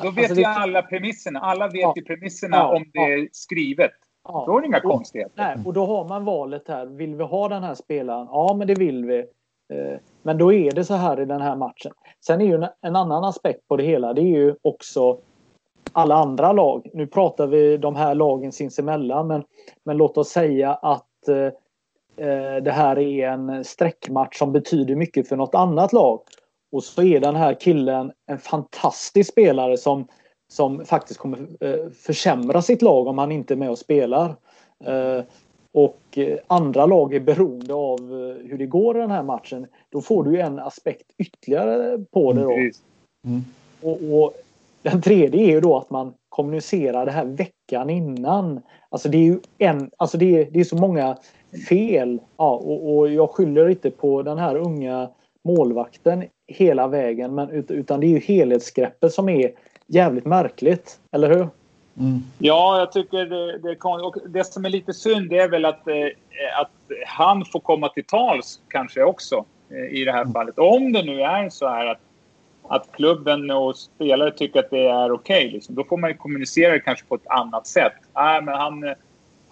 Då 0.03 0.11
vet 0.11 0.19
Alltså, 0.19 0.35
ju 0.37 0.43
det- 0.43 0.49
alla 0.49 0.83
premisserna. 0.83 1.41
Alla 1.41 1.67
vet 1.69 1.81
Ja. 1.83 1.93
ju 1.97 2.03
premisserna 2.05 2.57
Ja, 2.57 2.77
om 2.77 2.85
det 2.93 2.99
är 2.99 3.29
skrivet. 3.33 3.91
ja. 4.25 4.45
Då 4.47 4.57
är 4.57 4.61
det 4.61 4.67
inga 4.67 4.81
konstigheter. 4.81 5.33
Nej, 5.37 5.57
och 5.67 5.73
då 5.73 5.87
har 5.87 6.09
man 6.09 6.25
valet 6.25 6.69
här. 6.69 6.87
Vill 6.87 7.15
vi 7.15 7.25
ha 7.25 7.49
den 7.49 7.63
här 7.63 7.75
spelaren? 7.75 8.27
Ja, 8.31 8.55
men 8.59 8.67
det 8.67 8.75
vill 8.75 9.05
vi. 9.05 9.19
Eh, 9.73 9.99
Men 10.23 10.39
då 10.39 10.53
är 10.53 10.73
det 10.73 10.85
så 10.85 10.95
här 10.95 11.21
i 11.21 11.25
den 11.25 11.41
här 11.41 11.57
matchen. 11.57 11.93
Sen 12.27 12.41
är 12.41 12.45
ju 12.45 12.67
en, 12.81 12.97
annan 12.97 13.25
aspekt 13.25 13.69
på 13.69 13.77
det 13.77 13.85
hela. 13.85 14.13
Det 14.13 14.21
är 14.21 14.37
ju 14.39 14.55
också 14.63 15.19
alla 15.93 16.15
andra 16.15 16.53
lag. 16.53 16.87
Nu 16.93 17.07
pratar 17.07 17.47
vi 17.47 17.77
de 17.77 17.97
här 17.97 18.15
lagen 18.15 18.53
sinsemellan, 18.53 19.27
men, 19.27 19.45
men 19.85 19.97
låt 19.97 20.19
oss 20.19 20.29
säga 20.29 20.75
att 20.75 21.29
eh, 21.29 21.37
eh, 22.27 22.57
det 22.63 22.71
här 22.73 22.99
är 22.99 23.29
en 23.29 23.65
sträckmatch 23.65 24.39
som 24.39 24.53
betyder 24.53 24.97
mycket 24.97 25.29
för 25.29 25.37
något 25.37 25.55
annat 25.55 25.93
lag. 25.93 26.21
Och 26.75 26.85
så 26.85 27.03
är 27.03 27.21
den 27.21 27.37
här 27.37 27.55
killen 27.55 28.13
en 28.27 28.39
fantastisk 28.39 29.31
spelare 29.31 29.77
som, 29.77 30.07
som 30.53 30.85
faktiskt 30.85 31.21
kommer 31.21 31.39
eh, 31.61 31.91
försämra 31.91 32.63
sitt 32.63 32.83
lag 32.83 33.07
om 33.07 33.19
han 33.19 33.33
inte 33.33 33.55
är 33.55 33.57
med 33.57 33.71
och 33.71 33.79
spelar. 33.79 34.37
Eh, 34.85 35.25
och 35.73 36.01
eh, 36.17 36.39
andra 36.47 36.87
lag 36.87 37.15
är 37.15 37.21
beroende 37.21 37.75
av 37.75 37.99
hur 38.45 38.59
det 38.59 38.67
går 38.67 38.97
i 38.97 39.01
den 39.01 39.11
här 39.11 39.23
matchen. 39.23 39.67
Då 39.89 40.01
får 40.01 40.25
du 40.25 40.33
ju 40.33 40.41
en 40.41 40.59
aspekt 40.59 41.07
ytterligare 41.19 41.99
på 42.13 42.33
det. 42.33 42.43
Då. 42.43 42.49
Precis. 42.49 42.83
Och, 43.83 43.99
och 44.13 44.33
den 44.83 45.03
tredje 45.03 45.43
är 45.43 45.51
ju 45.51 45.61
då 45.61 45.77
att 45.77 45.91
man 45.91 46.15
kommunicerar 46.29 47.07
det 47.07 47.13
här 47.13 47.25
veckan 47.25 47.91
innan. 47.91 48.61
Alltså 48.89 49.09
det 49.09 49.19
är 49.19 49.25
ju 49.25 49.41
en, 49.59 49.91
alltså 49.97 50.19
det 50.19 50.41
är, 50.41 50.51
det 50.51 50.61
är 50.61 50.65
så 50.65 50.77
många 50.77 51.17
fel. 51.69 52.21
Ja, 52.37 52.51
och, 52.51 52.97
och 52.97 53.09
jag 53.09 53.31
skyller 53.31 53.69
inte 53.69 53.91
på 53.91 54.23
den 54.23 54.39
här 54.39 54.57
unga 54.57 55.11
målvakten 55.45 56.25
hela 56.47 56.89
vägen. 56.89 57.35
Men, 57.35 57.51
ut- 57.51 57.71
utan 57.71 58.01
det 58.01 58.07
är 58.07 58.09
ju 58.09 58.19
helhetsgreppet 58.19 59.13
som 59.13 59.29
är 59.29 59.53
jävligt 59.87 60.25
märkligt. 60.25 61.01
Eller 61.13 61.29
hur? 61.29 61.49
Ja, 62.39 62.79
jag 62.79 62.93
tycker 62.93 63.19
det, 63.27 63.59
det 63.59 63.71
är 63.71 63.75
konstigt. 63.75 64.25
Och 64.25 64.31
det 64.31 64.45
som 64.45 64.65
är 64.65 64.69
lite 64.69 64.93
synd 64.93 65.31
det 65.31 65.39
är 65.39 65.49
väl 65.49 65.65
att, 65.65 65.89
eh, 65.89 65.95
att 66.61 66.71
han 67.07 67.45
får 67.45 67.61
komma 67.61 67.89
till 67.89 68.05
tals 68.05 68.61
kanske 68.69 69.05
också 69.05 69.45
eh, 69.71 70.01
i 70.01 70.05
det 70.05 70.13
här 70.13 70.27
fallet. 70.33 70.59
Om 70.59 70.93
det 70.93 71.03
nu 71.03 71.21
är 71.21 71.49
så 71.51 71.69
här 71.69 71.87
att, 71.87 72.01
att 72.69 72.93
klubben 72.93 73.51
och 73.51 73.77
spelare 73.77 74.31
tycker 74.31 74.61
att 74.61 74.71
det 74.71 74.87
är 74.87 75.13
okej, 75.13 75.51
liksom, 75.51 75.75
då 75.75 75.85
får 75.85 75.97
man 75.97 76.11
ju 76.11 76.17
kommunicera 76.17 76.73
det 76.73 76.81
kanske 76.81 77.07
på 77.07 77.15
ett 77.15 77.27
annat 77.27 77.67
sätt. 77.67 77.93
Nej, 78.15 78.43
men 78.43 78.55
han, 78.55 78.85
eh, 78.85 78.95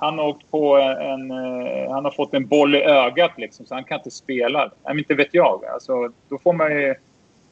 han 0.03 0.19
har 0.19 0.29
åkt 0.29 0.51
på 0.51 0.77
en... 0.77 1.31
eh, 1.31 1.91
Han 1.91 2.05
har 2.05 2.11
fått 2.11 2.35
en 2.35 2.47
boll 2.47 2.75
i 2.75 2.83
ögat 2.83 3.31
liksom, 3.37 3.67
så 3.67 3.75
han 3.75 3.85
kan 3.85 3.99
inte 3.99 4.11
spela. 4.11 4.59
Nej, 4.59 4.71
men 4.85 4.99
inte 4.99 5.15
vet 5.15 5.35
jag. 5.35 5.65
Alltså, 5.65 6.13
då 6.29 6.39
får 6.39 6.53
man 6.53 6.71
ju... 6.71 6.95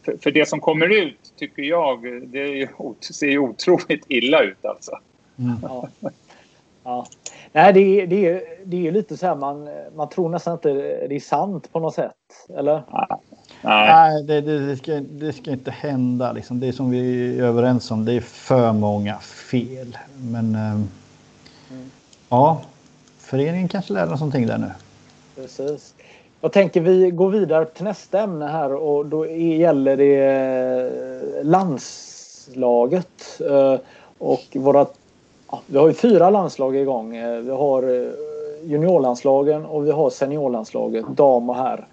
För, 0.04 0.16
för 0.22 0.30
det 0.30 0.48
som 0.48 0.60
kommer 0.60 1.02
ut, 1.02 1.32
tycker 1.36 1.62
jag, 1.62 2.02
det 2.26 2.38
är 2.40 2.54
ju, 2.54 2.68
ser 3.00 3.26
ju 3.26 3.38
otroligt 3.38 4.04
illa 4.08 4.42
ut 4.42 4.64
alltså. 4.64 4.92
Ja. 5.62 5.88
Ja. 6.84 7.06
Nej, 7.52 7.72
det 7.72 7.80
är, 7.80 8.06
det, 8.06 8.28
är, 8.28 8.42
det 8.64 8.88
är 8.88 8.92
lite 8.92 9.16
så 9.16 9.26
här 9.26 9.34
man, 9.36 9.68
man 9.96 10.08
tror 10.08 10.28
nästan 10.28 10.52
inte 10.52 10.72
det 11.08 11.14
är 11.16 11.20
sant 11.20 11.72
på 11.72 11.80
något 11.80 11.94
sätt. 11.94 12.12
Eller? 12.58 12.82
Nej. 12.92 13.06
Nej, 13.62 14.22
det, 14.22 14.40
det, 14.40 14.66
det, 14.66 14.76
ska, 14.76 14.92
det 14.92 15.32
ska 15.32 15.50
inte 15.50 15.70
hända. 15.70 16.32
Liksom. 16.32 16.60
Det 16.60 16.68
är 16.68 16.72
som 16.72 16.90
vi 16.90 17.38
är 17.38 17.42
överens 17.42 17.90
om. 17.90 18.04
Det 18.04 18.12
är 18.12 18.20
för 18.20 18.72
många 18.72 19.18
fel. 19.50 19.98
Men 20.16 20.54
ehm, 20.54 20.88
ja, 22.30 22.60
föreningen 23.18 23.68
kanske 23.68 23.92
lär 23.92 24.12
oss 24.12 24.20
någonting 24.20 24.46
där 24.46 24.58
nu. 24.58 24.70
Precis. 25.36 25.94
Jag 26.40 26.52
tänker 26.52 26.80
vi 26.80 27.10
går 27.10 27.30
vidare 27.30 27.64
till 27.64 27.84
nästa 27.84 28.20
ämne 28.20 28.46
här 28.46 28.74
och 28.74 29.06
då 29.06 29.26
gäller 29.26 29.96
det 29.96 30.24
eh, 31.38 31.44
landslaget. 31.44 33.40
Eh, 33.50 33.76
och 34.18 34.44
våra, 34.54 34.86
ja, 35.50 35.60
vi 35.66 35.78
har 35.78 35.88
ju 35.88 35.94
fyra 35.94 36.30
landslag 36.30 36.76
igång. 36.76 37.16
Eh, 37.16 37.40
vi 37.40 37.50
har 37.50 38.10
juniorlandslagen 38.62 39.66
och 39.66 39.86
vi 39.86 39.90
har 39.90 40.10
seniorlandslaget, 40.10 41.06
dam 41.08 41.50
och 41.50 41.56
herr. 41.56 41.84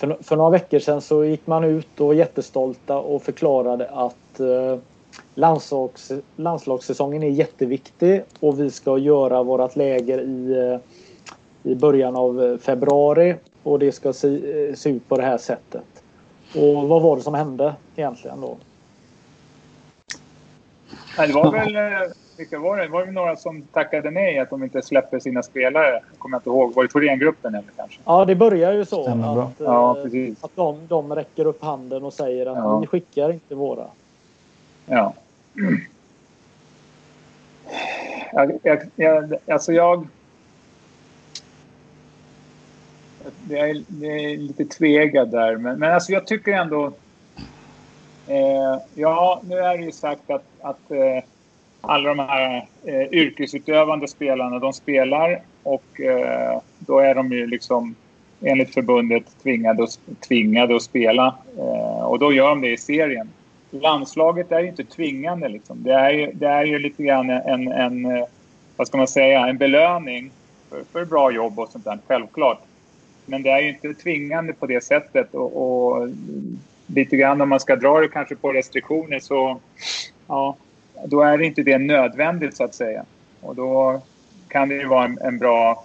För, 0.00 0.22
för 0.22 0.36
några 0.36 0.50
veckor 0.50 0.78
sedan 0.78 1.00
så 1.00 1.24
gick 1.24 1.46
man 1.46 1.64
ut 1.64 2.00
och 2.00 2.06
var 2.06 2.14
jättestolta 2.14 2.98
och 2.98 3.22
förklarade 3.22 3.88
att 3.88 4.40
landslags, 5.34 6.12
landslagssäsongen 6.36 7.22
är 7.22 7.28
jätteviktig 7.30 8.22
och 8.40 8.60
vi 8.60 8.70
ska 8.70 8.98
göra 8.98 9.42
vårat 9.42 9.76
läger 9.76 10.18
i 10.20 10.68
eh, 10.72 10.78
i 11.64 11.74
början 11.74 12.16
av 12.16 12.44
eh, 12.44 12.58
februari 12.58 13.36
och 13.62 13.78
det 13.78 13.92
ska 13.92 14.12
se, 14.12 14.68
eh, 14.68 14.74
se 14.74 14.90
ut 14.90 15.08
på 15.08 15.16
det 15.16 15.22
här 15.22 15.38
sättet. 15.38 16.02
Och 16.56 16.88
vad 16.88 17.02
var 17.02 17.16
det 17.16 17.22
som 17.22 17.34
hände 17.34 17.74
egentligen 17.96 18.40
då? 18.40 18.56
Det 21.16 21.32
var 21.32 21.52
väl... 21.52 21.76
Vilka 22.36 22.58
var 22.58 22.76
det? 22.76 22.82
Det 22.82 22.88
var 22.88 23.04
väl 23.04 23.14
några 23.14 23.36
som 23.36 23.62
tackade 23.62 24.10
nej 24.10 24.38
att 24.38 24.50
de 24.50 24.62
inte 24.62 24.82
släpper 24.82 25.18
sina 25.20 25.42
spelare. 25.42 25.90
Jag 25.90 26.18
kommer 26.18 26.36
inte 26.36 26.48
ihåg. 26.50 26.74
Var 26.74 26.82
det 26.82 26.88
Thorengruppen 26.88 27.54
eller 27.54 27.68
kanske? 27.76 28.00
Ja, 28.04 28.24
det 28.24 28.34
börjar 28.34 28.72
ju 28.72 28.84
så 28.84 29.02
Stämmer 29.02 29.42
att, 29.42 29.52
Ja, 29.58 29.94
precis. 29.94 30.44
att 30.44 30.56
de, 30.56 30.86
de 30.88 31.14
räcker 31.14 31.46
upp 31.46 31.62
handen 31.62 32.04
och 32.04 32.12
säger 32.12 32.46
att 32.46 32.56
Ja. 32.56 32.78
vi 32.78 32.86
skickar 32.86 33.32
inte 33.32 33.54
våra. 33.54 33.86
Ja. 34.86 35.14
Jag, 38.32 38.58
jag, 38.62 38.78
jag, 38.96 39.34
alltså 39.48 39.72
jag... 39.72 40.06
Jag 43.50 43.70
är, 43.70 43.84
jag 44.00 44.16
är 44.20 44.36
lite 44.36 44.64
tvegad 44.64 45.30
där. 45.30 45.56
Men, 45.56 45.78
men 45.78 45.92
alltså 45.94 46.12
jag 46.12 46.26
tycker 46.26 46.52
ändå... 46.52 46.86
Eh, 48.28 48.78
ja, 48.94 49.42
nu 49.44 49.58
är 49.58 49.78
det 49.78 49.84
ju 49.84 49.92
sagt 49.92 50.30
att, 50.30 50.44
att 50.60 50.90
eh, 50.90 51.24
alla 51.80 52.08
de 52.08 52.18
här 52.18 52.66
eh, 52.84 53.02
yrkesutövande 53.12 54.08
spelarna, 54.08 54.58
de 54.58 54.72
spelar 54.72 55.42
och 55.62 56.00
eh, 56.00 56.60
då 56.78 56.98
är 56.98 57.14
de 57.14 57.32
ju 57.32 57.46
liksom 57.46 57.94
enligt 58.40 58.74
förbundet 58.74 59.24
tvingade, 59.42 59.82
att- 59.84 60.20
tvingade 60.28 60.76
att 60.76 60.82
spela. 60.82 61.34
Eh, 61.58 62.04
och 62.04 62.18
då 62.18 62.32
gör 62.32 62.48
de 62.48 62.60
det 62.60 62.70
i 62.72 62.76
serien 62.76 63.28
landslaget 63.80 64.52
är 64.52 64.60
ju 64.60 64.68
inte 64.68 64.84
tvingande. 64.84 65.48
Liksom. 65.48 65.82
Det, 65.82 65.92
är 65.92 66.10
ju, 66.10 66.32
det 66.32 66.46
är 66.46 66.64
ju 66.64 66.78
lite 66.78 67.02
grann 67.02 67.30
en, 67.30 67.72
en, 67.72 68.16
eh, 68.16 68.24
vad 68.76 68.86
ska 68.86 68.96
man 68.96 69.08
säga, 69.08 69.46
en 69.46 69.58
belöning 69.58 70.30
för, 70.70 70.84
för 70.92 71.04
bra 71.04 71.30
jobb 71.30 71.58
och 71.58 71.68
sånt 71.68 71.84
där, 71.84 71.98
självklart. 72.06 72.60
Men 73.26 73.42
det 73.42 73.50
är 73.50 73.60
ju 73.60 73.68
inte 73.68 73.94
tvingande 73.94 74.52
på 74.52 74.66
det 74.66 74.84
sättet. 74.84 75.34
Och, 75.34 75.62
och 75.62 76.08
lite 76.86 77.16
grann 77.16 77.40
om 77.40 77.48
man 77.48 77.60
ska 77.60 77.76
dra 77.76 78.00
det 78.00 78.08
kanske 78.08 78.36
på 78.36 78.52
restriktioner 78.52 79.18
så 79.20 79.60
ja, 80.26 80.56
då 81.06 81.22
är 81.22 81.42
inte 81.42 81.62
det 81.62 81.78
nödvändigt 81.78 82.56
så 82.56 82.64
att 82.64 82.74
säga. 82.74 83.04
Och 83.40 83.56
då 83.56 84.00
kan 84.48 84.68
det 84.68 84.74
ju 84.74 84.86
vara 84.86 85.04
en, 85.04 85.18
en 85.18 85.38
bra, 85.38 85.84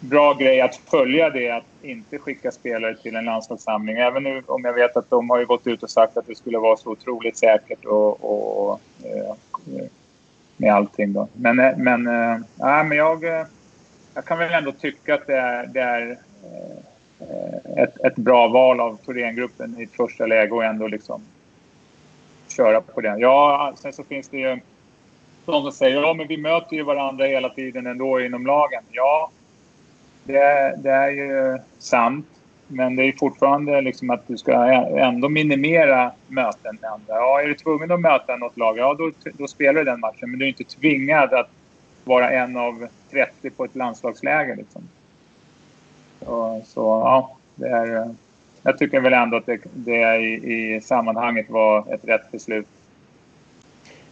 bra 0.00 0.34
grej 0.34 0.60
att 0.60 0.76
följa 0.76 1.30
det, 1.30 1.50
att 1.50 1.64
inte 1.82 2.18
skicka 2.18 2.50
spelare 2.50 2.96
till 2.96 3.16
en 3.16 3.24
landslagssamling. 3.24 3.96
Även 3.96 4.22
nu 4.22 4.42
om 4.46 4.64
jag 4.64 4.72
vet 4.72 4.96
att 4.96 5.10
de 5.10 5.30
har 5.30 5.38
ju 5.38 5.46
gått 5.46 5.66
ut 5.66 5.82
och 5.82 5.90
sagt 5.90 6.16
att 6.16 6.26
det 6.26 6.34
skulle 6.34 6.58
vara 6.58 6.76
så 6.76 6.90
otroligt 6.90 7.38
säkert 7.38 7.84
och, 7.84 8.24
och, 8.24 8.70
och 8.70 8.80
med 10.56 10.74
allting 10.74 11.12
då. 11.12 11.28
Men, 11.32 11.58
eh, 11.58 11.76
men, 11.76 12.06
äh, 12.06 12.38
men 12.58 12.92
jag, 12.92 13.24
jag 14.14 14.24
kan 14.24 14.38
väl 14.38 14.54
ändå 14.54 14.72
tycka 14.72 15.14
att 15.14 15.26
det 15.26 15.36
är, 15.36 15.66
det 15.66 15.80
är 15.80 16.18
ett, 17.76 18.04
ett 18.04 18.16
bra 18.16 18.48
val 18.48 18.80
av 18.80 18.96
Thorengruppen 18.96 19.74
i 19.78 19.82
ett 19.82 19.96
första 19.96 20.26
läge 20.26 20.52
och 20.52 20.64
ändå 20.64 20.86
liksom 20.86 21.22
köra 22.48 22.80
på 22.80 23.00
det. 23.00 23.16
Ja, 23.18 23.72
sen 23.76 23.92
så 23.92 24.04
finns 24.04 24.28
det 24.28 24.36
ju 24.36 24.60
de 25.44 25.62
som 25.62 25.72
säger 25.72 26.02
ja, 26.02 26.14
men 26.14 26.26
vi 26.26 26.36
möter 26.36 26.76
ju 26.76 26.82
varandra 26.82 27.26
hela 27.26 27.48
tiden 27.48 27.86
ändå 27.86 28.20
inom 28.20 28.46
lagen. 28.46 28.82
Ja, 28.90 29.30
det, 30.32 30.74
det 30.78 30.90
är 30.90 31.10
ju 31.10 31.58
sant. 31.78 32.26
Men 32.66 32.96
det 32.96 33.04
är 33.04 33.12
fortfarande 33.12 33.80
liksom 33.80 34.10
att 34.10 34.28
du 34.28 34.36
ska 34.36 34.52
ändå 34.98 35.28
minimera 35.28 36.12
möten 36.28 36.78
med 36.80 36.90
andra. 36.90 37.14
Ja, 37.14 37.40
är 37.42 37.46
du 37.46 37.54
tvungen 37.54 37.90
att 37.90 38.00
möta 38.00 38.36
något 38.36 38.56
lag, 38.56 38.78
ja 38.78 38.94
då, 38.98 39.10
då 39.32 39.46
spelar 39.46 39.74
du 39.80 39.84
den 39.84 40.00
matchen. 40.00 40.30
Men 40.30 40.38
du 40.38 40.44
är 40.44 40.48
inte 40.48 40.64
tvingad 40.64 41.34
att 41.34 41.50
vara 42.04 42.30
en 42.30 42.56
av 42.56 42.88
30 43.10 43.50
på 43.50 43.64
ett 43.64 43.76
landslagsläger. 43.76 44.56
Liksom. 44.56 44.82
Så, 46.20 46.62
så 46.66 46.80
ja, 46.80 47.36
det 47.54 47.68
är, 47.68 48.14
jag 48.62 48.78
tycker 48.78 49.00
väl 49.00 49.12
ändå 49.12 49.36
att 49.36 49.46
det, 49.46 49.58
det 49.74 50.16
i, 50.16 50.74
i 50.74 50.80
sammanhanget 50.80 51.50
var 51.50 51.94
ett 51.94 52.04
rätt 52.04 52.32
beslut. 52.32 52.66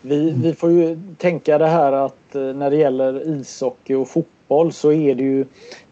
Vi, 0.00 0.30
vi 0.30 0.54
får 0.54 0.70
ju 0.70 1.00
tänka 1.18 1.58
det 1.58 1.66
här 1.66 1.92
att 1.92 2.34
eh, 2.34 2.42
när 2.42 2.70
det 2.70 2.76
gäller 2.76 3.28
ishockey 3.40 3.94
och 3.94 4.08
fotboll 4.08 4.72
så 4.72 4.92
är 4.92 5.14
det 5.14 5.22
ju 5.22 5.44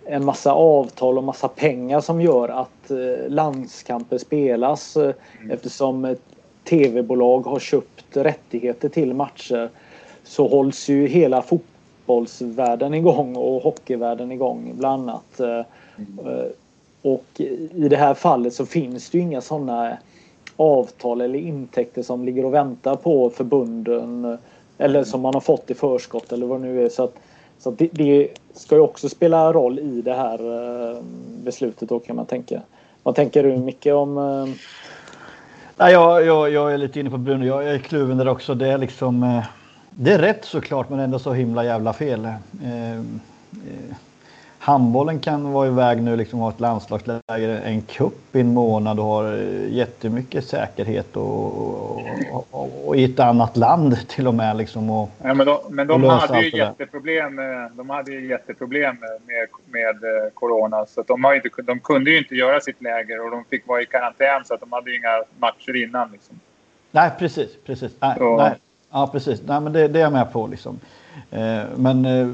en 0.06 0.24
massa 0.24 0.52
avtal 0.52 1.18
och 1.18 1.24
massa 1.24 1.48
pengar 1.48 2.00
som 2.00 2.20
gör 2.20 2.48
att 2.48 2.90
eh, 2.90 3.28
landskamper 3.28 4.18
spelas 4.18 4.96
eh, 4.96 5.14
mm. 5.40 5.50
eftersom 5.50 6.16
tv-bolag 6.64 7.40
har 7.40 7.58
köpt 7.58 8.16
rättigheter 8.16 8.88
till 8.88 9.14
matcher 9.14 9.70
så 10.24 10.48
hålls 10.48 10.88
ju 10.88 11.06
hela 11.06 11.42
fotbollsvärlden 11.42 12.94
igång 12.94 13.36
och 13.36 13.62
hockeyvärlden 13.62 14.32
igång 14.32 14.72
bland 14.74 15.10
annat. 15.10 15.40
Mm. 15.96 16.48
Och 17.02 17.40
i 17.74 17.88
det 17.88 17.96
här 17.96 18.14
fallet 18.14 18.54
så 18.54 18.66
finns 18.66 19.10
det 19.10 19.18
ju 19.18 19.24
inga 19.24 19.40
sådana 19.40 19.96
avtal 20.56 21.20
eller 21.20 21.38
intäkter 21.38 22.02
som 22.02 22.24
ligger 22.24 22.44
och 22.44 22.54
väntar 22.54 22.96
på 22.96 23.30
förbunden 23.30 24.38
eller 24.78 25.04
som 25.04 25.20
man 25.20 25.34
har 25.34 25.40
fått 25.40 25.70
i 25.70 25.74
förskott 25.74 26.32
eller 26.32 26.46
vad 26.46 26.60
det 26.60 26.66
nu 26.66 26.84
är. 26.84 26.88
Så, 26.88 27.04
att, 27.04 27.14
så 27.58 27.70
det, 27.70 27.88
det, 27.92 28.28
ska 28.54 28.74
ju 28.74 28.80
också 28.80 29.08
spela 29.08 29.52
roll 29.52 29.78
i 29.78 30.02
det 30.02 30.14
här 30.14 30.38
eh, 30.92 31.02
beslutet 31.44 31.88
då 31.88 31.98
kan 31.98 32.16
man 32.16 32.26
tänka. 32.26 32.60
Vad 33.02 33.14
tänker 33.14 33.42
du 33.42 33.56
Micke 33.56 33.86
om? 33.86 34.18
Eh, 34.18 34.54
Nej, 35.76 35.92
jag, 35.92 36.26
jag, 36.26 36.50
jag 36.50 36.74
är 36.74 36.78
lite 36.78 37.00
inne 37.00 37.10
på 37.10 37.18
Bruno. 37.18 37.46
Jag 37.46 37.64
är 37.64 37.78
kluven 37.78 38.18
där 38.18 38.28
också. 38.28 38.54
Det 38.54 38.68
är 38.68 38.78
liksom 38.78 39.22
eh, 39.22 39.44
det 39.90 40.12
är 40.12 40.18
rätt 40.18 40.44
såklart 40.44 40.88
men 40.88 40.98
ändå 40.98 41.18
så 41.18 41.32
himla 41.32 41.64
jävla 41.64 41.92
fel. 41.92 42.28
Eh, 44.64 44.70
eh, 44.70 44.74
handbollen 44.74 45.20
kan 45.20 45.52
vara 45.52 45.66
iväg 45.66 46.02
nu 46.02 46.16
liksom 46.16 46.38
ha 46.38 46.50
ett 46.50 46.60
landslagsläger, 46.60 47.60
en 47.64 47.82
kupp 47.82 48.36
i 48.36 48.40
en 48.40 48.54
månad 48.54 48.98
och 48.98 49.04
har 49.04 49.32
eh, 49.32 49.72
jättemycket 49.72 50.44
säkerhet 50.44 51.16
och, 51.16 51.58
och, 52.32 52.46
och, 52.50 52.88
och, 52.88 52.96
i 52.96 53.04
ett 53.04 53.20
annat 53.20 53.56
land 53.56 54.08
till 54.08 54.26
och 54.26 54.34
med. 54.34 54.56
Liksom 54.56 54.90
och, 54.90 55.10
ja, 55.22 55.34
men 55.34 55.46
de, 55.46 55.58
men 55.70 55.86
de 55.86 56.04
hade 56.04 56.40
ju 56.40 56.58
jätteproblem, 56.58 57.36
de 57.76 57.90
hade 57.90 58.12
ju 58.12 58.26
jätteproblem 58.26 58.96
med, 59.26 59.48
med 59.66 59.94
eh, 60.04 60.30
corona 60.34 60.86
så 60.86 61.02
de, 61.02 61.24
har 61.24 61.34
inte, 61.34 61.62
de 61.62 61.80
kunde 61.80 62.10
ju 62.10 62.18
inte 62.18 62.34
göra 62.34 62.60
sitt 62.60 62.82
läger 62.82 63.24
och 63.24 63.30
de 63.30 63.44
fick 63.44 63.68
vara 63.68 63.82
i 63.82 63.86
karantän 63.86 64.44
så 64.44 64.54
att 64.54 64.60
de 64.60 64.72
hade 64.72 64.94
inga 64.94 65.22
matcher 65.38 65.76
innan. 65.84 66.12
Liksom. 66.12 66.40
Nej, 66.90 67.10
precis. 67.18 67.50
precis. 67.66 67.92
Nej, 68.00 68.16
nej, 68.20 68.54
ja, 68.92 69.08
precis. 69.12 69.42
Nej, 69.46 69.60
men 69.60 69.72
det, 69.72 69.88
det 69.88 69.98
är 69.98 70.02
jag 70.02 70.12
med 70.12 70.32
på. 70.32 70.46
Liksom. 70.46 70.80
Eh, 71.30 71.62
men 71.76 72.04
eh, 72.04 72.28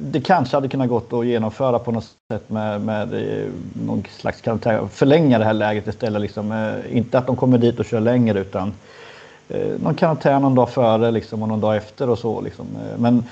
det 0.00 0.20
kanske 0.20 0.56
hade 0.56 0.68
kunnat 0.68 0.88
gått 0.88 1.12
att 1.12 1.26
genomföra 1.26 1.78
på 1.78 1.92
något 1.92 2.04
sätt 2.32 2.50
med, 2.50 2.80
med 2.80 3.14
eh, 3.14 3.46
någon 3.86 4.02
slags 4.10 4.40
karantän. 4.40 4.88
Förlänga 4.88 5.38
det 5.38 5.44
här 5.44 5.52
läget 5.52 5.86
istället. 5.86 6.22
Liksom. 6.22 6.74
Inte 6.90 7.18
att 7.18 7.26
de 7.26 7.36
kommer 7.36 7.58
dit 7.58 7.78
och 7.78 7.84
kör 7.84 8.00
längre 8.00 8.40
utan 8.40 8.72
någon 9.82 9.94
karantän 9.94 10.42
någon 10.42 10.54
dag 10.54 10.70
före 10.70 11.10
liksom, 11.10 11.42
och 11.42 11.48
någon 11.48 11.60
dag 11.60 11.76
efter 11.76 12.10
och 12.10 12.18
så. 12.18 12.40
Liksom. 12.40 12.66
Men 12.98 13.24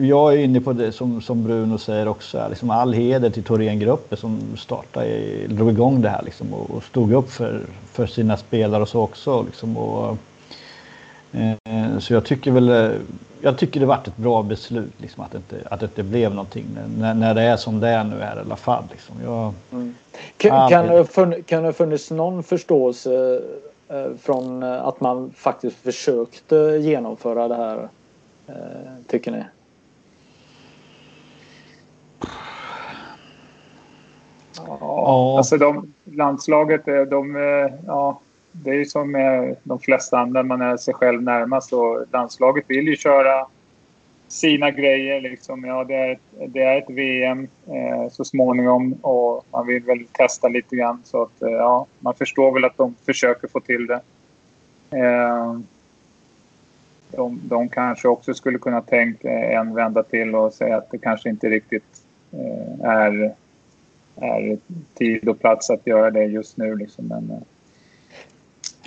jag 0.00 0.34
är 0.34 0.38
inne 0.38 0.60
på 0.60 0.72
det 0.72 0.92
som, 0.92 1.22
som 1.22 1.44
Bruno 1.44 1.78
säger 1.78 2.08
också. 2.08 2.46
Liksom 2.48 2.70
all 2.70 2.92
heder 2.92 3.30
till 3.30 3.42
Thorengruppen 3.42 4.18
som 4.18 4.40
startade, 4.56 5.06
drog 5.48 5.70
igång 5.70 6.02
det 6.02 6.08
här 6.08 6.22
liksom, 6.22 6.54
och, 6.54 6.70
och 6.70 6.82
stod 6.82 7.12
upp 7.12 7.30
för, 7.30 7.60
för 7.92 8.06
sina 8.06 8.36
spelare 8.36 8.82
och 8.82 8.88
så 8.88 9.00
också. 9.00 9.42
Liksom, 9.42 9.76
och, 9.76 10.16
Eh, 11.32 11.98
så 11.98 12.12
jag 12.12 12.24
tycker 12.24 12.50
väl 12.50 12.92
jag 13.42 13.58
tycker 13.58 13.80
det 13.80 13.86
varit 13.86 14.08
ett 14.08 14.16
bra 14.16 14.42
beslut 14.42 14.92
liksom, 14.96 15.24
att, 15.24 15.32
det 15.32 15.38
inte, 15.38 15.68
att 15.70 15.80
det 15.80 15.86
inte 15.86 16.02
blev 16.02 16.30
någonting 16.30 16.66
när, 16.98 17.14
när 17.14 17.34
det 17.34 17.42
är 17.42 17.56
som 17.56 17.80
det 17.80 17.88
är 17.88 18.04
nu 18.04 18.20
är 18.20 18.36
i 18.36 18.40
alla 18.40 18.56
fall. 18.56 18.84
Liksom. 18.90 19.16
Jag, 19.24 19.52
mm. 19.72 19.94
kan, 20.36 20.70
kan, 20.70 20.86
det 20.86 21.04
fun, 21.04 21.42
kan 21.42 21.62
det 21.62 21.68
ha 21.68 21.72
funnits 21.72 22.10
någon 22.10 22.42
förståelse 22.42 23.40
eh, 23.88 24.06
från 24.20 24.62
eh, 24.62 24.86
att 24.86 25.00
man 25.00 25.32
faktiskt 25.36 25.76
försökte 25.76 26.56
genomföra 26.80 27.48
det 27.48 27.56
här 27.56 27.88
eh, 28.46 28.54
tycker 29.06 29.30
ni? 29.30 29.44
Ja, 34.66 35.34
alltså 35.38 35.56
de, 35.56 35.92
landslaget, 36.04 36.84
de, 37.10 37.36
ja, 37.86 38.20
det 38.52 38.70
är 38.70 38.74
ju 38.74 38.84
som 38.84 39.10
med 39.10 39.56
de 39.62 39.78
flesta 39.78 40.18
andra, 40.18 40.42
man 40.42 40.60
är 40.60 40.76
sig 40.76 40.94
själv 40.94 41.22
närmast 41.22 41.72
och 41.72 42.04
landslaget 42.12 42.64
vill 42.68 42.88
ju 42.88 42.96
köra 42.96 43.46
sina 44.28 44.70
grejer. 44.70 45.20
Liksom. 45.20 45.64
Ja, 45.64 45.84
det, 45.84 45.94
är 45.94 46.12
ett, 46.12 46.52
det 46.52 46.62
är 46.62 46.78
ett 46.78 46.90
VM 46.90 47.48
eh, 47.66 48.10
så 48.10 48.24
småningom 48.24 48.92
och 48.92 49.46
man 49.50 49.66
vill 49.66 49.82
väl 49.82 50.04
testa 50.12 50.48
lite 50.48 50.76
grann. 50.76 51.02
Så 51.04 51.22
att, 51.22 51.42
eh, 51.42 51.50
ja, 51.50 51.86
man 51.98 52.14
förstår 52.14 52.52
väl 52.52 52.64
att 52.64 52.76
de 52.76 52.94
försöker 53.06 53.48
få 53.48 53.60
till 53.60 53.86
det. 53.86 54.00
Eh, 54.98 55.58
de, 57.10 57.40
de 57.44 57.68
kanske 57.68 58.08
också 58.08 58.34
skulle 58.34 58.58
kunna 58.58 58.80
tänka 58.80 59.30
en 59.30 59.74
vända 59.74 60.02
till 60.02 60.34
och 60.34 60.54
säga 60.54 60.76
att 60.76 60.90
det 60.90 60.98
kanske 60.98 61.28
inte 61.28 61.48
riktigt 61.48 62.02
eh, 62.32 62.88
är, 62.90 63.34
är 64.16 64.58
tid 64.94 65.28
och 65.28 65.40
plats 65.40 65.70
att 65.70 65.86
göra 65.86 66.10
det 66.10 66.24
just 66.24 66.56
nu. 66.56 66.76
Liksom. 66.76 67.06
Men, 67.08 67.30
eh, 67.30 67.42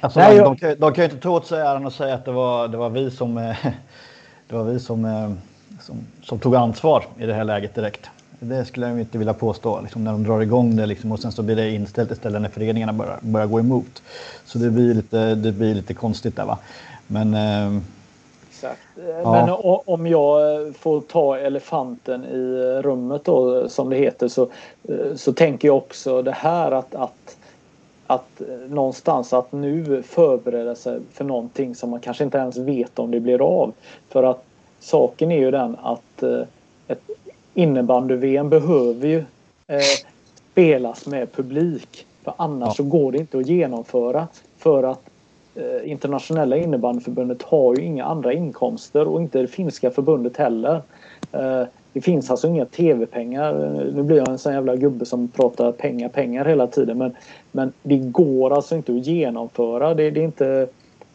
Alltså, 0.02 0.20
Nej, 0.20 0.38
de, 0.38 0.44
jag... 0.44 0.58
de, 0.60 0.76
de, 0.76 0.94
kan 0.94 1.04
ju 1.04 1.10
inte 1.10 1.24
ta 1.24 1.30
åt 1.30 1.48
sig 1.48 1.62
äran 1.62 1.86
och 1.86 1.94
säga 1.94 2.16
att 2.16 2.26
det 2.26 2.32
var, 2.32 2.68
det 2.68 2.78
var 2.78 2.90
vi 2.90 3.12
som, 3.12 3.38
eh, 3.38 3.58
det 4.48 4.56
var 4.56 4.64
vi 4.64 4.80
som, 4.80 5.06
eh, 5.06 5.32
som, 5.82 5.96
som, 6.24 6.40
tog 6.40 6.56
ansvar 6.56 7.06
i 7.20 7.26
det 7.26 7.34
här 7.34 7.44
läget 7.44 7.76
direkt. 7.76 8.10
Det 8.40 8.66
skulle 8.66 8.90
jag 8.90 9.00
inte 9.00 9.18
vilja 9.18 9.34
påstå, 9.34 9.82
liksom, 9.82 10.04
när 10.04 10.12
de 10.12 10.24
drar 10.24 10.42
igång 10.42 10.76
det 10.76 10.86
liksom, 10.86 11.12
och 11.12 11.20
sen 11.20 11.32
så 11.32 11.44
blir 11.44 11.56
det 11.56 11.72
inställt 11.72 12.12
istället 12.12 12.42
när 12.42 12.50
föreningarna 12.50 12.94
börjar, 12.94 13.18
börjar 13.22 13.48
gå 13.48 13.60
emot. 13.60 14.04
Så 14.46 14.58
det 14.58 14.70
blir 14.70 14.94
lite, 14.94 15.36
det 15.36 15.52
blir 15.52 15.76
lite 15.76 15.94
konstigt 15.94 16.36
där 16.36 16.46
va. 16.46 16.58
Men, 17.08 17.34
eh, 17.34 17.82
Exakt. 18.50 18.80
Ja. 19.24 19.32
Men 19.32 19.50
om 19.86 20.08
jag 20.08 20.40
får 20.76 21.02
ta 21.02 21.38
elefanten 21.38 22.26
i 22.26 22.82
rummet 22.82 23.26
då 23.26 23.70
som 23.70 23.90
det 23.90 23.96
heter 23.96 24.28
så, 24.28 24.50
så 25.16 25.34
tänker 25.34 25.68
jag 25.68 25.78
också 25.78 26.22
det 26.22 26.32
här 26.32 26.72
att, 26.72 26.96
att 26.96 27.38
att 28.08 28.42
eh, 28.42 28.48
någonstans 28.70 29.34
att 29.34 29.52
nu 29.52 30.04
förbereda 30.04 30.76
sig 30.76 31.00
för 31.12 31.24
någonting 31.24 31.76
som 31.76 31.90
man 31.90 32.00
kanske 32.00 32.24
inte 32.24 32.38
ens 32.38 32.58
vet 32.58 33.00
om 33.00 33.12
det 33.12 33.20
blir 33.20 33.42
av. 33.42 33.74
För 34.10 34.24
att 34.24 34.44
saken 34.80 35.32
är 35.32 35.40
ju 35.40 35.52
den 35.52 35.78
att 35.82 36.24
eh, 36.24 36.42
ett 36.88 37.02
innebandy-VM 37.54 38.50
behöver 38.50 39.08
ju 39.08 39.24
eh, 39.68 39.80
spelas 40.52 41.08
med 41.08 41.32
publik. 41.32 42.06
För 42.24 42.34
annars 42.38 42.68
ja. 42.68 42.74
så 42.74 42.84
går 42.84 43.12
det 43.12 43.18
inte 43.18 43.38
att 43.38 43.48
genomföra. 43.48 44.28
För 44.58 44.84
att 44.84 45.10
eh, 45.56 45.92
internationella 45.92 46.58
innebandyförbundet 46.58 47.42
har 47.42 47.76
ju 47.76 47.84
inga 47.84 48.06
andra 48.06 48.34
inkomster 48.34 49.08
och 49.08 49.22
inte 49.22 49.42
det 49.42 49.48
finska 49.48 49.92
förbundet 49.92 50.38
heller. 50.38 50.82
Eh, 51.32 51.64
det 51.96 52.02
finns 52.02 52.32
alltså 52.32 52.48
inga 52.48 52.66
tv-pengar. 52.66 53.54
Nu 53.96 54.04
blir 54.04 54.18
jag 54.18 54.30
en 54.30 54.38
sån 54.38 54.54
jävla 54.54 54.76
gubbe 54.76 55.06
som 55.06 55.28
pratar 55.28 55.72
pengar, 55.72 56.10
pengar 56.10 56.46
hela 56.46 56.68
tiden. 56.68 56.98
Men, 56.98 57.16
men 57.52 57.74
det 57.84 57.98
går 57.98 58.54
alltså 58.54 58.76
inte 58.76 58.92
att 58.92 59.06
genomföra. 59.06 59.94
Det, 59.94 60.12
det 60.12 60.20
är 60.20 60.24
inte 60.24 60.68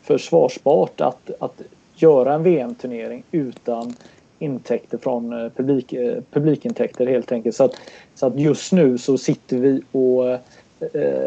försvarsbart 0.03 1.01
att, 1.01 1.31
att 1.39 1.63
göra 1.95 2.35
en 2.35 2.43
VM-turnering 2.43 3.23
utan 3.31 3.95
intäkter 4.39 4.99
från 4.99 5.33
eh, 5.33 5.51
publik, 5.57 5.93
eh, 5.93 6.23
publikintäkter 6.31 7.07
helt 7.07 7.33
enkelt. 7.33 7.57
Så 7.57 7.65
att, 7.65 7.75
så 8.15 8.27
att 8.27 8.41
just 8.41 8.73
nu 8.73 8.99
så 8.99 9.19
sitter 9.19 9.57
vi 9.57 9.83
och 9.93 10.29
eh, 10.29 10.41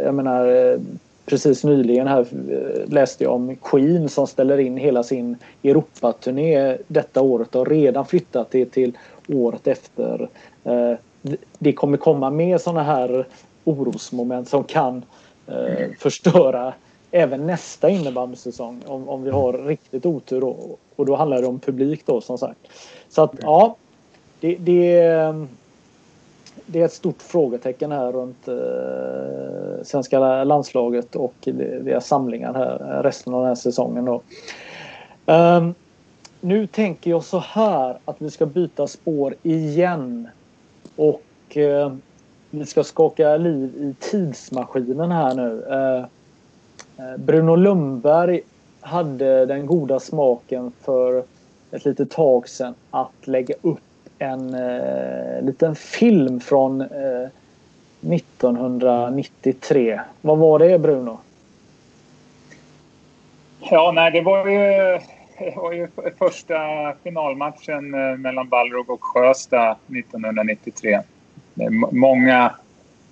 jag 0.04 0.16
menar 0.16 0.78
precis 1.26 1.64
nyligen 1.64 2.08
här 2.08 2.26
läste 2.92 3.24
jag 3.24 3.34
om 3.34 3.56
Queen 3.56 4.10
som 4.10 4.28
ställer 4.28 4.58
in 4.58 4.78
hela 4.78 5.04
sin 5.04 5.38
Europaturné 5.64 6.78
detta 6.88 7.22
året 7.22 7.56
och 7.56 7.68
redan 7.68 8.06
flyttat 8.06 8.52
det 8.52 8.66
till 8.66 8.98
året 9.28 9.68
efter. 9.68 10.30
Det 11.60 11.74
kommer 11.74 11.98
komma 11.98 12.30
mer 12.30 12.58
sådana 12.58 12.84
här 12.84 13.28
orosmoment 13.64 14.50
som 14.50 14.64
kan 14.64 15.06
förstöra 16.00 16.74
även 17.12 17.48
nästa 17.48 17.90
innebandysäsong 17.90 18.82
om, 18.86 19.10
om 19.10 19.24
vi 19.24 19.30
har 19.30 19.54
riktigt 19.54 20.06
otur 20.06 20.44
och, 20.44 20.80
och 20.96 21.06
då 21.06 21.16
handlar 21.16 21.42
det 21.42 21.48
om 21.48 21.60
publik 21.60 22.06
då 22.06 22.22
som 22.22 22.38
sagt. 22.38 22.60
Så 23.10 23.22
att 23.22 23.32
ja, 23.42 23.76
det, 24.40 24.56
det, 24.56 25.02
det 26.66 26.82
är 26.82 26.86
ett 26.86 26.94
stort 26.94 27.22
frågetecken 27.22 27.92
här 27.92 28.12
runt 28.12 28.48
eh, 28.48 29.84
svenska 29.84 30.44
landslaget 30.44 31.16
och 31.16 31.34
deras 31.82 32.08
samlingar 32.08 32.54
här 32.54 33.04
resten 33.04 33.34
av 33.34 33.40
den 33.40 33.48
här 33.48 33.56
säsongen 33.56 34.06
då. 34.06 34.22
Um, 35.26 35.74
nu 36.44 36.68
tänker 36.68 37.12
jag 37.12 37.24
så 37.24 37.40
här 37.40 37.98
att 38.06 38.16
vi 38.20 38.32
ska 38.32 38.46
byta 38.46 38.88
spår 38.88 39.36
igen 39.44 40.28
och 40.96 41.58
eh, 41.58 41.94
vi 42.50 42.66
ska 42.66 42.84
skaka 42.84 43.38
liv 43.38 43.76
i 43.76 43.96
tidsmaskinen 44.00 45.12
här 45.12 45.36
nu. 45.36 45.66
Eh, 45.70 46.06
eh, 47.06 47.18
Bruno 47.18 47.56
Lundberg 47.56 48.42
hade 48.82 49.46
den 49.46 49.66
goda 49.66 50.00
smaken 50.00 50.72
för 50.82 51.24
ett 51.72 51.86
litet 51.86 52.12
tag 52.12 52.50
sedan 52.50 52.76
att 52.92 53.28
lägga 53.28 53.56
upp 53.62 53.80
en 54.20 54.54
eh, 54.54 55.42
liten 55.42 55.76
film 55.76 56.40
från 56.40 56.82
eh, 56.82 57.28
1993. 58.02 60.02
Vad 60.22 60.38
var 60.38 60.60
det 60.60 60.80
Bruno? 60.80 61.18
Ja, 63.60 63.92
nej, 63.96 64.12
det 64.12 64.22
var 64.22 64.48
ju, 64.48 65.00
det 65.40 65.54
var 65.56 65.72
ju 65.72 65.88
första 66.18 66.56
finalmatchen 67.04 67.94
eh, 67.94 68.18
mellan 68.18 68.50
Balrog 68.50 68.90
och 68.90 69.04
Sjösta 69.04 69.72
1993. 69.72 71.00
Det 71.54 71.64
är 71.64 71.96
många 71.96 72.52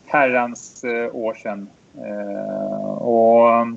herrans 0.05 0.83
eh, 0.83 1.15
år 1.15 1.33
sedan. 1.33 1.69
Eh, 1.97 2.91
och 2.91 3.67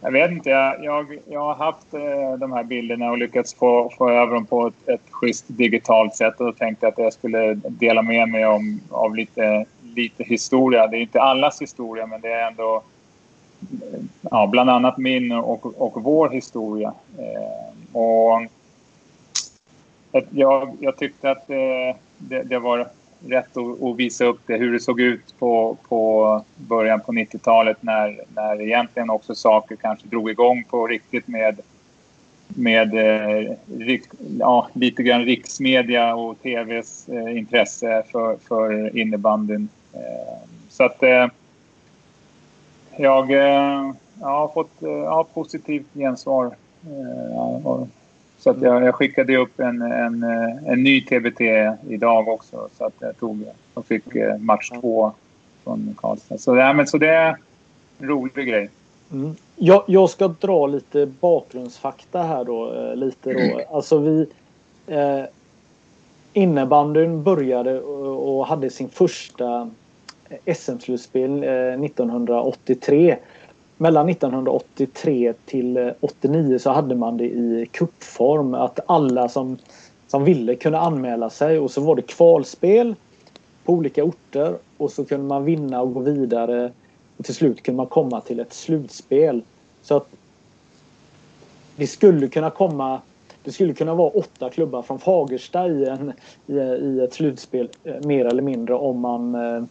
jag 0.00 0.10
vet 0.10 0.30
inte, 0.30 0.50
jag, 0.50 0.84
jag, 0.84 1.18
jag 1.26 1.40
har 1.40 1.54
haft 1.54 1.90
de 2.38 2.52
här 2.52 2.64
bilderna 2.64 3.10
och 3.10 3.18
lyckats 3.18 3.54
få, 3.54 3.92
få 3.98 4.10
över 4.10 4.34
dem 4.34 4.46
på 4.46 4.66
ett, 4.66 4.88
ett 4.88 5.10
schysst 5.10 5.44
digitalt 5.48 6.14
sätt 6.14 6.40
och 6.40 6.46
då 6.46 6.52
tänkte 6.52 6.86
jag 6.86 6.92
att 6.92 6.98
jag 6.98 7.12
skulle 7.12 7.54
dela 7.54 8.02
med 8.02 8.28
mig 8.28 8.46
om, 8.46 8.80
av 8.90 9.14
lite, 9.14 9.64
lite 9.82 10.24
historia. 10.24 10.86
Det 10.86 10.96
är 10.96 11.00
inte 11.00 11.22
allas 11.22 11.62
historia 11.62 12.06
men 12.06 12.20
det 12.20 12.32
är 12.32 12.48
ändå 12.48 12.82
ja, 14.20 14.46
bland 14.46 14.70
annat 14.70 14.98
min 14.98 15.32
och, 15.32 15.82
och 15.82 16.02
vår 16.02 16.30
historia. 16.30 16.92
Eh, 17.18 17.96
och 17.96 18.42
jag, 20.30 20.76
jag 20.80 20.96
tyckte 20.96 21.30
att 21.30 21.46
det, 21.46 21.94
det, 22.18 22.42
det 22.42 22.58
var 22.58 22.88
rätt 23.26 23.56
att, 23.56 23.82
att, 23.82 23.96
visa 23.96 24.24
upp 24.24 24.40
det, 24.46 24.56
hur 24.56 24.72
det 24.72 24.80
såg 24.80 25.00
ut 25.00 25.34
på, 25.38 25.76
på 25.88 26.42
början 26.56 27.00
på 27.00 27.12
90-talet 27.12 27.76
när, 27.80 28.20
när 28.34 28.60
egentligen 28.60 29.10
också 29.10 29.34
saker 29.34 29.76
kanske 29.76 30.08
drog 30.08 30.30
igång 30.30 30.64
på 30.64 30.86
riktigt 30.86 31.28
med, 31.28 31.60
med 32.48 32.94
eh, 32.94 33.52
rik, 33.78 34.02
ja, 34.38 34.68
lite 34.72 35.02
grann 35.02 35.24
riksmedia 35.24 36.14
och 36.14 36.42
tvs 36.42 37.08
eh, 37.08 37.38
intresse 37.38 38.02
för, 38.12 38.36
för 38.48 38.96
innebandyn. 38.98 39.68
Eh, 39.92 40.48
så 40.68 40.84
att 40.84 41.02
eh, 41.02 41.26
jag, 42.98 43.30
eh, 43.30 43.92
jag 44.20 44.26
har 44.26 44.48
fått 44.48 44.82
eh, 44.82 44.90
ja, 44.90 45.26
positivt 45.34 45.86
gensvar. 45.94 46.50
Och, 47.64 47.88
så 48.38 48.50
att 48.50 48.62
jag, 48.62 48.82
jag 48.82 48.94
skickade 48.94 49.36
upp 49.36 49.60
en, 49.60 49.82
en, 49.82 50.22
en 50.66 50.82
ny 50.82 51.00
TBT 51.00 51.40
idag 51.88 52.28
också. 52.28 52.68
Så 52.78 52.84
att 52.84 52.94
jag 52.98 53.18
tog 53.18 53.44
och 53.74 53.86
fick 53.86 54.14
eh, 54.14 54.38
match 54.38 54.70
två 54.80 55.12
från 55.64 55.94
Karlstad. 55.98 56.38
Så, 56.38 56.56
ja, 56.56 56.72
men, 56.72 56.86
så 56.86 56.98
det 56.98 57.08
är 57.08 57.36
en 57.98 58.08
rolig 58.08 58.48
grej. 58.48 58.70
Mm. 59.12 59.36
Jag, 59.56 59.84
jag, 59.86 60.10
ska 60.10 60.28
dra 60.28 60.66
lite 60.66 61.06
bakgrundsfakta 61.06 62.22
här 62.22 62.44
då. 62.44 62.74
Eh, 62.74 62.96
lite 62.96 63.32
då. 63.32 63.76
Alltså 63.76 63.98
vi... 63.98 64.26
Eh, 64.86 65.24
innebandyn 66.32 67.22
började 67.22 67.80
och 67.80 68.46
hade 68.46 68.70
sin 68.70 68.88
första 68.88 69.70
SM-slutspel 70.46 71.42
eh, 71.44 71.84
1983 71.84 73.16
mellan 73.76 74.08
1983 74.08 75.32
till 75.46 75.76
eh, 75.76 75.88
89 76.00 76.58
så 76.58 76.70
hade 76.70 76.94
man 76.94 77.16
det 77.16 77.24
i 77.24 77.68
kuppform 77.72 78.54
att 78.54 78.80
alla 78.86 79.28
som, 79.28 79.56
som 80.06 80.24
ville 80.24 80.54
kunde 80.54 80.78
anmäla 80.78 81.30
sig 81.30 81.58
och 81.58 81.70
så 81.70 81.80
var 81.80 81.96
det 81.96 82.02
kvalspel 82.02 82.94
på 83.64 83.72
olika 83.72 84.04
orter 84.04 84.54
och 84.76 84.90
så 84.90 85.04
kunde 85.04 85.26
man 85.26 85.44
vinna 85.44 85.80
och 85.80 85.94
gå 85.94 86.00
vidare 86.00 86.72
och 87.16 87.24
till 87.24 87.34
slut 87.34 87.62
kunde 87.62 87.76
man 87.76 87.86
komma 87.86 88.20
till 88.20 88.40
ett 88.40 88.52
slutspel. 88.52 89.42
Så 89.82 89.96
att 89.96 90.08
det 91.76 91.86
skulle 91.86 92.28
kunna 92.28 92.50
komma 92.50 93.00
det 93.44 93.52
skulle 93.52 93.74
kunna 93.74 93.94
vara 93.94 94.10
åtta 94.10 94.50
klubbar 94.50 94.82
från 94.82 94.98
Fagersta 94.98 95.68
i, 95.68 95.84
en, 95.84 96.12
i, 96.46 96.52
i 96.58 97.00
ett 97.00 97.14
slutspel 97.14 97.68
eh, 97.84 98.06
mer 98.06 98.24
eller 98.24 98.42
mindre 98.42 98.74
om 98.74 99.00
man 99.00 99.34
eh, 99.34 99.64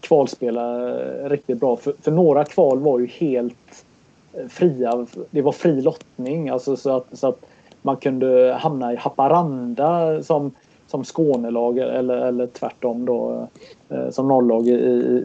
kvalspela 0.00 0.88
riktigt 1.28 1.60
bra. 1.60 1.76
För, 1.76 1.94
för, 2.02 2.10
några 2.10 2.44
kval 2.44 2.78
var 2.78 2.98
ju 2.98 3.06
helt 3.06 3.84
eh, 4.32 4.46
fria. 4.48 5.06
Det 5.30 5.42
var 5.42 5.52
fri 5.52 5.80
lottning. 5.80 6.48
Alltså 6.48 6.76
så 6.76 6.96
att, 6.96 7.06
så 7.12 7.26
att 7.26 7.46
man 7.82 7.96
kunde 7.96 8.58
hamna 8.60 8.92
i 8.92 8.96
Haparanda 8.96 10.22
som, 10.22 10.50
som 10.86 11.04
Skånelag 11.04 11.78
eller, 11.78 12.16
eller 12.16 12.46
tvärtom 12.46 13.04
då 13.04 13.48
eh, 13.88 14.10
som 14.10 14.28
nollag 14.28 14.68
i, 14.68 14.72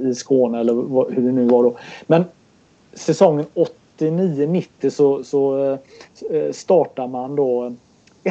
i 0.10 0.16
Skåne 0.16 0.60
eller 0.60 0.74
hur 1.16 1.22
det 1.22 1.32
nu 1.32 1.46
var 1.46 1.64
då. 1.64 1.78
Men 2.08 2.24
säsongen 2.94 3.46
89-90 3.98 4.90
så, 4.90 5.24
så 5.24 5.60
eh, 6.30 6.52
startar 6.52 7.08
man 7.08 7.36
då 7.36 7.74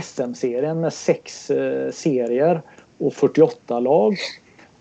SM-serien 0.02 0.80
med 0.80 0.92
sex 0.92 1.46
serier 1.92 2.62
och 2.98 3.14
48 3.14 3.80
lag. 3.80 4.16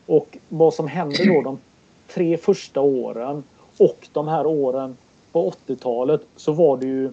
Och 0.08 0.38
vad 0.50 0.74
som 0.74 0.88
hände 0.88 1.26
då 1.26 1.42
de 1.42 1.60
tre 2.08 2.38
första 2.38 2.82
åren 2.82 3.44
och 3.78 4.08
de 4.14 4.28
här 4.28 4.46
åren 4.46 4.98
på 5.32 5.52
80-talet 5.68 6.22
så 6.36 6.52
var 6.52 6.78
det 6.78 6.86
ju 6.86 7.06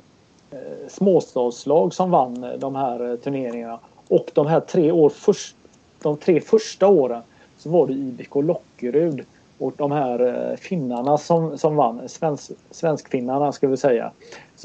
eh, 0.50 0.88
småstadslag 0.88 1.94
som 1.94 2.10
vann 2.10 2.44
eh, 2.44 2.52
de 2.52 2.74
här 2.74 3.10
eh, 3.10 3.16
turneringarna. 3.16 3.78
Och 4.08 4.30
de 4.34 4.46
här 4.46 4.60
tre, 4.60 4.92
år 4.92 5.10
först, 5.10 5.56
de 6.02 6.16
tre 6.16 6.40
första 6.40 6.88
åren 6.88 7.22
så 7.58 7.70
var 7.70 7.86
det 7.86 7.92
IBK 7.92 8.34
Lockerud 8.34 9.24
och 9.58 9.72
de 9.76 9.92
här 9.92 10.56
finnarna 10.56 11.18
som, 11.18 11.58
som 11.58 11.76
vann, 11.76 12.08
svensk, 12.08 12.50
svenskfinnarna 12.70 13.52
ska 13.52 13.68
vi 13.68 13.76
säga, 13.76 14.10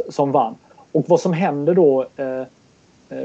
som 0.10 0.32
vann. 0.32 0.56
Och 0.92 1.04
vad 1.08 1.20
som 1.20 1.34
hände 1.34 1.74
då 1.74 2.06
eh 2.16 2.44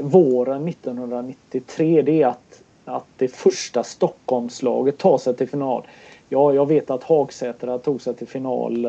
våren 0.01 0.67
1993 0.67 2.01
det 2.01 2.21
är 2.21 2.27
att 2.27 2.61
att 2.85 3.05
det 3.17 3.27
första 3.27 3.83
Stockholmslaget 3.83 4.97
tar 4.97 5.17
sig 5.17 5.35
till 5.35 5.49
final. 5.49 5.83
Ja, 6.29 6.53
jag 6.53 6.67
vet 6.67 6.89
att 6.89 7.03
Hagsätra 7.03 7.77
tog 7.77 8.01
sig 8.01 8.13
till 8.13 8.27
final 8.27 8.85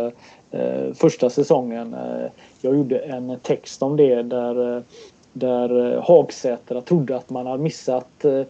eh, 0.51 0.93
första 0.95 1.31
säsongen. 1.31 1.95
Eh, 1.95 2.31
jag 2.61 2.77
gjorde 2.77 2.99
en 2.99 3.39
text 3.43 3.83
om 3.83 3.97
det 3.97 4.23
där, 4.23 4.77
eh, 4.77 4.83
där 5.33 5.97
Hagsätra 6.01 6.81
trodde 6.81 7.17
att 7.17 7.31
man 7.31 7.47
hade 7.47 7.63
missat 7.63 8.25
eh, 8.25 8.41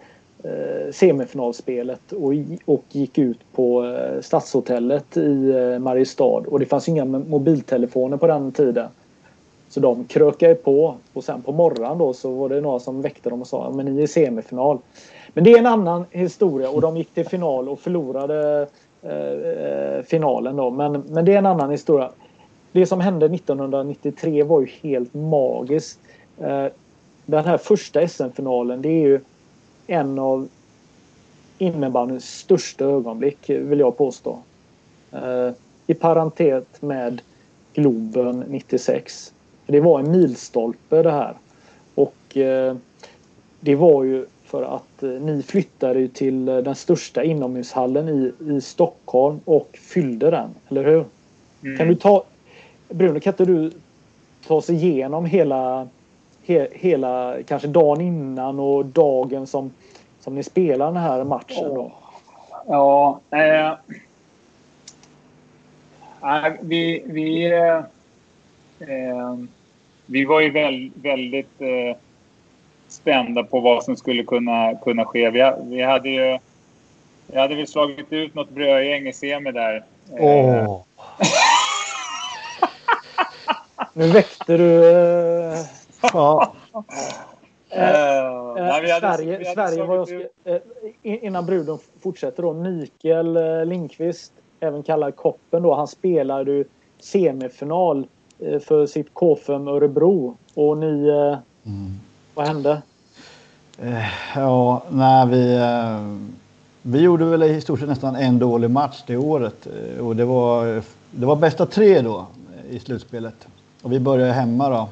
eh 0.44 0.92
semifinalspelet 0.92 2.12
och, 2.12 2.32
och 2.64 2.84
gick 2.92 3.18
ut 3.18 3.38
på 3.52 3.84
eh, 3.84 4.20
Stadshotellet 4.20 5.16
i 5.16 5.50
eh, 5.50 5.78
Mariestad. 5.78 6.42
Och 6.46 6.60
det 6.60 6.66
fanns 6.66 6.88
inga 6.88 7.04
mobiltelefoner 7.04 8.16
på 8.16 8.26
den 8.26 8.52
tiden. 8.52 8.88
Så 9.68 9.80
de 9.80 10.04
krökade 10.04 10.54
på 10.54 10.94
och 11.12 11.24
sen 11.24 11.42
på 11.42 11.52
morgonen 11.52 11.98
då 11.98 12.12
så 12.12 12.30
var 12.30 12.48
det 12.48 12.60
några 12.60 12.78
som 12.78 13.02
väckte 13.02 13.30
dem 13.30 13.40
och 13.40 13.46
sa 13.46 13.70
men 13.70 13.86
ni 13.86 13.98
är 13.98 14.04
i 14.04 14.08
semifinal. 14.08 14.78
Men 15.36 15.44
det 15.44 15.52
är 15.52 15.58
en 15.58 15.66
annan 15.66 16.04
historia 16.10 16.70
och 16.70 16.80
de 16.80 16.96
gick 16.96 17.14
till 17.14 17.28
final 17.28 17.68
och 17.68 17.80
förlorade 17.80 18.68
eh, 19.02 19.10
eh 19.10 20.02
finalen 20.02 20.56
då. 20.56 20.70
Men, 20.70 20.92
men 20.92 21.24
det 21.24 21.32
är 21.32 21.38
en 21.38 21.46
annan 21.46 21.70
historia. 21.70 22.10
Det 22.72 22.86
som 22.86 23.00
hände 23.00 23.26
1993 23.26 24.42
var 24.42 24.60
ju 24.60 24.66
helt 24.66 25.14
magiskt. 25.14 26.00
Eh, 26.38 26.66
den 27.26 27.44
här 27.44 27.58
första 27.58 28.08
SM-finalen 28.08 28.82
det 28.82 28.88
är 28.88 29.08
ju 29.08 29.20
en 29.86 30.18
av 30.18 30.48
innebandyns 31.58 32.38
största 32.38 32.84
ögonblick 32.84 33.50
vill 33.50 33.80
jag 33.80 33.96
påstå. 33.96 34.38
Eh, 35.12 35.50
I 35.86 35.94
parentet 35.94 36.82
med 36.82 37.22
Globen 37.74 38.44
96. 38.48 39.32
Det 39.66 39.80
var 39.80 40.00
en 40.00 40.10
milstolpe 40.10 41.02
det 41.02 41.12
här. 41.12 41.34
Och 41.94 42.36
eh, 42.36 42.76
det 43.60 43.74
var 43.74 44.04
ju 44.04 44.26
för 44.46 44.62
att 44.62 45.02
eh, 45.02 45.08
ni 45.08 45.42
flyttade 45.42 46.00
ju 46.00 46.08
till 46.08 46.48
eh, 46.48 46.56
den 46.56 46.74
största 46.74 47.24
inomhushallen 47.24 48.08
i, 48.08 48.52
i 48.52 48.60
Stockholm 48.60 49.40
och 49.44 49.78
fyllde 49.82 50.30
den, 50.30 50.54
eller 50.68 50.84
hur? 50.84 51.04
Mm. 51.62 51.78
Kan 51.78 51.88
du 51.88 51.94
ta... 51.94 52.24
Bruno, 52.88 53.20
kan 53.20 53.32
inte 53.32 53.44
du 53.44 53.70
ta 54.46 54.54
oss 54.54 54.70
igenom 54.70 55.24
hela, 55.24 55.88
he, 56.44 56.68
hela 56.72 57.36
kanske 57.46 57.68
dagen 57.68 58.00
innan 58.00 58.60
och 58.60 58.86
dagen 58.86 59.46
som, 59.46 59.72
som 60.20 60.34
ni 60.34 60.42
spelar 60.42 60.86
den 60.86 61.02
här 61.02 61.24
matchen 61.24 61.74
då? 61.74 61.92
Ja, 62.66 63.20
eh, 63.30 63.72
vi, 66.60 67.02
vi, 67.06 67.52
eh, 67.52 67.76
eh, 68.88 69.36
vi 70.06 70.24
var 70.24 70.40
ju 70.40 70.50
väl, 70.50 70.90
väldigt 70.94 71.60
eh, 71.60 71.96
spända 72.96 73.42
på 73.44 73.60
vad 73.60 73.84
som 73.84 73.96
skulle 73.96 74.22
kunna, 74.22 74.74
kunna 74.74 75.04
ske. 75.04 75.30
Vi, 75.30 75.52
vi 75.62 75.82
hade 75.82 76.08
ju 76.08 76.38
vi 77.26 77.38
hade 77.38 77.54
väl 77.54 77.66
slagit 77.66 78.12
ut 78.12 78.34
något 78.34 78.50
brödgäng 78.50 79.06
i 79.08 79.12
semi 79.12 79.52
där. 79.52 79.84
Eh, 80.18 80.24
Åh. 80.24 80.82
Nu 83.92 84.08
väckte 84.12 84.56
du... 84.56 84.90
Eh, 84.90 85.58
Ja, 86.12 86.52
eh, 87.70 87.90
eh, 88.18 88.54
nej, 88.54 88.90
hade- 88.90 89.16
Sverige, 89.16 89.54
Sverige 89.54 89.82
var 89.84 89.96
jag 89.96 90.10
eh, 90.54 90.60
innan 91.02 91.46
Bruden 91.46 91.78
fortsätter 92.02 92.42
då. 92.42 92.52
Mikael 92.52 93.36
eh, 93.36 93.64
Lindqvist, 93.64 94.32
även 94.60 94.82
kallad 94.82 95.16
Koppen 95.16 95.62
då, 95.62 95.74
han 95.74 95.86
spelade 95.88 96.52
ju 96.52 96.64
semifinal 96.98 98.06
eh, 98.38 98.58
för 98.60 98.86
sitt 98.86 99.12
K5 99.12 99.70
Örebro. 99.70 100.36
Och 100.54 100.78
ni... 100.78 101.08
Eh, 101.08 101.38
Vad 102.36 102.46
hände? 102.46 102.82
Eh, 103.78 104.04
Ja, 104.34 104.82
nej, 104.90 105.26
vi, 105.26 105.56
eh, 105.56 106.16
vi 106.82 107.00
gjorde 107.00 107.24
väl 107.24 107.42
i 107.42 107.60
stort 107.60 107.78
sett 107.80 107.88
nästan 107.88 108.16
en 108.16 108.38
dålig 108.38 108.70
match 108.70 109.02
det 109.06 109.16
året. 109.16 109.66
Eh, 109.66 110.06
Och 110.06 110.16
det 110.16 110.24
var, 110.24 110.82
det 111.10 111.26
var 111.26 111.36
bästa 111.36 111.66
tre 111.66 112.00
då 112.00 112.26
i 112.70 112.78
slutspelet. 112.78 113.46
Och 113.82 113.92
vi 113.92 114.00
började 114.00 114.32
hemma 114.32 114.68
då. 114.68 114.88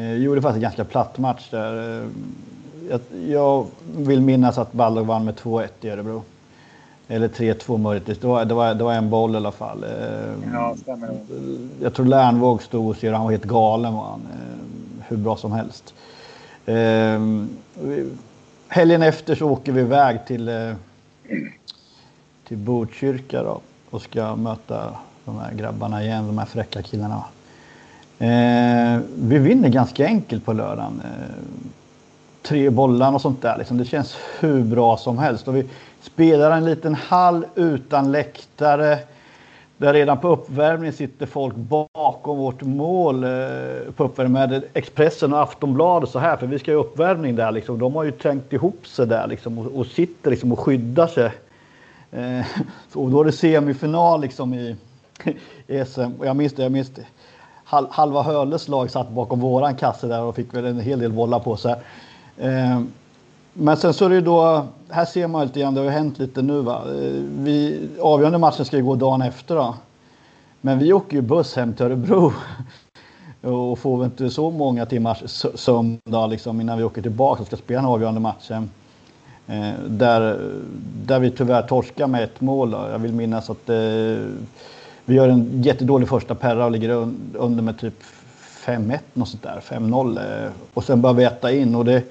Eh, 0.00 0.08
Vi 0.08 0.22
gjorde 0.22 0.42
faktiskt 0.42 0.56
en 0.56 0.62
ganska 0.62 0.84
platt 0.84 1.18
match 1.18 1.48
där. 1.50 2.04
Jag, 2.90 3.00
jag 3.28 3.66
vill 3.96 4.20
minnas 4.20 4.58
att 4.58 4.72
Balog 4.72 5.06
vann 5.06 5.24
med 5.24 5.34
2-1 5.34 5.68
i 5.80 5.88
Örebro. 5.90 6.22
Eller 7.08 7.28
3-2 7.28 7.78
möjligtvis. 7.78 8.18
Det 8.18 8.26
var, 8.26 8.44
det, 8.44 8.54
var, 8.54 8.74
det 8.74 8.84
var 8.84 8.94
en 8.94 9.10
boll 9.10 9.34
i 9.34 9.36
alla 9.36 9.52
fall. 9.52 9.84
Ja, 10.52 10.76
stämmer. 10.82 11.10
jag 11.82 11.94
tror 11.94 12.06
Lernvåg 12.06 12.62
stod 12.62 12.88
och 12.90 12.96
ser 12.96 13.12
han 13.12 13.24
var 13.24 13.30
helt 13.30 13.44
galen 13.44 13.94
var 13.94 14.02
han. 14.04 14.20
Hur 15.08 15.16
bra 15.16 15.36
som 15.36 15.52
helst. 15.52 15.94
Eh, 16.66 17.20
helgen 18.68 19.02
efter 19.02 19.34
så 19.34 19.50
åker 19.50 19.72
vi 19.72 19.80
iväg 19.80 20.26
till, 20.26 20.48
eh, 20.48 20.74
till 22.48 22.56
Botkyrka 22.56 23.42
då 23.42 23.60
och 23.90 24.02
ska 24.02 24.36
möta 24.36 24.94
de 25.24 25.38
här 25.38 25.52
grabbarna 25.54 26.04
igen, 26.04 26.26
de 26.26 26.38
här 26.38 26.46
fräcka 26.46 26.82
killarna. 26.82 27.24
Eh, 28.18 29.00
vi 29.14 29.38
vinner 29.38 29.68
ganska 29.68 30.06
enkelt 30.06 30.44
på 30.44 30.52
lördagen. 30.52 31.02
Eh, 31.04 31.36
tre 32.42 32.70
bollar 32.70 33.14
och 33.14 33.20
sånt 33.20 33.42
där. 33.42 33.58
Liksom. 33.58 33.78
Det 33.78 33.84
känns 33.84 34.16
hur 34.40 34.62
bra 34.62 34.96
som 34.96 35.18
helst. 35.18 35.48
Och 35.48 35.56
vi 35.56 35.64
spelar 36.02 36.50
en 36.50 36.64
liten 36.64 36.94
hall 36.94 37.46
utan 37.54 38.12
läktare. 38.12 38.98
Där 39.82 39.92
redan 39.92 40.18
på 40.18 40.28
uppvärmningen 40.28 40.92
sitter 40.92 41.26
folk 41.26 41.54
bakom 41.56 42.38
vårt 42.38 42.62
mål 42.62 43.24
eh, 43.24 43.30
på 43.96 44.04
uppvärmningen 44.04 44.50
med 44.50 44.64
Expressen 44.74 45.32
och 45.32 45.40
Aftonbladet 45.40 46.10
så 46.10 46.18
här. 46.18 46.36
För 46.36 46.46
vi 46.46 46.58
ska 46.58 46.70
ju 46.70 46.76
uppvärmning 46.76 47.36
där 47.36 47.52
liksom. 47.52 47.78
De 47.78 47.94
har 47.94 48.04
ju 48.04 48.10
trängt 48.10 48.52
ihop 48.52 48.86
sig 48.86 49.06
där 49.06 49.26
liksom 49.26 49.58
och, 49.58 49.66
och 49.66 49.86
sitter 49.86 50.30
liksom 50.30 50.52
och 50.52 50.58
skyddar 50.58 51.06
sig. 51.06 51.30
Eh, 52.10 52.46
och 52.94 53.10
då 53.10 53.20
är 53.20 53.24
det 53.24 53.32
semifinal 53.32 54.20
liksom 54.20 54.54
i, 54.54 54.76
i 55.66 55.84
SM. 55.84 56.12
Och 56.18 56.26
jag 56.26 56.36
minns 56.36 56.52
det, 56.52 56.62
jag 56.62 56.72
minns 56.72 56.90
det. 56.90 57.06
Hal, 57.64 57.86
halva 57.90 58.22
Höles 58.22 58.68
lag 58.68 58.90
satt 58.90 59.10
bakom 59.10 59.40
våran 59.40 59.74
kasse 59.74 60.06
där 60.06 60.22
och 60.22 60.36
fick 60.36 60.54
väl 60.54 60.64
en 60.64 60.80
hel 60.80 60.98
del 60.98 61.12
bollar 61.12 61.38
på 61.38 61.56
sig. 61.56 61.74
Eh, 62.38 62.80
men 63.52 63.76
sen 63.76 63.94
så 63.94 64.04
är 64.04 64.08
det 64.08 64.14
ju 64.14 64.20
då, 64.20 64.66
här 64.88 65.04
ser 65.04 65.26
man 65.26 65.46
lite 65.46 65.60
grann, 65.60 65.74
det 65.74 65.80
har 65.80 65.84
ju 65.84 65.90
hänt 65.90 66.18
lite 66.18 66.42
nu 66.42 66.60
va. 66.60 66.82
Eh, 66.88 67.22
vi, 67.38 67.88
avgörande 68.00 68.38
matchen 68.38 68.64
ska 68.64 68.76
ju 68.76 68.84
gå 68.84 68.94
dagen 68.94 69.22
efter 69.22 69.54
då. 69.54 69.74
Men 70.60 70.78
vi 70.78 70.92
åker 70.92 71.16
ju 71.16 71.22
buss 71.22 71.56
hem 71.56 71.74
till 71.74 71.86
Örebro. 71.86 72.32
Och 73.42 73.78
får 73.78 73.96
väl 73.96 74.04
inte 74.04 74.30
så 74.30 74.50
många 74.50 74.86
timmars 74.86 75.22
söndag 75.26 75.58
sömn 75.58 75.98
då, 76.04 76.26
liksom, 76.26 76.60
innan 76.60 76.78
vi 76.78 76.84
åker 76.84 77.02
tillbaka 77.02 77.40
och 77.40 77.46
ska 77.46 77.56
spela 77.56 77.80
den 77.80 77.90
avgörande 77.90 78.20
matchen. 78.20 78.70
Eh, 79.46 79.72
där, 79.86 80.50
där 81.06 81.18
vi 81.18 81.30
tyvärr 81.30 81.62
torskar 81.62 82.06
med 82.06 82.24
ett 82.24 82.40
mål. 82.40 82.70
Då. 82.70 82.78
Jag 82.92 82.98
vill 82.98 83.12
minnas 83.12 83.50
att 83.50 83.68
eh, 83.68 83.76
vi 85.04 85.14
gör 85.14 85.28
en 85.28 85.62
jättedålig 85.62 86.08
första 86.08 86.34
perra 86.34 86.64
och 86.64 86.70
ligger 86.70 86.88
un, 86.88 87.20
under 87.34 87.62
med 87.62 87.78
typ 87.78 87.94
5-1 88.64 88.98
något 89.12 89.28
sånt 89.28 89.42
där, 89.42 89.60
5-0. 89.68 90.44
Eh, 90.44 90.50
och 90.74 90.84
sen 90.84 91.02
börjar 91.02 91.14
vi 91.14 91.24
äta 91.24 91.52
in 91.52 91.74
och 91.74 91.84
det, 91.84 92.02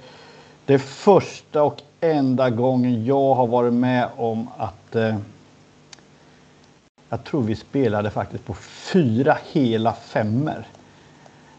det 0.71 0.75
är 0.75 0.79
första 0.79 1.63
och 1.63 1.81
enda 2.01 2.49
gången 2.49 3.05
jag 3.05 3.35
har 3.35 3.47
varit 3.47 3.73
med 3.73 4.09
om 4.17 4.47
att 4.57 4.95
eh, 4.95 5.15
jag 7.09 7.23
tror 7.23 7.41
vi 7.41 7.55
spelade 7.55 8.09
faktiskt 8.09 8.45
på 8.45 8.53
fyra 8.93 9.37
hela 9.51 9.93
femmer. 9.93 10.67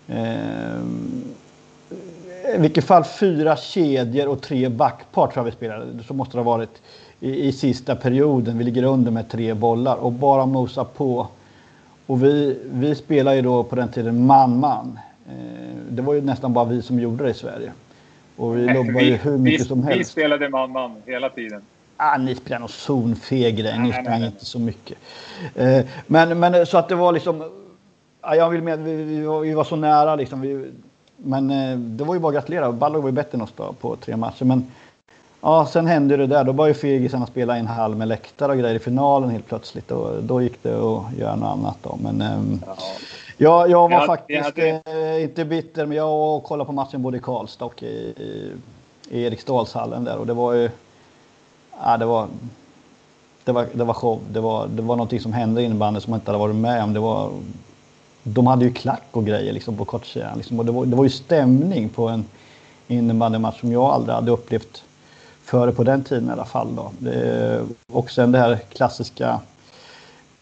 Eh, 0.08 0.80
I 2.54 2.58
vilket 2.58 2.84
fall 2.84 3.04
fyra 3.04 3.56
kedjor 3.56 4.28
och 4.28 4.42
tre 4.42 4.68
backpar 4.68 5.26
tror 5.26 5.38
jag 5.38 5.44
vi 5.44 5.56
spelade. 5.56 6.04
Så 6.04 6.14
måste 6.14 6.36
det 6.36 6.42
ha 6.42 6.56
varit 6.56 6.82
i, 7.20 7.48
i 7.48 7.52
sista 7.52 7.96
perioden. 7.96 8.58
Vi 8.58 8.64
ligger 8.64 8.82
under 8.82 9.10
med 9.10 9.28
tre 9.28 9.54
bollar 9.54 9.96
och 9.96 10.12
bara 10.12 10.46
mosa 10.46 10.84
på. 10.84 11.28
Och 12.06 12.24
vi, 12.24 12.58
vi 12.64 12.94
spelar 12.94 13.34
ju 13.34 13.42
då 13.42 13.64
på 13.64 13.76
den 13.76 13.88
tiden 13.88 14.26
man-man. 14.26 14.98
Eh, 15.28 15.76
det 15.90 16.02
var 16.02 16.14
ju 16.14 16.20
nästan 16.20 16.52
bara 16.52 16.64
vi 16.64 16.82
som 16.82 17.00
gjorde 17.00 17.24
det 17.24 17.30
i 17.30 17.34
Sverige. 17.34 17.72
Och 18.36 18.56
vi 18.56 18.74
lobbade 18.74 19.04
ju 19.04 19.16
hur 19.16 19.38
mycket 19.38 19.60
vi, 19.60 19.64
som 19.64 19.86
Vi 19.86 19.94
helst. 19.94 20.10
spelade 20.10 20.48
man-man 20.48 20.96
hela 21.06 21.28
tiden. 21.28 21.62
Ah, 21.96 22.18
ni 22.18 22.34
spelar 22.34 22.58
nog 22.58 22.70
zonfegrej, 22.70 23.72
ni 23.72 23.78
Nej, 23.78 23.90
nej, 23.90 24.02
sprang 24.04 24.24
inte 24.24 24.44
så 24.44 24.58
mycket. 24.58 24.98
Eh, 25.54 25.84
men, 26.06 26.40
men 26.40 26.66
så 26.66 26.78
att 26.78 26.88
det 26.88 26.94
var 26.94 27.12
liksom... 27.12 27.50
Ja, 28.22 28.34
jag 28.36 28.50
vill 28.50 28.62
med, 28.62 28.78
vi, 28.78 28.96
vi, 28.96 29.20
var, 29.22 29.40
vi 29.40 29.54
var 29.54 29.64
så 29.64 29.76
nära 29.76 30.16
liksom. 30.16 30.40
Vi, 30.40 30.70
men 31.16 31.50
eh, 31.50 31.78
det 31.78 32.04
var 32.04 32.14
ju 32.14 32.20
bara 32.20 32.28
att 32.28 32.34
gratulera. 32.34 32.72
Balog 32.72 33.02
var 33.02 33.08
ju 33.08 33.14
bättre 33.14 33.36
än 33.36 33.42
oss 33.42 33.52
då, 33.56 33.72
på 33.72 33.96
tre 33.96 34.16
matcher. 34.16 34.44
Men 34.44 34.66
ja, 35.40 35.68
sen 35.72 35.86
hände 35.86 36.16
det 36.16 36.26
där. 36.26 36.44
Då 36.44 36.52
var 36.52 36.66
ju 36.66 36.74
fegisarna 36.74 37.26
spela 37.26 37.56
en 37.56 37.66
halv 37.66 37.96
med 37.96 38.08
läktare 38.08 38.52
och 38.52 38.58
grejer 38.58 38.74
i 38.74 38.78
finalen 38.78 39.30
helt 39.30 39.46
plötsligt. 39.46 39.90
Och 39.90 40.22
då 40.22 40.42
gick 40.42 40.62
det 40.62 40.74
att 40.74 41.02
göra 41.18 41.36
något 41.36 41.58
annat 41.58 41.76
då. 41.82 41.98
Men 42.02 42.20
ehm, 42.20 42.60
ja, 42.66 42.76
jag 43.42 43.88
var 43.88 43.90
Jag 43.90 44.06
faktiskt 44.06 44.56
jag 44.58 44.72
hade- 44.74 45.16
eh, 45.16 45.22
inte 45.24 45.44
bitter. 45.44 45.86
Men 45.86 45.96
jag 45.96 46.42
kollade 46.42 46.66
på 46.66 46.72
matchen 46.72 47.02
både 47.02 47.16
i 47.16 47.20
Karlstad 47.20 47.64
och 47.64 47.82
i, 47.82 47.86
i, 47.86 48.52
i 49.10 49.22
Eriksdalshallen 49.24 50.04
där. 50.04 50.18
Och 50.18 50.26
det 50.26 50.34
var 50.34 50.52
ju... 50.52 50.70
Ja, 51.84 51.96
det 51.96 52.04
var, 52.06 52.26
det 53.44 53.52
var, 53.52 53.66
det 53.72 53.84
var 53.84 53.94
show. 53.94 54.20
Det 54.32 54.40
var, 54.40 54.66
det 54.66 54.82
var 54.82 54.96
någonting 54.96 55.20
som 55.20 55.32
hände 55.32 55.62
i 55.62 55.64
innebandyn 55.64 56.00
som 56.00 56.10
man 56.10 56.20
inte 56.20 56.30
hade 56.30 56.38
varit 56.38 56.54
med 56.56 56.84
om. 56.84 56.92
Det 56.92 57.00
var, 57.00 57.30
de 58.22 58.46
hade 58.46 58.64
ju 58.64 58.72
klack 58.72 59.02
och 59.10 59.26
grejer 59.26 59.52
liksom 59.52 59.76
på 59.76 59.84
kortsidan. 59.84 60.36
Liksom. 60.38 60.58
Och 60.58 60.66
det, 60.66 60.72
var, 60.72 60.86
det 60.86 60.96
var 60.96 61.04
ju 61.04 61.10
stämning 61.10 61.88
på 61.88 62.08
en 62.08 62.24
innebandymatch 62.88 63.60
som 63.60 63.72
jag 63.72 63.82
aldrig 63.84 64.14
hade 64.14 64.30
upplevt 64.30 64.84
före 65.44 65.72
på 65.72 65.84
den 65.84 66.04
tiden 66.04 66.28
i 66.28 66.32
alla 66.32 66.44
fall. 66.44 66.68
Då. 66.76 66.90
Det, 66.98 67.62
och 67.92 68.10
sen 68.10 68.32
det 68.32 68.38
här 68.38 68.56
klassiska 68.72 69.40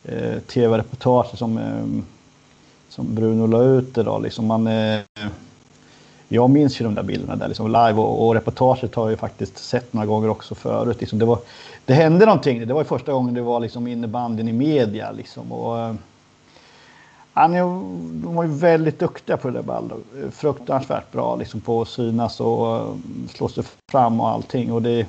eh, 0.05 0.38
tv-reportaget 0.38 1.38
som, 1.38 1.59
eh, 1.59 2.03
som 2.91 3.14
Bruno 3.14 3.47
la 3.47 3.62
ut 3.62 3.99
idag. 3.99 4.22
Liksom 4.22 4.47
man, 4.47 4.66
eh, 4.66 5.01
jag 6.28 6.51
minns 6.51 6.80
ju 6.80 6.84
de 6.84 6.95
där 6.95 7.03
bilderna 7.03 7.36
där 7.36 7.49
liksom 7.49 7.66
live 7.66 7.93
och, 7.93 8.26
och 8.26 8.34
reportaget 8.34 8.95
har 8.95 9.03
jag 9.03 9.11
ju 9.11 9.16
faktiskt 9.16 9.59
sett 9.59 9.93
några 9.93 10.07
gånger 10.07 10.28
också 10.28 10.55
förut. 10.55 11.01
Liksom 11.01 11.18
det, 11.18 11.24
var, 11.24 11.38
det 11.84 11.95
hände 11.95 12.26
någonting. 12.26 12.66
Det 12.66 12.74
var 12.74 12.80
ju 12.80 12.84
första 12.88 13.12
gången 13.12 13.34
det 13.34 13.43
var 13.43 13.61
liksom 13.61 13.86
innebandyn 13.86 14.49
i 14.49 14.53
media. 14.53 15.12
Liksom, 15.12 15.53
och, 15.53 15.78
eh, 15.78 15.95
han 17.32 17.55
är, 17.55 17.61
de 18.22 18.34
var 18.34 18.45
ju 18.45 18.51
väldigt 18.51 18.99
duktiga 18.99 19.36
på 19.36 19.49
det 19.49 19.55
där 19.55 19.62
Baldo. 19.62 19.97
Fruktansvärt 20.30 21.12
bra 21.12 21.36
liksom, 21.36 21.61
på 21.61 21.82
att 21.82 21.88
synas 21.88 22.41
och 22.41 22.76
eh, 22.76 22.95
slå 23.28 23.49
sig 23.49 23.64
fram 23.91 24.20
och 24.20 24.28
allting. 24.28 24.72
Och 24.72 24.82
det, 24.82 25.07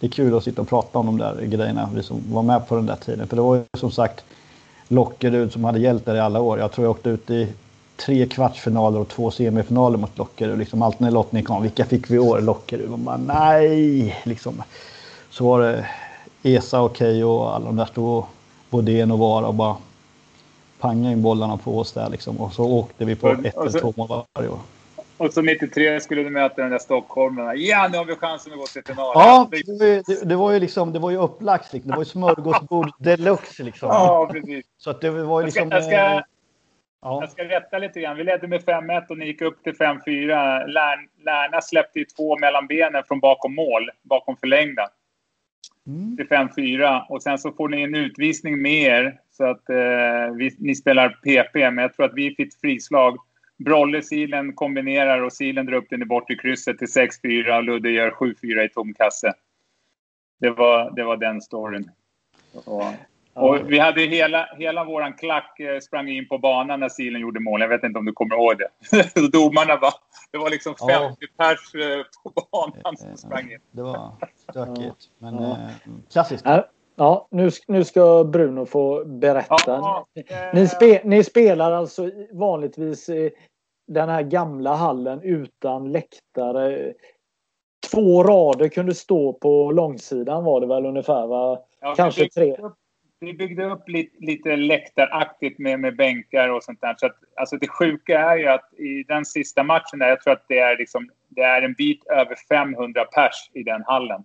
det 0.00 0.06
är 0.06 0.10
kul 0.10 0.36
att 0.36 0.44
sitta 0.44 0.62
och 0.62 0.68
prata 0.68 0.98
om 0.98 1.06
de 1.06 1.18
där 1.18 1.42
grejerna, 1.42 1.90
vi 1.94 2.02
som 2.02 2.22
var 2.32 2.42
med 2.42 2.68
på 2.68 2.76
den 2.76 2.86
där 2.86 2.96
tiden. 2.96 3.28
För 3.28 3.36
det 3.36 3.42
var 3.42 3.56
ju 3.56 3.64
som 3.78 3.90
sagt 3.90 4.24
Lockerud 4.92 5.52
som 5.52 5.64
hade 5.64 5.78
gällt 5.78 6.06
där 6.06 6.14
i 6.14 6.20
alla 6.20 6.40
år. 6.40 6.58
Jag 6.58 6.72
tror 6.72 6.84
jag 6.84 6.90
åkte 6.90 7.10
ut 7.10 7.30
i 7.30 7.48
tre 7.96 8.26
kvartsfinaler 8.26 9.00
och 9.00 9.08
två 9.08 9.30
semifinaler 9.30 9.98
mot 9.98 10.18
Lockerud. 10.18 10.58
Liksom 10.58 10.82
allt 10.82 11.00
när 11.00 11.10
lottning 11.10 11.44
kom. 11.44 11.62
Vilka 11.62 11.84
fick 11.84 12.10
vi 12.10 12.14
i 12.14 12.18
år? 12.18 12.40
Lockerud. 12.40 12.90
Man 12.90 13.04
bara 13.04 13.16
nej! 13.16 14.16
Liksom. 14.24 14.62
Så 15.30 15.44
var 15.44 15.60
det 15.60 15.86
Esa 16.42 16.80
och 16.80 16.96
Keyyo 16.96 17.28
och 17.28 17.54
alla 17.54 17.64
de 17.64 17.76
där 17.76 17.84
stod 17.84 18.24
Bodén 18.70 19.10
och 19.10 19.18
Vara 19.18 19.46
och 19.46 19.54
bara 19.54 19.76
pangade 20.80 21.12
in 21.12 21.22
bollarna 21.22 21.56
på 21.56 21.78
oss 21.78 21.92
där 21.92 22.08
liksom. 22.10 22.36
Och 22.36 22.52
så 22.52 22.64
åkte 22.64 23.04
vi 23.04 23.14
på 23.14 23.28
ett 23.28 23.56
och 23.56 23.66
eller 23.66 23.80
två 23.80 23.92
mål 23.96 24.24
varje 24.34 24.48
år. 24.48 24.58
Och 25.22 25.32
så 25.32 25.42
93 25.42 26.00
skulle 26.00 26.22
du 26.22 26.30
möta 26.30 26.62
den 26.62 26.70
där 26.70 26.78
stockholmarna. 26.78 27.54
Ja, 27.54 27.88
nu 27.92 27.98
har 27.98 28.04
vi 28.04 28.14
chansen 28.14 28.52
att 28.52 28.58
gå 28.58 28.66
till 28.66 28.82
final. 28.84 29.12
Ja, 29.14 29.48
det 29.50 29.78
var 29.78 29.86
ju, 29.86 30.02
det, 30.06 30.28
det 30.28 30.36
var 30.36 30.52
ju 30.52 30.60
liksom, 30.60 30.92
det 30.92 30.98
var 30.98 31.10
ju 31.10 31.16
upplagt. 31.16 31.72
Liksom. 31.72 31.90
Det 31.90 31.96
var 31.96 32.02
ju 32.02 32.08
smörgåsbord 32.10 32.90
deluxe 32.98 33.62
liksom. 33.62 33.88
Ja, 33.88 34.30
precis. 34.32 34.66
Så 34.76 34.90
att 34.90 35.00
det 35.00 35.10
var 35.10 35.40
ju 35.40 35.46
liksom... 35.46 35.70
Jag 35.70 35.84
ska, 35.84 35.92
jag 35.92 36.10
ska, 36.12 36.24
ja. 37.02 37.20
jag 37.20 37.30
ska 37.30 37.44
rätta 37.44 37.78
lite 37.78 38.00
grann. 38.00 38.16
Vi 38.16 38.24
ledde 38.24 38.48
med 38.48 38.60
5-1 38.64 39.06
och 39.08 39.18
ni 39.18 39.26
gick 39.26 39.42
upp 39.42 39.62
till 39.62 39.72
5-4. 39.72 40.66
Lär, 40.66 41.24
Lärna 41.24 41.60
släppte 41.60 41.98
ju 41.98 42.04
två 42.04 42.38
mellan 42.38 42.66
benen 42.66 43.02
från 43.08 43.20
bakom 43.20 43.54
mål, 43.54 43.90
bakom 44.02 44.36
förlängda. 44.36 44.88
Mm. 45.86 46.16
Till 46.16 46.28
5-4. 46.28 47.02
Och 47.08 47.22
sen 47.22 47.38
så 47.38 47.52
får 47.52 47.68
ni 47.68 47.82
en 47.82 47.94
utvisning 47.94 48.62
med 48.62 48.82
er. 48.82 49.20
Så 49.30 49.44
att 49.44 49.70
eh, 49.70 50.34
vi, 50.36 50.56
ni 50.58 50.74
spelar 50.74 51.08
PP. 51.08 51.54
Men 51.54 51.78
jag 51.78 51.94
tror 51.94 52.06
att 52.06 52.14
vi 52.14 52.34
fick 52.34 52.60
frislag. 52.60 53.18
Brolle 53.58 54.02
Silen 54.02 54.52
kombinerar 54.54 55.20
och 55.22 55.32
Silen 55.32 55.66
drar 55.66 55.74
upp 55.76 55.90
den 55.90 56.02
i 56.02 56.04
bortre 56.04 56.34
krysset 56.36 56.78
till 56.78 56.88
6-4 56.88 57.56
och 57.56 57.62
Ludde 57.64 57.90
gör 57.90 58.10
7-4 58.10 58.60
i 58.64 58.68
tom 58.68 58.94
kasse. 58.94 59.32
Det 60.40 60.50
var, 60.50 60.90
det 60.96 61.04
var 61.04 61.16
den 61.16 61.40
storyn. 61.40 61.90
Och, 62.64 62.84
och 63.34 63.72
vi 63.72 63.78
hade 63.78 64.02
ju 64.02 64.08
hela, 64.08 64.48
hela 64.58 64.84
våran 64.84 65.12
klack 65.12 65.60
eh, 65.60 65.78
sprang 65.80 66.08
in 66.08 66.28
på 66.28 66.38
banan 66.38 66.80
när 66.80 66.88
Silen 66.88 67.20
gjorde 67.20 67.40
mål. 67.40 67.60
Jag 67.60 67.68
vet 67.68 67.84
inte 67.84 67.98
om 67.98 68.04
du 68.04 68.12
kommer 68.12 68.34
ihåg 68.34 68.54
det. 68.58 69.30
Domarna 69.32 69.76
var... 69.76 69.92
Det 70.30 70.38
var 70.38 70.50
liksom 70.50 70.74
50 70.74 70.86
Ja. 70.88 71.14
pers 71.38 71.74
eh, 71.74 72.04
på 72.22 72.46
banan 72.52 72.96
som 72.96 73.16
sprang 73.16 73.52
in. 73.52 73.58
Det 73.70 73.82
var 73.82 74.12
stökigt. 74.50 74.96
Men 75.18 75.34
Ja. 75.34 75.50
eh, 75.50 75.92
klassiskt. 76.12 76.46
Ja, 76.94 77.28
nu, 77.30 77.50
nu 77.68 77.84
ska 77.84 78.24
Bruno 78.24 78.66
få 78.66 79.04
berätta. 79.04 79.54
Ja, 79.66 80.06
eh, 80.14 80.36
Ni, 80.54 80.68
spe, 80.68 81.00
ni 81.04 81.24
spelar 81.24 81.72
alltså 81.72 82.10
vanligtvis 82.32 83.08
i 83.08 83.30
den 83.86 84.08
här 84.08 84.22
gamla 84.22 84.74
hallen 84.74 85.22
utan 85.22 85.92
läktare. 85.92 86.92
Två 87.90 88.22
rader 88.22 88.68
kunde 88.68 88.94
stå 88.94 89.32
på 89.32 89.70
långsidan 89.70 90.44
var 90.44 90.60
det 90.60 90.66
väl 90.66 90.86
ungefär 90.86 91.26
va? 91.26 91.62
Ja, 91.80 91.94
Kanske 91.96 92.28
tre. 92.28 92.56
Upp, 92.56 92.74
vi 93.20 93.32
byggde 93.32 93.64
upp 93.64 93.88
lite, 93.88 94.16
lite 94.24 94.56
läktaraktigt 94.56 95.58
med, 95.58 95.80
med 95.80 95.96
bänkar 95.96 96.48
och 96.48 96.62
sånt 96.62 96.80
där. 96.80 96.94
Så 96.98 97.06
att, 97.06 97.16
alltså 97.36 97.56
det 97.56 97.68
sjuka 97.68 98.18
är 98.18 98.36
ju 98.36 98.46
att 98.48 98.74
i 98.78 99.02
den 99.08 99.24
sista 99.24 99.62
matchen, 99.62 99.98
där, 99.98 100.08
jag 100.08 100.20
tror 100.20 100.32
att 100.32 100.44
det 100.48 100.58
är, 100.58 100.78
liksom, 100.78 101.10
det 101.28 101.42
är 101.42 101.62
en 101.62 101.74
bit 101.74 102.06
över 102.06 102.36
500 102.48 103.04
pers 103.04 103.50
i 103.52 103.62
den 103.62 103.82
hallen. 103.86 104.24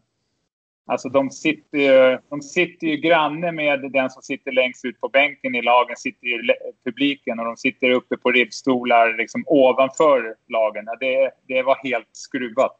Alltså 0.90 1.10
de 1.10 1.30
sitter, 1.30 1.78
ju, 1.78 2.18
de 2.30 2.42
sitter 2.42 2.88
ju 2.88 2.96
granne 2.98 3.52
med 3.52 3.92
den 3.92 4.10
som 4.10 4.22
sitter 4.22 4.52
längst 4.52 4.86
ut 4.86 5.02
på 5.02 5.10
bänken 5.10 5.56
i 5.56 5.62
lagen, 5.62 5.96
sitter 5.98 6.28
ju 6.28 6.42
publiken 6.86 7.40
och 7.40 7.46
de 7.46 7.58
sitter 7.58 7.90
uppe 7.90 8.18
på 8.18 8.32
ribbstolar 8.32 9.18
liksom 9.18 9.44
ovanför 9.48 10.36
lagen. 10.48 10.86
Det, 11.00 11.32
det 11.48 11.64
var 11.64 11.76
helt 11.84 12.10
skruvat. 12.12 12.78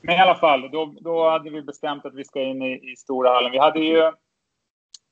Men 0.00 0.14
i 0.14 0.18
alla 0.18 0.34
fall, 0.34 0.70
då, 0.70 0.94
då 1.00 1.30
hade 1.30 1.50
vi 1.50 1.62
bestämt 1.62 2.06
att 2.06 2.14
vi 2.14 2.24
ska 2.24 2.40
in 2.40 2.62
i, 2.62 2.92
i 2.92 2.96
stora 2.96 3.30
hallen. 3.30 3.52
Vi 3.52 3.58
hade 3.58 3.80
ju 3.80 4.12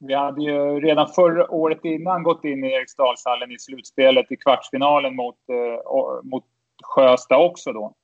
vi 0.07 0.15
hade 0.15 0.43
ju 0.43 0.81
redan 0.81 1.09
förra 1.09 1.51
året 1.51 1.85
innan 1.85 2.23
gått 2.23 2.45
in 2.45 2.65
i 2.65 2.73
Eriksdalshallen 2.73 3.53
i 3.53 3.59
slutspelet 3.59 4.33
i 4.33 4.37
kvartsfinalen 4.37 5.17
mot, 5.17 5.37
eh, 5.49 6.29
mot 6.31 6.45
Sjösta 6.83 7.39
också 7.39 7.73
då. 7.73 7.95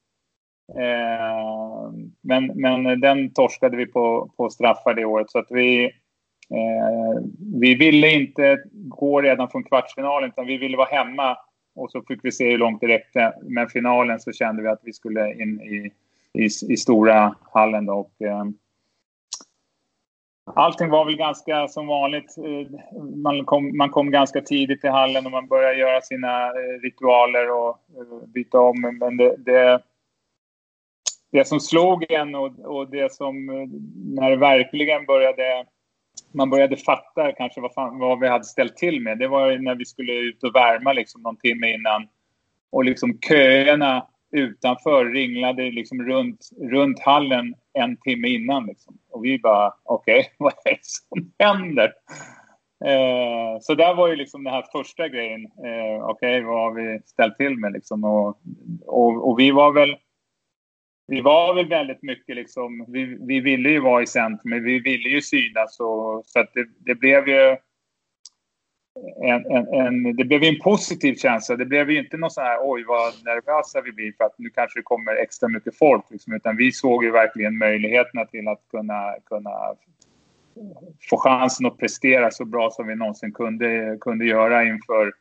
Eh, 0.77 1.93
men, 2.21 2.47
men 2.47 3.01
den 3.01 3.33
torskade 3.33 3.77
vi 3.77 3.87
på, 3.87 4.31
på 4.37 4.51
straffar 4.51 4.95
det 4.95 5.05
året. 5.05 5.31
Så 5.31 5.39
att 5.39 5.51
vi, 5.51 5.85
eh, 6.51 7.23
vi 7.61 7.75
ville 7.75 8.13
inte 8.13 8.59
gå 8.73 9.21
redan 9.21 9.51
från 9.51 9.65
kvartsfinalen 9.65 10.31
utan 10.31 10.47
vi 10.47 10.59
ville 10.59 10.77
vara 10.77 10.89
hemma. 10.89 11.37
Och 11.75 11.91
så 11.91 12.03
fick 12.03 12.21
vi 12.23 12.33
se 12.33 12.51
hur 12.51 12.59
långt 12.59 12.81
det 12.81 12.89
räckte. 12.89 13.35
Men 13.43 13.69
finalen 13.69 14.21
så 14.21 14.33
kände 14.33 14.63
vi 14.63 14.69
att 14.69 14.81
vi 14.83 14.93
skulle 14.93 15.43
in 15.43 15.61
i, 15.61 15.91
i, 16.33 16.45
i 16.45 16.77
stora 16.77 17.35
hallen. 17.53 17.87
Då. 17.87 17.95
Och, 17.95 18.27
eh, 18.27 18.45
Allting 20.55 20.91
var 20.91 21.05
väl 21.05 21.17
ganska 21.17 21.69
som 21.69 21.87
vanligt. 21.87 22.39
Eh, 22.39 22.79
man 23.17 23.45
kom, 23.45 23.77
man 23.77 23.91
kom 23.91 24.11
ganska 24.11 24.41
tidigt 24.41 24.81
till 24.81 24.91
hallen 24.91 25.27
och 25.27 25.33
man 25.33 25.47
började 25.47 25.79
göra 25.79 26.01
sina 26.01 26.47
eh, 26.47 26.81
ritualer 26.83 27.51
och 27.51 27.69
eh, 27.69 28.27
byta 28.27 28.61
om. 28.61 28.99
Men 29.01 29.17
det, 29.17 29.37
det, 29.37 29.81
det 31.33 31.45
som 31.45 31.61
slog 31.61 32.11
en 32.11 32.35
och, 32.35 32.59
och 32.59 32.91
det 32.91 33.13
som 33.13 33.51
eh, 33.51 33.67
när 34.17 34.31
det 34.31 34.37
verkligen 34.37 35.07
började 35.07 35.65
man 36.33 36.51
började 36.51 36.77
fatta 36.77 37.33
kanske 37.33 37.61
vad, 37.61 37.75
fan, 37.75 37.99
vad 37.99 38.21
vi 38.21 38.29
hade 38.29 38.45
ställt 38.45 38.77
till 38.77 39.01
med. 39.01 39.19
Det 39.19 39.29
var 39.29 39.59
när 39.59 39.75
vi 39.75 39.85
skulle 39.85 40.13
ut 40.13 40.45
och 40.45 40.55
värma 40.55 40.93
liksom 40.93 41.23
någon 41.23 41.37
timme 41.37 41.75
innan. 41.75 42.09
Och 42.71 42.85
liksom 42.85 43.19
köerna 43.29 44.07
utanför 44.33 45.05
ringlade 45.05 45.71
liksom 45.71 46.03
runt, 46.03 46.49
runt 46.61 47.01
hallen 47.01 47.55
en 47.73 47.97
timme 47.97 48.29
innan. 48.29 48.67
Liksom. 48.67 48.99
Och 49.11 49.25
vi 49.25 49.39
bara, 49.39 49.75
okej, 49.85 50.33
vad 50.39 50.53
är 50.65 50.71
det 50.71 50.79
som 50.83 51.33
händer? 51.39 51.93
Eh, 52.85 53.61
så 53.61 53.75
där 53.75 53.95
var 53.95 54.09
ju 54.09 54.17
liksom 54.17 54.45
den 54.45 54.55
här 54.55 54.65
första 54.73 55.09
grejen. 55.09 55.45
Eh, 55.45 56.05
okej, 56.05 56.43
vad 56.43 56.61
har 56.61 56.73
vi 56.73 57.01
ställt 57.07 57.37
till 57.37 57.57
med 57.57 57.73
liksom? 57.73 58.05
Och, 58.05 58.41
och, 58.87 59.29
och 59.31 59.39
vi 59.39 59.51
var 59.51 59.73
väl 59.73 59.97
vi 61.09 61.21
var 61.21 61.55
väl 61.55 61.69
väldigt 61.69 62.03
mycket 62.03 62.37
liksom, 62.37 62.85
vi, 62.89 63.19
vi 63.21 63.41
ville 63.41 63.69
ju 63.69 63.81
vara 63.81 64.03
i 64.03 64.07
centrum, 64.07 64.51
men 64.51 64.65
vi 64.65 64.79
ville 64.79 65.09
ju 65.09 65.23
synas. 65.23 65.81
och 65.81 66.23
så 66.27 66.41
att 66.41 66.55
det, 66.55 66.67
det 66.79 66.95
blev 66.95 67.29
ju 67.29 67.57
en, 69.23 69.47
en, 69.47 69.75
en, 69.75 70.17
det 70.17 70.25
blev 70.25 70.43
en 70.43 70.59
positiv 70.59 71.15
känsla. 71.15 71.57
Det 71.57 71.65
blev 71.65 71.91
ju 71.91 71.99
inte 71.99 72.17
någon 72.17 72.31
sån 72.31 72.45
här 72.45 72.59
oj 72.63 72.85
vad 72.85 73.13
nervösa 73.25 73.81
vi 73.81 73.93
blir 73.93 74.13
för 74.13 74.25
att 74.25 74.39
nu 74.39 74.51
kanske 74.51 74.79
det 74.79 74.83
kommer 74.83 75.17
extra 75.17 75.49
mycket 75.49 75.79
folk. 75.79 76.05
Liksom, 76.11 76.33
utan 76.33 76.57
vi 76.57 76.73
såg 76.73 77.05
ju 77.05 77.11
verkligen 77.11 77.59
möjligheterna 77.59 78.25
till 78.25 78.49
att 78.49 78.63
kunna, 78.71 79.15
kunna 79.25 79.51
få 81.11 81.17
chansen 81.17 81.67
att 81.67 81.79
prestera 81.79 82.31
så 82.31 82.45
bra 82.45 82.71
som 82.71 82.87
vi 82.87 82.97
någonsin 82.97 83.33
kunde, 83.33 83.99
kunde 84.01 84.25
göra 84.25 84.65
inför 84.65 85.13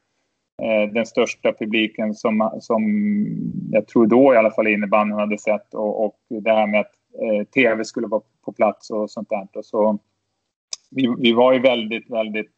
Eh, 0.62 0.94
den 0.94 1.06
största 1.06 1.54
publiken 1.54 2.14
som, 2.14 2.58
som 2.62 2.84
jag 3.72 3.88
tror 3.88 4.06
då 4.06 4.34
i 4.34 4.38
alla 4.38 4.52
fall 4.52 4.68
innebandyn 4.68 5.20
hade 5.20 5.38
sett 5.38 5.74
och, 5.74 6.06
och 6.06 6.16
det 6.28 6.52
här 6.52 6.68
med 6.68 6.80
att 6.80 6.94
eh, 7.22 7.48
tv 7.48 7.86
skulle 7.86 8.08
vara 8.08 8.22
på 8.46 8.52
plats 8.52 8.90
och 8.90 9.12
sånt 9.12 9.30
där. 9.30 9.48
Och 9.54 9.66
så, 9.66 10.00
vi, 10.92 11.16
vi 11.20 11.34
var 11.34 11.54
ju 11.54 11.60
väldigt, 11.60 12.10
väldigt 12.10 12.56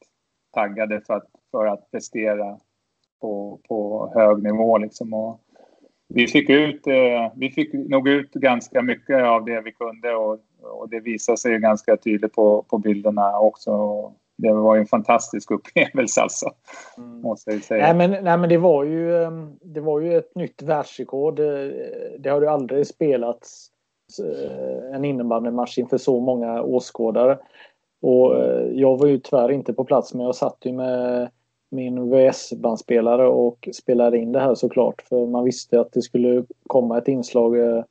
taggade 0.54 1.02
för 1.02 1.14
att, 1.14 1.28
för 1.52 1.66
att 1.66 1.92
prestera 1.92 2.58
på, 3.22 3.60
på 3.68 4.12
hög 4.16 4.44
nivå. 4.44 4.78
Liksom. 4.78 5.14
Och 5.14 5.42
vi, 6.08 6.28
fick 6.28 6.50
ut, 6.50 6.88
eh, 6.88 7.32
vi 7.36 7.50
fick 7.50 7.74
nog 7.74 8.08
ut 8.08 8.32
ganska 8.32 8.82
mycket 8.82 9.24
av 9.24 9.46
det 9.46 9.62
vi 9.62 9.72
kunde 9.72 10.16
och, 10.16 10.40
och 10.62 10.90
det 10.90 11.00
visade 11.00 11.38
sig 11.38 11.52
ju 11.52 11.60
ganska 11.60 11.98
tydligt 11.98 12.34
på, 12.34 12.66
på 12.70 12.78
bilderna 12.78 13.40
också. 13.40 13.72
Det 14.42 14.54
var 14.54 14.76
ju 14.76 14.82
en 14.82 14.88
fantastisk 14.88 15.52
upplevelse 15.52 16.22
alltså, 16.22 16.50
måste 16.98 17.52
jag 17.52 17.64
säga. 17.64 17.94
Nej 17.94 18.08
men, 18.10 18.24
nej, 18.24 18.38
men 18.38 18.50
det, 18.50 18.58
var 18.58 18.84
ju, 18.84 19.24
eh, 19.24 19.32
det 19.62 19.80
var 19.82 20.00
ju 20.00 20.18
ett 20.18 20.36
nytt 20.36 20.62
världsrekord. 20.62 21.36
Det, 21.36 21.72
det 22.20 22.30
har 22.30 22.42
ju 22.42 22.48
aldrig 22.48 22.88
spelats 22.88 23.68
eh, 24.24 24.96
en 24.96 25.06
innebandymatch 25.06 25.78
inför 25.78 25.98
så 25.98 26.20
många 26.20 26.62
åskådare. 26.62 27.38
Och 28.02 28.44
eh, 28.44 28.68
jag 28.74 28.98
var 29.00 29.08
ju 29.08 29.20
tyvärr 29.20 29.52
inte 29.52 29.74
på 29.74 29.84
plats 29.84 30.14
men 30.14 30.26
jag 30.26 30.36
satt 30.36 30.58
ju 30.62 30.72
med 30.74 31.30
min 31.72 32.10
VS-bandspelare 32.10 33.28
och 33.28 33.70
spelade 33.74 34.18
in 34.18 34.32
det 34.32 34.40
här 34.40 34.56
såklart. 34.56 35.02
För 35.02 35.26
man 35.26 35.44
visste 35.46 35.80
att 35.80 35.92
det 35.94 36.02
skulle 36.02 36.44
komma 36.68 36.98
ett 36.98 37.08
inslag. 37.08 37.60
eh, 37.60 37.84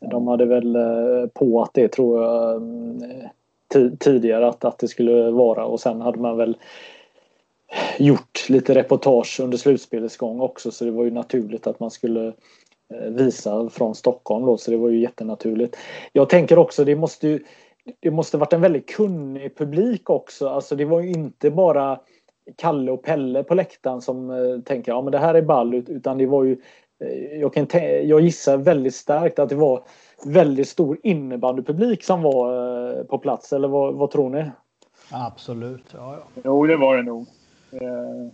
De 0.00 0.26
hade 0.28 0.44
väl 0.46 0.76
eh, 0.76 1.26
på 1.34 1.62
att 1.62 1.74
det 1.74 1.88
tror 1.88 2.22
jag 2.22 2.54
eh, 2.54 2.58
ti- 2.60 3.28
tidigare 3.98 4.48
att, 4.48 4.64
att 4.64 4.78
det 4.78 4.88
skulle 4.88 5.30
vara 5.30 5.64
och 5.64 5.80
sen 5.80 6.00
hade 6.00 6.18
man 6.18 6.36
väl 6.36 6.56
gjort 7.98 8.48
lite 8.48 8.74
reportage 8.74 9.40
under 9.40 9.58
slutspelets 9.58 10.16
gång 10.16 10.40
också 10.40 10.70
så 10.70 10.84
det 10.84 10.90
var 10.90 11.04
ju 11.04 11.10
naturligt 11.10 11.66
att 11.66 11.80
man 11.80 11.90
skulle 11.90 12.26
eh, 12.94 13.10
visa 13.10 13.68
från 13.70 13.94
Stockholm 13.94 14.46
då 14.46 14.56
så 14.56 14.70
det 14.70 14.76
var 14.76 14.88
ju 14.88 15.00
jättenaturligt. 15.00 15.76
Jag 16.12 16.28
tänker 16.28 16.58
också 16.58 16.84
det 16.84 16.96
måste 16.96 17.28
ju 17.28 17.44
det 18.00 18.10
måste 18.10 18.38
varit 18.38 18.52
en 18.52 18.60
väldigt 18.60 18.88
kunnig 18.88 19.56
publik 19.56 20.10
också. 20.10 20.48
Alltså 20.48 20.76
det 20.76 20.84
var 20.84 21.00
ju 21.00 21.10
inte 21.10 21.50
bara 21.50 22.00
Kalle 22.56 22.92
och 22.92 23.02
Pelle 23.02 23.42
på 23.42 23.54
läktaren 23.54 24.00
som 24.00 24.30
eh, 24.30 24.60
tänker 24.64 24.92
ja 24.92 25.02
men 25.02 25.12
det 25.12 25.18
här 25.18 25.34
är 25.34 25.42
ball 25.42 25.74
utan 25.74 26.18
det 26.18 26.26
var 26.26 26.44
ju 26.44 26.56
eh, 27.04 27.40
jag, 27.40 27.54
kan 27.54 27.66
jag 28.08 28.20
gissar 28.20 28.56
väldigt 28.56 28.94
starkt 28.94 29.38
att 29.38 29.48
det 29.48 29.54
var 29.54 29.82
väldigt 30.26 30.68
stor 30.68 30.98
innebandypublik 31.02 32.04
som 32.04 32.22
var 32.22 32.52
eh, 32.98 33.04
på 33.04 33.18
plats 33.18 33.52
eller 33.52 33.68
vad, 33.68 33.94
vad 33.94 34.10
tror 34.10 34.30
ni? 34.30 34.50
Absolut. 35.12 35.84
Ja, 35.94 36.16
ja. 36.34 36.40
Jo, 36.44 36.66
det 36.66 36.76
var 36.76 36.96
det 36.96 37.02
nog. 37.02 37.26
Eh, 37.72 38.30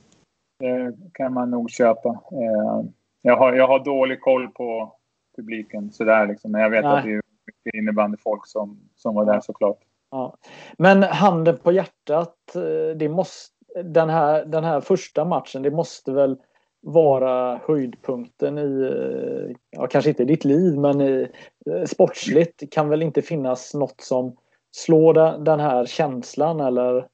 Det 0.58 0.96
kan 1.12 1.32
man 1.32 1.50
nog 1.50 1.70
köpa. 1.70 2.08
Eh, 2.08 2.84
Jag 3.22 3.36
har, 3.36 3.52
jag 3.52 3.66
har 3.66 3.84
dålig 3.84 4.20
koll 4.20 4.48
på 4.48 4.92
publiken 5.36 5.92
sådär 5.92 6.26
liksom. 6.26 6.52
Men 6.52 6.60
jag 6.60 6.70
vet 6.70 6.84
Nej. 6.84 6.98
att 6.98 7.04
det 7.04 7.10
är 7.10 7.22
mycket 7.46 7.74
innebandyfolk 7.74 8.46
som, 8.46 8.78
som 8.96 9.14
var 9.14 9.24
där 9.24 9.40
såklart. 9.40 9.78
Ja. 10.10 10.36
Men 10.78 11.02
handen 11.02 11.58
på 11.62 11.72
hjärtat, 11.72 12.36
eh, 12.54 12.96
det 12.96 13.08
måste, 13.08 13.54
den, 13.84 14.08
här, 14.10 14.44
den 14.44 14.64
här 14.64 14.80
första 14.80 15.24
matchen, 15.24 15.62
det 15.62 15.70
måste 15.70 16.12
väl 16.12 16.36
vara 16.80 17.60
höjdpunkten 17.66 18.58
i, 18.58 18.82
eh, 18.82 19.56
ja 19.70 19.86
kanske 19.86 20.10
inte 20.10 20.22
i 20.22 20.26
ditt 20.26 20.44
liv, 20.44 20.78
men 20.78 21.00
i, 21.00 21.28
eh, 21.66 21.84
sportsligt 21.84 22.72
kan 22.72 22.88
väl 22.88 23.02
inte 23.02 23.22
finnas 23.22 23.74
något 23.74 24.00
som 24.00 24.36
slår 24.72 25.44
den 25.44 25.60
här 25.60 25.86
känslan 25.86 26.60
eller, 26.60 27.06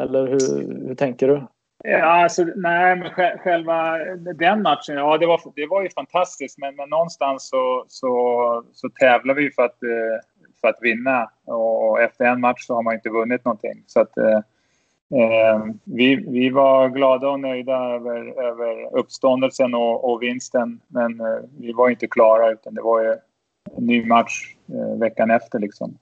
eller 0.00 0.26
hur, 0.26 0.86
hur 0.88 0.94
tänker 0.94 1.28
du? 1.28 1.42
Ja, 1.84 2.22
alltså, 2.22 2.44
nej, 2.56 2.96
men 2.96 3.10
själva 3.38 3.98
den 4.16 4.62
matchen, 4.62 4.96
ja 4.96 5.18
det 5.18 5.26
var, 5.26 5.40
det 5.56 5.66
var 5.66 5.82
ju 5.82 5.90
fantastiskt. 5.90 6.58
Men, 6.58 6.76
men 6.76 6.88
någonstans 6.88 7.48
så, 7.48 7.84
så, 7.88 8.64
så 8.72 8.88
tävlar 8.88 9.34
vi 9.34 9.50
för 9.50 9.62
att, 9.62 9.82
eh, 9.82 10.20
för 10.60 10.68
att 10.68 10.78
vinna. 10.80 11.30
Och 11.44 12.00
efter 12.00 12.24
en 12.24 12.40
match 12.40 12.66
så 12.66 12.74
har 12.74 12.82
man 12.82 12.94
inte 12.94 13.08
vunnit 13.08 13.44
någonting. 13.44 13.84
Så 13.86 14.00
att, 14.00 14.18
eh, 15.12 15.50
eh, 15.50 15.64
vi, 15.84 16.16
vi 16.16 16.50
var 16.50 16.88
glada 16.88 17.28
och 17.28 17.40
nöjda 17.40 17.72
över, 17.72 18.42
över 18.42 18.98
uppståndelsen 18.98 19.74
och, 19.74 20.12
och 20.12 20.22
vinsten. 20.22 20.80
Men 20.88 21.20
eh, 21.20 21.26
vi 21.58 21.72
var 21.72 21.90
inte 21.90 22.06
klara 22.06 22.50
utan 22.50 22.74
det 22.74 22.82
var 22.82 23.02
ju 23.02 23.16
en 23.76 23.86
ny 23.86 24.06
match 24.06 24.54
eh, 24.68 24.98
veckan 24.98 25.30
efter 25.30 25.58
liksom. 25.58 25.98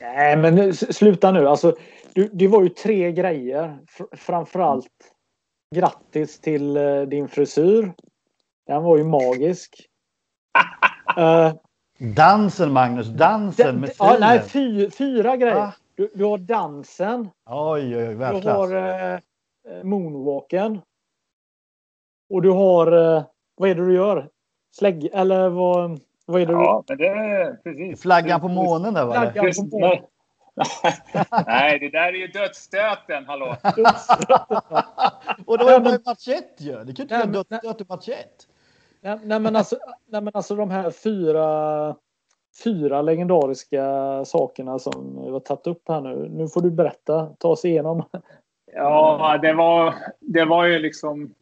Nej, 0.00 0.36
men 0.36 0.74
sluta 0.74 1.32
nu. 1.32 1.48
Alltså, 1.48 1.76
du, 2.14 2.30
det 2.32 2.48
var 2.48 2.62
ju 2.62 2.68
tre 2.68 3.12
grejer. 3.12 3.78
Framförallt 4.12 5.14
grattis 5.74 6.40
till 6.40 6.76
uh, 6.76 7.08
din 7.08 7.28
frisyr. 7.28 7.92
Den 8.66 8.82
var 8.82 8.98
ju 8.98 9.04
magisk. 9.04 9.86
uh, 11.18 11.52
dansen 12.14 12.72
Magnus, 12.72 13.08
dansen 13.08 13.80
med 13.80 13.90
ja, 13.98 14.16
Nej, 14.20 14.42
fy, 14.48 14.90
fyra 14.90 15.36
grejer. 15.36 15.56
Ah. 15.56 15.72
Du, 15.96 16.10
du, 16.14 16.24
har 16.24 16.38
dansen. 16.38 17.30
Oj, 17.46 17.96
oj, 17.96 18.08
oj, 18.08 18.40
Du 18.42 18.48
har 18.48 18.74
uh, 18.74 19.20
moonwalken. 19.82 20.80
Och 22.30 22.42
du 22.42 22.50
har... 22.50 22.92
Uh, 22.94 23.24
vad 23.54 23.70
är 23.70 23.74
det 23.74 23.86
du 23.86 23.94
gör? 23.94 24.28
Slägg... 24.76 25.10
Eller 25.12 25.48
vad... 25.48 26.00
Vad 26.26 26.42
är 26.42 26.46
det 26.46 26.52
ja, 26.52 26.84
men 26.88 26.98
det 26.98 27.58
precis. 27.64 28.02
Flaggan 28.02 28.40
på 28.40 28.48
månen 28.48 28.94
där 28.94 29.04
var 29.06 29.24
det. 29.24 29.32
Flaggan 29.32 29.70
på 29.70 29.78
månen. 29.78 30.04
Nej, 31.46 31.78
det 31.78 31.90
där 31.90 32.08
är 32.08 32.12
ju 32.12 32.26
dödsstöten, 32.26 33.26
hallå! 33.26 33.46
och 35.46 35.58
då 35.58 35.68
är 35.68 35.80
man 35.80 35.92
ju 35.92 35.98
match 36.06 36.28
1 36.28 36.60
ju. 36.60 36.84
Det 36.84 36.92
kan 36.92 37.02
inte 37.02 37.16
vara 37.16 37.26
dödsstöt 37.26 37.80
i 37.80 37.84
match 37.88 38.08
1. 38.08 38.48
Nej, 39.00 39.18
nej, 39.24 39.40
men 39.40 39.56
alltså, 39.56 39.76
nej, 40.06 40.20
men 40.20 40.30
alltså 40.34 40.56
de 40.56 40.70
här 40.70 40.90
fyra, 40.90 41.96
fyra 42.64 43.02
legendariska 43.02 43.84
sakerna 44.24 44.78
som 44.78 45.22
vi 45.24 45.30
har 45.30 45.40
tagit 45.40 45.66
upp 45.66 45.88
här 45.88 46.00
nu. 46.00 46.28
Nu 46.28 46.48
får 46.48 46.60
du 46.60 46.70
berätta, 46.70 47.26
ta 47.26 47.48
oss 47.48 47.64
igenom. 47.64 48.02
Ja, 48.72 49.38
det 49.42 49.52
var, 49.52 49.94
det 50.20 50.44
var 50.44 50.64
ju 50.64 50.78
liksom... 50.78 51.34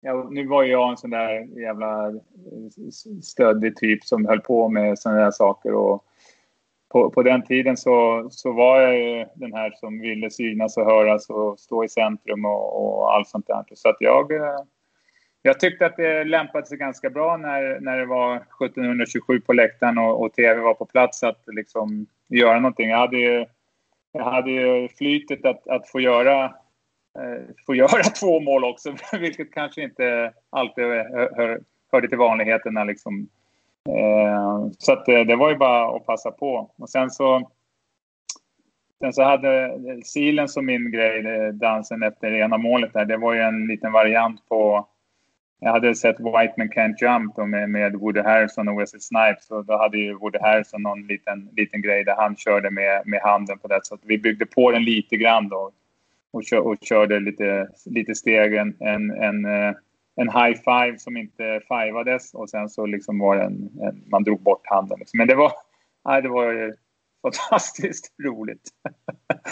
Ja, 0.00 0.28
nu 0.30 0.46
var 0.46 0.62
ju 0.62 0.70
jag 0.70 0.90
en 0.90 0.96
sån 0.96 1.10
där 1.10 1.60
jävla 1.60 2.12
stöddig 3.22 3.76
typ 3.76 4.04
som 4.04 4.26
höll 4.26 4.40
på 4.40 4.68
med 4.68 4.98
såna 4.98 5.16
där 5.16 5.30
saker. 5.30 5.74
Och, 5.74 6.04
på, 6.94 7.10
på 7.10 7.22
den 7.22 7.42
tiden 7.42 7.76
så, 7.76 8.26
så 8.30 8.52
var 8.52 8.80
jag 8.80 8.98
ju 8.98 9.26
den 9.34 9.52
här 9.52 9.70
som 9.76 10.00
ville 10.00 10.30
synas 10.30 10.76
och 10.76 10.84
höras 10.84 11.30
och 11.30 11.58
stå 11.58 11.84
i 11.84 11.88
centrum 11.88 12.44
och, 12.44 13.00
och 13.00 13.14
allt 13.14 13.28
sånt 13.28 13.46
där. 13.46 13.64
Så 13.74 13.88
att 13.88 13.96
jag, 13.98 14.32
eh, 14.32 14.60
jag 15.46 15.60
tyckte 15.60 15.86
att 15.86 15.96
det 15.96 16.24
lämpade 16.24 16.66
sig 16.66 16.78
ganska 16.78 17.10
bra 17.10 17.36
när, 17.36 17.80
när 17.80 17.98
det 17.98 18.06
var 18.06 18.36
1727 18.36 19.40
på 19.40 19.52
läktaren 19.52 19.98
och, 19.98 20.22
och 20.22 20.32
tv 20.32 20.60
var 20.60 20.74
på 20.74 20.84
plats 20.84 21.22
att 21.22 21.42
liksom 21.46 22.06
göra 22.28 22.60
någonting. 22.60 22.88
Jag 22.88 22.98
hade 22.98 23.16
ju, 23.16 23.46
jag 24.12 24.24
hade 24.24 24.50
ju 24.50 24.88
flytet 24.88 25.44
att, 25.44 25.68
att 25.68 25.88
få 25.88 26.00
göra 26.00 26.44
eh, 27.18 27.42
få 27.66 27.74
göra 27.74 28.02
två 28.02 28.40
mål 28.40 28.64
också, 28.64 28.94
vilket 29.20 29.54
kanske 29.54 29.82
inte 29.82 30.32
alltid 30.50 30.84
hör, 30.84 31.36
hör, 31.36 31.60
hörde 31.92 32.08
till 32.08 32.18
vanligheterna. 32.18 32.84
Liksom. 32.84 33.28
Eh, 33.88 34.68
så 34.78 34.92
att, 34.92 35.06
det 35.06 35.36
var 35.36 35.50
ju 35.50 35.56
bara 35.56 35.96
att 35.96 36.06
passa 36.06 36.30
på. 36.30 36.70
Och 36.76 36.90
sen 36.90 37.10
så, 37.10 37.50
sen 39.00 39.12
så 39.12 39.22
hade 39.22 39.78
Silen 40.04 40.48
som 40.48 40.66
min 40.66 40.90
grej, 40.90 41.26
eh, 41.26 41.48
dansen 41.48 42.02
efter 42.02 42.32
ena 42.32 42.58
målet 42.58 42.92
där, 42.92 43.04
det 43.04 43.16
var 43.16 43.34
ju 43.34 43.40
en 43.40 43.66
liten 43.66 43.92
variant 43.92 44.48
på 44.48 44.88
jag 45.64 45.72
hade 45.72 45.94
sett 45.94 46.20
White 46.20 46.54
Man 46.56 46.68
Can't 46.68 46.96
Jump 47.00 47.36
med, 47.36 47.70
med 47.70 47.94
Woody 47.94 48.20
Harrison 48.20 48.68
och 48.68 48.80
Wesley 48.80 49.00
Snipes 49.00 49.50
och 49.50 49.64
då 49.64 49.76
hade 49.76 49.98
ju 49.98 50.14
Woody 50.14 50.38
Harrison 50.38 50.82
någon 50.82 51.06
liten, 51.06 51.48
liten 51.56 51.82
grej 51.82 52.04
där 52.04 52.14
han 52.16 52.36
körde 52.36 52.70
med, 52.70 53.02
med 53.06 53.20
handen 53.20 53.58
på 53.58 53.68
det. 53.68 53.80
Så 53.82 53.98
vi 54.02 54.18
byggde 54.18 54.46
på 54.46 54.70
den 54.70 54.84
lite 54.84 55.16
grann 55.16 55.48
då 55.48 55.70
och, 56.32 56.44
kör, 56.44 56.58
och 56.58 56.76
körde 56.80 57.20
lite, 57.20 57.68
lite 57.86 58.14
steg, 58.14 58.54
en, 58.54 58.76
en, 58.80 59.10
en, 59.10 59.44
eh, 59.44 59.74
en 60.16 60.28
high 60.28 60.60
five 60.64 60.98
som 60.98 61.16
inte 61.16 61.60
fivades 61.68 62.34
och 62.34 62.50
sen 62.50 62.68
så 62.68 62.86
liksom 62.86 63.18
var 63.18 63.36
det 63.36 63.42
en, 63.42 63.70
en 63.82 64.02
man 64.06 64.24
drog 64.24 64.40
bort 64.40 64.62
handen. 64.64 64.98
Liksom. 64.98 65.18
Men 65.18 65.28
det 65.28 65.34
var, 65.34 65.52
nej, 66.04 66.22
det 66.22 66.28
var 66.28 66.74
fantastiskt 67.24 68.14
roligt. 68.24 68.68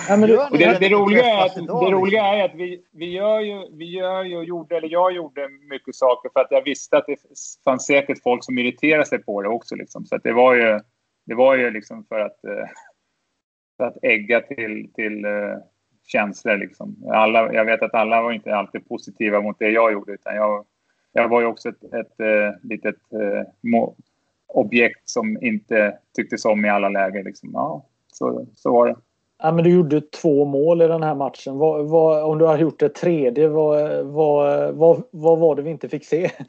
Ja, 0.08 0.16
det, 0.16 0.38
och 0.38 0.58
det, 0.58 0.78
det, 0.78 0.88
roliga 0.88 1.24
är 1.24 1.46
att, 1.46 1.54
det 1.54 1.90
roliga 1.90 2.22
är 2.22 2.44
att 2.44 2.54
vi, 2.54 2.84
vi, 2.92 3.10
gör 3.10 3.40
ju, 3.40 3.68
vi 3.76 3.84
gör 3.84 4.24
ju, 4.24 4.42
gjorde, 4.42 4.76
eller 4.76 4.88
jag 4.88 5.12
gjorde 5.12 5.48
mycket 5.48 5.94
saker 5.94 6.30
för 6.32 6.40
att 6.40 6.50
jag 6.50 6.64
visste 6.64 6.96
att 6.96 7.06
det 7.06 7.16
fanns 7.64 7.86
säkert 7.86 8.22
folk 8.22 8.44
som 8.44 8.58
irriterade 8.58 9.06
sig 9.06 9.18
på 9.18 9.42
det 9.42 9.48
också. 9.48 9.74
Liksom. 9.74 10.06
Så 10.06 10.18
det 10.18 10.32
var 10.32 10.54
ju, 10.54 10.80
det 11.26 11.34
var 11.34 11.56
ju 11.56 11.70
liksom 11.70 12.04
för 12.04 12.20
att, 12.20 12.44
eh, 12.44 12.66
för 13.76 13.84
att 13.84 13.96
ägga 14.02 14.40
till, 14.40 14.92
till 14.94 15.24
eh, 15.24 15.56
känslor. 16.06 16.56
Liksom. 16.56 16.96
Alla, 17.12 17.52
jag 17.52 17.64
vet 17.64 17.82
att 17.82 17.94
alla 17.94 18.22
var 18.22 18.32
inte 18.32 18.54
alltid 18.54 18.88
positiva 18.88 19.40
mot 19.40 19.58
det 19.58 19.70
jag 19.70 19.92
gjorde. 19.92 20.12
Utan 20.12 20.36
jag, 20.36 20.64
jag 21.12 21.28
var 21.28 21.40
ju 21.40 21.46
också 21.46 21.68
ett, 21.68 21.84
ett, 21.84 21.94
ett 21.94 22.20
eh, 22.20 22.52
litet 22.62 22.96
må, 23.60 23.96
objekt 24.56 25.08
som 25.08 25.42
inte 25.42 25.98
tycktes 26.16 26.44
om 26.44 26.64
i 26.64 26.68
alla 26.68 26.88
lägen. 26.88 27.24
Liksom. 27.24 27.50
Ja, 27.52 27.86
så, 28.12 28.46
så 28.54 28.72
var 28.72 28.86
det. 28.86 28.96
Ja, 29.42 29.52
men 29.52 29.64
du 29.64 29.70
gjorde 29.70 30.00
två 30.00 30.44
mål 30.44 30.82
i 30.82 30.86
den 30.86 31.02
här 31.02 31.14
matchen. 31.14 31.58
Vad, 31.58 31.88
vad, 31.88 32.24
om 32.24 32.38
du 32.38 32.44
har 32.44 32.58
gjort 32.58 32.78
det 32.78 32.88
tredje, 32.88 33.48
vad, 33.48 34.04
vad, 34.06 34.74
vad, 34.74 35.02
vad 35.10 35.38
var 35.38 35.56
det 35.56 35.62
vi 35.62 35.70
inte 35.70 35.88
fick 35.88 36.04
se? 36.04 36.30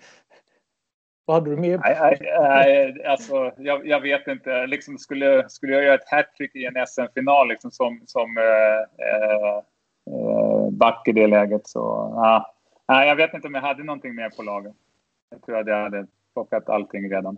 Vad 1.25 1.35
hade 1.35 1.49
du 1.49 1.57
med? 1.57 1.79
Nej, 1.79 2.17
nej, 2.21 3.05
alltså, 3.05 3.51
jag, 3.57 3.87
jag, 3.87 3.99
vet 3.99 4.27
inte. 4.27 4.67
Liksom 4.67 4.97
skulle, 4.97 5.49
skulle 5.49 5.73
jag 5.73 5.83
göra 5.83 5.95
ett 5.95 6.09
hattrick 6.09 6.55
i 6.55 6.65
en 6.65 6.87
SM-final 6.87 7.47
liksom, 7.47 7.71
som, 7.71 8.01
som 8.05 8.37
eh, 8.37 9.07
eh, 9.07 9.61
back 10.71 11.07
i 11.07 11.11
det 11.11 11.27
läget 11.27 11.67
så... 11.67 11.79
Ja. 12.15 12.53
Nej, 12.87 13.07
jag 13.07 13.15
vet 13.15 13.33
inte 13.33 13.47
om 13.47 13.53
jag 13.53 13.61
hade 13.61 13.83
någonting 13.83 14.15
mer 14.15 14.29
på 14.29 14.43
laget. 14.43 14.73
Jag 15.29 15.41
tror 15.41 15.57
att 15.57 15.67
jag 15.67 15.83
hade 15.83 16.07
plockat 16.33 16.69
allting 16.69 17.11
redan. 17.11 17.37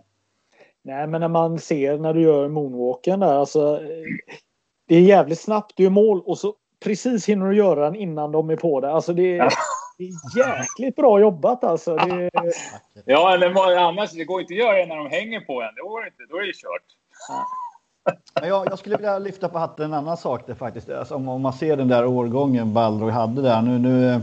Nej, 0.86 1.06
men 1.06 1.20
när 1.20 1.28
man 1.28 1.58
ser 1.58 1.98
när 1.98 2.14
du 2.14 2.20
gör 2.20 2.48
moonwalken 2.48 3.20
där, 3.20 3.34
alltså. 3.34 3.80
Det 4.88 4.96
är 4.96 5.00
jävligt 5.00 5.40
snabbt, 5.40 5.72
du 5.76 5.82
gör 5.82 5.90
mål 5.90 6.20
och 6.20 6.38
så 6.38 6.54
precis 6.84 7.28
hinner 7.28 7.46
du 7.46 7.56
göra 7.56 7.84
den 7.84 7.94
innan 7.96 8.32
de 8.32 8.50
är 8.50 8.56
på 8.56 8.80
det. 8.80 8.90
Alltså 8.90 9.12
det 9.12 9.38
är, 9.38 9.52
det 9.98 10.04
är 10.04 10.38
jäkligt 10.38 10.96
bra 10.96 11.20
jobbat 11.20 11.64
alltså. 11.64 11.96
Det... 11.96 12.30
Ja, 13.04 13.34
eller 13.34 13.76
annars, 13.76 14.12
det 14.12 14.24
går 14.24 14.40
inte 14.40 14.54
att 14.54 14.58
göra 14.58 14.78
det 14.78 14.86
när 14.86 14.96
de 14.96 15.10
hänger 15.10 15.40
på 15.40 15.62
en. 15.62 15.74
Det 15.74 15.80
går 15.80 16.06
inte, 16.06 16.22
då 16.28 16.36
är 16.36 16.46
det 16.46 16.52
kört. 16.52 16.86
Jag, 18.48 18.66
jag, 18.66 18.78
skulle 18.78 18.96
vilja 18.96 19.18
lyfta 19.18 19.48
på 19.48 19.58
hatten 19.58 19.84
en 19.84 19.94
annan 19.94 20.16
sak 20.16 20.46
där 20.46 20.54
faktiskt. 20.54 20.90
Alltså, 20.90 21.14
om, 21.14 21.40
man 21.40 21.52
ser 21.52 21.76
den 21.76 21.88
där 21.88 22.06
årgången 22.06 22.72
Balrog 22.72 23.10
hade 23.10 23.42
där. 23.42 23.62
Nu, 23.62 23.78
nu 23.78 24.20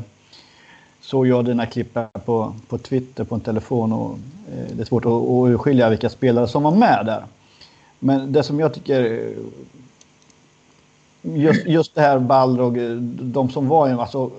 såg 1.04 1.28
jag 1.28 1.46
dina 1.46 1.66
klipp 1.66 1.98
på, 2.26 2.54
på 2.68 2.78
Twitter 2.78 3.24
på 3.24 3.36
en 3.36 3.42
telefon 3.42 3.94
och 3.94 4.12
eh, 4.52 4.76
det 4.76 4.82
är 4.82 4.86
svårt 4.86 5.06
att, 5.06 5.82
att 5.84 5.92
vilka 5.92 6.10
spelare 6.10 6.48
som 6.48 6.64
var 6.64 6.76
med 6.76 7.06
där. 7.06 7.24
Men 8.00 8.32
det 8.32 8.44
som 8.44 8.60
jag 8.60 8.74
tycker 8.74 9.34
just, 11.22 11.66
just 11.66 11.96
det 11.96 12.02
här 12.02 12.20
Balrog, 12.20 12.78
de 13.22 13.50
som 13.50 13.68
var 13.68 13.90
alltså 13.90 14.32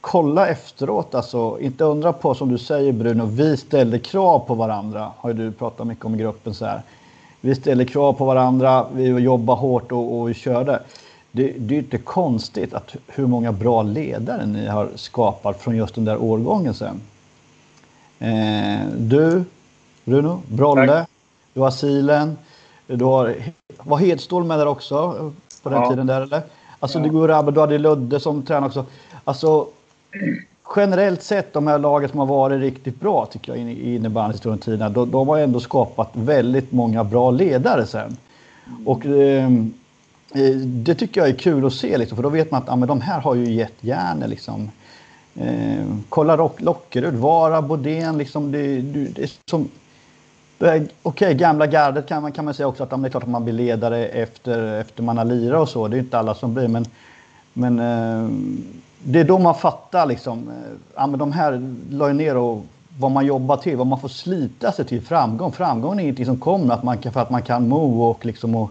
kolla 0.00 0.48
efteråt 0.48 1.14
alltså. 1.14 1.58
Inte 1.60 1.84
undra 1.84 2.12
på 2.12 2.34
som 2.34 2.48
du 2.48 2.58
säger 2.58 2.92
Bruno, 2.92 3.24
vi 3.24 3.56
ställde 3.56 3.98
krav 3.98 4.38
på 4.38 4.54
varandra. 4.54 5.10
Har 5.16 5.30
ju 5.30 5.36
du 5.36 5.52
pratat 5.52 5.86
mycket 5.86 6.04
om 6.04 6.14
i 6.14 6.18
gruppen 6.18 6.54
så 6.54 6.64
här. 6.64 6.82
Vi 7.40 7.54
ställde 7.54 7.84
krav 7.84 8.12
på 8.12 8.24
varandra, 8.24 8.86
vi 8.94 9.06
jobbade 9.06 9.60
hårt 9.60 9.92
och, 9.92 10.20
och 10.20 10.28
vi 10.28 10.34
körde. 10.34 10.82
Det, 11.32 11.54
det 11.58 11.74
är 11.74 11.78
inte 11.78 11.98
konstigt 11.98 12.74
att 12.74 12.96
hur 13.06 13.26
många 13.26 13.52
bra 13.52 13.82
ledare 13.82 14.46
ni 14.46 14.66
har 14.66 14.88
skapat 14.94 15.62
från 15.62 15.76
just 15.76 15.94
den 15.94 16.04
där 16.04 16.22
årgången 16.22 16.74
sen. 16.74 17.00
Eh, 18.18 18.86
du, 18.98 19.44
Bruno, 20.04 20.42
Brolle, 20.48 20.86
Tack. 20.86 21.08
du 21.54 21.60
har 21.60 21.70
Silen, 21.70 22.38
du 22.86 23.04
har, 23.04 23.34
var 23.78 23.98
Hedstål 23.98 24.44
med 24.44 24.58
där 24.58 24.66
också 24.66 25.32
på 25.62 25.68
den 25.68 25.82
ja. 25.82 25.90
tiden 25.90 26.06
där 26.06 26.20
eller? 26.20 26.42
Alltså 26.80 26.98
ja. 26.98 27.04
du 27.04 27.10
går 27.10 27.52
du 27.52 27.60
hade 27.60 27.78
Ludde 27.78 28.20
som 28.20 28.42
tränare 28.42 28.68
också. 28.68 28.84
Alltså 29.24 29.66
generellt 30.76 31.22
sett 31.22 31.52
de 31.52 31.66
här 31.66 31.78
lagen 31.78 32.08
som 32.08 32.18
har 32.18 32.26
varit 32.26 32.60
riktigt 32.60 33.00
bra 33.00 33.26
tycker 33.26 33.56
jag 33.56 33.72
i 33.72 33.94
innebandyhistorien 33.94 34.92
de, 34.92 35.10
de 35.10 35.28
har 35.28 35.38
ändå 35.38 35.60
skapat 35.60 36.10
väldigt 36.12 36.72
många 36.72 37.04
bra 37.04 37.30
ledare 37.30 37.86
sen. 37.86 38.16
Och 38.86 39.06
eh, 39.06 39.50
Eh, 40.34 40.56
det 40.56 40.94
tycker 40.94 41.20
jag 41.20 41.30
är 41.30 41.34
kul 41.34 41.66
att 41.66 41.72
se 41.72 41.98
liksom, 41.98 42.16
för 42.16 42.22
då 42.22 42.28
vet 42.28 42.50
man 42.50 42.62
att 42.62 42.68
ja, 42.68 42.76
men 42.76 42.88
de 42.88 43.00
här 43.00 43.20
har 43.20 43.34
ju 43.34 43.52
gett 43.52 43.74
järn 43.80 44.24
liksom. 44.26 44.70
Eh, 45.34 45.84
kolla 46.08 46.36
rock, 46.36 46.60
Lockerud, 46.60 47.14
Vara, 47.14 47.62
Bodén, 47.62 48.18
liksom 48.18 48.52
det, 48.52 48.80
det, 48.80 49.04
det 49.04 49.22
är 49.22 49.30
som... 49.50 49.68
Okej, 50.58 50.88
okay, 51.02 51.34
gamla 51.34 51.66
gardet 51.66 52.08
kan 52.08 52.22
man, 52.22 52.32
kan 52.32 52.44
man 52.44 52.54
säga 52.54 52.66
också 52.66 52.82
att 52.82 52.90
det 52.90 52.96
är 52.96 53.08
klart 53.08 53.22
att 53.22 53.28
man 53.28 53.44
blir 53.44 53.54
ledare 53.54 54.06
efter, 54.06 54.80
efter 54.80 55.02
man 55.02 55.18
har 55.18 55.24
lirat 55.24 55.60
och 55.60 55.68
så. 55.68 55.88
Det 55.88 55.96
är 55.96 55.98
inte 55.98 56.18
alla 56.18 56.34
som 56.34 56.54
blir, 56.54 56.68
men, 56.68 56.84
men 57.52 57.78
eh, 57.78 58.30
det 59.02 59.20
är 59.20 59.24
då 59.24 59.38
man 59.38 59.54
fattar 59.54 60.06
liksom. 60.06 60.48
Eh, 60.48 60.54
ja, 60.94 61.06
men 61.06 61.18
de 61.18 61.32
här 61.32 61.74
la 61.90 62.08
ju 62.08 62.14
ner 62.14 62.36
och 62.36 62.64
vad 62.98 63.10
man 63.10 63.26
jobbar 63.26 63.56
till, 63.56 63.76
vad 63.76 63.86
man 63.86 64.00
får 64.00 64.08
slita 64.08 64.72
sig 64.72 64.84
till 64.84 65.02
framgång. 65.02 65.52
Framgång 65.52 65.98
är 65.98 66.02
ingenting 66.02 66.26
som 66.26 66.40
kommer 66.40 66.74
att 66.74 66.82
man 66.82 66.98
kan, 66.98 67.12
för 67.12 67.20
att 67.20 67.30
man 67.30 67.42
kan 67.42 67.68
mo 67.68 68.02
och 68.02 68.26
liksom 68.26 68.54
och, 68.54 68.70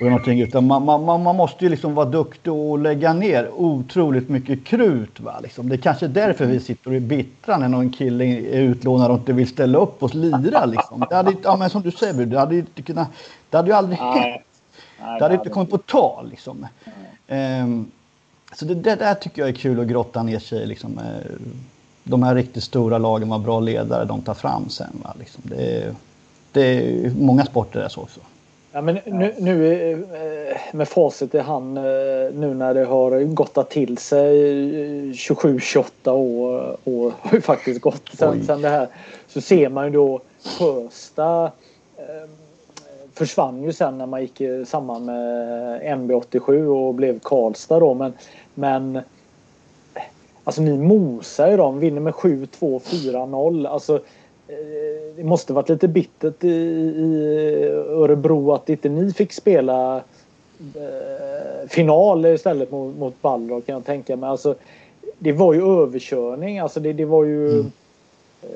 och 0.00 0.06
någonting. 0.06 0.40
Utan 0.40 0.66
man, 0.66 0.84
man, 0.84 1.22
man 1.22 1.36
måste 1.36 1.64
ju 1.64 1.70
liksom 1.70 1.94
vara 1.94 2.06
duktig 2.06 2.52
och 2.52 2.78
lägga 2.78 3.12
ner 3.12 3.50
otroligt 3.54 4.28
mycket 4.28 4.64
krut. 4.64 5.20
Va? 5.20 5.40
Liksom. 5.42 5.68
Det 5.68 5.74
är 5.74 5.78
kanske 5.78 6.06
därför 6.06 6.46
vi 6.46 6.60
sitter 6.60 6.90
och 6.90 6.96
är 6.96 7.00
bittra 7.00 7.58
när 7.58 7.68
någon 7.68 7.90
kille 7.90 8.24
är 8.24 8.60
utlånad 8.60 9.10
och 9.10 9.18
inte 9.18 9.32
vill 9.32 9.48
ställa 9.48 9.78
upp 9.78 10.02
och 10.02 10.14
lira. 10.14 10.64
Liksom. 10.64 11.06
Det 11.08 11.16
hade, 11.16 11.34
ja, 11.42 11.56
men 11.56 11.70
som 11.70 11.82
du 11.82 11.90
säger, 11.90 12.26
det 12.26 12.38
hade, 12.38 12.56
inte 12.56 12.82
kunnat, 12.82 13.08
det 13.50 13.56
hade 13.56 13.68
ju 13.68 13.76
aldrig 13.76 13.98
hänt. 13.98 14.42
Det 14.98 15.24
hade 15.24 15.34
inte 15.34 15.48
kommit 15.48 15.70
på 15.70 15.78
tal. 15.78 16.30
Liksom. 16.30 16.66
Um, 17.28 17.90
så 18.54 18.64
det, 18.64 18.74
det, 18.74 18.94
där 18.94 19.14
tycker 19.14 19.42
jag 19.42 19.48
är 19.48 19.52
kul 19.52 19.80
att 19.80 19.86
grotta 19.86 20.22
ner 20.22 20.38
sig 20.38 20.62
i. 20.62 20.66
Liksom, 20.66 20.98
uh, 20.98 21.04
de 22.04 22.22
här 22.22 22.34
riktigt 22.34 22.64
stora 22.64 22.98
lagen 22.98 23.28
var 23.28 23.38
bra 23.38 23.60
ledare 23.60 24.04
de 24.04 24.22
tar 24.22 24.34
fram 24.34 24.68
sen. 24.68 25.00
Va? 25.02 25.14
Liksom 25.18 25.42
det, 25.46 25.82
är, 25.82 25.94
det 26.52 26.60
är 26.60 27.10
många 27.10 27.44
sporter 27.44 27.80
är 27.80 27.88
så 27.88 28.00
också. 28.00 28.20
Ja, 28.74 28.80
men 28.80 28.98
nu, 29.04 29.34
nu 29.38 29.74
eh, 29.92 29.98
med 30.72 30.88
facit 30.88 31.34
i 31.34 31.38
hand 31.38 31.78
eh, 31.78 31.84
nu 32.32 32.54
när 32.54 32.74
det 32.74 32.84
har 32.84 33.20
gottat 33.24 33.70
till 33.70 33.98
sig 33.98 34.36
27-28 35.12 36.10
år, 36.10 36.76
år 36.84 37.12
har 37.20 37.34
ju 37.34 37.40
faktiskt 37.40 37.80
gått 37.80 38.10
sen, 38.18 38.46
sen 38.46 38.62
det 38.62 38.68
här. 38.68 38.88
Så 39.26 39.40
ser 39.40 39.68
man 39.68 39.84
ju 39.84 39.90
då 39.90 40.20
Sjösta 40.44 41.52
eh, 41.96 42.30
försvann 43.14 43.62
ju 43.62 43.72
sen 43.72 43.98
när 43.98 44.06
man 44.06 44.20
gick 44.20 44.42
samman 44.66 45.04
med 45.04 45.82
MB87 45.82 46.66
och 46.66 46.94
blev 46.94 47.18
Karlstad 47.18 47.80
då 47.80 47.94
men, 47.94 48.12
men 48.54 49.00
Alltså 50.44 50.62
ni 50.62 50.78
mosar 50.78 51.50
ju 51.50 51.56
dem, 51.56 51.78
vinner 51.78 52.00
med 52.00 52.12
7-2, 52.12 52.80
4-0. 52.80 53.68
Alltså 53.68 53.94
eh, 53.94 54.00
det 55.16 55.24
måste 55.24 55.52
varit 55.52 55.68
lite 55.68 55.88
bittert 55.88 56.44
i, 56.44 56.48
i 56.48 57.68
Örebro 57.88 58.52
att 58.52 58.68
inte 58.68 58.88
ni 58.88 59.12
fick 59.12 59.32
spela 59.32 59.96
eh, 60.58 61.68
final 61.68 62.26
istället 62.26 62.70
mot, 62.70 62.96
mot 62.98 63.22
Balrog 63.22 63.66
kan 63.66 63.72
jag 63.72 63.84
tänka 63.84 64.16
mig. 64.16 64.30
Alltså, 64.30 64.54
det 65.18 65.32
var 65.32 65.54
ju 65.54 65.82
överkörning. 65.82 66.58
Alltså 66.58 66.80
det, 66.80 66.92
det 66.92 67.04
var 67.04 67.24
ju 67.24 67.50
mm. 67.50 67.72
eh, 68.42 68.48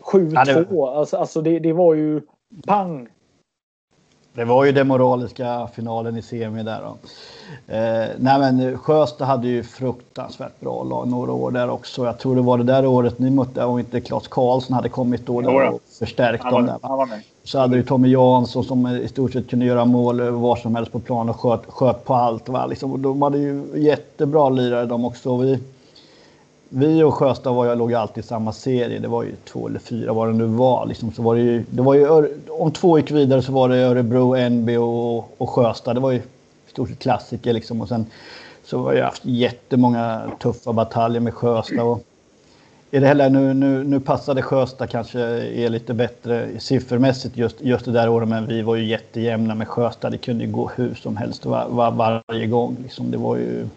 7-2. 0.00 0.30
Ja, 0.34 0.44
det... 0.44 0.98
Alltså, 0.98 1.16
alltså 1.16 1.40
det, 1.40 1.58
det 1.58 1.72
var 1.72 1.94
ju 1.94 2.20
pang 2.66 3.08
det 4.32 4.44
var 4.44 4.64
ju 4.64 4.72
den 4.72 4.88
moraliska 4.88 5.68
finalen 5.74 6.16
i 6.16 6.22
semi 6.22 6.62
där. 6.62 6.80
Då. 6.82 6.96
Eh, 7.74 8.08
nej 8.18 8.38
men 8.38 8.78
Sjösta 8.78 9.24
hade 9.24 9.48
ju 9.48 9.62
fruktansvärt 9.62 10.60
bra 10.60 10.84
lag 10.84 11.08
några 11.08 11.32
år 11.32 11.50
där 11.50 11.70
också. 11.70 12.04
Jag 12.04 12.18
tror 12.18 12.36
det 12.36 12.42
var 12.42 12.58
det 12.58 12.64
där 12.64 12.86
året 12.86 13.18
ni 13.18 13.30
mötte, 13.30 13.64
om 13.64 13.78
inte 13.78 14.00
Claes 14.00 14.28
Karlsson 14.28 14.74
hade 14.74 14.88
kommit 14.88 15.26
då 15.26 15.40
där 15.40 15.68
och 15.68 15.80
förstärkt 15.98 16.44
dem 16.44 16.66
där. 16.66 16.78
Så 17.44 17.58
hade 17.58 17.76
du 17.76 17.82
Tommy 17.82 18.08
Jansson 18.08 18.64
som 18.64 18.86
i 18.86 19.08
stort 19.08 19.32
sett 19.32 19.50
kunde 19.50 19.66
göra 19.66 19.84
mål 19.84 20.30
var 20.30 20.56
som 20.56 20.74
helst 20.74 20.92
på 20.92 21.00
plan 21.00 21.28
och 21.28 21.40
sköt, 21.40 21.60
sköt 21.68 22.04
på 22.04 22.14
allt. 22.14 22.48
Va? 22.48 22.66
Liksom, 22.66 23.02
de 23.02 23.22
hade 23.22 23.38
ju 23.38 23.64
jättebra 23.74 24.48
lirare 24.48 24.86
de 24.86 25.04
också. 25.04 25.36
Vi, 25.36 25.58
vi 26.68 27.02
och 27.02 27.14
Sjöstad 27.14 27.54
var, 27.54 27.66
jag 27.66 27.78
låg 27.78 27.94
alltid 27.94 28.24
i 28.24 28.26
samma 28.26 28.52
serie. 28.52 28.98
Det 28.98 29.08
var 29.08 29.22
ju 29.22 29.34
två 29.44 29.68
eller 29.68 29.78
fyra 29.78 30.12
vad 30.12 30.28
det 30.28 30.34
nu 30.34 30.44
var. 30.44 30.86
Liksom. 30.86 31.12
Så 31.12 31.22
var 31.22 31.34
det 31.34 31.40
ju, 31.40 31.64
det 31.70 31.82
var 31.82 31.94
ju, 31.94 32.28
om 32.48 32.72
två 32.72 32.98
gick 32.98 33.10
vidare 33.10 33.42
så 33.42 33.52
var 33.52 33.68
det 33.68 33.76
Örebro, 33.76 34.48
NB 34.48 34.68
och, 34.78 35.40
och 35.40 35.50
Sjöstad. 35.50 35.96
Det 35.96 36.00
var 36.00 36.10
ju 36.10 36.18
i 36.18 36.70
stort 36.70 36.88
sett 36.88 36.98
klassiker. 36.98 37.52
Liksom. 37.52 37.80
Och 37.80 37.88
sen 37.88 38.06
så 38.64 38.82
har 38.82 38.92
jag 38.92 39.04
haft 39.04 39.24
jättemånga 39.24 40.22
tuffa 40.40 40.72
bataljer 40.72 41.20
med 41.20 41.34
Sjöstad. 41.34 41.86
Och 41.86 42.04
i 42.90 42.98
det 42.98 43.06
hela, 43.06 43.28
nu, 43.28 43.54
nu, 43.54 43.84
nu 43.84 44.00
passade 44.00 44.42
Sjöstad 44.42 44.90
kanske 44.90 45.20
är 45.20 45.68
lite 45.68 45.94
bättre 45.94 46.48
siffermässigt 46.58 47.36
just, 47.36 47.60
just 47.60 47.84
det 47.84 47.92
där 47.92 48.08
året. 48.08 48.28
Men 48.28 48.46
vi 48.46 48.62
var 48.62 48.76
ju 48.76 48.86
jättejämna 48.86 49.54
med 49.54 49.68
Sjöstad. 49.68 50.12
Det 50.12 50.18
kunde 50.18 50.44
ju 50.44 50.50
gå 50.50 50.70
hur 50.76 50.94
som 50.94 51.16
helst 51.16 51.46
var, 51.46 51.68
var, 51.68 51.90
varje 51.90 52.46
gång. 52.46 52.76
Liksom. 52.82 53.10
Det 53.10 53.18
var 53.18 53.36
ju 53.36 53.68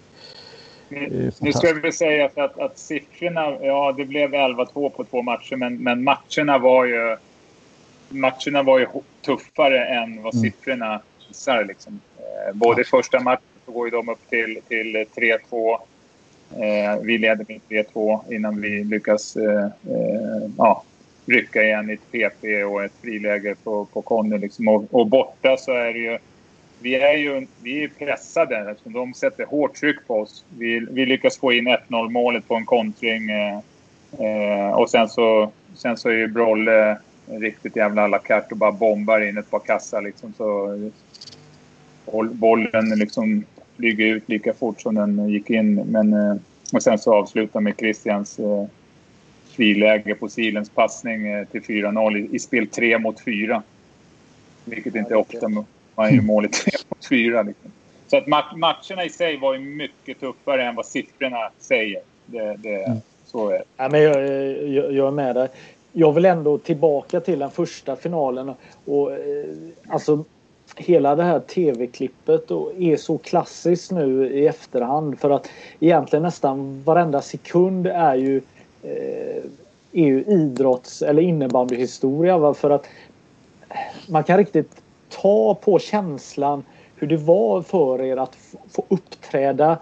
nu 1.39 1.53
ska 1.53 1.73
vi 1.73 1.91
säga 1.91 2.29
att, 2.35 2.59
att 2.59 2.77
siffrorna, 2.77 3.57
ja 3.61 3.93
det 3.97 4.05
blev 4.05 4.33
11-2 4.33 4.89
på 4.89 5.03
två 5.03 5.21
matcher 5.21 5.55
men, 5.55 5.83
men 5.83 6.03
matcherna 6.03 6.57
var 6.57 6.85
ju 6.85 7.17
matcherna 8.11 8.63
var 8.63 8.79
ju 8.79 8.87
tuffare 9.25 9.85
än 9.85 10.23
vad 10.23 10.35
mm. 10.35 10.43
siffrorna 10.43 11.01
visar. 11.27 11.65
Liksom. 11.65 11.99
Eh, 12.17 12.55
både 12.55 12.83
första 12.83 13.19
matchen 13.19 13.43
så 13.65 13.71
går 13.71 13.87
ju 13.87 13.91
de 13.91 14.09
upp 14.09 14.29
till, 14.29 14.59
till 14.67 15.05
3-2. 15.15 15.77
Eh, 16.51 17.01
vi 17.01 17.17
leder 17.17 17.45
med 17.47 17.85
3-2 17.93 18.33
innan 18.33 18.61
vi 18.61 18.83
lyckas 18.83 19.35
eh, 19.35 19.65
eh, 19.65 20.49
ja, 20.57 20.83
rycka 21.25 21.63
igen 21.63 21.89
i 21.89 21.93
ett 21.93 22.11
PP 22.11 22.63
och 22.63 22.83
ett 22.83 22.93
friläge 23.01 23.55
på, 23.63 23.85
på 23.85 24.01
Conny. 24.01 24.37
Liksom. 24.37 24.67
Och, 24.67 24.85
och 24.91 25.07
borta 25.07 25.57
så 25.57 25.71
är 25.71 25.93
det 25.93 25.99
ju 25.99 26.17
vi 26.81 26.95
är 26.95 27.17
ju 27.17 27.47
vi 27.61 27.83
är 27.83 27.87
pressade 27.87 28.71
eftersom 28.71 28.93
de 28.93 29.13
sätter 29.13 29.45
hårt 29.45 29.75
tryck 29.75 30.07
på 30.07 30.19
oss. 30.19 30.45
Vi, 30.57 30.79
vi 30.91 31.05
lyckas 31.05 31.37
få 31.37 31.53
in 31.53 31.67
1-0 31.67 32.09
målet 32.09 32.47
på 32.47 32.55
en 32.55 32.65
kontring. 32.65 33.29
Eh, 33.29 33.59
eh, 34.19 34.71
och 34.71 34.89
sen 34.89 35.09
så, 35.09 35.51
sen 35.75 35.97
så 35.97 36.09
är 36.09 36.13
ju 36.13 36.27
Brolle 36.27 36.97
riktigt 37.25 37.75
jävla 37.75 38.03
à 38.03 38.07
la 38.07 38.19
carte 38.19 38.47
och 38.51 38.57
bara 38.57 38.71
bombar 38.71 39.21
in 39.21 39.37
ett 39.37 39.51
par 39.51 39.59
kassar 39.59 40.01
liksom. 40.01 40.33
Så 40.37 40.77
bollen 42.31 42.89
liksom 42.89 43.43
flyger 43.75 44.05
ut 44.05 44.29
lika 44.29 44.53
fort 44.53 44.81
som 44.81 44.95
den 44.95 45.29
gick 45.29 45.49
in. 45.49 45.75
Men, 45.75 46.13
eh, 46.13 46.35
och 46.73 46.83
sen 46.83 46.99
så 46.99 47.13
avslutar 47.13 47.59
med 47.59 47.77
Christians 47.77 48.39
eh, 48.39 48.65
friläge 49.49 50.15
på 50.15 50.29
Silens 50.29 50.69
passning 50.69 51.27
eh, 51.27 51.47
till 51.47 51.61
4-0 51.61 52.17
i, 52.17 52.35
i 52.35 52.39
spel 52.39 52.67
3 52.67 52.99
mot 52.99 53.23
4. 53.23 53.63
Vilket 54.65 54.95
inte 54.95 55.13
är 55.13 55.17
ofta 55.17 55.49
man 56.01 56.15
gör 56.15 56.21
mål 56.21 56.45
i 56.45 56.47
3 56.47 56.71
mot 56.89 57.05
4. 57.05 57.41
Liksom. 57.41 57.71
Så 58.07 58.17
att 58.17 58.27
matcherna 58.57 59.05
i 59.05 59.09
sig 59.09 59.37
var 59.37 59.53
ju 59.53 59.59
mycket 59.59 60.19
tuffare 60.19 60.63
än 60.63 60.75
vad 60.75 60.85
siffrorna 60.85 61.49
säger. 61.59 62.01
Det, 62.25 62.55
det, 62.57 62.83
mm. 62.83 62.97
Så 63.25 63.49
är 63.49 63.53
det. 63.53 63.63
Ja, 63.77 63.89
men 63.89 64.01
jag, 64.01 64.27
jag, 64.69 64.93
jag 64.93 65.07
är 65.07 65.11
med 65.11 65.35
där. 65.35 65.49
Jag 65.91 66.11
vill 66.11 66.25
ändå 66.25 66.57
tillbaka 66.57 67.19
till 67.19 67.39
den 67.39 67.51
första 67.51 67.95
finalen. 67.95 68.53
Och, 68.85 69.11
eh, 69.11 69.45
alltså, 69.89 70.23
hela 70.75 71.15
det 71.15 71.23
här 71.23 71.39
tv-klippet 71.39 72.51
är 72.77 72.97
så 72.97 73.17
klassiskt 73.17 73.91
nu 73.91 74.27
i 74.27 74.47
efterhand 74.47 75.19
för 75.19 75.29
att 75.29 75.49
egentligen 75.79 76.23
nästan 76.23 76.83
varenda 76.83 77.21
sekund 77.21 77.87
är 77.87 78.15
ju, 78.15 78.41
eh, 78.83 79.43
är 79.91 80.05
ju 80.05 80.23
idrotts 80.23 81.01
eller 81.01 81.21
innebandyhistoria. 81.21 82.53
För 82.53 82.69
att 82.69 82.87
man 84.07 84.23
kan 84.23 84.37
riktigt 84.37 84.81
ta 85.21 85.55
på 85.55 85.79
känslan 85.79 86.63
hur 86.95 87.07
det 87.07 87.17
var 87.17 87.61
för 87.61 88.01
er 88.01 88.17
att 88.17 88.37
få 88.69 88.85
uppträda 88.87 89.77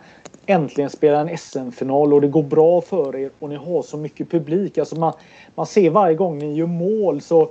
äntligen 0.46 0.90
spela 0.90 1.20
en 1.20 1.38
SM-final 1.38 2.14
och 2.14 2.22
det 2.22 2.28
går 2.28 2.44
bra 2.44 2.82
för 2.82 3.16
er 3.16 3.30
och 3.40 3.50
ni 3.50 3.56
har 3.56 3.82
så 3.82 3.98
mycket 3.98 4.32
publik. 4.32 4.78
Alltså 4.78 4.96
man, 5.00 5.14
man 5.56 5.66
ser 5.66 5.90
varje 5.90 6.16
gång 6.16 6.38
ni 6.38 6.54
gör 6.54 6.68
mål 6.68 7.22
så 7.22 7.50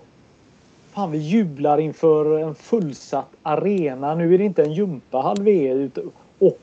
Fan 0.99 1.11
vi 1.11 1.19
jublar 1.19 1.79
inför 1.79 2.39
en 2.39 2.55
fullsatt 2.55 3.29
arena. 3.43 4.15
Nu 4.15 4.35
är 4.35 4.39
det 4.39 4.45
inte 4.45 4.63
en 4.63 4.73
gympahall 4.73 5.43
vi 5.43 5.69
är 5.69 5.91
och 6.39 6.61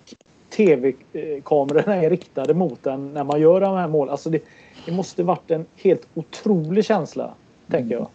tv-kamerorna 0.50 1.96
är 1.96 2.10
riktade 2.10 2.54
mot 2.54 2.84
den 2.84 3.14
när 3.14 3.24
man 3.24 3.42
gör 3.42 3.62
de 3.62 3.76
här 3.76 3.88
målen. 3.88 4.12
Alltså 4.12 4.30
det, 4.30 4.40
det 4.86 4.92
måste 4.92 5.24
varit 5.24 5.52
en 5.52 5.66
helt 5.76 6.08
otrolig 6.14 6.86
känsla, 6.86 7.34
tänker 7.70 7.96
jag. 7.96 8.08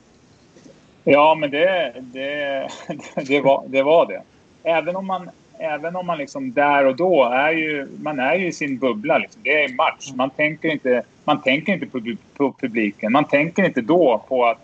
Ja, 1.05 1.35
men 1.35 1.51
det, 1.51 1.93
det, 2.01 2.69
det, 3.27 3.41
var, 3.41 3.65
det 3.67 3.83
var 3.83 4.07
det. 4.07 4.23
Även 4.63 4.97
om 4.97 5.07
man, 5.07 5.31
även 5.59 5.97
om 5.97 6.07
man 6.07 6.19
liksom 6.19 6.53
där 6.53 6.87
och 6.87 6.97
då 6.97 7.25
är 7.25 7.51
ju, 7.51 7.89
man 8.03 8.19
är 8.19 8.35
ju 8.35 8.47
i 8.47 8.53
sin 8.53 8.79
bubbla. 8.79 9.19
Liksom. 9.19 9.43
Det 9.45 9.65
är 9.65 9.75
match. 9.75 10.13
Man 10.15 10.31
tänker 10.31 10.69
inte, 10.69 11.03
man 11.25 11.43
tänker 11.43 11.73
inte 11.73 11.87
på, 11.87 12.01
på 12.37 12.53
publiken. 12.61 13.13
Man 13.13 13.25
tänker 13.25 13.65
inte 13.65 13.81
då 13.81 14.25
på 14.29 14.45
att, 14.47 14.59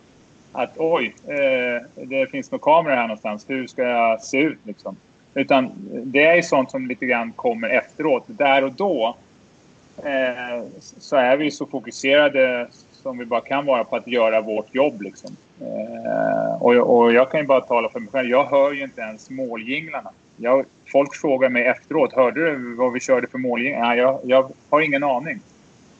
att 0.52 0.72
oj, 0.76 1.14
eh, 1.26 2.06
det 2.06 2.30
finns 2.30 2.50
några 2.50 2.62
kameror 2.62 2.96
här 2.96 3.02
någonstans. 3.02 3.44
Hur 3.48 3.66
ska 3.66 3.82
jag 3.82 4.22
se 4.22 4.38
ut 4.38 4.58
liksom? 4.62 4.96
Utan 5.34 5.70
det 6.04 6.24
är 6.24 6.42
sånt 6.42 6.70
som 6.70 6.86
lite 6.86 7.06
grann 7.06 7.32
kommer 7.32 7.68
efteråt. 7.68 8.24
Där 8.26 8.64
och 8.64 8.72
då 8.72 9.16
eh, 9.96 10.64
så 10.80 11.16
är 11.16 11.36
vi 11.36 11.50
så 11.50 11.66
fokuserade 11.66 12.68
som 13.02 13.18
vi 13.18 13.24
bara 13.24 13.40
kan 13.40 13.66
vara 13.66 13.84
på 13.84 13.96
att 13.96 14.06
göra 14.06 14.40
vårt 14.40 14.74
jobb. 14.74 15.02
Liksom. 15.02 15.36
Eh, 15.60 16.62
och, 16.62 16.96
och 16.96 17.12
jag 17.12 17.30
kan 17.30 17.40
ju 17.40 17.46
bara 17.46 17.60
tala 17.60 17.88
för 17.88 18.00
mig 18.00 18.08
själv. 18.12 18.28
Jag 18.28 18.44
hör 18.44 18.72
ju 18.72 18.82
inte 18.82 19.00
ens 19.00 19.30
måljinglarna. 19.30 20.10
Jag, 20.36 20.64
folk 20.92 21.14
frågar 21.14 21.48
mig 21.48 21.66
efteråt. 21.66 22.12
Hörde 22.12 22.50
du 22.50 22.74
vad 22.74 22.92
vi 22.92 23.00
körde 23.00 23.26
för 23.26 23.38
måljinglar? 23.38 23.80
Nej, 23.80 23.98
jag, 23.98 24.20
jag 24.24 24.50
har 24.70 24.80
ingen 24.80 25.04
aning. 25.04 25.40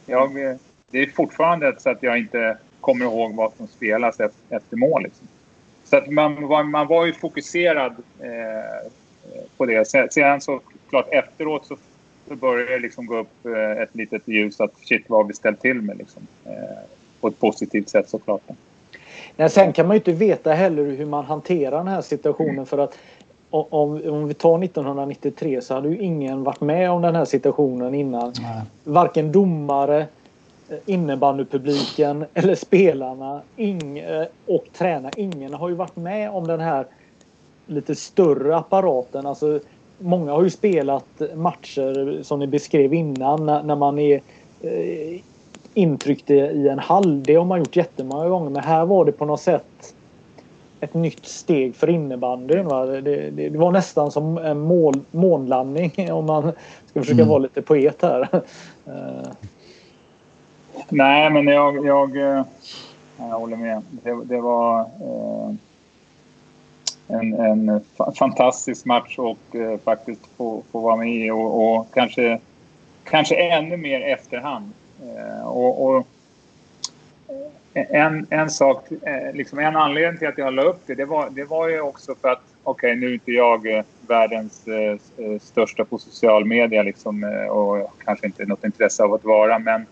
Jag, 0.07 0.59
det 0.91 0.99
är 0.99 1.07
fortfarande 1.07 1.75
så 1.79 1.91
att 1.91 2.03
jag 2.03 2.19
inte 2.19 2.57
kommer 2.81 3.05
ihåg 3.05 3.35
vad 3.35 3.53
som 3.57 3.67
spelas 3.67 4.21
efter, 4.21 4.57
efter 4.57 4.77
mål. 4.77 5.03
Liksom. 5.03 5.29
Så 5.85 5.97
att 5.97 6.11
man, 6.11 6.49
var, 6.49 6.63
man 6.63 6.87
var 6.87 7.07
ju 7.07 7.13
fokuserad 7.13 7.97
eh, 8.21 8.91
på 9.57 9.67
det. 9.67 9.89
Sedan 10.13 10.41
så 10.41 10.61
klart 10.89 11.09
efteråt 11.13 11.67
så, 11.67 11.77
så 12.29 12.37
började 12.37 12.73
det 12.73 12.79
liksom 12.79 13.07
gå 13.07 13.17
upp 13.19 13.47
eh, 13.47 13.83
ett 13.83 13.95
litet 13.95 14.29
ljus 14.29 14.61
att 14.61 14.73
shit 14.83 15.05
vad 15.09 15.21
har 15.21 15.29
vi 15.29 15.35
ställt 15.35 15.61
till 15.61 15.83
med 15.83 15.99
liksom. 15.99 16.27
Eh, 16.45 16.79
på 17.21 17.29
ett 17.29 17.41
positivt 17.41 17.89
sätt 17.89 18.09
såklart. 18.09 18.43
Nej, 19.37 19.51
sen 19.51 19.73
kan 19.73 19.87
man 19.87 19.95
ju 19.97 20.01
inte 20.01 20.13
veta 20.13 20.53
heller 20.53 20.85
hur 20.85 21.07
man 21.07 21.25
hanterar 21.25 21.79
den 21.79 21.89
här 21.89 22.01
situationen 22.01 22.67
för 22.67 22.79
att 22.79 22.99
om, 23.51 24.03
om 24.11 24.29
vi 24.29 24.35
tar 24.35 24.65
1993 24.65 25.61
så 25.61 25.75
hade 25.75 25.89
ju 25.89 25.99
ingen 25.99 26.45
varit 26.45 26.61
med 26.61 26.91
om 26.91 27.03
den 27.03 27.15
här 27.15 27.25
situationen 27.25 27.95
innan. 27.95 28.33
Nej. 28.41 28.63
Varken 28.85 29.33
domare, 29.33 30.07
eh, 30.69 30.77
innebandypubliken 30.87 32.25
eller 32.35 32.55
spelarna 32.55 33.41
ing, 33.57 33.99
eh, 33.99 34.27
och 34.47 34.65
tränare. 34.73 35.13
Ingen 35.17 35.55
har 35.55 35.69
ju 35.69 35.75
varit 35.75 35.97
med 35.97 36.31
om 36.31 36.47
den 36.47 36.61
här 36.61 36.87
lite 37.67 37.95
större 37.95 38.57
apparaten. 38.57 39.27
Alltså, 39.27 39.61
många 39.99 40.33
har 40.33 40.43
ju 40.43 40.51
spelat 40.51 41.23
matcher 41.35 42.23
som 42.23 42.39
ni 42.39 42.47
beskrev 42.47 42.95
innan 42.95 43.47
när, 43.47 43.63
när 43.63 43.77
man 43.77 43.99
är 43.99 44.21
intryckt 45.77 46.31
i 46.31 46.69
en 46.69 46.79
hall. 46.79 47.23
Det 47.23 47.35
har 47.35 47.45
man 47.45 47.59
gjort 47.59 47.77
jättemånga 47.77 48.29
gånger 48.29 48.51
men 48.51 48.63
här 48.63 48.85
var 48.87 49.05
det 49.05 49.13
på 49.13 49.25
något 49.25 49.41
sätt 49.41 49.95
ett 50.81 50.95
nytt 50.95 51.27
steg 51.27 51.77
för 51.77 51.91
innebandyn. 51.91 52.69
Det, 52.69 53.01
det, 53.01 53.31
det, 53.31 53.59
var 53.59 53.73
nästan 53.73 54.11
som 54.11 54.39
en 54.39 54.61
mål, 54.61 55.01
månlandning 55.11 55.93
om 56.13 56.27
man 56.27 56.53
ska 56.87 57.01
försöka 57.01 57.23
mm. 57.23 57.29
vara 57.29 57.39
lite 57.39 57.63
poet 57.63 58.03
här. 58.03 58.29
Eh. 58.89 59.31
Nej, 60.89 61.31
men 61.31 61.47
jag, 61.47 61.87
jag, 61.87 62.17
eh, 62.17 62.45
jag 63.19 63.39
håller 63.39 63.57
med. 63.57 63.83
Det, 63.91 64.25
det 64.25 64.41
var 64.41 64.81
eh, 64.81 65.55
en, 67.09 67.35
en 67.35 67.81
fantastisk 68.19 68.85
match 68.85 69.19
och 69.19 69.57
eh, 69.57 69.79
faktiskt 69.79 70.21
få, 70.37 70.63
få 70.73 70.81
vara 70.81 70.97
med 70.97 71.33
och, 71.33 71.77
och, 71.77 71.95
kanske, 71.95 72.41
kanske 73.05 73.35
ännu 73.35 73.77
mer 73.77 74.01
efterhand. 74.01 74.73
Eh, 75.03 75.47
och, 75.47 75.87
och 75.87 76.07
eh, 77.75 77.87
en, 77.91 78.27
en 78.31 78.51
sak, 78.51 78.93
eh, 79.03 79.35
liksom 79.35 79.59
en 79.59 79.77
anledning 79.77 80.19
till 80.19 80.29
att 80.29 80.39
jag 80.39 80.55
la 80.55 80.63
upp 80.63 80.81
det, 80.87 80.95
det 80.95 81.05
var, 81.05 81.31
det 81.31 81.45
var 81.45 81.69
ju 81.69 81.81
också 81.81 82.15
för 82.15 82.29
att 82.29 82.43
okej, 82.63 82.91
okay, 82.91 83.01
nu 83.01 83.07
är 83.07 83.15
inte 83.15 83.33
jag 83.33 83.77
eh, 83.77 83.85
världens 84.07 84.69
eh, 84.69 84.93
eh 84.93 85.41
största 85.41 85.85
på 85.85 85.99
social 85.99 86.45
media 86.45 86.83
liksom, 86.83 87.25
eh, 87.25 87.47
och 87.47 87.93
kanske 88.05 88.27
inte 88.27 88.47
något 88.47 88.65
intresse 88.65 89.03
av 89.03 89.15
att 89.15 89.25
vara, 89.25 89.59
men 89.59 89.87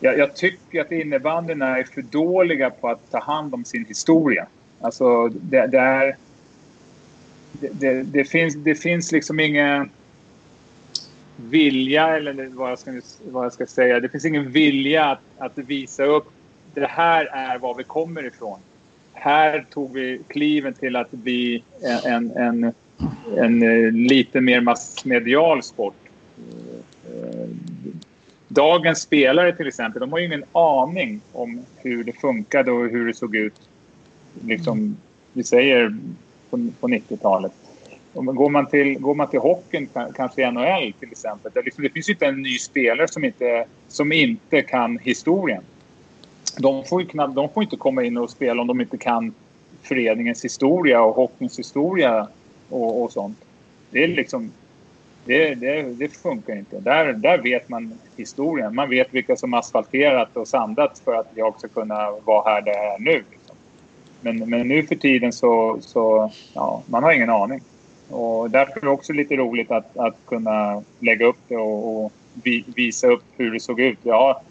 jag, 0.00 0.18
jag 0.18 0.36
tycker 0.36 0.80
att 0.80 0.92
innebandyn 0.92 1.62
är 1.62 1.84
för 1.84 2.02
dåliga 2.02 2.70
på 2.70 2.88
att 2.88 3.10
ta 3.10 3.20
hand 3.20 3.54
om 3.54 3.64
sin 3.64 3.84
historia. 3.84 4.46
Alltså, 4.80 5.28
det, 5.28 5.66
det 5.66 5.78
är... 5.78 6.16
Det, 7.52 7.68
det, 7.72 8.02
det, 8.02 8.24
finns, 8.24 8.54
det 8.54 8.74
finns 8.74 9.12
liksom 9.12 9.40
inga 9.40 9.88
vilja, 11.36 12.16
eller 12.16 12.48
vad 12.52 12.70
jag 12.70 12.78
ska, 12.78 13.00
vad 13.30 13.44
jag 13.44 13.52
ska 13.52 13.66
säga. 13.66 14.00
Det 14.00 14.08
finns 14.08 14.24
ingen 14.24 14.50
vilja 14.50 15.04
att, 15.04 15.20
att 15.38 15.58
visa 15.58 16.04
upp 16.04 16.32
det 16.74 16.86
här 16.86 17.24
är 17.24 17.58
var 17.58 17.74
vi 17.74 17.84
kommer 17.84 18.26
ifrån. 18.26 18.58
Här 19.12 19.66
tog 19.70 19.92
vi 19.92 20.20
kliven 20.28 20.74
till 20.74 20.96
att 20.96 21.10
bli 21.10 21.62
en, 21.82 22.30
en, 22.30 22.36
en, 22.36 22.72
en 23.36 23.62
eh, 23.62 23.92
lite 23.92 24.40
mer 24.40 24.60
massmedial 24.60 25.62
sport. 25.62 25.94
Eh, 27.06 27.48
dagens 28.48 29.00
spelare 29.00 29.56
till 29.56 29.68
exempel, 29.68 30.00
de 30.00 30.12
har 30.12 30.18
ju 30.18 30.26
ingen 30.26 30.44
aning 30.52 31.20
om 31.32 31.64
hur 31.76 32.04
det 32.04 32.12
funkade 32.12 32.70
och 32.70 32.88
hur 32.88 33.06
det 33.06 33.14
såg 33.14 33.36
ut. 33.36 33.60
Liksom, 34.44 34.96
vi 35.32 35.44
säger 35.44 35.96
på, 36.50 36.68
på 36.80 36.88
90-talet. 36.88 37.52
Går 38.14 38.50
man, 38.50 38.66
till, 38.66 38.98
går 38.98 39.14
man 39.14 39.28
till 39.28 39.40
hockeyn, 39.40 39.88
kanske 40.16 40.42
i 40.42 40.50
NHL 40.50 40.92
till 41.00 41.12
exempel, 41.12 41.52
det, 41.54 41.62
liksom, 41.62 41.84
det 41.84 41.90
finns 41.90 42.08
ju 42.08 42.12
inte 42.12 42.26
en 42.26 42.42
ny 42.42 42.58
spelare 42.58 43.08
som 43.08 43.24
inte, 43.24 43.64
som 43.88 44.12
inte 44.12 44.62
kan 44.62 44.98
historien 44.98 45.62
de 46.58 46.84
får 46.84 47.02
ju 47.02 47.08
knappt, 47.08 47.34
de 47.34 47.48
får 47.48 47.62
inte 47.62 47.76
komma 47.76 48.04
in 48.04 48.16
och 48.16 48.30
spela 48.30 48.62
om 48.62 48.68
de 48.68 48.80
inte 48.80 48.98
kan 48.98 49.34
föreningens 49.82 50.44
historia 50.44 51.02
och 51.02 51.14
hockeyns 51.14 51.58
historia 51.58 52.28
och, 52.68 53.02
och 53.02 53.12
sånt. 53.12 53.38
Det 53.90 54.04
är 54.04 54.08
liksom... 54.08 54.52
Det, 55.24 55.54
det, 55.54 55.82
det, 55.82 56.08
funkar 56.08 56.56
inte. 56.56 56.80
Där, 56.80 57.12
där 57.12 57.38
vet 57.38 57.68
man 57.68 57.98
historien. 58.16 58.74
Man 58.74 58.90
vet 58.90 59.14
vilka 59.14 59.36
som 59.36 59.54
asfalterat 59.54 60.36
och 60.36 60.48
sandat 60.48 60.98
för 61.04 61.14
att 61.14 61.30
jag 61.34 61.58
ska 61.58 61.68
kunna 61.68 62.10
vara 62.24 62.50
här 62.50 62.62
där 62.62 62.72
jag 62.72 62.94
är 62.94 62.98
nu. 62.98 63.24
Liksom. 63.30 63.56
Men, 64.20 64.50
men 64.50 64.68
nu 64.68 64.82
för 64.82 64.94
tiden 64.94 65.32
så, 65.32 65.78
så 65.80 66.32
ja, 66.54 66.82
man 66.86 67.02
har 67.02 67.12
ingen 67.12 67.30
aning. 67.30 67.60
Och 68.12 68.50
därför 68.50 68.76
är 68.76 68.80
det 68.80 68.88
också 68.88 69.12
lite 69.12 69.36
roligt 69.36 69.70
att, 69.70 69.96
att 69.96 70.16
kunna 70.26 70.82
lägga 71.00 71.26
upp 71.26 71.38
det 71.48 71.56
och, 71.56 72.04
och 72.04 72.12
visa 72.74 73.06
upp 73.06 73.24
hur 73.36 73.50
det 73.50 73.60
såg 73.60 73.80
ut. 73.80 73.98
Ja, 74.02 74.42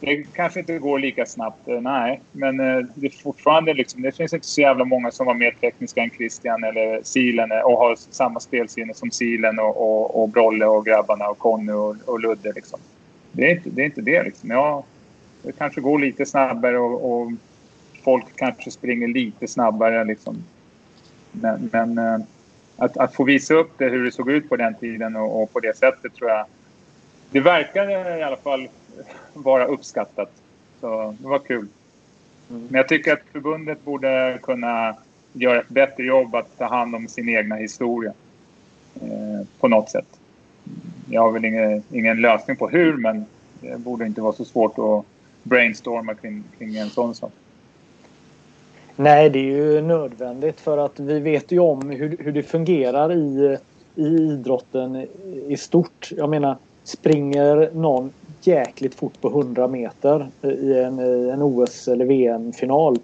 det 0.00 0.24
kanske 0.32 0.60
inte 0.60 0.78
går 0.78 0.98
lika 0.98 1.26
snabbt, 1.26 1.68
eh, 1.68 1.80
nej. 1.80 2.20
Men 2.32 2.60
eh, 2.60 2.86
det 2.94 3.06
är 3.06 3.22
fortfarande 3.22 3.74
liksom, 3.74 4.02
det 4.02 4.12
finns 4.12 4.32
inte 4.32 4.46
så 4.46 4.60
jävla 4.60 4.84
många 4.84 5.10
som 5.10 5.26
var 5.26 5.34
mer 5.34 5.50
tekniska 5.60 6.02
än 6.02 6.10
Christian 6.10 6.64
eller 6.64 7.00
Silen 7.02 7.52
eh, 7.52 7.58
och 7.58 7.78
har 7.78 7.96
samma 7.96 8.40
spelsinne 8.40 8.94
som 8.94 9.10
Silen 9.10 9.58
och, 9.58 9.76
och, 9.76 10.22
och 10.22 10.28
Brolle 10.28 10.66
och 10.66 10.86
grabbarna 10.86 11.28
och 11.28 11.38
Conny 11.38 11.72
och, 11.72 11.96
och 12.06 12.20
Ludde. 12.20 12.52
Liksom. 12.52 12.80
Det, 13.32 13.50
är 13.50 13.56
inte, 13.56 13.70
det 13.70 13.82
är 13.82 13.86
inte 13.86 14.00
det 14.00 14.22
liksom. 14.22 14.50
Ja, 14.50 14.84
det 15.42 15.52
kanske 15.52 15.80
går 15.80 15.98
lite 15.98 16.26
snabbare 16.26 16.78
och, 16.78 17.12
och 17.12 17.32
folk 18.04 18.24
kanske 18.36 18.70
springer 18.70 19.08
lite 19.08 19.48
snabbare 19.48 20.04
liksom. 20.04 20.44
Men, 21.32 21.70
men 21.72 22.24
att, 22.84 22.96
att, 22.96 23.14
få 23.14 23.24
visa 23.24 23.54
upp 23.54 23.70
det, 23.78 23.88
hur 23.88 24.04
det 24.04 24.12
såg 24.12 24.30
ut 24.30 24.48
på 24.48 24.56
den 24.56 24.74
tiden 24.74 25.16
och, 25.16 25.42
och 25.42 25.52
på 25.52 25.60
det 25.60 25.76
sättet 25.76 26.14
tror 26.14 26.30
jag... 26.30 26.46
Det 27.30 27.40
verkar 27.40 28.18
i 28.18 28.22
alla 28.22 28.36
fall 28.36 28.68
vara 29.32 29.64
uppskattat. 29.64 30.30
Så 30.80 31.16
det 31.18 31.28
var 31.28 31.38
kul. 31.38 31.68
Mm. 32.50 32.66
Men 32.70 32.74
jag 32.74 32.88
tycker 32.88 33.12
att 33.12 33.22
förbundet 33.32 33.84
borde 33.84 34.38
kunna 34.42 34.96
göra 35.32 35.60
ett 35.60 35.68
bättre 35.68 36.04
jobb 36.04 36.34
att 36.34 36.58
ta 36.58 36.64
hand 36.64 36.94
om 36.94 37.08
sin 37.08 37.28
egna 37.28 37.54
historia. 37.54 38.12
Eh, 38.94 39.46
på 39.60 39.68
något 39.68 39.90
sätt. 39.90 40.18
Jag 41.10 41.22
har 41.22 41.32
väl 41.32 41.44
ingen, 41.44 41.82
ingen 41.90 42.20
lösning 42.20 42.56
på 42.56 42.68
hur, 42.68 42.96
men 42.96 43.24
det 43.60 43.78
borde 43.78 44.06
inte 44.06 44.20
vara 44.20 44.32
så 44.32 44.44
svårt 44.44 44.78
att 44.78 45.04
brainstorma 45.42 46.14
kring, 46.14 46.44
kring 46.58 46.76
en 46.76 46.90
sån 46.90 47.14
sak. 47.14 47.32
Nej, 48.96 49.30
det 49.30 49.38
är 49.38 49.42
ju 49.42 49.82
nödvändigt 49.82 50.60
för 50.60 50.78
att 50.78 51.00
vi 51.00 51.20
vet 51.20 51.52
ju 51.52 51.58
om 51.58 51.90
hur, 51.90 52.16
hur 52.18 52.32
det 52.32 52.42
fungerar 52.42 53.12
i, 53.12 53.58
i 53.94 54.06
idrotten 54.06 55.06
i 55.48 55.56
stort. 55.56 56.10
Jag 56.16 56.30
menar, 56.30 56.56
springer 56.84 57.70
någon 57.74 58.10
jäkligt 58.42 58.94
fort 58.94 59.20
på 59.20 59.28
100 59.28 59.68
meter 59.68 60.30
i 60.42 60.78
en, 60.78 60.98
en 61.30 61.42
OS 61.42 61.88
eller 61.88 62.04
VM-final 62.04 62.98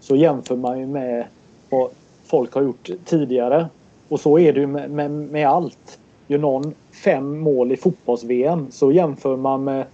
så 0.00 0.16
jämför 0.16 0.56
man 0.56 0.80
ju 0.80 0.86
med 0.86 1.26
vad 1.70 1.90
folk 2.24 2.54
har 2.54 2.62
gjort 2.62 2.90
tidigare. 3.04 3.66
Och 4.08 4.20
så 4.20 4.38
är 4.38 4.52
det 4.52 4.60
ju 4.60 4.66
med, 4.66 4.90
med, 4.90 5.10
med 5.10 5.48
allt. 5.48 5.98
Gör 6.26 6.38
någon 6.38 6.74
fem 7.04 7.38
mål 7.38 7.72
i 7.72 7.76
fotbolls-VM 7.76 8.66
så 8.70 8.92
jämför 8.92 9.36
man 9.36 9.64
med 9.64 9.84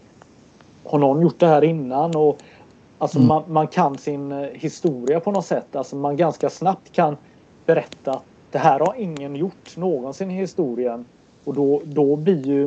har 0.85 0.99
någon 0.99 1.23
gjort 1.23 1.39
det 1.39 1.47
här 1.47 1.65
innan? 1.65 2.17
Och, 2.17 2.39
alltså 3.01 3.19
mm. 3.19 3.29
man, 3.29 3.43
man, 3.49 3.67
kan 3.67 3.99
sin 3.99 4.33
eh, 4.33 4.49
historia 4.53 5.21
på 5.21 5.33
något 5.33 5.47
sätt. 5.47 5.77
Alltså 5.77 5.97
man 5.97 6.17
ganska 6.17 6.51
snabbt 6.51 6.93
kan 6.93 7.17
berätta 7.67 8.13
att 8.13 8.25
det 8.51 8.59
här 8.59 8.81
har 8.81 8.95
ingen 8.99 9.37
gjort 9.37 9.77
någonsin 9.77 10.31
i 10.31 10.35
historien. 10.35 11.05
Och 11.45 11.55
då, 11.55 11.81
då 11.85 12.17
blir 12.17 12.47
ju 12.47 12.65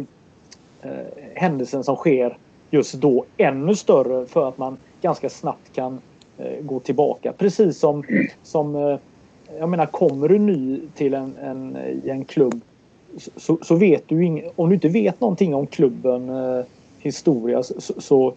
eh, 0.82 0.92
händelsen 1.36 1.84
som 1.84 1.96
sker 1.96 2.38
just 2.72 2.94
då 2.94 3.26
ännu 3.38 3.76
större 3.76 4.26
för 4.26 4.48
att 4.48 4.58
man 4.58 4.78
ganska 5.02 5.30
snabbt 5.30 5.74
kan 5.74 6.02
eh, 6.38 6.62
gå 6.62 6.80
tillbaka. 6.80 7.34
Precis 7.38 7.80
som, 7.80 8.04
som 8.44 8.76
eh, 8.76 8.98
jag 9.60 9.70
menar 9.70 9.86
kommer 9.86 10.28
du 10.28 10.40
ny 10.40 10.80
till 10.96 11.14
en, 11.14 11.36
en, 11.38 11.78
en 12.06 12.26
klubb 12.26 12.62
så, 13.18 13.58
så 13.62 13.76
vet 13.76 14.04
du 14.08 14.26
ing, 14.26 14.44
om 14.56 14.70
du 14.70 14.76
inte 14.76 14.88
vet 14.88 15.22
någonting 15.22 15.56
om 15.56 15.68
klubben 15.68 16.30
eh, 16.30 16.66
historia 17.00 17.64
så, 17.64 18.02
så, 18.02 18.34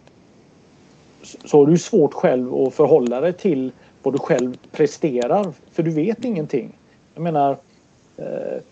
så 1.45 1.59
har 1.59 1.67
du 1.67 1.79
svårt 1.79 2.15
själv 2.15 2.55
att 2.55 2.75
förhålla 2.75 3.21
dig 3.21 3.33
till 3.33 3.73
vad 4.03 4.15
du 4.15 4.19
själv 4.19 4.57
presterar 4.73 5.53
för 5.73 5.83
du 5.83 5.91
vet 5.91 6.25
ingenting. 6.25 6.73
Jag 7.15 7.23
menar 7.23 7.57
eh, 8.17 8.63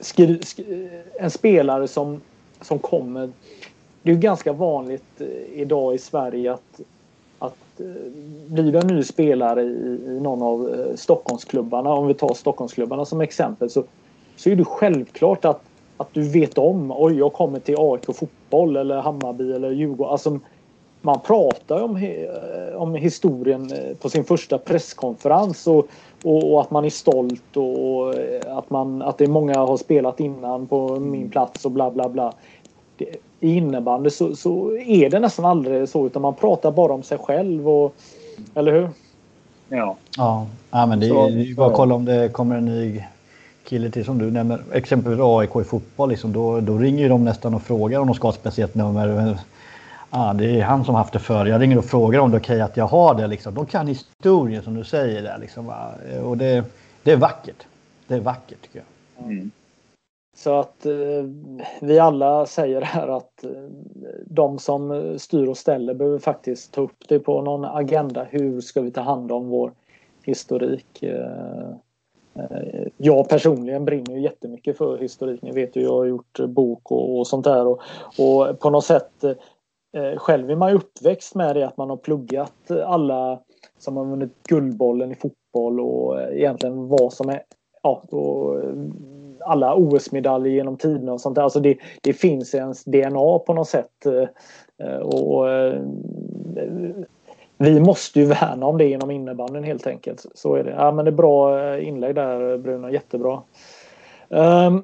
skri, 0.00 0.42
skri, 0.42 0.90
en 1.20 1.30
spelare 1.30 1.88
som 1.88 2.20
som 2.60 2.78
kommer. 2.78 3.30
Det 4.02 4.10
är 4.10 4.16
ganska 4.16 4.52
vanligt 4.52 5.20
eh, 5.20 5.60
idag 5.60 5.94
i 5.94 5.98
Sverige 5.98 6.52
att 6.52 6.80
att 7.38 7.80
eh, 7.80 7.86
blir 8.46 8.72
du 8.72 8.78
en 8.78 8.86
ny 8.86 9.02
spelare 9.02 9.62
i, 9.62 10.00
i 10.06 10.20
någon 10.20 10.42
av 10.42 10.74
eh, 10.74 10.96
Stockholmsklubbarna, 10.96 11.90
om 11.90 12.06
vi 12.06 12.14
tar 12.14 12.34
Stockholmsklubbarna 12.34 13.04
som 13.04 13.20
exempel, 13.20 13.70
så, 13.70 13.84
så 14.36 14.50
är 14.50 14.56
det 14.56 14.64
självklart 14.64 15.44
att, 15.44 15.62
att 15.96 16.14
du 16.14 16.28
vet 16.28 16.58
om, 16.58 16.92
oj 16.96 17.18
jag 17.18 17.32
kommer 17.32 17.58
till 17.58 17.74
AIK 17.78 18.16
fotboll 18.16 18.76
eller 18.76 19.00
Hammarby 19.00 19.52
eller 19.52 19.70
Djurgården. 19.70 20.12
Alltså, 20.12 20.40
man 21.06 21.20
pratar 21.20 21.82
om, 21.82 21.96
eh, 21.96 22.76
om 22.76 22.94
historien 22.94 23.72
på 24.00 24.08
sin 24.08 24.24
första 24.24 24.58
presskonferens 24.58 25.66
och, 25.66 25.88
och, 26.24 26.52
och, 26.52 26.60
att 26.60 26.70
man 26.70 26.84
är 26.84 26.90
stolt 26.90 27.56
och 27.56 28.14
att, 28.58 28.70
man, 28.70 29.02
att 29.02 29.18
det 29.18 29.24
är 29.24 29.28
många 29.28 29.58
har 29.58 29.76
spelat 29.76 30.20
innan 30.20 30.66
på 30.66 31.00
min 31.00 31.30
plats 31.30 31.64
och 31.64 31.70
bla 31.70 31.90
bla 31.90 32.08
bla 32.08 32.32
i 33.40 33.54
innebandy 33.54 34.10
så, 34.10 34.36
så 34.36 34.76
är 34.76 35.10
det 35.10 35.20
nästan 35.20 35.44
aldrig 35.44 35.88
så 35.88 36.06
utan 36.06 36.22
man 36.22 36.34
pratar 36.34 36.70
bara 36.70 36.92
om 36.92 37.02
sig 37.02 37.18
själv. 37.18 37.68
Och, 37.68 37.94
eller 38.54 38.72
hur? 38.72 38.88
Ja. 39.68 39.96
Ja, 40.16 40.46
ja 40.70 40.86
men 40.86 41.00
det 41.00 41.06
är 41.06 41.28
ju 41.28 41.54
bara 41.54 41.66
att 41.66 41.76
kolla 41.76 41.94
om 41.94 42.04
det 42.04 42.32
kommer 42.32 42.56
en 42.56 42.64
ny 42.64 43.04
kille 43.64 43.90
till 43.90 44.04
som 44.04 44.18
du 44.18 44.30
nämner. 44.30 44.60
Exempelvis 44.72 45.20
AIK 45.22 45.56
i 45.56 45.64
fotboll. 45.64 46.08
Liksom, 46.08 46.32
då, 46.32 46.60
då 46.60 46.78
ringer 46.78 47.08
de 47.08 47.24
nästan 47.24 47.54
och 47.54 47.62
frågar 47.62 48.00
om 48.00 48.06
de 48.06 48.14
ska 48.14 48.26
ha 48.26 48.32
ett 48.32 48.40
speciellt 48.40 48.74
nummer. 48.74 49.38
Ah, 50.18 50.32
det 50.32 50.60
är 50.60 50.64
han 50.64 50.84
som 50.84 50.94
haft 50.94 51.12
det 51.12 51.18
förr. 51.18 51.46
Jag 51.46 51.60
ringer 51.60 51.78
och 51.78 51.84
frågar 51.84 52.20
om 52.20 52.30
det 52.30 52.36
är 52.36 52.40
okej 52.40 52.56
okay 52.56 52.64
att 52.64 52.76
jag 52.76 52.86
har 52.86 53.14
det. 53.14 53.26
Liksom. 53.26 53.54
De 53.54 53.66
kan 53.66 53.86
historien 53.86 54.62
som 54.62 54.74
du 54.74 54.84
säger 54.84 55.22
där. 55.22 55.38
Liksom, 55.38 55.72
och 56.24 56.36
det, 56.36 56.64
det 57.02 57.12
är 57.12 57.16
vackert. 57.16 57.66
Det 58.06 58.14
är 58.14 58.20
vackert 58.20 58.62
tycker 58.62 58.78
jag. 58.78 59.26
Mm. 59.26 59.50
Så 60.36 60.60
att 60.60 60.86
eh, 60.86 60.92
vi 61.80 61.98
alla 61.98 62.46
säger 62.46 62.80
här 62.80 63.08
att 63.08 63.44
eh, 63.44 63.50
de 64.26 64.58
som 64.58 65.14
styr 65.18 65.46
och 65.46 65.56
ställer 65.56 65.94
behöver 65.94 66.18
faktiskt 66.18 66.72
ta 66.72 66.80
upp 66.80 67.04
det 67.08 67.18
på 67.18 67.42
någon 67.42 67.64
agenda. 67.64 68.26
Hur 68.30 68.60
ska 68.60 68.80
vi 68.80 68.90
ta 68.90 69.00
hand 69.00 69.32
om 69.32 69.48
vår 69.48 69.72
historik? 70.22 71.02
Eh, 71.02 71.70
eh 72.34 72.86
jag 72.96 73.28
personligen 73.28 73.84
brinner 73.84 74.14
ju 74.14 74.20
jättemycket 74.20 74.78
för 74.78 74.98
historik. 74.98 75.42
Ni 75.42 75.52
vet 75.52 75.76
ju, 75.76 75.82
jag 75.82 75.92
har 75.92 76.04
gjort 76.04 76.40
bok 76.48 76.90
och, 76.90 77.18
och 77.18 77.26
sånt 77.26 77.44
där. 77.44 77.66
Och, 77.66 77.80
och, 78.18 78.60
på 78.60 78.70
något 78.70 78.84
sätt 78.84 79.24
eh, 79.24 79.32
Eh, 79.96 80.18
själv 80.18 80.50
är 80.50 80.56
man 80.56 80.70
ju 80.70 80.76
uppväxt 80.76 81.34
med 81.34 81.56
det 81.56 81.66
att 81.66 81.76
man 81.76 81.90
har 81.90 81.96
pluggat 81.96 82.70
eh, 82.70 82.90
alla 82.90 83.40
som 83.78 83.96
har 83.96 84.04
vunnit 84.04 84.42
Guldbollen 84.48 85.12
i 85.12 85.14
fotboll 85.14 85.80
och 85.80 86.20
eh, 86.20 86.36
egentligen 86.36 86.88
vad 86.88 87.12
som 87.12 87.28
är 87.28 87.42
ja, 87.82 88.02
och 88.10 88.62
alla 89.40 89.74
OS-medaljer 89.74 90.52
genom 90.52 90.76
tiderna 90.76 91.12
och 91.12 91.20
sånt 91.20 91.34
där. 91.34 91.42
Alltså 91.42 91.60
det, 91.60 91.78
det 92.02 92.12
finns 92.12 92.54
i 92.54 92.56
ens 92.56 92.84
DNA 92.84 93.38
på 93.38 93.54
något 93.54 93.68
sätt. 93.68 94.06
Eh, 94.82 94.98
och, 94.98 95.50
eh, 95.50 95.80
vi 97.58 97.80
måste 97.80 98.20
ju 98.20 98.26
värna 98.26 98.66
om 98.66 98.78
det 98.78 98.84
genom 98.84 99.10
innebandyn 99.10 99.64
helt 99.64 99.86
enkelt. 99.86 100.26
Så 100.34 100.54
är 100.54 100.64
det. 100.64 100.70
Ja, 100.70 100.92
men 100.92 101.04
det 101.04 101.08
är 101.08 101.12
bra 101.12 101.78
inlägg 101.78 102.14
där 102.14 102.58
Bruno, 102.58 102.90
jättebra. 102.90 103.42
Um, 104.28 104.82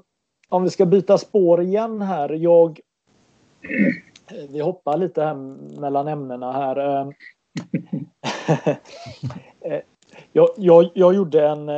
om 0.48 0.62
vi 0.62 0.70
ska 0.70 0.86
byta 0.86 1.18
spår 1.18 1.62
igen 1.62 2.02
här. 2.02 2.28
Jag, 2.30 2.80
vi 4.48 4.60
hoppar 4.60 4.96
lite 4.96 5.22
här 5.22 5.34
mellan 5.80 6.08
ämnena 6.08 6.52
här. 6.52 6.76
Ehm, 6.76 7.12
jag, 10.32 10.48
jag, 10.56 10.90
jag 10.94 11.14
gjorde 11.14 11.48
en 11.48 11.70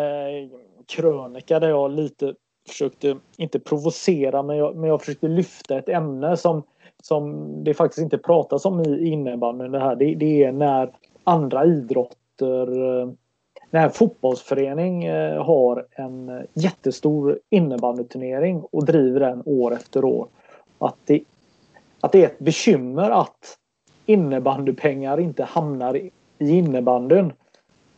krönika 0.86 1.60
där 1.60 1.68
jag 1.68 1.90
lite 1.90 2.34
försökte, 2.68 3.16
inte 3.36 3.60
provocera, 3.60 4.42
men 4.42 4.56
jag, 4.56 4.76
men 4.76 4.90
jag 4.90 5.00
försökte 5.00 5.28
lyfta 5.28 5.78
ett 5.78 5.88
ämne 5.88 6.36
som, 6.36 6.62
som 7.02 7.54
det 7.64 7.74
faktiskt 7.74 8.02
inte 8.02 8.18
pratas 8.18 8.64
om 8.64 8.80
i 8.80 9.08
innebandyn. 9.08 9.72
Det, 9.72 9.78
här. 9.78 9.96
Det, 9.96 10.14
det 10.14 10.44
är 10.44 10.52
när 10.52 10.90
andra 11.24 11.64
idrotter 11.64 12.66
när 13.74 13.84
en 13.84 13.90
fotbollsförening 13.90 15.04
eh, 15.04 15.44
har 15.44 15.86
en 15.90 16.46
jättestor 16.54 17.38
innebandyturnering 17.50 18.62
och 18.72 18.84
driver 18.84 19.20
den 19.20 19.42
år 19.46 19.74
efter 19.74 20.04
år. 20.04 20.28
Att 20.78 20.96
det, 21.04 21.20
att 22.04 22.12
det 22.12 22.22
är 22.22 22.26
ett 22.26 22.38
bekymmer 22.38 23.10
att 23.10 23.58
innebandypengar 24.06 25.20
inte 25.20 25.44
hamnar 25.44 25.96
i 25.96 26.10
innebandyn. 26.38 27.32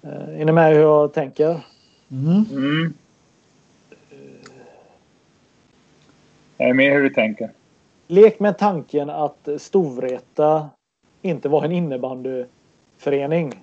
Eh, 0.02 0.40
är 0.40 0.44
ni 0.44 0.52
med 0.52 0.72
hur 0.72 0.80
jag 0.80 1.12
tänker? 1.12 1.66
Mm. 2.10 2.44
Mm. 2.50 2.94
Jag 6.56 6.68
är 6.68 6.74
med 6.74 6.92
hur 6.92 7.02
du 7.02 7.10
tänker. 7.10 7.50
Lek 8.06 8.40
med 8.40 8.58
tanken 8.58 9.10
att 9.10 9.48
Storvreta 9.58 10.70
inte 11.22 11.48
var 11.48 11.64
en 11.64 11.72
innebandyförening. 11.72 13.62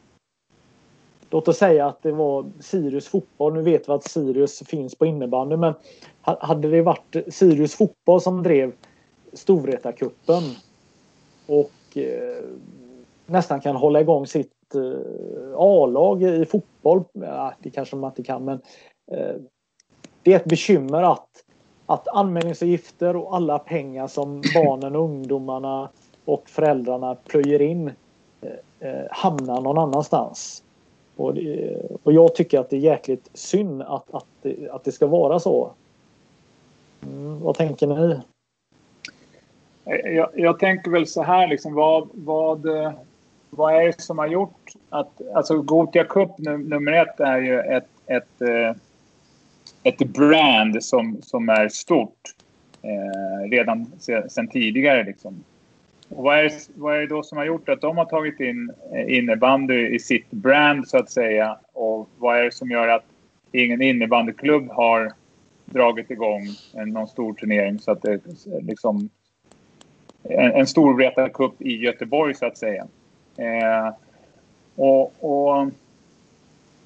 Låt 1.30 1.48
oss 1.48 1.58
säga 1.58 1.88
att 1.88 2.04
det 2.04 2.12
var 2.12 2.46
Sirius 2.60 3.08
fotboll. 3.08 3.54
Nu 3.54 3.62
vet 3.62 3.90
vi 3.90 3.94
att 3.94 4.04
Sirius 4.04 4.64
finns 4.66 4.96
på 4.96 5.06
innebandy 5.06 5.58
men 5.58 5.74
hade 6.22 6.70
det 6.70 6.82
varit 6.82 7.16
Sirius 7.28 7.76
fotboll 7.76 8.22
som 8.22 8.44
drev 8.44 8.72
Storvreta-cupen 9.34 10.44
och 11.48 11.98
eh, 11.98 12.44
nästan 13.26 13.62
kan 13.62 13.76
hålla 13.76 14.02
igång 14.02 14.28
sitt 14.28 14.76
eh, 14.76 15.56
A-lag 15.56 16.24
i 16.24 16.46
fotboll. 16.46 17.04
Ja, 17.14 17.54
det 17.60 17.70
kanske 17.70 17.96
man 17.96 18.12
inte 18.12 18.24
kan 18.24 18.46
men 18.46 18.62
eh, 19.12 19.36
det 20.24 20.34
är 20.34 20.36
ett 20.36 20.46
bekymmer 20.46 21.04
att 21.04 21.30
att 21.86 22.08
anmälningsavgifter 22.08 23.16
och 23.16 23.36
alla 23.36 23.60
pengar 23.60 24.08
som 24.08 24.42
barnen 24.56 24.96
och 24.96 25.04
ungdomarna 25.04 25.90
och 26.26 26.50
föräldrarna 26.50 27.16
plöjer 27.16 27.62
in 27.62 27.92
eh, 28.42 28.90
eh, 28.90 29.06
hamnar 29.12 29.62
någon 29.62 29.78
annanstans. 29.78 30.64
Och, 31.16 31.34
det, 31.34 31.82
och 32.04 32.14
jag 32.14 32.36
tycker 32.36 32.60
att 32.60 32.70
det 32.70 32.76
är 32.76 32.80
jäkligt 32.80 33.30
synd 33.34 33.82
att, 33.82 34.14
att, 34.14 34.26
det, 34.42 34.70
att 34.70 34.84
det 34.84 34.92
ska 34.92 35.08
vara 35.08 35.40
så. 35.40 35.72
Mm, 37.04 37.40
vad 37.40 37.56
tänker 37.56 37.88
ni? 37.88 38.20
Jag, 39.86 40.30
jag, 40.36 40.60
tänker 40.60 40.92
väl 40.92 41.08
så 41.08 41.24
här 41.24 41.48
liksom 41.48 41.74
vad, 41.74 42.10
vad, 42.14 42.66
vad 43.50 43.74
är 43.74 43.86
det 43.86 44.02
som 44.02 44.18
har 44.18 44.28
gjort 44.28 44.72
att 44.90 45.22
alltså 45.36 45.62
Gotia 45.62 46.04
Cup 46.04 46.38
nummer 46.38 46.92
ett 46.92 47.20
är 47.20 47.38
ju 47.38 47.60
ett, 47.60 47.88
ett 48.08 48.42
eh, 48.42 48.76
ett 49.84 49.98
brand 49.98 50.84
som, 50.84 51.22
som 51.22 51.50
är 51.50 51.70
stort 51.70 52.36
eh, 52.82 53.50
redan 53.50 53.92
sen 54.30 54.48
tidigare. 54.48 55.04
Liksom. 55.04 55.44
Och 56.10 56.24
vad, 56.24 56.40
är, 56.40 56.52
vad 56.76 56.96
är 56.96 57.00
det 57.00 57.08
då 57.08 57.24
som 57.24 57.38
har 57.38 57.46
gjort 57.46 57.70
att 57.70 57.82
de 57.82 57.98
har 57.98 58.06
tagit 58.06 58.40
in 58.40 58.72
eh, 58.94 59.18
innebandy 59.18 59.88
i 59.88 60.00
sitt 60.00 60.32
brand 60.32 60.88
så 60.88 60.98
att 60.98 61.10
säga? 61.10 61.58
Och 61.74 62.10
vad 62.18 62.38
är 62.38 62.44
det 62.44 62.54
som 62.54 62.72
gör 62.72 62.88
att 62.88 63.06
ingen 63.52 63.82
innebandyklubb 63.82 64.70
har 64.72 65.12
dragit 65.66 66.12
igång 66.12 66.42
någon 66.86 67.08
stor 67.08 67.34
turnering 67.34 67.80
så 67.80 67.92
att 67.92 68.02
det 68.02 68.20
liksom 68.62 69.10
en, 70.24 70.52
en 70.52 70.68
stor 70.68 71.30
Cup 71.30 71.62
i 71.62 71.78
Göteborg 71.78 72.34
så 72.34 72.46
att 72.46 72.58
säga. 72.58 72.88
Eh, 73.38 73.94
och, 74.76 75.14
och 75.20 75.70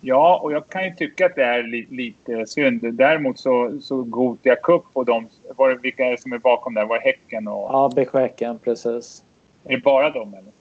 Ja, 0.02 0.40
och 0.44 0.52
jag 0.52 0.70
kan 0.70 0.84
ju 0.84 0.96
tycka 0.96 1.26
att 1.26 1.36
det 1.36 1.44
är 1.44 1.64
li 1.64 1.88
lite 1.90 2.46
synd. 2.46 2.94
Däremot 2.94 3.40
så, 3.40 3.80
så 3.82 4.04
Gotia 4.04 4.56
Cup 4.56 4.84
och 4.94 5.06
de, 5.06 5.28
var 5.56 5.70
det, 5.70 5.76
vilka 5.76 6.06
är 6.06 6.12
det 6.12 6.22
som 6.22 6.34
är 6.34 6.38
bakom 6.38 6.74
där? 6.74 6.86
Var 6.86 6.96
det 6.96 7.04
Häcken 7.04 7.48
och... 7.48 7.70
Ja, 7.72 7.92
BK 7.96 8.14
Häcken, 8.14 8.60
precis. 8.60 9.24
Är 9.64 9.76
det 9.76 9.84
bara 9.84 10.10
dem 10.10 10.34
eller? 10.34 10.52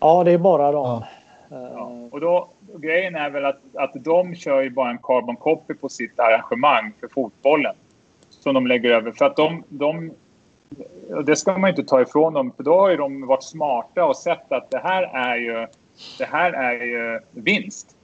Ja, 0.00 0.24
det 0.24 0.32
är 0.32 0.38
bara 0.38 0.72
dem. 0.72 1.02
Ja. 1.50 1.70
ja. 1.74 2.08
Och 2.10 2.20
då, 2.20 2.48
grejen 2.76 3.14
är 3.14 3.30
väl 3.30 3.44
att, 3.44 3.60
att 3.74 3.92
de 3.94 4.34
kör 4.34 4.62
ju 4.62 4.70
bara 4.70 4.90
en 4.90 4.98
carbon 4.98 5.36
copy 5.36 5.74
på 5.74 5.88
sitt 5.88 6.20
arrangemang 6.20 6.92
för 7.00 7.08
fotbollen. 7.08 7.74
Som 8.30 8.54
de 8.54 8.66
lägger 8.66 8.90
över. 8.90 9.12
För 9.12 9.24
att 9.24 9.36
de, 9.36 9.64
de 9.68 10.10
det 11.24 11.36
ska 11.36 11.58
man 11.58 11.70
inte 11.70 11.84
ta 11.84 12.02
ifrån 12.02 12.32
dem, 12.32 12.52
för 12.56 12.62
då 12.62 12.80
har 12.80 12.90
ju 12.90 12.96
de 12.96 13.26
varit 13.26 13.42
smarta 13.42 14.04
och 14.04 14.16
sett 14.16 14.52
att 14.52 14.70
det 14.70 14.78
här 14.78 15.02
är 15.02 15.36
ju, 15.36 15.66
det 16.18 16.24
här 16.24 16.52
är 16.52 16.84
ju 16.84 17.20
vinst. 17.30 17.96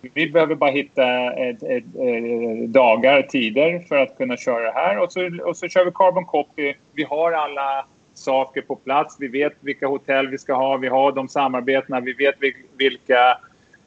Vi 0.00 0.30
behöver 0.30 0.54
bara 0.54 0.70
hitta 0.70 1.32
ett, 1.32 1.62
ett, 1.62 1.84
ett, 2.00 2.68
dagar, 2.68 3.22
tider 3.22 3.84
för 3.88 3.96
att 3.96 4.16
kunna 4.16 4.36
köra 4.36 4.64
det 4.64 4.72
här. 4.72 4.98
Och 4.98 5.12
så, 5.12 5.30
och 5.44 5.56
så 5.56 5.68
kör 5.68 5.84
vi 5.84 5.90
carbon 5.90 6.24
copy. 6.24 6.74
Vi 6.92 7.04
har 7.04 7.32
alla 7.32 7.86
saker 8.14 8.62
på 8.62 8.76
plats. 8.76 9.16
Vi 9.18 9.28
vet 9.28 9.52
vilka 9.60 9.86
hotell 9.86 10.28
vi 10.28 10.38
ska 10.38 10.54
ha. 10.54 10.76
Vi 10.76 10.88
har 10.88 11.12
de 11.12 11.28
samarbetena. 11.28 12.00
Vi 12.00 12.12
vet 12.12 12.34
vilka, 12.78 13.38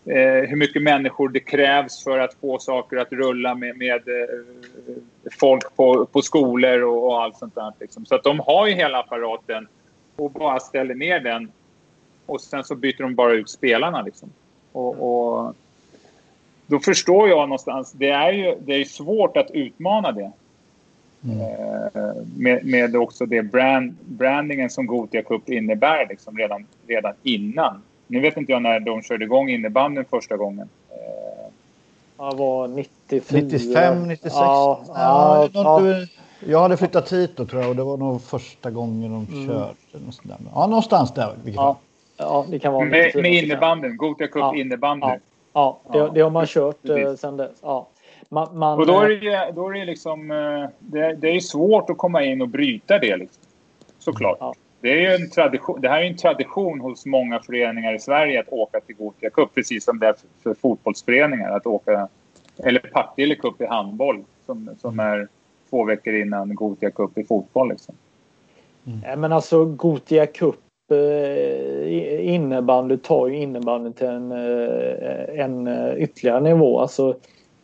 eh, 0.06 0.50
hur 0.50 0.56
mycket 0.56 0.82
människor 0.82 1.30
det 1.30 1.40
krävs 1.40 2.04
för 2.04 2.20
att 2.20 2.34
få 2.34 2.60
saker 2.60 2.98
att 2.98 3.12
rulla 3.12 3.56
med, 3.56 3.78
med 3.78 4.08
eh, 4.08 4.96
folk 5.32 5.76
på, 5.76 6.06
på 6.06 6.22
skolor 6.22 6.82
och, 6.82 7.08
och 7.08 7.24
allt 7.24 7.38
sånt 7.38 7.56
där. 7.56 7.72
Liksom. 7.80 8.06
Så 8.06 8.16
att 8.16 8.24
de 8.24 8.40
har 8.40 8.68
ju 8.68 8.74
hela 8.74 9.00
apparaten 9.00 9.68
och 10.16 10.32
bara 10.32 10.60
ställer 10.60 10.96
ner 10.96 11.20
den. 11.20 11.52
Och 12.26 12.42
sen 12.42 12.64
så 12.64 12.76
byter 12.76 13.02
de 13.02 13.16
bara 13.16 13.34
ut 13.34 13.50
spelarna. 13.50 14.02
Liksom. 14.02 14.30
Och, 14.72 14.96
och 15.02 15.56
då 16.68 16.80
förstår 16.80 17.30
jag 17.30 17.50
någonstans, 17.50 17.92
det 17.92 18.10
är 18.10 18.32
ju 18.32 18.56
det 18.60 18.74
är 18.74 18.86
svårt 18.86 19.38
att 19.38 19.52
utmana 19.52 20.12
det. 20.12 20.32
Mm. 21.24 21.40
Eh, 21.40 22.16
med, 22.38 22.66
med 22.66 22.96
också 22.96 23.26
det 23.26 23.42
brand, 23.42 23.98
brandingen 24.06 24.70
som 24.70 24.88
Gotia 24.88 25.22
Cup 25.22 25.50
innebär 25.50 26.08
liksom 26.10 26.38
redan, 26.38 26.66
redan 26.88 27.14
innan. 27.24 27.82
Nu 28.12 28.20
vet 28.20 28.38
inte 28.38 28.52
jag 28.52 28.62
när 28.62 28.80
de 28.80 29.02
körde 29.02 29.26
igång 29.26 29.50
innebandyn 29.50 30.06
första 30.10 30.38
gången. 30.38 30.70
Det 32.18 32.36
var 32.36 32.68
94. 32.68 33.42
95, 33.42 34.08
96? 34.08 34.36
Ja, 34.36 34.82
ja, 34.88 35.50
ja, 35.54 35.82
ja. 35.90 36.06
Jag 36.48 36.60
hade 36.60 36.78
flyttat 36.78 37.14
hit 37.14 37.32
då 37.38 37.46
tror 37.46 37.62
jag 37.62 37.70
och 37.70 37.76
det 37.76 37.84
var 37.84 37.98
nog 37.98 38.22
första 38.22 38.72
gången 38.72 39.02
de 39.12 39.28
Mm. 39.36 39.48
körde. 39.48 39.74
Någonstans 39.94 40.22
där. 40.24 40.38
Ja, 40.54 40.68
någonstans 40.68 41.14
där. 41.14 41.34
ja, 41.46 41.78
ja, 42.18 42.46
det 42.50 42.60
kan 42.60 42.74
vara 42.74 42.86
Med, 42.86 42.92
94, 43.06 43.22
med 43.22 43.32
95. 43.32 43.44
innebandyn. 43.50 43.98
Gothia 43.98 44.28
Cup 44.28 44.36
Ja. 44.42 44.56
innebandy. 44.56 45.06
Ja, 45.08 45.18
ja, 45.54 45.80
det, 45.92 45.98
Ja, 45.98 46.10
det 46.14 46.22
har 46.22 46.30
man 46.30 46.46
kört 46.48 46.90
eh, 46.90 46.96
precis. 46.96 47.20
sen 47.22 47.38
dess. 47.38 47.52
Ja. 47.62 47.88
Man, 48.30 48.58
man, 48.58 48.80
Och 48.80 48.86
då 48.88 49.00
är 49.02 49.12
eh, 49.12 49.20
det, 49.20 49.52
då 49.56 49.70
är 49.70 49.74
det 49.74 49.86
liksom... 49.86 50.32
eh, 50.32 50.70
Det, 50.80 51.14
det 51.16 51.30
är 51.30 51.34
ju 51.34 51.42
svårt 51.42 51.90
att 51.90 51.98
komma 51.98 52.24
in 52.24 52.42
och 52.42 52.48
bryta 52.48 53.00
det. 53.00 53.18
Liksom. 53.18 53.44
Såklart. 54.00 54.38
Ja. 54.82 54.90
Det, 54.90 54.92
är 54.92 55.02
ju 55.02 55.24
en 55.24 55.30
tradition, 55.30 55.82
det 55.82 55.90
här 55.90 56.02
är 56.02 56.06
en 56.06 56.18
tradition 56.18 56.80
hos 56.80 57.06
många 57.06 57.40
föreningar 57.40 57.94
i 57.94 58.00
Sverige 58.00 58.40
att 58.40 58.50
åka 58.50 58.80
till 58.80 58.96
Gothia 58.96 59.30
Cup. 59.30 59.56
Precis 59.56 59.84
som 59.84 60.00
det 60.00 60.08
är 60.08 60.14
för, 60.14 60.28
för 60.44 60.54
fotbollsföreningar 60.54 61.52
att 61.52 61.66
åka... 61.66 62.08
Eller 62.64 62.80
Partille 62.80 63.36
Cup 63.36 63.62
i 63.62 63.66
handboll 63.66 64.24
som, 64.46 64.70
som 64.82 65.00
är 65.00 65.28
två 65.70 65.84
veckor 65.84 66.14
innan 66.14 66.56
Gothia 66.56 66.92
Cup 66.92 67.18
i 67.18 67.24
fotboll. 67.24 67.70
Liksom. 67.70 67.96
Nej, 68.84 69.18
men 69.18 69.32
alltså 69.32 69.66
Gotia 69.66 70.26
Cup 70.26 70.60
eh, 70.92 72.34
innebandy 72.34 72.98
tar 72.98 73.28
ju 73.28 73.38
innebandy 73.38 73.94
till 73.94 74.08
en, 74.08 74.32
eh, 74.32 75.40
en 75.40 75.68
eh, 75.68 75.94
ytterligare 75.98 76.40
nivå. 76.40 76.80
Alltså 76.80 77.16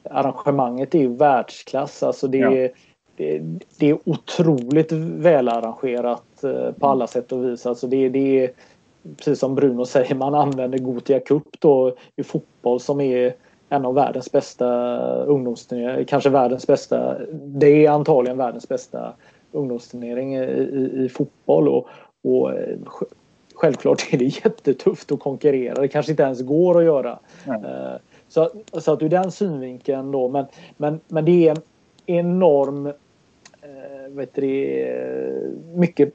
arrangemanget 0.09 0.95
är 0.95 0.99
ju 0.99 1.15
världsklass. 1.15 2.03
Alltså 2.03 2.27
det, 2.27 2.39
är, 2.39 2.71
det, 3.15 3.41
det 3.79 3.89
är 3.89 3.97
otroligt 4.05 4.91
välarrangerat 4.91 6.23
eh, 6.43 6.71
på 6.71 6.87
alla 6.87 7.07
sätt 7.07 7.31
och 7.31 7.43
vis. 7.45 7.65
Alltså 7.65 7.87
det, 7.87 8.09
det 8.09 8.43
är 8.45 8.51
precis 9.17 9.39
som 9.39 9.55
Bruno 9.55 9.85
säger, 9.85 10.15
man 10.15 10.35
använder 10.35 10.77
Gotia 10.77 11.19
Cup 11.19 11.47
då 11.59 11.95
i 12.15 12.23
fotboll 12.23 12.79
som 12.79 13.01
är 13.01 13.33
en 13.69 13.85
av 13.85 13.93
världens 13.93 14.31
bästa 14.31 14.97
ungdomsturneringar. 15.23 16.03
Kanske 16.03 16.29
världens 16.29 16.67
bästa. 16.67 17.17
Det 17.33 17.85
är 17.85 17.89
antagligen 17.91 18.37
världens 18.37 18.67
bästa 18.69 19.13
ungdomsturnering 19.51 20.35
i, 20.35 20.43
i, 20.43 21.05
i 21.05 21.09
fotboll. 21.09 21.67
Och, 21.67 21.87
och 22.23 22.53
eh, 22.53 22.77
sj- 22.85 23.13
självklart 23.55 24.13
är 24.13 24.17
det 24.17 24.25
jättetufft 24.45 25.11
att 25.11 25.19
konkurrera. 25.19 25.81
Det 25.81 25.87
kanske 25.87 26.11
inte 26.11 26.23
ens 26.23 26.41
går 26.41 26.77
att 26.77 26.83
göra. 26.85 27.19
Eh, 27.47 27.99
Så, 28.29 28.49
så 28.73 28.91
att 28.93 29.01
ur 29.01 29.09
den 29.09 29.31
synvinkeln 29.31 30.11
då. 30.11 30.29
Men, 30.29 30.45
men, 30.77 30.99
men 31.07 31.25
det 31.25 31.47
är 31.47 31.51
en 31.51 31.61
enorm 32.05 32.91
vet 34.09 34.33
du, 34.35 34.43
mycket, 35.75 36.13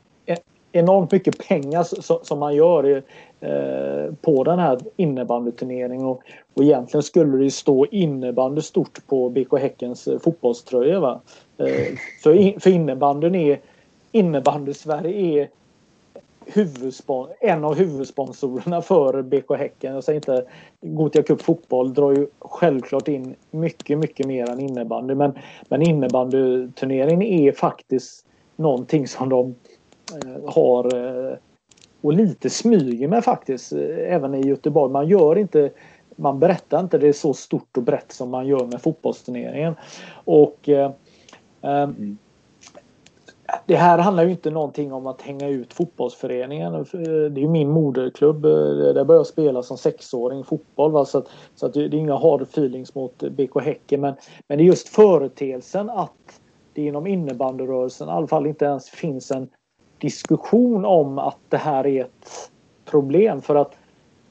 enormt 0.72 1.12
mycket 1.12 1.48
pengar 1.48 1.82
som, 2.24 2.38
man 2.38 2.54
gör 2.54 3.02
eh, 3.40 4.14
på 4.22 4.44
den 4.44 4.58
här 4.58 4.78
innebandyturneringen. 4.96 6.06
Och, 6.06 6.22
och 6.54 6.62
egentligen 6.62 7.02
skulle 7.02 7.44
det 7.44 7.50
stå 7.50 7.86
innebandy 7.86 8.60
stort 8.60 9.06
på 9.06 9.28
BK 9.28 9.58
Häckens 9.60 10.08
eh, 10.08 10.18
fotbollströja. 10.18 11.00
Va? 11.00 11.20
Eh, 11.58 11.98
för, 12.22 12.34
in, 12.34 12.60
för 12.60 12.70
innebandyn 12.70 13.34
är 13.34 13.60
innebandy-Sverige 14.12 15.42
är 15.42 15.48
huvudspon- 16.46 17.32
en 17.40 17.64
av 17.64 17.74
huvudsponsorerna 17.74 18.82
för 18.82 19.22
BK 19.22 19.58
Häcken. 19.58 19.94
Jag 19.94 20.04
säger 20.04 20.16
inte 20.16 20.44
Gothia 20.80 21.22
Cup 21.22 21.42
fotboll 21.42 21.94
drar 21.94 22.12
ju 22.12 22.26
självklart 22.38 23.08
in 23.08 23.34
mycket, 23.50 23.98
mycket 23.98 24.26
mer 24.26 24.50
än 24.50 24.60
innebandy. 24.60 25.14
Men, 25.14 25.32
men 25.68 25.82
innebandyturneringen 25.82 27.22
är 27.22 27.52
faktiskt 27.52 28.26
någonting 28.56 29.08
som 29.08 29.28
de 29.28 29.46
eh, 29.48 29.54
har 30.46 30.96
eh, 30.96 31.36
och 32.02 32.12
lite 32.12 32.50
smyger 32.50 33.08
med 33.08 33.24
faktiskt 33.24 33.72
eh, 33.72 34.14
även 34.14 34.34
i 34.34 34.46
Göteborg. 34.46 34.92
Man 34.92 35.08
gör 35.08 35.38
inte 35.38 35.70
man 36.16 36.38
berättar 36.38 36.80
inte 36.80 36.98
det 36.98 37.12
så 37.12 37.34
stort 37.34 37.76
och 37.76 37.82
brett 37.82 38.12
som 38.12 38.30
man 38.30 38.46
gör 38.46 38.66
med 38.66 38.82
fotbollsturneringen. 38.82 39.74
Och 40.24 40.68
eh, 40.68 40.90
eh, 41.62 41.88
det 43.66 43.76
här 43.76 43.98
handlar 43.98 44.24
ju 44.24 44.30
inte 44.30 44.50
någonting 44.50 44.92
om 44.92 45.06
att 45.06 45.22
hänga 45.22 45.48
ut 45.48 45.72
fotbollsföreningen. 45.72 46.72
Det 46.92 46.98
är 47.06 47.38
ju 47.38 47.48
min 47.48 47.70
moderklubb. 47.70 48.42
Där 48.42 48.92
började 48.92 49.14
jag 49.14 49.26
spela 49.26 49.62
som 49.62 49.78
sexåring 49.78 50.44
fotboll. 50.44 50.92
Va? 50.92 51.04
Så, 51.04 51.18
att, 51.18 51.28
så 51.54 51.66
att 51.66 51.74
det 51.74 51.84
är 51.84 51.94
inga 51.94 52.16
hard 52.16 52.42
feelings 52.42 52.94
mot 52.94 53.22
BK 53.22 53.60
Häcken. 53.60 54.00
Men, 54.00 54.14
men 54.48 54.58
det 54.58 54.64
är 54.64 54.66
just 54.66 54.88
företeelsen 54.88 55.90
att 55.90 56.40
det 56.72 56.82
inom 56.82 57.06
innebandyrörelsen 57.06 58.08
i 58.08 58.12
alla 58.12 58.26
fall 58.26 58.46
inte 58.46 58.64
ens 58.64 58.90
finns 58.90 59.30
en 59.30 59.48
diskussion 60.02 60.84
om 60.84 61.18
att 61.18 61.38
det 61.48 61.56
här 61.56 61.86
är 61.86 62.00
ett 62.04 62.50
problem. 62.84 63.42
För 63.42 63.54
att 63.54 63.74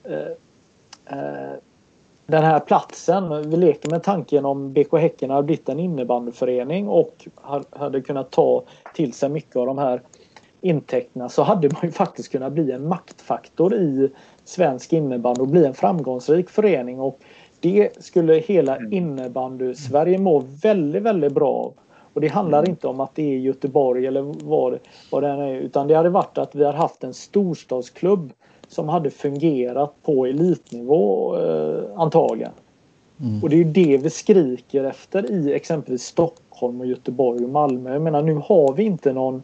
eh, 0.03 1.17
eh, 1.17 1.53
den 2.25 2.43
här 2.43 2.59
platsen, 2.59 3.49
vi 3.49 3.57
leker 3.57 3.89
med 3.89 4.03
tanken 4.03 4.45
om 4.45 4.73
BK 4.73 4.97
Häcken 4.97 5.29
hade 5.29 5.43
blivit 5.43 5.69
en 5.69 5.79
innebandyförening 5.79 6.87
och 6.87 7.27
ha- 7.35 7.63
hade 7.71 8.01
kunnat 8.01 8.31
ta 8.31 8.63
till 8.95 9.13
sig 9.13 9.29
mycket 9.29 9.55
av 9.55 9.65
de 9.65 9.77
här 9.77 10.01
intäkterna 10.61 11.29
så 11.29 11.43
hade 11.43 11.69
man 11.69 11.81
ju 11.83 11.91
faktiskt 11.91 12.31
kunnat 12.31 12.53
bli 12.53 12.71
en 12.71 12.87
maktfaktor 12.87 13.73
i 13.73 14.09
svensk 14.43 14.93
innebandy 14.93 15.41
och 15.41 15.47
bli 15.47 15.65
en 15.65 15.73
framgångsrik 15.73 16.49
förening. 16.49 16.99
Och 16.99 17.19
det 17.59 18.03
skulle 18.03 18.33
hela 18.33 18.77
innebandy-Sverige 18.79 20.17
må 20.17 20.43
väldigt, 20.63 21.03
väldigt 21.03 21.33
bra 21.33 21.49
av. 21.49 21.73
Och 22.13 22.21
det 22.21 22.27
handlar 22.27 22.69
inte 22.69 22.87
om 22.87 22.99
att 22.99 23.15
det 23.15 23.33
är 23.33 23.37
Göteborg 23.37 24.07
eller 24.07 24.21
vad, 24.43 24.79
vad 25.11 25.23
det 25.23 25.29
än 25.29 25.39
är 25.39 25.55
utan 25.55 25.87
det 25.87 25.93
hade 25.95 26.09
varit 26.09 26.37
att 26.37 26.55
vi 26.55 26.63
har 26.63 26.73
haft 26.73 27.03
en 27.03 27.13
storstadsklubb 27.13 28.33
som 28.67 28.89
hade 28.89 29.09
fungerat 29.09 29.93
på 30.03 30.25
elitnivå 30.25 31.35
eh, 31.37 31.83
antagligen. 31.95 32.51
Och 33.43 33.49
det 33.49 33.55
är 33.55 33.57
ju 33.57 33.63
det 33.63 33.97
vi 33.97 34.09
skriker 34.09 34.83
efter 34.83 35.31
i 35.31 35.53
exempelvis 35.53 36.03
Stockholm 36.03 36.79
och 36.79 36.85
Göteborg 36.85 37.43
och 37.43 37.49
Malmö. 37.49 37.93
Jag 37.93 38.01
menar 38.01 38.21
nu 38.21 38.33
har 38.33 38.73
vi 38.73 38.83
inte 38.83 39.13
någon 39.13 39.43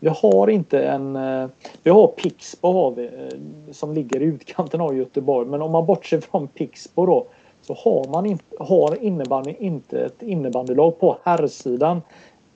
vi 0.00 0.08
har 0.08 0.50
inte 0.50 0.82
en... 0.82 1.16
eh, 1.16 1.48
Vi 1.82 1.90
har 1.90 2.06
Pixbo 2.06 2.72
har 2.72 2.90
vi, 2.90 3.04
eh, 3.04 3.72
som 3.72 3.92
ligger 3.92 4.22
i 4.22 4.24
utkanten 4.24 4.80
av 4.80 4.96
Göteborg. 4.96 5.48
Men 5.48 5.62
om 5.62 5.70
man 5.70 5.86
bortser 5.86 6.20
från 6.20 6.48
Pixbo 6.48 7.06
då 7.06 7.26
så 7.62 7.74
har 7.74 8.10
man 8.12 8.26
inte, 8.26 8.44
har 8.58 9.02
innebandy 9.04 9.54
inte 9.58 10.00
ett 10.04 10.22
innebandylag 10.22 11.00
på 11.00 11.18
herrsidan 11.24 12.02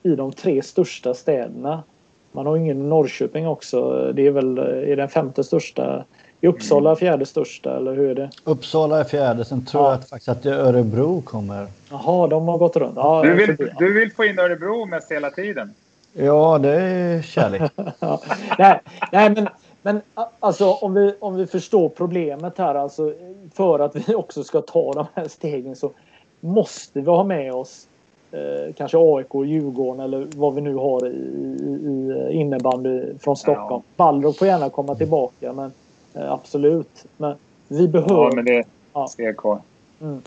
i 0.03 0.15
de 0.15 0.31
tre 0.31 0.61
största 0.61 1.13
städerna. 1.13 1.83
Man 2.31 2.45
har 2.45 2.57
ingen 2.57 2.77
i 2.77 2.83
Norrköping 2.83 3.47
också. 3.47 4.11
Det 4.13 4.27
är 4.27 4.31
väl 4.31 4.57
är 4.57 4.95
den 4.95 5.09
femte 5.09 5.43
största. 5.43 6.03
Är 6.41 6.47
Uppsala 6.49 6.95
fjärde 6.95 7.25
största 7.25 7.77
eller 7.77 7.95
hur 7.95 8.09
är 8.09 8.15
det? 8.15 8.29
Uppsala 8.43 8.99
är 8.99 9.03
fjärde, 9.03 9.45
sen 9.45 9.65
tror 9.65 9.83
Ja. 9.83 9.89
jag 9.89 9.99
att, 9.99 10.09
faktiskt 10.09 10.29
att 10.29 10.45
Örebro 10.45 11.21
kommer. 11.21 11.67
Jaha, 11.91 12.27
de 12.27 12.47
har 12.47 12.57
gått 12.57 12.75
runt. 12.75 12.93
Ja, 12.95 13.21
Du, 13.23 13.33
vill, 13.33 13.69
du 13.79 13.93
vill 13.93 14.11
få 14.11 14.25
in 14.25 14.39
Örebro 14.39 14.85
mest 14.85 15.11
hela 15.11 15.29
tiden. 15.29 15.73
Ja, 16.13 16.57
det 16.57 16.73
är 16.81 17.21
kärlek. 17.21 17.61
Ja. 17.99 18.21
Nej, 18.59 18.79
nej 19.11 19.29
men, 19.29 19.47
men 19.87 20.01
alltså 20.39 20.71
om 20.71 20.93
vi, 20.93 21.13
om 21.19 21.35
vi 21.35 21.47
förstår 21.47 21.89
problemet 21.89 22.57
här 22.57 22.75
alltså 22.75 23.13
för 23.53 23.79
att 23.79 23.95
vi 23.95 24.15
också 24.15 24.43
ska 24.43 24.61
ta 24.61 24.93
de 24.93 25.05
här 25.13 25.27
stegen 25.27 25.75
så 25.75 25.91
måste 26.39 27.01
vi 27.01 27.09
ha 27.11 27.23
med 27.23 27.53
oss 27.53 27.87
eh, 28.31 28.73
kanske 28.75 28.97
AIK, 28.97 29.33
Djurgården 29.45 29.99
eller 30.03 30.27
vad 30.35 30.55
vi 30.55 30.61
nu 30.61 30.75
har 30.75 31.07
i, 31.07 31.09
i, 31.09 32.11
i 32.31 32.33
innebandy 32.33 33.17
från 33.19 33.37
Stockholm. 33.37 33.83
Balder 33.95 34.31
får 34.31 34.47
gärna 34.47 34.69
komma 34.69 34.95
tillbaka 34.95 35.53
men 35.53 35.71
eh, 36.13 36.31
absolut. 36.31 37.05
Men 37.17 37.35
vi 37.67 37.87
behöver... 37.87 38.13
Ja, 38.23 38.31
men 38.35 38.45
det 38.45 38.67
Ja. 38.93 39.07
ska 39.07 39.23
jag 39.23 39.37
kvar. 39.37 39.59
Mm. 40.01 40.21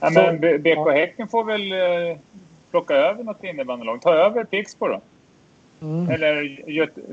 Ja, 0.00 0.06
Så- 0.10 0.12
men 0.20 0.40
BK 0.40 0.66
ja. 0.66 0.90
Häcken 0.90 1.28
får 1.28 1.44
väl 1.44 1.72
eh, 2.12 2.18
plocka 2.70 2.94
över 2.94 3.24
något 3.24 3.44
innebandylag. 3.44 4.02
Ta 4.02 4.14
över 4.14 4.44
Pixbo 4.44 4.86
då. 4.88 5.00
Mm. 5.82 6.10
Eller 6.10 6.60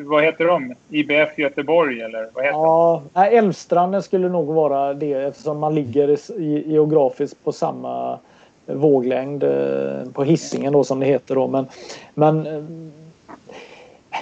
vad 0.03 0.23
heter 0.23 0.45
de? 0.45 0.75
IBF 0.89 1.37
Göteborg 1.37 2.01
eller 2.01 2.29
vad 2.33 2.43
heter 2.43 2.57
de? 2.57 2.63
Ja, 2.63 3.01
nej, 3.13 3.37
Älvstranden 3.37 4.03
skulle 4.03 4.29
nog 4.29 4.47
vara 4.47 4.93
det 4.93 5.13
eftersom 5.13 5.59
man 5.59 5.75
ligger 5.75 6.17
geografiskt 6.69 7.43
på 7.43 7.51
samma 7.51 8.19
våglängd 8.65 9.43
eh, 9.43 10.11
på 10.13 10.23
hissingen 10.23 10.73
då 10.73 10.83
som 10.83 10.99
det 10.99 11.05
heter 11.05 11.35
då. 11.35 11.47
Men, 11.47 11.67
men 12.13 12.47
eh, 12.47 12.63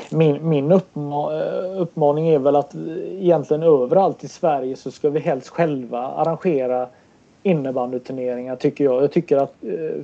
min, 0.10 0.49
min 0.49 0.72
uppma, 0.72 1.41
eh, 1.41 1.82
uppmaning 1.82 2.28
är 2.28 2.40
väl 2.40 2.56
att 2.56 2.76
egentligen 3.10 3.64
överallt 3.64 4.24
i 4.24 4.28
Sverige 4.28 4.76
så 4.76 4.91
ska 4.91 5.10
vi 5.10 5.19
helst 5.19 5.48
själva 5.48 5.99
arrangera 5.99 6.88
innebandyturneringar 7.44 8.56
tycker 8.56 8.84
jag. 8.84 9.03
Jag 9.03 9.11
tycker 9.11 9.38
att 9.38 9.53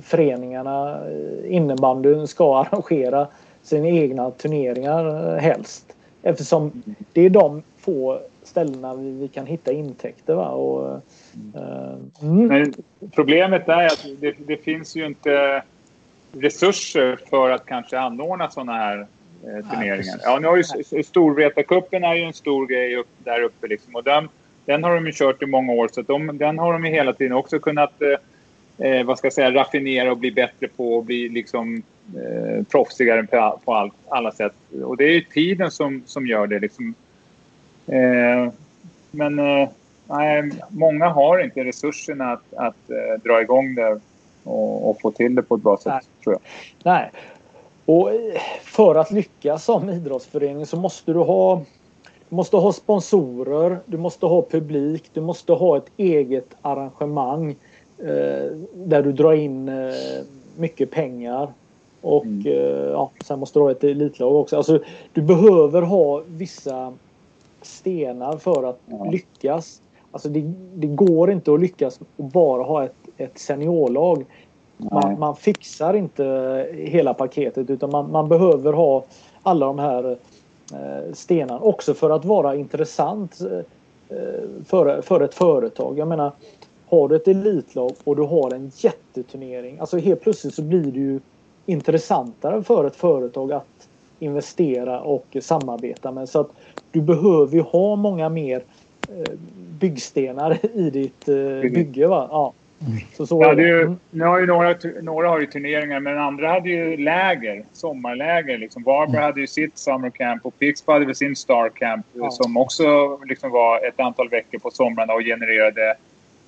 föreningarna 0.02 0.98
innebandyn 1.44 2.26
ska 2.26 2.58
arrangera 2.58 3.26
sina 3.64 3.88
egna 3.88 4.30
turneringar 4.30 5.34
eh, 5.34 5.42
helst. 5.42 5.96
Eftersom 6.22 6.82
det 7.12 7.20
är 7.20 7.30
de 7.30 7.62
få 7.78 8.20
ställena 8.42 8.94
vi, 8.94 9.10
vi 9.10 9.28
kan 9.28 9.46
hitta 9.46 9.72
intäkter. 9.72 10.34
Va? 10.34 10.48
Och, 10.48 11.00
eh, 11.54 11.94
mm. 12.22 12.46
Men 12.46 12.74
problemet 13.14 13.68
är 13.68 13.86
att 13.86 14.06
det, 14.20 14.34
det 14.46 14.56
finns 14.56 14.96
ju 14.96 15.06
inte 15.06 15.62
resurser 16.32 17.18
för 17.30 17.50
att 17.50 17.66
kanske 17.66 17.98
anordna 17.98 18.50
sådana 18.50 18.72
här 18.72 19.06
eh, 19.42 19.70
turneringar. 19.70 20.20
Ja, 20.22 20.38
nu 20.38 20.46
har 20.46 20.56
ju 20.56 21.02
Storvretacupen 21.02 22.04
är 22.04 22.14
ju 22.14 22.22
en 22.22 22.32
stor 22.32 22.66
grej 22.66 22.96
upp, 22.96 23.08
där 23.18 23.42
uppe 23.42 23.66
liksom. 23.66 23.94
Och 23.94 24.04
den, 24.04 24.28
den 24.64 24.84
har 24.84 24.94
de 24.94 25.06
ju 25.06 25.12
kört 25.12 25.42
i 25.42 25.46
många 25.46 25.72
år 25.72 25.88
så 25.92 26.02
de, 26.02 26.38
den 26.38 26.58
har 26.58 26.72
de 26.72 26.84
ju 26.84 26.90
hela 26.90 27.12
tiden 27.12 27.32
också 27.32 27.58
kunnat 27.58 28.02
eh, 28.02 28.88
eh, 28.88 29.04
vad 29.04 29.18
ska 29.18 29.26
jag 29.26 29.32
säga, 29.32 29.54
raffinera 29.54 30.10
och 30.10 30.18
bli 30.18 30.30
bättre 30.30 30.68
på 30.68 30.94
och 30.96 31.04
bli 31.04 31.28
liksom 31.28 31.82
eh, 32.14 32.64
proffsigare 32.64 33.22
på, 33.22 33.60
på 33.64 33.74
allt, 33.74 33.94
alla 34.08 34.32
sätt. 34.32 34.54
Och 34.84 34.96
det 34.96 35.04
är 35.04 35.12
ju 35.12 35.20
tiden 35.20 35.70
som, 35.70 36.02
som 36.06 36.26
gör 36.26 36.46
det 36.46 36.60
liksom. 36.60 36.94
Eh, 37.86 38.52
men 39.10 39.38
eh, 39.38 39.68
nej, 40.06 40.50
många 40.68 41.08
har 41.08 41.44
inte 41.44 41.64
resurserna 41.64 42.32
att, 42.32 42.54
att 42.54 42.90
eh, 42.90 43.22
dra 43.24 43.42
igång 43.42 43.74
det 43.74 44.00
och, 44.44 44.90
och, 44.90 45.00
få 45.00 45.10
till 45.10 45.34
det 45.34 45.42
på 45.42 45.54
ett 45.54 45.62
bra 45.62 45.76
sätt, 45.76 45.92
nej. 45.92 46.02
tror 46.24 46.34
jag. 46.34 46.40
Nej. 46.92 47.10
Och 47.84 48.10
eh, 48.10 48.40
för 48.62 48.94
att 48.94 49.10
lyckas 49.10 49.64
som 49.64 49.90
idrottsförening 49.90 50.66
så 50.66 50.76
måste 50.76 51.12
du 51.12 51.18
ha 51.18 51.62
du 52.28 52.36
måste 52.36 52.56
ha 52.56 52.72
sponsorer, 52.72 53.78
du 53.86 53.98
måste 53.98 54.26
ha 54.26 54.42
publik, 54.42 55.10
du 55.12 55.20
måste 55.20 55.52
ha 55.52 55.76
ett 55.76 55.90
eget 55.96 56.48
arrangemang 56.62 57.50
eh, 57.98 58.56
där 58.74 59.02
du 59.02 59.12
drar 59.12 59.32
in 59.32 59.68
eh, 59.68 59.94
mycket 60.56 60.90
pengar. 60.90 61.52
Och 62.04 62.24
mm. 62.24 62.46
eh, 62.46 62.90
ja, 62.90 63.10
sen 63.24 63.38
måste 63.38 63.58
du 63.58 63.62
ha 63.62 63.70
ett 63.70 63.84
elitlag 63.84 64.34
också. 64.34 64.56
Alltså, 64.56 64.78
du 65.12 65.22
behöver 65.22 65.82
ha 65.82 66.22
vissa 66.26 66.92
stenar 67.62 68.36
för 68.36 68.62
att 68.62 68.80
ja. 68.86 69.04
lyckas. 69.04 69.82
Alltså 70.10 70.28
det, 70.28 70.52
det, 70.74 70.86
går 70.86 71.30
inte 71.30 71.54
att 71.54 71.60
lyckas 71.60 72.00
och 72.16 72.24
bara 72.24 72.62
ha 72.62 72.84
ett, 72.84 72.94
ett 73.16 73.38
seniorlag. 73.38 74.24
Man, 74.76 75.18
man, 75.18 75.36
fixar 75.36 75.94
inte 75.94 76.24
hela 76.72 77.14
paketet 77.14 77.70
utan 77.70 77.90
man, 77.90 78.10
man 78.10 78.28
behöver 78.28 78.72
ha 78.72 79.04
alla 79.42 79.66
de 79.66 79.78
här 79.78 80.10
eh, 80.72 81.12
stenarna 81.12 81.60
också 81.60 81.94
för 81.94 82.10
att 82.10 82.24
vara 82.24 82.56
intressant 82.56 83.40
eh, 83.40 84.18
för, 84.66 85.02
för 85.02 85.20
ett 85.20 85.34
företag. 85.34 85.98
Jag 85.98 86.08
menar, 86.08 86.32
har 86.86 87.08
du 87.08 87.16
ett 87.16 87.28
elitlag 87.28 87.92
och 88.04 88.16
du 88.16 88.22
har 88.22 88.54
en 88.54 88.72
jätteturnering. 88.76 89.78
Alltså 89.78 89.98
helt 89.98 90.20
plötsligt 90.20 90.54
så 90.54 90.62
blir 90.62 90.96
ju 90.96 91.20
intressantare 91.66 92.62
för 92.62 92.84
ett 92.84 92.96
företag 92.96 93.52
att 93.52 93.88
investera 94.18 95.00
och 95.00 95.36
samarbeta 95.40 96.12
med. 96.12 96.28
Så 96.28 96.40
att 96.40 96.50
du 96.90 97.00
behöver 97.00 97.54
ju 97.54 97.62
ha 97.62 97.96
många 97.96 98.28
mer 98.28 98.62
eh, 99.08 99.32
byggstenar 99.80 100.58
i 100.74 100.90
ditt 100.90 101.28
eh, 101.28 101.70
bygge. 101.70 102.06
Va? 102.06 102.28
Ja. 102.30 102.52
Så, 103.16 103.26
så 103.26 103.42
ja, 103.42 103.54
det 103.54 103.82
mm. 103.82 103.96
nu 104.10 104.24
har 104.24 104.40
ju 104.40 104.46
några, 104.46 104.74
några 105.02 105.28
har 105.28 105.40
ju 105.40 105.46
turneringar 105.46 106.00
men 106.00 106.18
andra 106.18 106.48
hade 106.48 106.68
ju 106.68 106.96
läger, 106.96 107.64
sommarläger. 107.72 108.58
Liksom. 108.58 108.82
Varberg 108.82 109.16
mm. 109.16 109.22
hade 109.22 109.40
ju 109.40 109.46
sitt 109.46 109.78
summer 109.78 110.10
camp 110.10 110.46
och 110.46 110.58
Pixbo 110.58 110.92
hade 110.92 111.04
väl 111.04 111.14
sin 111.14 111.36
star 111.36 111.68
camp 111.68 112.06
ja. 112.12 112.30
som 112.30 112.56
också 112.56 113.18
liksom 113.24 113.50
var 113.50 113.86
ett 113.88 114.00
antal 114.00 114.28
veckor 114.28 114.58
på 114.58 114.70
somrarna 114.70 115.12
och 115.12 115.20
genererade 115.20 115.94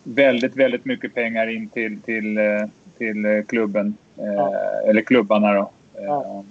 väldigt, 0.03 0.57
väldigt 0.57 0.85
mycket 0.85 1.15
pengar 1.15 1.47
in 1.47 1.69
till, 1.69 2.01
till, 2.01 2.39
eh, 2.39 2.45
till 2.99 3.45
klubben. 3.49 3.97
Ja. 4.15 4.55
Eller 4.87 5.01
klubbarna 5.01 5.55
då. 5.55 5.71
Ja. 6.01 6.45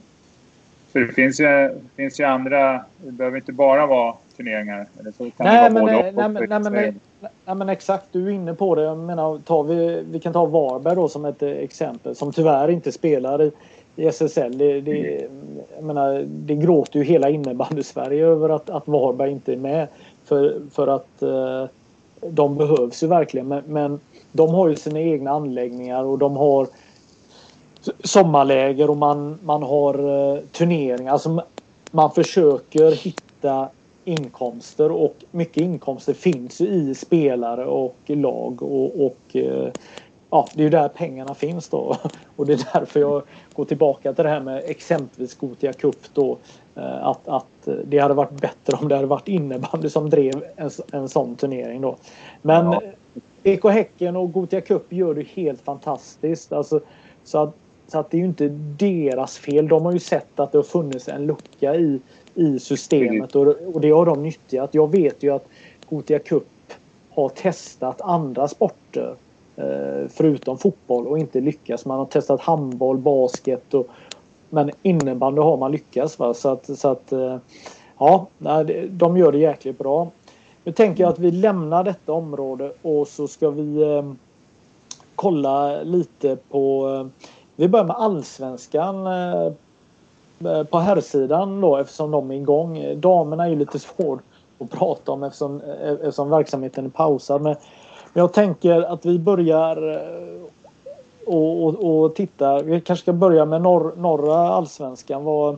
Så 0.95 0.99
det 0.99 1.07
finns 1.07 1.39
ju, 1.39 1.79
finns 1.95 2.19
ju 2.19 2.23
andra, 2.23 2.83
det 2.97 3.11
behöver 3.11 3.37
inte 3.37 3.53
bara 3.53 3.85
vara 3.85 4.13
turneringar. 4.37 4.85
Eller 4.99 5.11
så 5.11 5.17
kan 5.17 5.31
nej, 5.45 5.69
det 5.69 5.73
vara 5.73 5.85
men, 5.85 5.95
både 5.95 6.11
nej, 6.11 6.47
nej, 6.47 6.47
nej, 6.47 6.71
men, 6.71 6.99
nej, 7.45 7.55
men 7.55 7.69
exakt, 7.69 8.05
du 8.11 8.27
är 8.27 8.31
inne 8.31 8.53
på 8.53 8.75
det. 8.75 8.81
Jag 8.81 8.97
menar, 8.97 9.37
tar 9.37 9.63
vi, 9.63 10.03
vi 10.11 10.19
kan 10.19 10.33
ta 10.33 10.45
Varberg 10.45 10.95
då 10.95 11.09
som 11.09 11.25
ett 11.25 11.43
eh, 11.43 11.49
exempel 11.49 12.15
som 12.15 12.31
tyvärr 12.31 12.69
inte 12.69 12.91
spelar 12.91 13.41
i, 13.41 13.51
i 13.95 14.05
SSL. 14.07 14.57
Det, 14.57 14.81
det, 14.81 15.25
mm. 15.25 15.59
jag 15.75 15.83
menar, 15.83 16.25
det 16.27 16.55
gråter 16.55 16.99
ju 16.99 17.05
hela 17.05 17.29
innebandy-Sverige 17.29 18.25
över 18.25 18.49
att, 18.49 18.69
att 18.69 18.87
Varberg 18.87 19.31
inte 19.31 19.53
är 19.53 19.57
med. 19.57 19.87
För, 20.25 20.61
för 20.71 20.87
att 20.87 21.21
eh, 21.21 21.65
de 22.29 22.57
behövs 22.57 23.03
ju 23.03 23.07
verkligen. 23.07 23.47
Men, 23.47 23.63
men 23.67 23.99
de 24.35 24.49
har 24.49 24.67
ju 24.67 24.75
sina 24.75 24.99
egna 24.99 25.31
anläggningar 25.31 26.03
och 26.03 26.17
de 26.17 26.37
har 26.37 26.67
sommarläger 28.03 28.89
och 28.89 28.97
man, 28.97 29.39
man 29.43 29.63
har 29.63 29.93
eh, 29.93 30.39
turneringar. 30.51 31.11
Alltså, 31.11 31.43
man 31.91 32.11
försöker 32.11 32.91
hitta 32.91 33.69
inkomster 34.05 34.91
och 34.91 35.15
mycket 35.31 35.63
inkomster 35.63 36.13
finns 36.13 36.61
ju 36.61 36.65
i 36.65 36.95
spelare 36.95 37.65
och 37.65 37.95
lag 38.05 38.61
och, 38.61 39.05
och 39.05 39.35
eh, 39.35 39.71
ja, 40.29 40.47
det 40.53 40.61
är 40.61 40.63
ju 40.63 40.69
där 40.69 40.87
pengarna 40.87 41.33
finns 41.33 41.69
då. 41.69 41.97
Och 42.35 42.45
det 42.45 42.53
är 42.53 42.67
därför 42.73 42.99
jag 42.99 43.23
går 43.53 43.65
tillbaka 43.65 44.13
till 44.13 44.23
det 44.23 44.29
här 44.29 44.39
med 44.39 44.63
exempelvis 44.65 45.35
Gotia 45.35 45.73
Cup 45.73 45.95
då. 46.13 46.37
Eh, 46.75 47.07
att, 47.07 47.27
att 47.27 47.67
det 47.85 47.97
hade 47.99 48.13
varit 48.13 48.41
bättre 48.41 48.77
om 48.81 48.87
det 48.87 48.95
hade 48.95 49.07
varit 49.07 49.27
innebandy 49.27 49.89
som 49.89 50.09
drev 50.09 50.43
en, 50.55 50.69
en 50.91 51.09
sån 51.09 51.35
turnering 51.35 51.81
då. 51.81 51.95
Men 52.41 52.65
ja. 52.65 52.81
BK 53.45 53.69
Häcken 53.69 54.15
och 54.15 54.33
Gotia 54.33 54.61
Cup 54.61 54.93
gör 54.93 55.13
det 55.13 55.27
helt 55.27 55.61
fantastiskt. 55.61 56.53
Alltså, 56.53 56.79
så 57.23 57.37
att 57.37 57.55
så 57.87 57.99
att 57.99 58.11
det 58.11 58.17
är 58.17 58.19
ju 58.19 58.25
inte 58.25 58.47
deras 58.77 59.37
fel. 59.37 59.67
De 59.67 59.85
har 59.85 59.91
ju 59.91 59.99
sett 59.99 60.39
att 60.39 60.51
det 60.51 60.57
har 60.57 60.63
funnits 60.63 61.07
en 61.07 61.25
lucka 61.25 61.75
i, 61.75 61.99
i 62.35 62.59
systemet 62.59 63.35
och, 63.35 63.47
och 63.47 63.81
det 63.81 63.91
har 63.91 64.05
de 64.05 64.23
nyttjat. 64.23 64.73
Jag 64.73 64.91
vet 64.91 65.23
ju 65.23 65.33
att 65.33 65.47
Gothia 65.89 66.19
Cup 66.19 66.47
har 67.09 67.29
testat 67.29 68.01
andra 68.01 68.47
sporter 68.47 69.15
eh, 69.55 70.07
förutom 70.09 70.57
fotboll 70.57 71.07
och 71.07 71.19
inte 71.19 71.41
lyckats. 71.41 71.85
Man 71.85 71.99
har 71.99 72.05
testat 72.05 72.41
handboll, 72.41 72.97
basket 72.97 73.73
och 73.73 73.87
men 74.49 74.71
innebandy 74.81 75.41
har 75.41 75.57
man 75.57 75.71
lyckats. 75.71 76.19
Va? 76.19 76.33
Så 76.33 76.49
att, 76.49 76.79
så 76.79 76.87
att 76.87 77.11
eh, 77.11 77.37
ja, 77.99 78.27
de 78.89 79.17
gör 79.17 79.31
det 79.31 79.37
jäkligt 79.37 79.77
bra. 79.77 80.11
Nu 80.65 80.71
tänker 80.71 81.03
jag 81.03 81.09
att 81.09 81.19
vi 81.19 81.31
lämnar 81.31 81.83
detta 81.83 82.13
område 82.13 82.71
och 82.81 83.07
så 83.07 83.27
ska 83.27 83.49
vi 83.49 83.81
eh, 83.81 84.11
kolla 85.15 85.83
lite 85.83 86.37
på 86.49 86.89
eh, 86.89 87.25
vi 87.55 87.67
börjar 87.67 87.85
med 87.85 87.95
allsvenskan 87.95 89.07
eh, 89.07 89.45
eh 90.45 90.63
på 90.63 90.79
herrsidan 90.79 91.61
då 91.61 91.77
eftersom 91.77 92.11
de 92.11 92.31
är 92.31 92.35
igång. 92.35 93.01
Damerna 93.01 93.45
är 93.45 93.49
ju 93.49 93.55
lite 93.55 93.79
svårt 93.79 94.21
att 94.59 94.69
prata 94.69 95.11
om 95.11 95.23
eftersom, 95.23 95.61
eh, 95.61 95.91
eftersom 95.91 96.29
verksamheten 96.29 96.85
är 96.85 96.89
pausad. 96.89 97.41
Men 97.41 97.55
jag 98.13 98.33
tänker 98.33 98.81
att 98.81 99.05
vi 99.05 99.19
börjar 99.19 99.93
eh, 99.93 100.41
och, 101.25 101.63
och, 101.63 102.03
och 102.03 102.15
titta. 102.15 102.61
Vi 102.61 102.81
kanske 102.81 103.03
ska 103.03 103.13
börja 103.13 103.45
med 103.45 103.61
norr, 103.61 103.93
norra 103.97 104.37
allsvenskan. 104.37 105.23
Vad, 105.23 105.57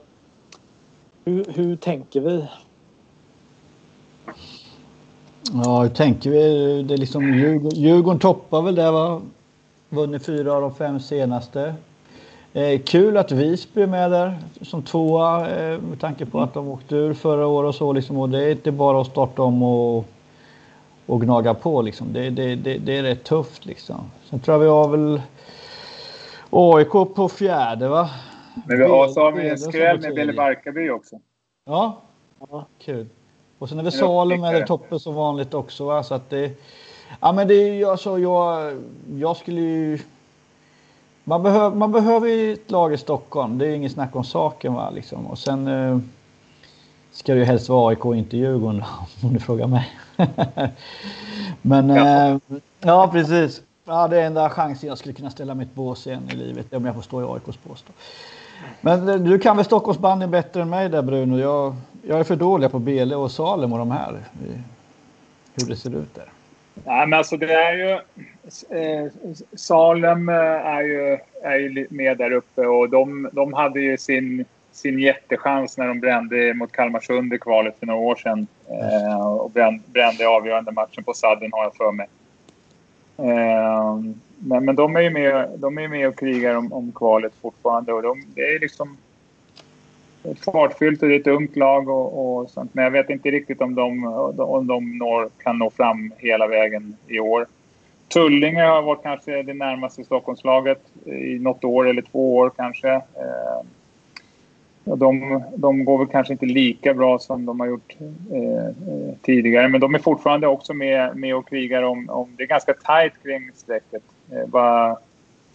hur, 1.25 1.45
hur 1.49 1.75
tänker 1.75 2.21
vi? 2.21 2.47
Ja, 5.53 5.81
hur 5.81 5.89
tänker 5.89 6.29
vi? 6.29 6.83
Det 6.83 6.93
är 6.93 6.97
liksom 6.97 7.33
Djurgården, 7.33 7.79
Djurgården 7.79 8.19
toppar 8.19 8.61
väl 8.61 8.75
det 8.75 8.91
va? 8.91 9.21
Vunnit 9.89 10.25
fyra 10.25 10.53
av 10.53 10.61
de 10.61 10.75
fem 10.75 10.99
senaste. 10.99 11.75
Eh, 12.53 12.79
kul 12.79 13.17
att 13.17 13.31
Visby 13.31 13.81
är 13.81 13.87
med 13.87 14.11
där 14.11 14.37
som 14.61 14.83
tvåa 14.83 15.49
eh, 15.49 15.81
med 15.81 15.99
tanke 15.99 16.25
på 16.25 16.41
att 16.41 16.53
de 16.53 16.67
åkte 16.67 16.95
ur 16.95 17.13
förra 17.13 17.47
året 17.47 17.67
och 17.67 17.75
så. 17.75 17.93
Liksom, 17.93 18.17
och 18.17 18.29
det 18.29 18.43
är 18.43 18.51
inte 18.51 18.71
bara 18.71 19.01
att 19.01 19.07
starta 19.07 19.41
om 19.41 19.63
och, 19.63 20.05
och 21.05 21.21
gnaga 21.21 21.53
på. 21.53 21.81
Liksom. 21.81 22.13
Det, 22.13 22.29
det, 22.29 22.55
det, 22.55 22.77
det 22.77 22.97
är 22.97 23.03
rätt 23.03 23.23
tufft. 23.23 23.65
Liksom. 23.65 24.11
Sen 24.29 24.39
tror 24.39 24.53
jag 24.53 24.59
vi 24.59 24.69
har 24.69 24.87
väl 24.89 25.21
AIK 26.49 26.91
på 27.15 27.29
fjärde 27.29 27.87
va? 27.87 28.09
Men 28.65 28.77
vi 28.77 28.83
har, 28.83 29.39
en 29.39 29.57
skräll 29.57 30.01
med 30.01 30.15
Belle 30.15 30.33
Barkarby 30.33 30.89
också. 30.89 31.19
Ja. 31.65 32.01
ja, 32.49 32.67
kul. 32.79 33.07
Och 33.59 33.69
sen 33.69 33.79
är 33.79 33.84
vi 33.84 33.91
Salem 33.91 34.45
i 34.45 34.65
toppen 34.67 34.99
som 34.99 35.15
vanligt 35.15 35.53
också. 35.53 35.85
Va? 35.85 36.03
Så 36.03 36.13
att 36.13 36.29
det, 36.29 36.51
ja, 37.19 37.31
men 37.31 37.47
det 37.47 37.53
är 37.53 37.91
alltså, 37.91 38.19
jag, 38.19 38.77
jag 39.15 39.38
skulle 39.38 39.61
ju 39.61 39.99
man, 41.23 41.43
behöv, 41.43 41.75
man 41.75 41.91
behöver 41.91 42.27
ju 42.27 42.53
ett 42.53 42.71
lag 42.71 42.93
i 42.93 42.97
Stockholm. 42.97 43.57
Det 43.57 43.67
är 43.67 43.75
inget 43.75 43.91
snack 43.91 44.15
om 44.15 44.23
saken. 44.23 44.73
Va? 44.73 44.89
Liksom. 44.89 45.27
Och 45.27 45.38
sen 45.38 45.67
eh, 45.67 45.99
ska 47.11 47.34
det 47.34 47.39
ju 47.39 47.45
helst 47.45 47.69
vara 47.69 47.89
AIK 47.89 48.05
inte 48.05 48.38
Djurgården 48.38 48.84
om 49.23 49.34
du 49.34 49.39
frågar 49.39 49.67
mig. 49.67 49.89
Men 51.61 51.89
ja. 51.89 52.27
Eh, 52.27 52.38
ja, 52.79 53.09
precis. 53.11 53.61
Ja, 53.85 54.07
det 54.07 54.21
är 54.21 54.25
enda 54.25 54.49
chansen 54.49 54.89
jag 54.89 54.97
skulle 54.97 55.13
kunna 55.13 55.29
ställa 55.29 55.55
mitt 55.55 55.75
bås 55.75 56.07
igen 56.07 56.29
i 56.34 56.35
livet 56.35 56.73
om 56.73 56.85
jag 56.85 56.95
får 56.95 57.01
stå 57.01 57.21
i 57.21 57.25
AIKs 57.25 57.59
bås. 57.63 57.84
Men 58.81 59.09
eh, 59.09 59.15
du 59.15 59.39
kan 59.39 59.57
väl 59.57 59.65
Stockholmsbandyn 59.65 60.31
bättre 60.31 60.61
än 60.61 60.69
mig 60.69 60.89
där 60.89 61.01
Bruno. 61.01 61.39
Jag, 61.39 61.75
jag 62.07 62.19
är 62.19 62.23
för 62.23 62.35
dålig 62.35 62.71
på 62.71 62.79
Bele 62.79 63.15
och 63.15 63.31
Salem 63.31 63.73
och 63.73 63.79
de 63.79 63.91
här. 63.91 64.23
Hur 65.55 65.69
det 65.69 65.75
ser 65.75 65.95
ut 65.95 66.15
där. 66.15 66.25
Nej, 66.85 67.07
men 67.07 67.17
alltså 67.17 67.38
det 67.38 67.53
är 67.53 67.73
ju... 67.73 67.91
Eh, 68.69 69.11
Salem 69.53 70.29
eh, 70.29 70.35
är 70.35 70.81
ju, 70.81 71.17
är 71.43 71.55
ju 71.55 71.88
med 71.89 72.17
där 72.17 72.31
uppe 72.31 72.61
och 72.61 72.89
de, 72.89 73.29
de 73.31 73.53
hade 73.53 73.79
ju 73.79 73.97
sin, 73.97 74.45
sin 74.71 74.99
jättechans 74.99 75.77
när 75.77 75.88
de 75.88 75.99
brände 75.99 76.53
mot 76.53 76.71
Kalmarsund 76.71 77.34
i 77.34 77.39
kvalet 77.39 77.75
för 77.79 77.85
några 77.85 77.99
år 77.99 78.15
sedan. 78.15 78.47
Eh, 78.67 79.27
och 79.27 79.51
brände, 79.51 79.84
brände 79.85 80.27
avgörande 80.27 80.71
matchen 80.71 81.03
på 81.03 81.13
sadden 81.13 81.51
har 81.53 81.63
jag 81.63 81.75
för 81.75 81.91
mig. 81.91 82.07
Eh, 83.17 83.99
men, 84.39 84.65
men 84.65 84.75
de 84.75 84.95
är 84.95 85.01
ju 85.01 85.09
med, 85.09 85.49
de 85.57 85.77
är 85.77 85.88
med 85.88 86.07
och 86.07 86.19
krigar 86.19 86.55
om, 86.55 86.73
om 86.73 86.91
kvalet 86.91 87.34
fortfarande 87.41 87.93
och 87.93 88.01
de, 88.01 88.23
det 88.35 88.41
är 88.41 88.59
liksom 88.59 88.97
fartfyllt 90.35 91.01
och 91.01 91.09
det 91.09 91.15
är 91.15 91.19
ett 91.19 91.27
ungt 91.27 91.55
lag 91.55 91.89
och, 91.89 92.37
och, 92.37 92.49
sånt. 92.49 92.73
Men 92.73 92.83
jag 92.83 92.91
vet 92.91 93.09
inte 93.09 93.31
riktigt 93.31 93.61
om 93.61 93.75
de, 93.75 94.05
om 94.37 94.67
de 94.67 94.97
når, 94.97 95.29
kan 95.43 95.57
nå 95.57 95.69
fram 95.69 96.11
hela 96.17 96.47
vägen 96.47 96.97
i 97.07 97.19
år. 97.19 97.45
Tullinge 98.07 98.63
har 98.63 98.81
varit 98.81 99.03
kanske 99.03 99.43
det 99.43 99.53
närmaste 99.53 100.03
Stockholmslaget 100.03 100.81
i 101.05 101.39
något 101.39 101.63
år 101.63 101.89
eller 101.89 102.01
två 102.01 102.35
år 102.35 102.51
kanske. 102.55 102.93
Eh, 102.93 103.61
de, 104.95 105.43
de 105.55 105.85
går 105.85 105.97
väl 105.97 106.07
kanske 106.07 106.33
inte 106.33 106.45
lika 106.45 106.93
bra 106.93 107.19
som 107.19 107.45
de 107.45 107.59
har 107.59 107.67
gjort 107.67 107.95
eh, 108.31 109.15
tidigare 109.21 109.67
men 109.67 109.81
de 109.81 109.95
är 109.95 109.99
fortfarande 109.99 110.47
också 110.47 110.73
med, 110.73 111.17
med 111.17 111.35
och 111.35 111.49
krigar 111.49 111.83
om, 111.83 112.09
om... 112.09 112.33
Det 112.37 112.43
är 112.43 112.47
ganska 112.47 112.73
tajt 112.73 113.13
kring 113.23 113.51
strecket. 113.55 114.03
Eh, 114.31 114.47
bara 114.47 114.97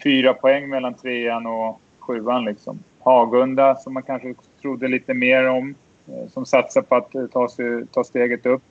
fyra 0.02 0.34
poäng 0.34 0.68
mellan 0.68 0.94
trean 0.94 1.46
och 1.46 1.80
sjuan 1.98 2.44
liksom. 2.44 2.78
Hagunda 3.02 3.76
som 3.76 3.94
man 3.94 4.02
kanske 4.02 4.34
trodde 4.60 4.88
lite 4.88 5.14
mer 5.14 5.48
om. 5.48 5.74
Eh, 6.08 6.28
som 6.28 6.46
satsar 6.46 6.82
på 6.82 6.96
att 6.96 7.14
eh, 7.14 7.26
ta, 7.26 7.48
sig, 7.48 7.86
ta 7.86 8.04
steget 8.04 8.46
upp. 8.46 8.62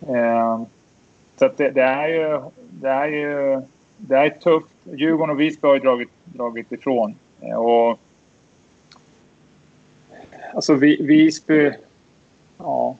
Eh, 0.00 0.62
så 1.38 1.50
det, 1.56 1.70
det, 1.70 1.82
är 1.82 2.08
ju, 2.08 2.40
det 2.70 2.88
är 2.88 3.06
ju 3.06 3.62
det 3.96 4.16
är 4.16 4.30
tufft. 4.30 4.68
Djurgården 4.84 5.30
och 5.30 5.40
Visby 5.40 5.68
har 5.68 5.74
ju 5.74 5.80
dragit, 5.80 6.10
dragit 6.24 6.72
ifrån. 6.72 7.14
Eh, 7.40 7.56
och, 7.56 7.98
alltså 10.54 10.74
Visby... 10.74 11.72
Ja. 12.58 12.96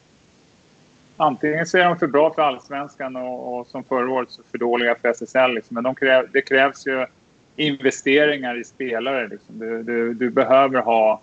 Antingen 1.16 1.66
så 1.66 1.78
är 1.78 1.84
de 1.84 1.98
för 1.98 2.06
bra 2.06 2.34
för 2.34 2.42
allsvenskan 2.42 3.16
och, 3.16 3.58
och 3.58 3.66
som 3.66 3.84
förra 3.84 4.10
året 4.10 4.30
så 4.30 4.42
för 4.50 4.58
dåliga 4.58 4.94
för 4.94 5.08
SSL. 5.08 5.54
Liksom. 5.54 5.74
Men 5.74 5.84
de 5.84 5.94
kräv, 5.94 6.28
det 6.32 6.42
krävs 6.42 6.86
ju 6.86 7.06
investeringar 7.56 8.60
i 8.60 8.64
spelare. 8.64 9.28
Liksom. 9.28 9.58
Du, 9.58 9.82
du, 9.82 10.14
du, 10.14 10.30
behöver 10.30 10.80
ha... 10.80 11.20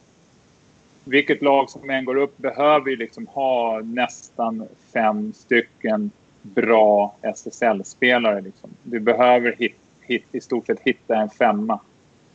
Vilket 1.05 1.41
lag 1.41 1.69
som 1.69 1.89
än 1.89 2.05
går 2.05 2.15
upp 2.15 2.38
behöver 2.38 2.89
ju 2.89 2.95
liksom 2.95 3.27
ha 3.27 3.81
nästan 3.81 4.68
fem 4.93 5.34
stycken 5.34 6.11
bra 6.41 7.15
SSL-spelare. 7.22 8.41
Liksom. 8.41 8.69
Du 8.84 8.99
behöver 8.99 9.55
hit, 9.60 9.76
hit, 10.01 10.26
i 10.31 10.41
stort 10.41 10.65
sett 10.65 10.80
hitta 10.80 11.15
en 11.15 11.30
femma. 11.30 11.80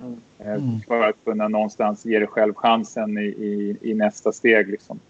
Mm. 0.01 0.20
Eh, 0.39 0.87
för 0.87 1.09
att 1.09 1.25
kunna 1.25 1.49
någonstans 1.49 2.05
ge 2.05 2.19
dig 2.19 2.29
själv 2.29 2.55
chansen 2.55 3.19
i, 3.19 3.25
i, 3.25 3.77
i, 3.83 3.95
nästa 3.95 4.33
steg. 4.33 4.69
Liksom. 4.69 5.01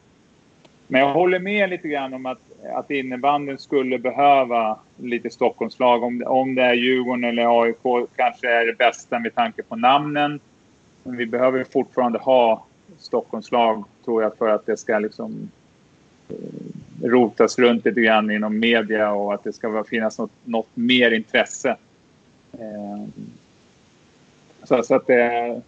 Men 0.87 1.01
jag 1.01 1.13
håller 1.13 1.39
med 1.39 1.71
lite 1.71 1.89
grann 1.89 2.15
om 2.15 2.27
att, 2.27 2.48
att 2.75 2.91
innebandyn 2.91 3.59
skulle 3.59 3.99
behöva 3.99 4.79
lite 4.97 5.31
Stockholmslag. 5.31 6.03
Om, 6.03 6.23
om 6.27 6.55
det 6.55 6.63
är 6.63 6.75
Djurgården 6.75 7.25
eller 7.25 7.63
AIK 7.63 8.09
kanske 8.17 8.51
är 8.51 8.67
det 8.67 8.79
bästa 8.79 9.19
med 9.19 9.35
tanke 9.35 9.63
på 9.63 9.77
namnen. 9.77 10.41
Men 11.03 11.17
vi 11.17 11.27
behöver 11.27 11.65
fortfarande 11.65 12.19
ha 12.19 12.65
Stockholmslag 12.99 13.85
tror 14.05 14.23
jag 14.23 14.37
för 14.37 14.49
att 14.49 14.67
det 14.67 14.77
ska 14.77 14.99
liksom 14.99 15.51
eh, 16.29 17.09
rotas 17.09 17.59
runt 17.59 17.85
lite 17.85 18.01
grann 18.01 18.31
inom 18.31 18.59
media 18.59 19.13
och 19.13 19.35
att 19.35 19.45
det 19.45 19.53
ska 19.53 19.85
finnas 19.85 20.19
något, 20.19 20.31
något 20.45 20.69
mer 20.75 21.11
intresse. 21.11 21.77
Eh, 22.53 23.09
så, 24.63 24.83
så, 24.83 24.95
att 24.95 25.07
det... 25.07 25.63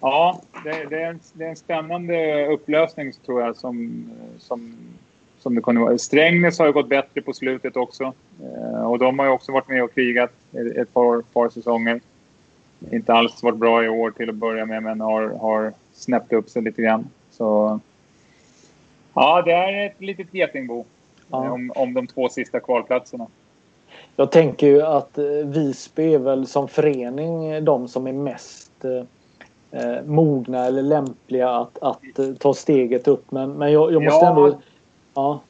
Ja, 0.00 0.42
det, 0.64 0.84
det, 0.90 1.02
är 1.02 1.10
en, 1.10 1.20
det 1.32 1.44
är 1.44 1.48
en 1.48 1.56
spännande 1.56 2.46
upplösning 2.46 3.12
tror 3.12 3.42
jag 3.42 3.56
som, 3.56 4.04
som, 4.38 4.76
som 5.40 5.54
det 5.54 5.60
kunde 5.60 5.80
vara. 5.80 5.98
Strängnäs 5.98 6.58
har 6.58 6.66
ju 6.66 6.72
gått 6.72 6.88
bättre 6.88 7.22
på 7.22 7.32
slutet 7.32 7.76
också. 7.76 8.12
Eh, 8.42 8.90
och 8.90 8.98
de 8.98 9.18
har 9.18 9.26
ju 9.26 9.32
också 9.32 9.52
varit 9.52 9.68
med 9.68 9.84
och 9.84 9.94
krigat 9.94 10.30
ett 10.76 10.94
par, 10.94 11.22
par 11.22 11.48
säsonger. 11.48 12.00
Inte 12.90 13.12
alls 13.12 13.42
varit 13.42 13.58
bra 13.58 13.84
i 13.84 13.88
år 13.88 14.10
till 14.10 14.28
att 14.28 14.34
börja 14.34 14.66
med 14.66 14.82
men 14.82 15.00
har, 15.00 15.28
har 15.28 15.72
snäppt 15.92 16.32
upp 16.32 16.48
sig 16.48 16.62
lite 16.62 16.82
grann. 16.82 17.08
Så 17.30 17.80
Ja, 19.14 19.42
det 19.42 19.52
är 19.52 19.86
ett 19.86 20.00
litet 20.00 20.34
getingbo 20.34 20.84
ja. 21.30 21.50
om, 21.50 21.72
om 21.74 21.94
de 21.94 22.06
två 22.06 22.28
sista 22.28 22.60
kvalplatserna. 22.60 23.26
Jag 24.16 24.32
tänker 24.32 24.66
ju 24.66 24.82
att 24.82 25.18
eh, 25.18 25.24
Visby 25.44 26.14
är 26.14 26.18
väl 26.18 26.46
som 26.46 26.68
förening 26.68 27.64
de 27.64 27.88
som 27.88 28.06
är 28.06 28.12
mest 28.12 28.84
eh, 28.84 29.80
eh, 29.80 30.04
mogna 30.04 30.66
eller 30.66 30.82
lämpliga 30.82 31.50
att, 31.50 31.78
att 31.82 32.18
eh, 32.18 32.32
ta 32.34 32.54
steget 32.54 33.08
upp. 33.08 33.30
Men, 33.30 33.52
men 33.52 33.72
jag, 33.72 33.92
jag 33.92 34.02
måste 34.02 34.24
ja, 34.24 34.28
ändå... 34.28 34.60
Ja. 35.20 35.40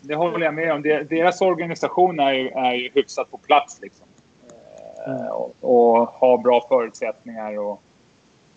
Det 0.00 0.14
håller 0.14 0.44
jag 0.44 0.54
med 0.54 0.72
om. 0.72 0.82
Deras 0.82 1.40
organisation 1.40 2.20
är 2.20 2.32
ju, 2.32 2.48
är 2.48 2.72
ju 2.72 2.90
hyfsat 2.94 3.30
på 3.30 3.36
plats. 3.36 3.80
Liksom. 3.82 4.06
Mm. 5.06 5.26
och, 5.26 5.54
och 5.60 6.08
har 6.08 6.38
bra 6.38 6.66
förutsättningar. 6.68 7.58
Och, 7.58 7.82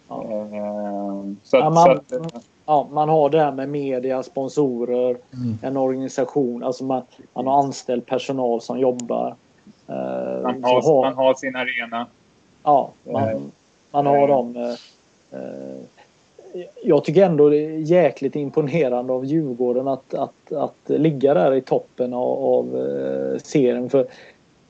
ja. 0.08 0.24
eh, 0.24 1.24
så, 1.44 1.58
ja, 1.58 1.70
man, 1.70 1.86
så 1.86 1.92
att, 1.92 2.44
ja, 2.66 2.88
man 2.92 3.10
har 3.10 3.30
det 3.30 3.40
här 3.40 3.52
med 3.52 3.70
media, 3.70 4.24
sponsorer, 4.24 5.18
mm. 5.34 5.58
en 5.62 5.78
organisation. 5.78 6.64
Alltså 6.64 6.84
man, 6.84 7.02
man 7.34 7.48
har 7.48 7.60
anställd 7.60 8.06
personal 8.06 8.62
som 8.62 8.80
jobbar. 8.80 9.36
Eh, 9.88 10.42
man, 10.44 10.64
har, 10.64 10.82
har, 10.82 11.02
man 11.02 11.16
har 11.16 11.34
sin 11.34 11.56
arena. 11.56 12.08
Ja, 12.64 12.92
man, 13.04 13.30
eh, 13.30 13.40
man 13.92 14.06
har 14.06 14.28
dem. 14.28 14.56
Eh, 14.56 15.40
eh, 15.40 15.78
jag 16.84 17.04
tycker 17.04 17.26
ändå 17.26 17.50
det 17.50 17.66
är 17.66 17.78
jäkligt 17.78 18.36
imponerande 18.36 19.14
av 19.14 19.26
Djurgården 19.26 19.88
att, 19.88 20.14
att, 20.14 20.52
att 20.52 20.76
ligga 20.86 21.34
där 21.34 21.54
i 21.54 21.62
toppen 21.62 22.14
av, 22.14 22.44
av 22.44 22.78
eh, 22.78 23.40
serien. 23.40 23.90
För 23.90 24.08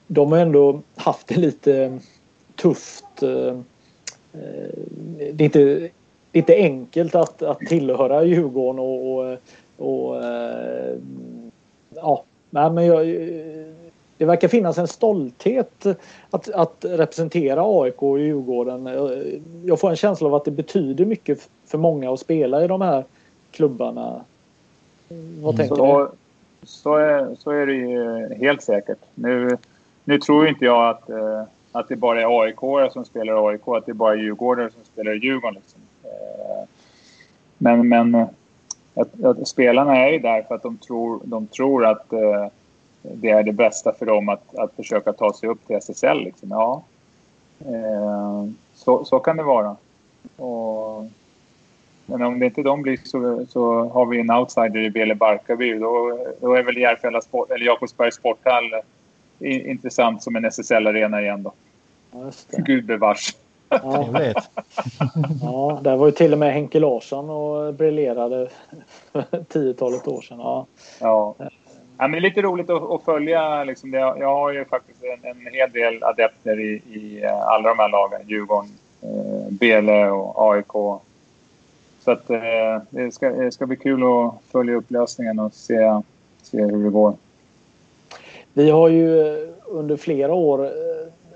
de 0.07 0.31
har 0.31 0.39
ändå 0.39 0.81
haft 0.95 1.27
det 1.27 1.37
lite 1.37 1.99
tufft. 2.55 3.23
Eh, 3.23 3.57
eh 4.33 4.69
det 5.33 5.43
är 5.43 5.45
inte 5.45 5.89
inte 6.33 6.55
enkelt 6.55 7.15
att, 7.15 7.41
att 7.41 7.59
tillhöra 7.59 8.23
Djurgården 8.23 8.79
och, 8.79 9.13
och, 9.13 9.37
och 9.77 10.23
eh, 10.23 10.95
ja, 11.95 12.23
nej, 12.49 12.71
men 12.71 12.85
jag, 12.85 13.07
det 14.17 14.25
verkar 14.25 14.47
finnas 14.47 14.77
en 14.77 14.87
stolthet 14.87 15.85
att, 16.29 16.49
att 16.49 16.85
representera 16.89 17.81
AIK 17.81 18.03
och 18.03 18.19
Djurgården. 18.19 18.89
Jag 19.65 19.79
får 19.79 19.89
en 19.89 19.95
känsla 19.95 20.27
av 20.27 20.35
att 20.35 20.45
det 20.45 20.51
betyder 20.51 21.05
mycket 21.05 21.49
för 21.65 21.77
många 21.77 22.13
att 22.13 22.19
spela 22.19 22.63
i 22.63 22.67
de 22.67 22.81
här 22.81 23.03
klubbarna. 23.51 24.21
Vad 25.41 25.57
tänker 25.57 25.75
så, 25.75 25.99
du? 25.99 26.11
Så 26.63 26.95
är, 26.95 27.35
så 27.39 27.51
är 27.51 27.65
det 27.65 27.73
ju 27.73 28.33
helt 28.35 28.63
säkert. 28.63 28.99
Nu, 29.15 29.57
nu 30.03 30.19
tror 30.19 30.47
inte 30.47 30.65
jag 30.65 30.89
att, 30.89 31.09
eh, 31.09 31.43
att 31.71 31.87
det 31.87 31.95
bara 31.95 32.21
är 32.21 32.41
AIK 32.41 32.91
som 32.93 33.05
spelar 33.05 33.49
AIK, 33.49 33.67
att 33.67 33.85
det 33.85 33.93
bara 33.93 34.13
är 34.13 34.17
Djurgårdare 34.17 34.69
som 34.71 34.83
spelar 34.83 35.13
Djurgården. 35.13 35.53
Liksom. 35.53 35.81
Men, 37.57 37.87
men 37.87 38.15
att, 38.95 39.23
att 39.23 39.47
spelarna 39.47 39.97
är 39.97 40.11
ju 40.11 40.19
där 40.19 40.41
för 40.41 40.55
att 40.55 40.63
de 40.63 40.77
tror, 40.77 41.19
de 41.23 41.47
tror 41.47 41.85
att 41.85 42.13
eh, 42.13 42.47
det 43.03 43.29
är 43.29 43.43
det 43.43 43.53
bästa 43.53 43.93
för 43.93 44.05
dem 44.05 44.29
att, 44.29 44.55
att 44.55 44.75
försöka 44.75 45.13
ta 45.13 45.33
sig 45.33 45.49
upp 45.49 45.67
till 45.67 45.75
SSL. 45.75 46.23
Liksom. 46.23 46.49
Ja, 46.51 46.83
eh, 47.59 48.45
så, 48.75 49.05
så 49.05 49.19
kan 49.19 49.37
det 49.37 49.43
vara. 49.43 49.75
Och, 50.37 51.05
men 52.05 52.21
om 52.21 52.39
det 52.39 52.45
inte 52.45 52.63
de 52.63 52.81
blir 52.81 52.99
så, 53.03 53.45
så 53.49 53.89
har 53.89 54.05
vi 54.05 54.19
en 54.19 54.31
outsider 54.31 54.79
i 54.79 54.89
Bele 54.89 55.15
Barkarby. 55.15 55.73
Då, 55.73 56.19
då 56.41 56.53
är 56.53 56.63
väl 56.63 56.77
Järfälla 56.77 57.21
sport, 57.21 57.51
eller 57.51 57.65
Jakobsbergs 57.65 58.15
sporthall 58.15 58.71
intressant 59.39 60.23
som 60.23 60.35
en 60.35 60.45
SSL-arena 60.45 61.21
igen 61.21 61.43
då. 61.43 61.53
Gud 62.57 62.85
bevars. 62.85 63.35
Ja. 63.69 64.07
ja, 65.41 65.79
där 65.83 65.95
var 65.95 66.05
ju 66.05 66.11
till 66.11 66.33
och 66.33 66.39
med 66.39 66.53
Henke 66.53 66.79
Larsson 66.79 67.29
och 67.29 67.73
briljerade 67.73 68.49
för 69.11 69.43
tiotalet 69.43 70.07
år 70.07 70.21
sedan. 70.21 70.39
Ja. 70.39 70.65
ja 70.99 71.35
ja 71.97 72.07
men 72.07 72.11
det 72.11 72.17
är 72.17 72.29
lite 72.29 72.41
roligt 72.41 72.69
att, 72.69 72.91
att 72.91 73.03
följa. 73.03 73.63
Liksom 73.63 73.91
det. 73.91 73.97
Jag 73.97 74.35
har 74.35 74.51
ju 74.51 74.65
faktiskt 74.65 75.03
en, 75.03 75.29
en 75.29 75.53
hel 75.53 75.71
del 75.71 76.03
adepter 76.03 76.59
i, 76.59 76.81
i 76.91 77.23
eh, 77.23 77.47
alla 77.47 77.69
de 77.69 77.79
här 77.79 77.89
lagen. 77.89 78.21
Djurgården, 78.27 78.69
eh, 79.01 79.51
Bele 79.51 80.09
och 80.09 80.53
AIK. 80.53 81.01
Så 82.03 82.11
att, 82.11 82.29
eh, 82.29 82.81
det, 82.89 83.13
ska, 83.13 83.29
det 83.29 83.51
ska 83.51 83.65
bli 83.65 83.75
kul 83.75 84.03
att 84.03 84.33
följa 84.51 84.75
upplösningen 84.75 85.39
och 85.39 85.53
se, 85.53 86.01
se 86.41 86.61
hur 86.61 86.83
det 86.83 86.89
går. 86.89 87.13
Vi 88.53 88.69
har 88.69 88.89
ju 88.89 89.07
under 89.65 89.97
flera 89.97 90.33
år 90.33 90.65
eh, 90.65 90.71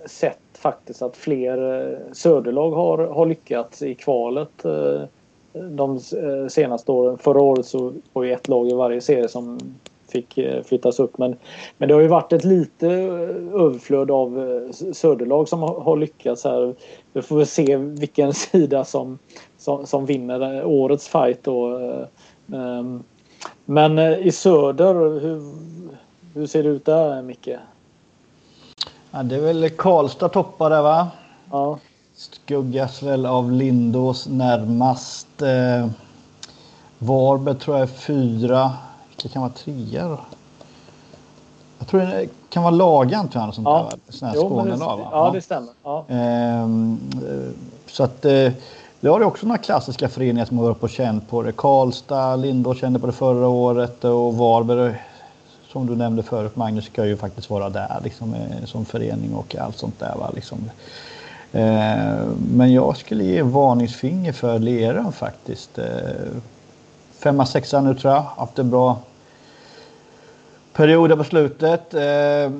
sett 0.05 0.39
faktiskt 0.53 1.01
att 1.01 1.17
fler 1.17 1.83
eh, 1.83 1.97
söderlag 2.13 2.71
har, 2.71 2.97
har 2.97 3.25
lyckats 3.25 3.81
i 3.81 3.95
kvalet 3.95 4.65
de 5.53 5.99
senaste 6.49 6.91
åren. 6.91 7.17
Förra 7.17 7.41
året 7.41 7.65
så 7.65 7.93
var 8.13 8.23
det 8.23 8.31
ett 8.31 8.47
lag 8.47 8.69
i 8.69 8.73
varje 8.73 9.01
serie 9.01 9.27
som 9.27 9.59
fick 10.11 10.39
flyttas 10.65 10.99
upp. 10.99 11.17
Men, 11.17 11.35
men 11.77 11.87
det 11.87 11.93
har 11.93 12.01
ju 12.01 12.07
varit 12.07 12.33
ett 12.33 12.45
lite 12.45 12.87
överflöd 13.53 14.11
av 14.11 14.71
söderlag 14.93 15.49
som 15.49 15.61
har 15.61 15.97
lyckats 15.97 16.43
här. 16.43 16.75
Vi 17.13 17.21
får 17.21 17.37
väl 17.37 17.47
se 17.47 17.77
vilken 17.77 18.33
sida 18.51 18.85
som, 18.85 19.19
som, 19.57 19.85
som 19.85 20.05
vinner 20.05 20.65
årets 20.65 21.07
fight 21.07 21.43
då. 21.43 21.77
Ehm, 22.53 23.03
men 23.65 23.99
i 23.99 24.31
söder, 24.31 24.93
hur, 25.19 25.41
hur 26.33 26.47
ser 26.47 26.63
det 26.63 26.69
ut 26.69 26.85
där 26.85 27.21
Micke? 27.21 27.49
Ja, 29.11 29.23
det 29.23 29.35
är 29.35 29.41
väl 29.41 29.69
Karlstad 29.69 30.29
toppar 30.29 30.69
där 30.69 30.81
va? 30.81 31.07
Ja. 31.51 31.79
skuggas 32.13 33.03
väl 33.03 33.25
av 33.25 33.51
Lindås 33.51 34.27
närmast. 34.27 35.41
Eh, 35.41 35.87
Varberg 36.97 37.55
tror 37.55 37.77
jag 37.77 37.83
är 37.83 37.93
fyra. 37.93 38.71
Vilka 39.17 39.33
kan 39.33 39.41
vara 39.41 39.51
trea 39.51 40.07
då? 40.07 40.19
Jag 41.79 41.87
tror 41.87 41.99
det 42.01 42.27
kan 42.49 42.63
vara 42.63 42.71
Lagan 42.71 43.27
tror 43.29 43.43
jag. 43.43 43.53
Sånt 43.53 43.65
Ja. 43.67 43.89
där, 43.91 44.13
sån 44.13 44.27
här 44.27 44.35
Jo, 44.35 44.41
Skånelag, 44.49 44.99
det, 44.99 45.03
va? 45.03 45.09
ja, 45.11 45.31
det 45.33 45.41
stämmer. 45.41 45.69
Ja. 45.83 46.05
Ehm, 46.09 46.99
eh, 47.13 47.51
så 47.91 48.03
att 48.03 48.25
eh, 48.25 48.51
det 48.99 49.07
har 49.09 49.19
ju 49.19 49.25
också 49.25 49.45
några 49.47 49.57
klassiska 49.57 50.09
föreningar 50.09 50.45
som 50.45 50.57
har 50.57 50.65
varit 50.65 50.79
på 50.79 50.87
känt 50.87 51.29
på 51.29 51.41
det. 51.43 51.51
Karlstad, 51.51 52.35
Lindås 52.35 52.79
kände 52.79 52.99
på 52.99 53.07
det 53.07 53.13
förra 53.13 53.47
året 53.47 54.03
och 54.03 54.33
Varberg 54.37 54.95
som 55.71 55.85
du 55.87 55.95
nämnde 55.95 56.23
förut 56.23 56.55
Magnus 56.55 56.85
ska 56.85 57.05
ju 57.05 57.17
faktiskt 57.17 57.49
vara 57.49 57.69
där 57.69 57.99
liksom, 58.03 58.33
eh, 58.33 58.65
som 58.65 58.85
förening 58.85 59.35
och 59.35 59.55
allt 59.55 59.77
sånt 59.77 59.99
där. 59.99 60.15
Va? 60.19 60.31
Liksom. 60.35 60.69
Eh, 61.51 62.25
men 62.51 62.73
jag 62.73 62.97
skulle 62.97 63.23
ge 63.23 63.41
varningsfinger 63.41 64.33
för 64.33 64.59
Lerum 64.59 65.11
faktiskt. 65.11 65.77
Eh, 65.77 65.85
femma, 67.19 67.45
sexa 67.45 67.81
nu 67.81 67.95
tror 67.95 68.13
jag. 68.13 68.21
Haft 68.21 68.59
en 68.59 68.69
bra 68.69 68.97
perioder 70.77 71.15
på 71.15 71.23
slutet. 71.23 71.93
Eh, 71.93 72.51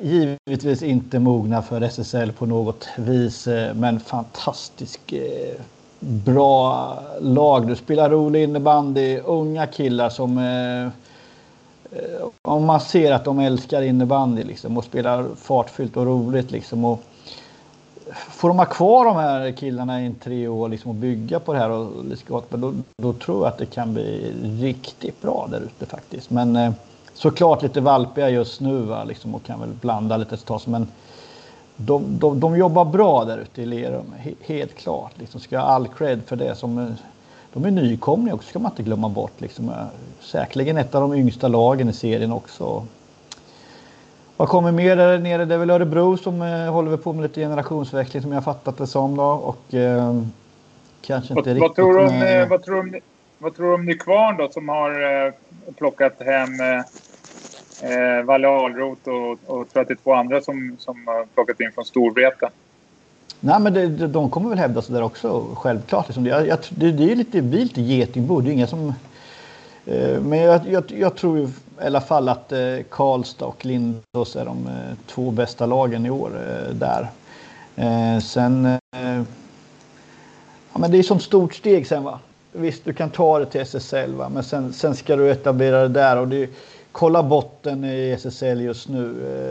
givetvis 0.00 0.82
inte 0.82 1.18
mogna 1.18 1.62
för 1.62 1.80
SSL 1.80 2.32
på 2.32 2.46
något 2.46 2.88
vis, 2.96 3.46
eh, 3.46 3.74
men 3.74 4.00
fantastisk 4.00 5.12
eh, 5.12 5.60
bra 6.00 6.98
lag. 7.20 7.66
Du 7.66 7.76
spelar 7.76 8.10
rolig 8.10 8.42
innebandy, 8.42 9.18
unga 9.18 9.66
killar 9.66 10.08
som 10.08 10.38
eh, 10.38 10.88
om 12.42 12.64
man 12.64 12.80
ser 12.80 13.12
att 13.12 13.24
de 13.24 13.38
älskar 13.38 13.82
innebandy 13.82 14.44
liksom, 14.44 14.78
och 14.78 14.84
spelar 14.84 15.26
fartfyllt 15.36 15.96
och 15.96 16.06
roligt. 16.06 16.50
Liksom, 16.50 16.84
och 16.84 17.02
får 18.12 18.48
de 18.48 18.58
ha 18.58 18.66
kvar 18.66 19.04
de 19.04 19.16
här 19.16 19.52
killarna 19.52 20.06
i 20.06 20.14
tre 20.22 20.48
år 20.48 20.68
liksom, 20.68 20.90
och 20.90 20.94
bygga 20.94 21.40
på 21.40 21.52
det 21.52 21.58
här 21.58 21.70
och 21.70 21.92
då, 22.50 22.74
då 23.02 23.12
tror 23.12 23.38
jag 23.38 23.46
att 23.46 23.58
det 23.58 23.66
kan 23.66 23.94
bli 23.94 24.32
riktigt 24.60 25.22
bra 25.22 25.48
där 25.50 25.60
ute 25.60 25.86
faktiskt. 25.86 26.30
Men 26.30 26.56
eh, 26.56 26.72
såklart 27.16 27.62
lite 27.62 27.80
valpiga 27.80 28.30
just 28.30 28.60
nu 28.60 28.76
va, 28.76 29.04
liksom, 29.04 29.34
och 29.34 29.42
kan 29.44 29.60
väl 29.60 29.68
blanda 29.80 30.16
lite 30.16 30.36
tag. 30.36 30.60
Men 30.66 30.88
de, 31.76 32.18
de, 32.18 32.40
de 32.40 32.56
jobbar 32.56 32.84
bra 32.84 33.24
där 33.24 33.38
ute 33.38 33.62
i 33.62 33.66
Lerum, 33.66 34.12
he, 34.18 34.30
helt 34.40 34.74
klart. 34.74 35.12
Liksom, 35.18 35.40
ska 35.40 35.58
ha 35.58 35.64
all 35.66 35.88
cred 35.88 36.20
för 36.26 36.36
det. 36.36 36.54
Som, 36.54 36.78
eh, 36.78 36.86
de 37.52 37.64
är 37.64 37.70
nykomlingar 37.70 38.34
också, 38.34 38.48
ska 38.48 38.58
man 38.58 38.72
inte 38.72 38.82
glömma 38.82 39.08
bort. 39.08 39.32
Liksom. 39.40 39.68
Eh, 39.68 39.74
Säkerligen 40.20 40.76
ett 40.76 40.94
av 40.94 41.00
de 41.00 41.14
yngsta 41.18 41.48
lagen 41.48 41.88
i 41.88 41.92
serien 41.92 42.32
också. 42.32 42.86
Vad 44.36 44.48
kommer 44.48 44.72
mer 44.72 44.96
där 44.96 45.18
nere? 45.18 45.44
Det 45.44 45.54
är 45.54 45.58
väl 45.58 45.70
Örebro 45.70 46.16
som 46.16 46.42
eh, 46.42 46.72
håller 46.72 46.96
på 46.96 47.12
med 47.12 47.22
lite 47.22 47.40
generationsväxling 47.40 48.22
som 48.22 48.32
jag 48.32 48.44
fattat 48.44 48.78
det 48.78 48.86
som. 48.86 49.16
Då. 49.16 49.22
Och, 49.24 49.74
eh, 49.74 50.22
kanske 51.02 51.34
inte 51.34 51.54
Vad, 51.54 51.56
riktigt 51.56 51.60
vad, 51.60 51.74
tror 51.74 51.92
du 51.98 52.06
om, 52.06 52.18
med- 52.18 52.42
eh, 52.42 52.48
vad, 52.48 52.62
tror 52.62 52.74
du 52.74 52.80
om, 52.80 53.00
vad 53.38 53.56
tror 53.56 53.66
du 53.68 53.74
om 53.74 53.84
Nykvarn 53.84 54.36
då 54.36 54.48
som 54.50 54.68
har 54.68 54.90
eh, 55.26 55.32
plockat 55.78 56.12
hem 56.18 56.60
eh, 56.60 56.82
eh, 57.82 58.24
Valle 58.24 58.48
Ahlroth 58.48 59.08
och, 59.08 59.38
och 59.46 59.68
32 59.72 60.14
andra 60.14 60.40
som, 60.40 60.76
som 60.78 61.06
har 61.06 61.26
plockat 61.34 61.60
in 61.60 61.72
från 61.72 61.84
Storvreta? 61.84 62.50
Nej, 63.40 63.60
men 63.60 63.74
det, 63.74 63.88
de 63.88 64.30
kommer 64.30 64.48
väl 64.48 64.58
hävda 64.58 64.82
sig 64.82 64.94
där 64.94 65.02
också, 65.02 65.46
självklart. 65.54 66.08
Liksom. 66.08 66.24
Det, 66.24 66.30
jag, 66.30 66.46
jag, 66.46 66.58
det, 66.70 66.92
det 66.92 67.12
är 67.12 67.16
lite, 67.16 67.40
vi 67.40 67.60
är 67.60 67.64
lite 67.64 67.82
getingbo. 67.82 68.40
Det 68.40 68.50
är 68.50 68.52
inga 68.52 68.66
som... 68.66 68.94
Eh, 69.86 70.20
men 70.20 70.38
jag, 70.38 70.60
jag, 70.68 70.84
jag 70.88 71.16
tror 71.16 71.38
ju 71.38 71.44
i 71.82 71.86
alla 71.86 72.00
fall 72.00 72.28
att 72.28 72.52
eh, 72.52 72.58
Karlstad 72.90 73.46
och 73.46 73.64
Lindås 73.64 74.36
är 74.36 74.44
de 74.44 74.66
eh, 74.66 74.96
två 75.06 75.30
bästa 75.30 75.66
lagen 75.66 76.06
i 76.06 76.10
år 76.10 76.30
eh, 76.34 76.74
där. 76.74 77.08
Eh, 77.76 78.20
sen... 78.20 78.66
Eh, 78.66 79.22
ja, 80.72 80.78
men 80.78 80.90
det 80.90 80.98
är 80.98 81.02
som 81.02 81.20
stort 81.20 81.54
steg 81.54 81.86
sen 81.86 82.04
va. 82.04 82.18
Visst, 82.52 82.84
du 82.84 82.92
kan 82.92 83.10
ta 83.10 83.38
det 83.38 83.46
till 83.46 83.60
SSL 83.60 84.14
va, 84.14 84.28
men 84.28 84.44
sen, 84.44 84.72
sen 84.72 84.94
ska 84.94 85.16
du 85.16 85.30
etablera 85.30 85.82
det 85.82 85.88
där. 85.88 86.16
Och 86.16 86.28
det, 86.28 86.50
kolla 86.98 87.22
botten 87.22 87.84
i 87.84 88.16
SSL 88.18 88.60
just 88.60 88.88
nu. 88.88 89.04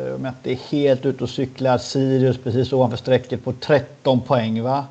Eh, 0.07 0.15
om 0.15 0.25
jag 0.25 0.31
inte 0.31 0.51
är 0.51 0.71
helt 0.71 1.05
ute 1.05 1.23
och 1.23 1.29
cyklar. 1.29 1.77
Sirius 1.77 2.37
precis 2.37 2.73
ovanför 2.73 2.97
strecket 2.97 3.43
på 3.43 3.53
13 3.53 4.21
poäng 4.21 4.63
va. 4.63 4.85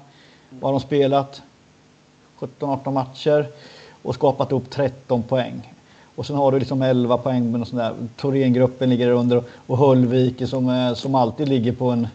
Vad 0.51 0.63
har 0.73 0.81
de 0.81 0.87
spelat? 0.87 1.43
17-18 2.39 2.91
matcher 2.91 3.47
och 4.03 4.15
skapat 4.15 4.53
upp 4.53 4.71
13 4.71 5.23
poäng. 5.23 5.73
Och 6.15 6.27
sen 6.27 6.37
har 6.37 6.53
du 6.53 6.59
liksom 6.59 6.83
11 6.83 7.19
poäng 7.19 7.51
med 7.51 7.61
någon 7.61 7.67
sån 7.67 7.79
där. 7.79 7.95
Thorengruppen 8.17 8.91
ligger 8.91 9.11
under 9.11 9.43
och 9.67 9.79
Höllviken 9.79 10.49
som, 10.49 10.69
eh, 10.69 10.95
som 10.95 11.15
alltid 11.15 11.49
ligger 11.49 11.73
på 11.73 11.91
en 11.91 12.09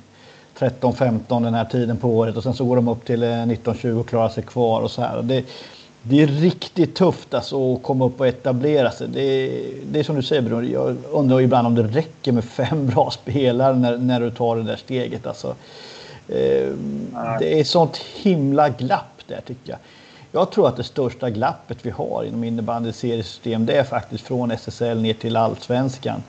13-15 0.57 1.43
den 1.43 1.53
här 1.53 1.65
tiden 1.65 1.97
på 1.97 2.09
året 2.09 2.37
och 2.37 2.43
sen 2.43 2.53
så 2.53 2.65
går 2.65 2.75
de 2.75 2.87
upp 2.87 3.05
till 3.05 3.23
eh, 3.23 3.27
19-20 3.27 3.99
och 3.99 4.07
klarar 4.07 4.29
sig 4.29 4.43
kvar 4.43 4.81
och 4.81 4.91
så 4.91 5.01
här. 5.01 5.21
Det, 5.21 5.45
det 6.03 6.21
är 6.21 6.27
riktigt 6.27 6.95
tufft 6.95 7.33
alltså 7.33 7.73
att 7.73 7.83
komma 7.83 8.05
upp 8.05 8.19
och 8.19 8.27
etablera 8.27 8.91
sig. 8.91 9.07
Det, 9.07 9.21
är- 9.21 9.73
det 9.91 9.99
är 9.99 10.03
som 10.03 10.15
du 10.15 10.23
säger 10.23 10.41
Bruno, 10.41 10.67
jag 10.67 10.97
undrar 11.11 11.41
ibland 11.41 11.67
om 11.67 11.75
det 11.75 11.83
räcker 11.83 12.31
med 12.31 12.43
fem 12.43 12.87
bra 12.87 13.11
spelare 13.11 13.75
när, 13.75 13.97
när 13.97 14.19
du 14.19 14.31
tar 14.31 14.55
det 14.55 14.63
där 14.63 14.75
steget. 14.75 15.27
Alltså, 15.27 15.55
eh, 16.27 16.69
det 17.39 17.59
är 17.59 17.63
sånt 17.63 17.97
himla 17.97 18.69
glapp 18.69 19.21
där 19.27 19.41
tycker 19.47 19.69
jag. 19.71 19.79
Jag 20.31 20.51
tror 20.51 20.67
att 20.67 20.77
det 20.77 20.83
största 20.83 21.29
glappet 21.29 21.77
vi 21.81 21.89
har 21.89 22.23
inom 22.27 22.43
innebandyseriesystem 22.43 23.65
det 23.65 23.73
är 23.73 23.83
faktiskt 23.83 24.23
från 24.23 24.51
SSL 24.51 25.01
ner 25.01 25.13
till 25.13 25.35
allsvenskan. 25.37 26.23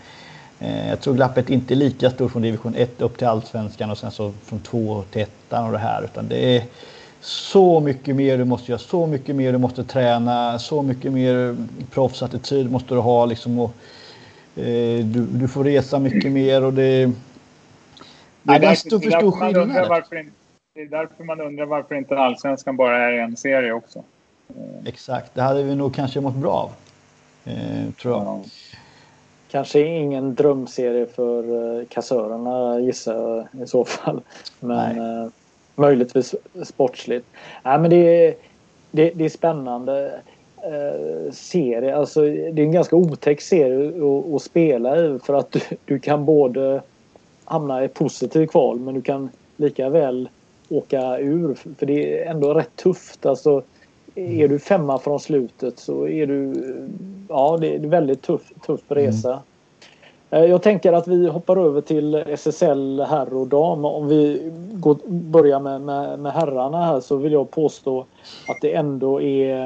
Eh, 0.61 0.89
Jag 0.89 1.01
tror 1.01 1.15
glappet 1.15 1.51
inte 1.51 1.75
är 1.75 1.77
lika 1.77 2.11
stort 2.11 2.33
från 2.33 2.43
division 2.43 2.75
1 2.77 3.01
upp 3.03 3.19
till 3.19 3.27
allsvenskan 3.27 3.91
och 3.91 3.99
sen 3.99 4.11
så 4.11 4.33
från 4.45 4.61
2 4.61 5.03
till 5.11 5.23
1 5.23 5.31
och 5.51 5.73
det 5.73 5.79
här. 5.79 6.03
Utan 6.05 6.29
det 6.29 6.57
är 6.57 6.63
så 7.21 7.81
mycket 7.81 8.17
mer 8.17 8.39
du 8.39 8.45
måste 8.45 8.73
göra, 8.73 8.79
så 8.79 9.07
mycket 9.07 9.37
mer 9.37 9.53
du 9.53 9.59
måste 9.59 9.85
träna, 9.85 10.59
så 10.59 10.83
mycket 10.83 11.13
mer 11.13 11.57
proffsattityd 11.91 12.71
måste 12.71 12.95
du 12.95 13.01
ha. 13.01 13.27
Liksom, 13.27 13.59
och, 13.59 13.71
eh, 14.57 15.05
du, 15.05 15.27
du 15.27 15.49
får 15.49 15.65
resa 15.65 15.99
mycket 15.99 16.33
mer 16.33 16.65
och 16.65 16.73
det... 16.73 17.13
Nej, 18.43 18.61
det 18.61 18.67
är 18.67 18.71
en 18.71 18.77
stor, 18.77 18.99
för 19.01 19.11
därför 19.11 19.21
stor 19.31 19.39
man 19.39 19.49
undrar 19.49 19.65
skillnad. 19.67 19.89
varför, 19.89 20.17
in- 20.17 20.33
det 20.75 20.81
är 20.81 20.87
därför 20.87 21.25
man 21.25 21.41
undrar 21.41 21.67
varför 21.67 21.95
inte 21.95 22.19
allsvenskan 22.19 22.77
bara 22.77 22.99
är 22.99 23.13
en 23.13 23.37
serie 23.37 23.73
också. 23.73 24.05
Exakt, 24.87 25.35
det 25.35 25.43
hade 25.43 25.63
vi 25.63 25.75
nog 25.75 25.95
kanske 25.95 26.21
mått 26.21 26.35
bra 26.35 26.53
av. 26.53 26.71
Eh, 27.45 27.93
tror 28.03 28.15
jag. 28.15 28.23
Ja. 28.25 28.41
Kanske 29.51 29.81
ingen 29.81 30.35
drömserie 30.35 31.07
för 31.07 31.79
eh, 31.81 31.87
kassörerna 31.87 32.81
gissar 32.81 33.47
jag 33.53 33.63
i 33.63 33.67
så 33.67 33.85
fall. 33.85 34.21
Men 34.61 34.99
eh, 34.99 35.31
möjligtvis 35.81 36.35
sportsligt. 36.65 37.27
Nej, 37.63 37.79
men 37.79 37.91
det, 37.91 38.27
är, 38.27 38.35
det, 38.91 39.11
det 39.11 39.25
är 39.25 39.29
spännande 39.29 40.21
eh, 40.57 41.33
serie. 41.33 41.97
Alltså, 41.97 42.23
det 42.23 42.31
är 42.31 42.61
en 42.61 42.73
ganska 42.73 42.97
otäck 42.97 43.41
serie 43.41 43.89
att, 43.89 44.35
att 44.35 44.43
spela 44.43 44.97
i 44.97 45.19
för 45.19 45.35
att 45.35 45.53
du, 45.53 45.61
du 45.85 45.99
kan 45.99 46.25
både 46.25 46.83
hamna 47.45 47.85
i 47.85 47.89
positiv 47.89 48.47
kval 48.47 48.81
men 48.81 48.95
du 48.95 49.03
kan 49.03 49.31
lika 49.57 49.89
väl 49.89 50.29
åka 50.69 51.19
ur. 51.19 51.55
För 51.55 51.87
det 51.87 52.23
är 52.23 52.31
ändå 52.31 52.55
rätt 52.55 52.77
tufft. 52.77 53.27
Alltså, 53.27 53.63
är 54.15 54.49
du 54.49 54.59
femma 54.59 54.99
från 54.99 55.21
slutet 55.21 55.79
så 55.79 56.09
är 56.09 56.27
du... 56.27 56.55
Ja, 57.29 57.59
det 57.61 57.69
är 57.69 57.75
en 57.75 57.91
väldigt 57.91 58.23
tuff, 58.23 58.53
tuff 58.67 58.81
resa. 58.89 59.33
Eh, 59.33 59.39
Eh, 60.31 60.45
jag 60.45 60.63
tänker 60.63 60.93
att 60.93 61.09
vi 61.09 61.29
hoppar 61.29 61.57
över 61.57 61.81
till 61.81 62.15
SSL 62.15 63.01
herr 63.01 63.35
och 63.35 63.47
dam. 63.47 63.85
Om 63.85 64.09
vi 64.09 64.51
går, 64.73 64.97
börjar 65.07 65.61
med, 65.61 65.81
med, 65.81 66.19
med 66.19 66.33
herrarna 66.33 66.85
här 66.85 67.01
så 67.01 67.17
vill 67.17 67.33
jag 67.33 67.51
påstå 67.51 68.07
att 68.49 68.57
det 68.61 68.75
ändå 68.75 69.21
är 69.23 69.65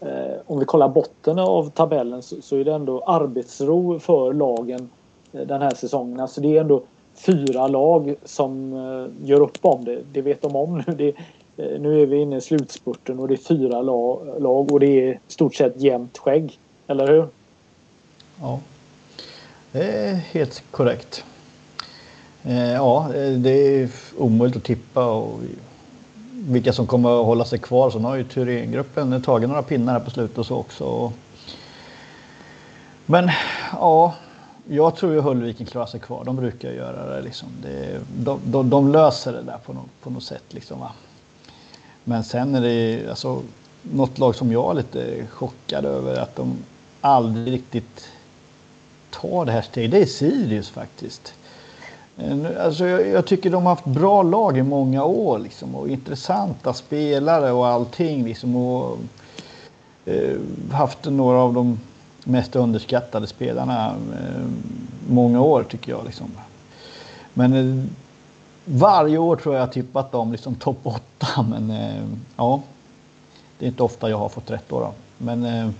eh, 0.00 0.34
om 0.46 0.58
vi 0.58 0.64
kollar 0.64 0.88
botten 0.88 1.38
av 1.38 1.70
tabellen 1.70 2.22
så, 2.22 2.36
så 2.42 2.56
är 2.56 2.64
det 2.64 2.72
ändå 2.72 3.02
arbetsro 3.04 3.98
för 3.98 4.32
lagen 4.32 4.90
eh, 5.32 5.40
den 5.40 5.62
här 5.62 5.74
säsongen. 5.74 6.20
Alltså 6.20 6.40
det 6.40 6.56
är 6.56 6.60
ändå 6.60 6.82
fyra 7.14 7.68
lag 7.68 8.14
som 8.24 8.72
eh, 8.72 9.28
gör 9.28 9.40
upp 9.40 9.58
om 9.62 9.84
det. 9.84 10.00
Det 10.12 10.22
vet 10.22 10.42
de 10.42 10.56
om 10.56 10.82
nu. 10.86 10.94
Det, 10.94 11.08
eh, 11.56 11.80
nu 11.80 12.02
är 12.02 12.06
vi 12.06 12.16
inne 12.16 12.36
i 12.36 12.40
slutspurten 12.40 13.18
och 13.18 13.28
det 13.28 13.34
är 13.34 13.36
fyra 13.36 13.82
lag, 13.82 14.20
lag 14.38 14.72
och 14.72 14.80
det 14.80 14.86
är 14.86 15.12
i 15.12 15.18
stort 15.28 15.54
sett 15.54 15.80
jämnt 15.80 16.18
skägg. 16.18 16.58
Eller 16.86 17.06
hur? 17.06 17.28
Ja, 18.40 18.60
det 19.72 19.84
är 19.84 20.14
helt 20.14 20.62
korrekt. 20.70 21.24
Eh, 22.42 22.72
ja, 22.72 23.10
det 23.36 23.50
är 23.50 23.90
omöjligt 24.18 24.56
att 24.56 24.64
tippa 24.64 25.06
och 25.06 25.40
vilka 26.32 26.72
som 26.72 26.86
kommer 26.86 27.20
att 27.20 27.26
hålla 27.26 27.44
sig 27.44 27.58
kvar. 27.58 27.90
Sen 27.90 28.04
har 28.04 28.16
ju 28.16 28.24
Thyrengruppen 28.24 29.22
tagit 29.22 29.48
några 29.48 29.62
pinnar 29.62 29.92
här 29.92 30.00
på 30.00 30.10
slutet 30.10 30.38
och 30.38 30.46
så 30.46 30.56
också. 30.56 31.12
Men 33.06 33.30
ja, 33.72 34.14
jag 34.68 34.96
tror 34.96 35.12
ju 35.12 35.20
Höllviken 35.20 35.66
klarar 35.66 35.86
sig 35.86 36.00
kvar. 36.00 36.24
De 36.24 36.36
brukar 36.36 36.72
göra 36.72 37.14
det. 37.14 37.22
Liksom. 37.22 37.48
det 37.62 38.00
de, 38.16 38.40
de, 38.44 38.70
de 38.70 38.92
löser 38.92 39.32
det 39.32 39.42
där 39.42 39.58
på 39.66 39.72
något, 39.72 40.00
på 40.02 40.10
något 40.10 40.22
sätt. 40.22 40.44
Liksom, 40.48 40.80
va? 40.80 40.92
Men 42.04 42.24
sen 42.24 42.54
är 42.54 42.60
det 42.60 43.08
alltså, 43.10 43.42
något 43.82 44.18
lag 44.18 44.34
som 44.34 44.52
jag 44.52 44.70
är 44.70 44.74
lite 44.74 45.26
chockad 45.30 45.84
över 45.84 46.20
att 46.20 46.36
de 46.36 46.58
aldrig 47.00 47.52
riktigt 47.52 48.08
tar 49.10 49.44
det 49.44 49.52
här 49.52 49.62
steget. 49.62 49.90
Det 49.90 49.98
är 49.98 50.06
Sirius 50.06 50.70
faktiskt. 50.70 51.34
Eh, 52.18 52.64
alltså, 52.64 52.86
jag, 52.86 53.06
jag, 53.08 53.26
tycker 53.26 53.50
de 53.50 53.62
har 53.62 53.70
haft 53.70 53.84
bra 53.84 54.22
lag 54.22 54.58
i 54.58 54.62
många 54.62 55.04
år 55.04 55.38
liksom, 55.38 55.74
och 55.74 55.88
intressanta 55.88 56.72
spelare 56.72 57.52
och 57.52 57.66
allting. 57.66 58.24
Liksom, 58.24 58.56
och, 58.56 58.98
eh, 60.04 60.36
haft 60.72 61.04
några 61.04 61.38
av 61.38 61.54
de 61.54 61.80
mest 62.24 62.56
underskattade 62.56 63.26
spelarna 63.26 63.86
eh, 63.88 64.46
många 65.08 65.40
år 65.40 65.62
tycker 65.62 65.92
jag. 65.92 66.04
Liksom. 66.04 66.30
Men 67.34 67.54
eh, 67.54 67.84
varje 68.64 69.18
år 69.18 69.36
tror 69.36 69.54
jag 69.54 69.62
jag 69.62 69.72
tippat 69.72 70.12
dem 70.12 70.32
liksom 70.32 70.54
topp 70.54 70.78
8. 70.82 71.02
Men 71.48 71.70
eh, 71.70 72.02
ja, 72.36 72.62
det 73.58 73.64
är 73.66 73.68
inte 73.68 73.82
ofta 73.82 74.10
jag 74.10 74.18
har 74.18 74.28
fått 74.28 74.50
rätt 74.50 74.64
då. 74.68 74.80
då. 74.80 74.92
Men, 75.18 75.44
eh, 75.44 75.70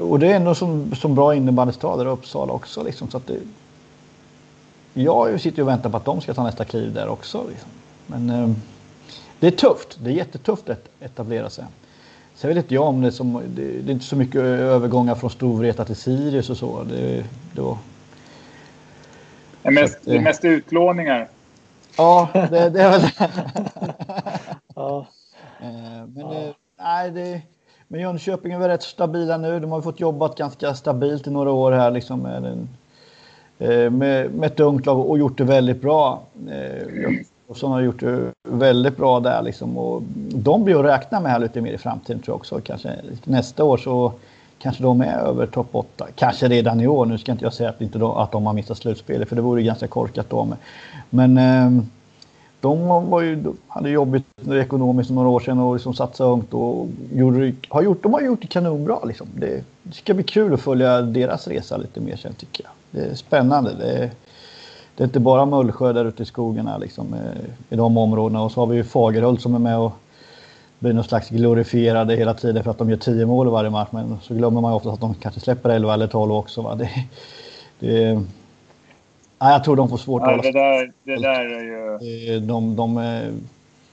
och 0.00 0.18
det 0.18 0.32
är 0.32 0.36
ändå 0.36 0.54
som, 0.54 0.94
som 0.94 1.14
bra 1.14 1.34
innebandystad 1.34 1.96
där 1.96 2.04
i 2.04 2.08
Uppsala 2.08 2.52
också. 2.52 2.82
Liksom, 2.82 3.10
så 3.10 3.16
att 3.16 3.26
det, 3.26 3.38
jag 4.94 5.40
sitter 5.40 5.62
och 5.62 5.68
väntar 5.68 5.90
på 5.90 5.96
att 5.96 6.04
de 6.04 6.20
ska 6.20 6.34
ta 6.34 6.44
nästa 6.44 6.64
kliv 6.64 6.92
där 6.92 7.08
också. 7.08 7.44
Liksom. 7.48 7.70
Men 8.06 8.30
eh, 8.30 8.50
det 9.40 9.46
är 9.46 9.50
tufft. 9.50 9.98
Det 10.00 10.10
är 10.10 10.14
jättetufft 10.14 10.70
att 10.70 10.88
etablera 11.00 11.50
sig. 11.50 11.64
Sen 12.34 12.48
vet 12.48 12.56
inte 12.56 12.74
jag 12.74 12.84
om 12.84 13.02
det 13.02 13.12
som... 13.12 13.42
Det, 13.46 13.62
det 13.62 13.90
är 13.90 13.92
inte 13.92 14.04
så 14.04 14.16
mycket 14.16 14.40
övergångar 14.40 15.14
från 15.14 15.30
Storvreta 15.30 15.84
till 15.84 15.96
Sirius 15.96 16.50
och 16.50 16.56
så. 16.56 16.82
Det, 16.82 17.24
det, 17.52 17.60
var, 17.60 17.78
det, 19.62 19.68
är 19.68 19.72
mest, 19.72 19.98
det 20.04 20.16
är 20.16 20.20
mest 20.20 20.44
utlåningar. 20.44 21.28
Ja, 21.96 22.28
det, 22.32 22.70
det 22.70 22.82
är 22.82 22.90
väl 22.90 23.00
det. 23.00 23.10
ja. 24.74 25.06
Eh, 25.60 26.06
men 26.06 26.30
ja. 26.30 26.54
nej, 26.78 27.10
det... 27.10 27.42
Men 27.88 28.00
Jönköping 28.00 28.52
är 28.52 28.58
väl 28.58 28.68
rätt 28.68 28.82
stabila 28.82 29.36
nu. 29.36 29.60
De 29.60 29.72
har 29.72 29.82
fått 29.82 30.00
jobbat 30.00 30.38
ganska 30.38 30.74
stabilt 30.74 31.26
i 31.26 31.30
några 31.30 31.50
år 31.50 31.72
här 31.72 31.90
liksom 31.90 32.26
eh, 32.26 32.40
med, 32.40 32.52
en, 32.52 32.68
eh, 33.58 33.90
med, 33.90 34.30
med 34.30 34.46
ett 34.46 34.60
ungt 34.60 34.86
lag 34.86 35.10
och 35.10 35.18
gjort 35.18 35.38
det 35.38 35.44
väldigt 35.44 35.80
bra. 35.80 36.22
Eh, 36.50 37.12
och 37.46 37.56
som 37.56 37.70
har 37.72 37.80
gjort 37.80 38.00
det 38.00 38.32
väldigt 38.48 38.96
bra 38.96 39.20
där 39.20 39.42
liksom. 39.42 39.78
Och 39.78 40.02
de 40.34 40.64
blir 40.64 40.80
att 40.80 40.84
räkna 40.84 41.20
med 41.20 41.32
här 41.32 41.38
lite 41.38 41.60
mer 41.60 41.72
i 41.72 41.78
framtiden 41.78 42.22
tror 42.22 42.32
jag 42.32 42.36
också. 42.36 42.60
Kanske 42.64 42.92
nästa 43.24 43.64
år 43.64 43.76
så 43.76 44.12
kanske 44.58 44.82
de 44.82 45.00
är 45.00 45.18
över 45.18 45.46
topp 45.46 45.68
8. 45.72 46.06
Kanske 46.14 46.48
redan 46.48 46.80
i 46.80 46.86
år. 46.86 47.06
Nu 47.06 47.18
ska 47.18 47.32
inte 47.32 47.44
jag 47.44 47.52
säga 47.52 47.70
att, 47.70 47.80
inte 47.80 47.98
de, 47.98 48.10
att 48.10 48.32
de 48.32 48.46
har 48.46 48.52
missat 48.52 48.78
slutspelet 48.78 49.28
för 49.28 49.36
det 49.36 49.42
vore 49.42 49.62
ganska 49.62 49.86
korkat 49.86 50.30
då. 50.30 50.44
Men, 50.44 50.58
Men 51.10 51.38
eh, 51.38 51.84
de 52.66 53.10
var 53.10 53.20
ju, 53.20 53.44
hade 53.68 53.90
jobbigt 53.90 54.24
ekonomiskt 54.52 55.10
några 55.10 55.28
år 55.28 55.40
sedan 55.40 55.58
och 55.58 55.74
liksom 55.74 55.94
satsade 55.94 56.30
ungt 56.30 56.54
och 56.54 56.88
gjorde, 57.12 57.52
har 57.68 57.82
gjort, 57.82 58.02
de 58.02 58.12
har 58.12 58.20
gjort 58.20 58.42
det 58.42 58.46
kanonbra. 58.46 58.98
Liksom. 59.04 59.26
Det, 59.34 59.64
det 59.82 59.94
ska 59.94 60.14
bli 60.14 60.24
kul 60.24 60.54
att 60.54 60.60
följa 60.60 61.02
deras 61.02 61.48
resa 61.48 61.76
lite 61.76 62.00
mer 62.00 62.16
sen 62.16 62.34
tycker 62.34 62.64
jag. 62.64 62.72
Det 62.90 63.10
är 63.10 63.14
spännande. 63.14 63.74
Det 63.78 63.92
är, 63.92 64.10
det 64.94 65.02
är 65.02 65.04
inte 65.04 65.20
bara 65.20 65.46
Mullsjö 65.46 65.92
där 65.92 66.04
ute 66.04 66.22
i 66.22 66.26
skogarna 66.26 66.78
liksom, 66.78 67.14
eh, 67.14 67.44
i 67.70 67.76
de 67.76 67.96
områdena. 67.98 68.42
Och 68.42 68.52
så 68.52 68.60
har 68.60 68.66
vi 68.66 68.76
ju 68.76 68.84
Fagerhult 68.84 69.42
som 69.42 69.54
är 69.54 69.58
med 69.58 69.78
och 69.78 69.92
blir 70.78 70.92
någon 70.92 71.04
slags 71.04 71.28
glorifierade 71.28 72.16
hela 72.16 72.34
tiden 72.34 72.64
för 72.64 72.70
att 72.70 72.78
de 72.78 72.90
gör 72.90 72.96
tio 72.96 73.26
mål 73.26 73.46
i 73.46 73.50
varje 73.50 73.70
match. 73.70 73.88
Men 73.90 74.18
så 74.22 74.34
glömmer 74.34 74.60
man 74.60 74.72
ju 74.72 74.76
ofta 74.76 74.90
att 74.90 75.00
de 75.00 75.14
kanske 75.14 75.40
släpper 75.40 75.70
11 75.70 75.94
eller 75.94 76.06
12 76.06 76.32
också. 76.32 76.62
Va? 76.62 76.74
Det, 76.74 76.90
det, 77.80 78.22
nej, 79.38 79.52
jag 79.52 79.64
tror 79.64 79.76
de 79.76 79.88
får 79.88 79.96
svårt 79.96 80.22
att 80.22 80.28
hålla 80.28 80.42
det 80.42 80.52
där, 80.52 80.92
det 81.04 81.16
där 81.22 81.40
är 81.40 81.64
ju... 81.64 82.40
De, 82.40 82.46
de, 82.46 82.76
de, 82.76 82.94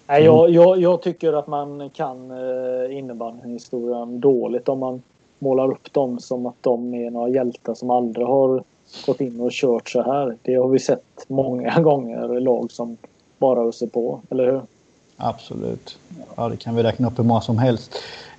Nej, 0.08 0.24
jag, 0.24 0.50
jag, 0.50 0.80
jag, 0.80 1.02
tycker 1.02 1.34
att 1.34 1.48
man 1.48 1.90
kan 1.90 2.32
eh, 2.32 2.98
innebandyhistorien 2.98 4.20
dåligt 4.20 4.70
om 4.70 4.80
man 4.80 5.02
målar 5.40 5.72
upp 5.72 5.94
dem 5.94 6.20
som 6.20 6.46
att 6.46 6.56
de 6.62 6.94
är 6.94 7.12
några 7.12 7.30
hjältar 7.30 7.74
som 7.74 7.90
aldrig 7.90 8.28
har 8.28 8.64
gått 9.06 9.22
in 9.22 9.42
och 9.42 9.52
kört 9.52 9.90
så 9.90 10.04
här. 10.04 10.38
Det 10.42 10.56
har 10.56 10.68
vi 10.68 10.80
sett 10.80 11.26
många 11.28 11.80
gånger 11.80 12.40
lag 12.40 12.72
som 12.72 12.98
bara 13.38 13.68
öser 13.68 13.88
på, 13.88 14.22
eller 14.30 14.52
hur? 14.52 14.62
Absolut. 15.18 15.98
Ja, 16.36 16.50
det 16.50 16.58
kan 16.58 16.76
vi 16.76 16.84
räkna 16.84 17.08
upp 17.08 17.20
hur 17.20 17.24
många 17.24 17.42
som 17.42 17.58
helst. 17.58 17.96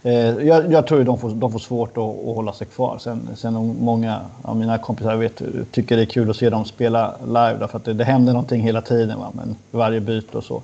Eh, 0.06 0.47
jag, 0.47 0.72
jag, 0.72 0.86
tror 0.86 1.01
att 1.01 1.06
de 1.06 1.18
får, 1.18 1.31
de 1.31 1.52
får 1.52 1.59
svårt 1.59 1.90
att, 1.90 1.98
att, 1.98 2.35
hålla 2.36 2.52
sig 2.52 2.66
kvar. 2.66 2.98
Sen, 2.98 3.28
sen 3.36 3.76
många 3.81 4.20
av 4.43 4.56
mina 4.56 4.78
kompisar 4.78 5.16
vet, 5.16 5.43
tycker 5.70 5.97
det 5.97 6.02
är 6.02 6.06
kul 6.06 6.31
att 6.31 6.36
se 6.36 6.51
dem 6.51 6.64
spela 6.64 7.14
live 7.26 7.56
därför 7.59 7.78
att 7.78 7.85
det, 7.85 7.93
det 7.93 8.05
händer 8.05 8.32
någonting 8.32 8.60
hela 8.60 8.81
tiden. 8.81 9.18
Va? 9.18 9.32
Men 9.35 9.56
varje 9.70 10.01
byte 10.01 10.39
och 10.39 10.44
så. 10.44 10.62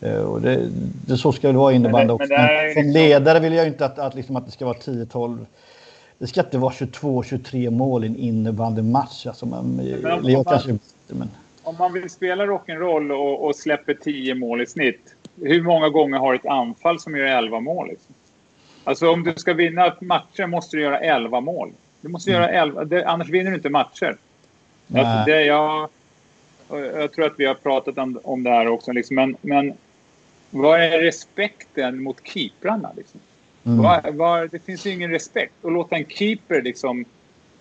Eh, 0.00 0.16
och 0.16 0.40
det, 0.40 0.60
det, 1.06 1.16
så 1.16 1.32
ska 1.32 1.52
det 1.52 1.58
vara 1.58 1.72
innebandy 1.72 2.12
också. 2.12 2.28
Men, 2.28 2.40
men 2.40 2.74
som 2.74 2.82
liksom... 2.82 3.02
ledare 3.02 3.40
vill 3.40 3.52
jag 3.52 3.66
inte 3.66 3.84
att, 3.86 3.98
att, 3.98 4.14
liksom, 4.14 4.36
att 4.36 4.46
det 4.46 4.52
ska 4.52 4.64
vara 4.64 4.76
10-12 4.76 5.46
det 6.18 6.26
ska 6.26 6.40
inte 6.40 6.58
vara 6.58 6.72
22-23 6.72 7.70
mål 7.70 8.04
i 8.04 8.06
en 8.06 8.16
innebandymatch. 8.16 9.26
Alltså 9.26 9.46
man, 9.46 9.64
men 10.02 10.12
om, 10.12 10.30
jag 10.30 10.46
kanske, 10.46 10.78
men... 11.06 11.30
om 11.62 11.76
man 11.78 11.92
vill 11.92 12.10
spela 12.10 12.46
rock'n'roll 12.46 13.12
och, 13.12 13.46
och 13.46 13.56
släpper 13.56 13.94
10 13.94 14.34
mål 14.34 14.60
i 14.60 14.66
snitt, 14.66 15.14
hur 15.42 15.62
många 15.62 15.88
gånger 15.88 16.18
har 16.18 16.34
ett 16.34 16.46
anfall 16.46 17.00
som 17.00 17.16
gör 17.16 17.26
11 17.26 17.60
mål? 17.60 17.88
Liksom? 17.88 18.14
Alltså 18.86 19.10
om 19.10 19.24
du 19.24 19.32
ska 19.36 19.54
vinna 19.54 19.96
matcher 20.00 20.46
måste 20.46 20.76
du 20.76 20.82
göra 20.82 20.98
11 21.00 21.40
mål. 21.40 21.72
Du 22.00 22.08
måste 22.08 22.30
mm. 22.30 22.42
göra 22.42 22.52
11, 22.52 22.84
det, 22.84 23.04
annars 23.04 23.28
vinner 23.28 23.50
du 23.50 23.56
inte 23.56 23.70
matcher. 23.70 24.16
Alltså 24.94 25.24
det, 25.26 25.44
jag, 25.44 25.88
jag 26.68 27.12
tror 27.12 27.26
att 27.26 27.34
vi 27.36 27.44
har 27.44 27.54
pratat 27.54 27.98
om, 27.98 28.20
om 28.24 28.42
det 28.42 28.50
här 28.50 28.68
också, 28.68 28.92
liksom, 28.92 29.16
men, 29.16 29.36
men 29.40 29.74
vad 30.50 30.80
är 30.80 31.00
respekten 31.00 32.02
mot 32.02 32.16
keeprarna? 32.24 32.90
Liksom? 32.96 33.20
Mm. 33.64 33.78
Var, 33.78 34.12
var, 34.12 34.48
det 34.52 34.58
finns 34.58 34.86
ju 34.86 34.90
ingen 34.90 35.10
respekt. 35.10 35.64
Att 35.64 35.72
låta 35.72 35.96
en 35.96 36.06
keeper 36.06 36.62
liksom 36.62 37.04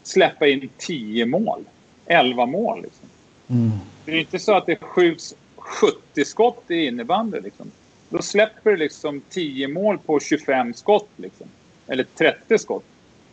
släppa 0.04 0.48
in 0.48 0.70
10 0.78 1.26
mål. 1.26 1.64
11 2.06 2.46
mål. 2.46 2.82
Liksom. 2.82 3.10
Mm. 3.48 3.72
Det 4.06 4.12
är 4.12 4.20
inte 4.20 4.40
så 4.40 4.54
att 4.54 4.66
det 4.66 4.76
skjuts 4.76 5.36
70 5.56 6.26
skott 6.26 6.64
i 6.68 6.86
innebandy. 6.86 7.42
Liksom. 7.42 7.72
Då 8.10 8.22
släpper 8.22 8.72
du 8.72 8.78
liksom 8.78 9.22
10 9.30 9.68
mål 9.68 9.98
på 9.98 10.20
25 10.20 10.74
skott. 10.74 11.10
Liksom. 11.16 11.48
Eller 11.88 12.04
30 12.04 12.58
skott. 12.58 12.84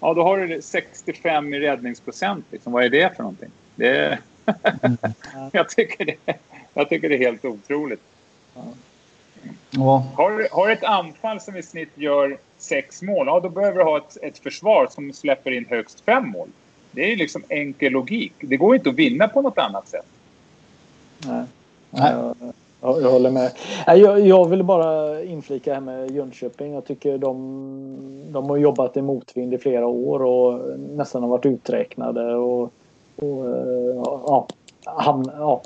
Ja, 0.01 0.15
då 0.15 0.23
har 0.23 0.39
du 0.39 0.63
65 0.63 1.55
i 1.55 1.61
räddningsprocent. 1.61 2.45
Liksom. 2.51 2.73
Vad 2.73 2.85
är 2.85 2.91
det 2.91 3.17
för 3.17 3.23
någonting? 3.23 3.51
Det 3.75 3.89
är... 3.89 4.21
mm. 4.83 4.97
jag, 5.53 5.69
tycker 5.69 6.05
det, 6.05 6.37
jag 6.75 6.89
tycker 6.89 7.09
det 7.09 7.15
är 7.15 7.19
helt 7.19 7.45
otroligt. 7.45 8.03
Ja. 8.55 8.65
Ja. 9.71 10.07
Har, 10.17 10.49
har 10.53 10.71
ett 10.71 10.85
anfall 10.85 11.41
som 11.41 11.57
i 11.57 11.63
snitt 11.63 11.91
gör 11.95 12.39
sex 12.59 13.03
mål, 13.03 13.27
ja 13.27 13.41
då 13.41 13.49
behöver 13.49 13.79
du 13.79 13.85
ha 13.85 13.99
ett, 13.99 14.17
ett 14.23 14.39
försvar 14.39 14.89
som 14.91 15.13
släpper 15.13 15.51
in 15.51 15.67
högst 15.71 16.01
fem 16.01 16.29
mål. 16.29 16.49
Det 16.91 17.05
är 17.05 17.09
ju 17.09 17.17
liksom 17.17 17.45
enkel 17.49 17.93
logik. 17.93 18.35
Det 18.41 18.57
går 18.57 18.75
inte 18.75 18.91
att 18.91 18.95
vinna 18.95 19.29
på 19.29 19.43
något 19.43 19.59
annat 19.59 19.89
sätt. 19.89 20.07
Nej. 21.19 21.45
Nej. 21.91 22.35
Jag, 22.83 23.03
jag 23.03 23.11
håller 23.11 23.31
med. 23.31 23.53
Jag, 23.87 24.21
jag 24.21 24.49
vill 24.49 24.63
bara 24.63 25.23
inflika 25.23 25.75
här 25.75 25.81
med 25.81 26.11
Jönköping. 26.11 26.73
Jag 26.73 26.85
tycker 26.85 27.19
de, 27.19 27.37
de 28.33 28.51
har 28.51 28.57
jobbat 28.57 28.97
i 28.97 29.03
motvind 29.03 29.55
i 29.55 29.59
flera 29.59 29.87
år 29.87 30.23
och 30.23 30.79
nästan 30.79 31.23
har 31.23 31.29
varit 31.29 31.47
uträknade. 31.47 32.35
Och, 32.35 32.63
och 33.17 33.47
eh, 33.47 34.03
ja, 34.05 34.47
ham, 34.85 35.31
ja, 35.39 35.63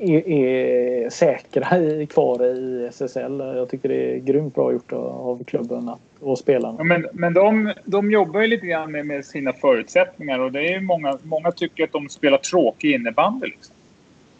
är, 0.00 0.28
är 0.28 1.10
säkra 1.10 1.78
i, 1.78 2.06
kvar 2.06 2.44
i 2.44 2.86
SSL. 2.86 3.38
Jag 3.38 3.68
tycker 3.68 3.88
det 3.88 4.14
är 4.14 4.18
grymt 4.18 4.54
bra 4.54 4.72
gjort 4.72 4.92
av 4.92 5.44
klubben 5.44 5.90
och 6.20 6.38
spelarna. 6.38 6.74
Ja, 6.78 6.84
men 6.84 7.06
men 7.12 7.34
de, 7.34 7.72
de 7.84 8.10
jobbar 8.10 8.40
ju 8.40 8.46
lite 8.46 8.66
grann 8.66 8.92
med, 8.92 9.06
med 9.06 9.24
sina 9.24 9.52
förutsättningar 9.52 10.38
och 10.38 10.52
det 10.52 10.74
är 10.74 10.80
många, 10.80 11.18
många 11.22 11.52
tycker 11.52 11.84
att 11.84 11.92
de 11.92 12.08
spelar 12.08 12.38
tråkig 12.38 12.94
innebandy. 12.94 13.46
Liksom. 13.46 13.74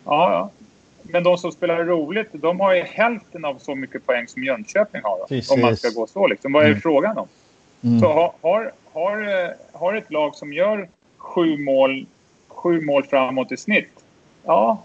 Ja, 0.05 0.33
ja. 0.33 0.51
Men 1.13 1.23
de 1.23 1.39
som 1.39 1.53
spelar 1.53 1.85
roligt, 1.85 2.29
de 2.33 2.61
har 2.61 2.75
ju 2.75 2.83
hälften 2.83 3.45
av 3.45 3.59
så 3.59 3.75
mycket 3.75 4.07
poäng 4.07 4.29
som 4.29 4.45
Jönköping 4.45 5.01
har. 5.05 5.53
Om 5.55 5.61
man 5.61 5.77
ska 5.77 5.89
gå 5.91 6.07
så 6.07 6.27
liksom. 6.27 6.53
Vad 6.53 6.63
är 6.63 6.69
mm. 6.69 6.81
frågan 6.81 7.19
om? 7.19 7.29
Mm. 7.85 8.01
Så 8.01 8.07
har, 8.07 8.33
har, 8.41 8.73
har, 8.93 9.55
har 9.73 9.95
ett 9.95 10.13
lag 10.13 10.35
som 10.35 10.53
gör 10.53 10.89
sju 11.17 11.59
mål, 11.59 12.07
sju 12.49 12.81
mål 12.81 13.05
framåt 13.05 13.53
i 13.53 13.57
snitt. 13.57 14.05
Ja, 14.45 14.83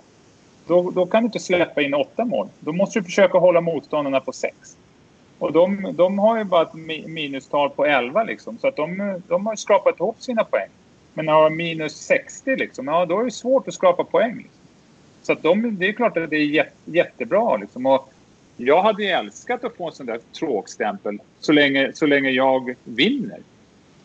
då, 0.68 0.91
då 0.91 1.06
kan 1.06 1.23
du 1.23 1.26
inte 1.26 1.39
släppa 1.39 1.81
in 1.81 1.93
åtta 1.93 2.26
mål. 2.26 2.48
Då 2.60 2.72
måste 2.72 2.99
du 2.99 3.03
försöka 3.03 3.38
hålla 3.38 3.61
motståndarna 3.61 4.19
på 4.19 4.31
sex. 4.31 4.77
Och 5.39 5.53
de, 5.53 5.93
de 5.93 6.19
har 6.19 6.38
ju 6.38 6.43
bara 6.43 6.61
ett 6.61 6.73
minustal 7.07 7.69
på 7.69 7.85
11 7.85 8.23
liksom. 8.23 8.57
Så 8.57 8.68
att 8.68 8.76
de, 8.76 9.22
de 9.27 9.45
har 9.45 9.56
skrapat 9.56 9.99
ihop 9.99 10.22
sina 10.22 10.43
poäng. 10.43 10.69
Men 11.14 11.27
har 11.27 11.49
minus 11.49 11.95
60 11.95 12.56
liksom, 12.56 12.88
ja 12.88 13.06
då 13.06 13.19
är 13.19 13.26
det 13.26 13.31
svårt 13.31 13.68
att 13.68 13.73
skrapa 13.73 14.03
poäng. 14.03 14.38
Liksom. 14.38 14.61
Så 15.22 15.34
att 15.34 15.43
de, 15.43 15.77
det 15.80 15.88
är 15.88 15.93
klart 15.93 16.18
att 16.18 16.30
det 16.30 16.35
är 16.35 16.45
jätte, 16.45 16.72
jättebra 16.85 17.57
liksom. 17.57 17.85
Och 17.85 18.14
jag 18.57 18.81
hade 18.81 19.03
älskat 19.03 19.64
att 19.64 19.76
få 19.76 19.88
en 19.88 19.93
sån 19.93 20.06
där 20.06 20.19
tråkstämpel 20.39 21.18
så 21.39 21.52
länge, 21.52 21.91
så 21.93 22.06
länge 22.06 22.30
jag 22.30 22.76
vinner. 22.84 23.39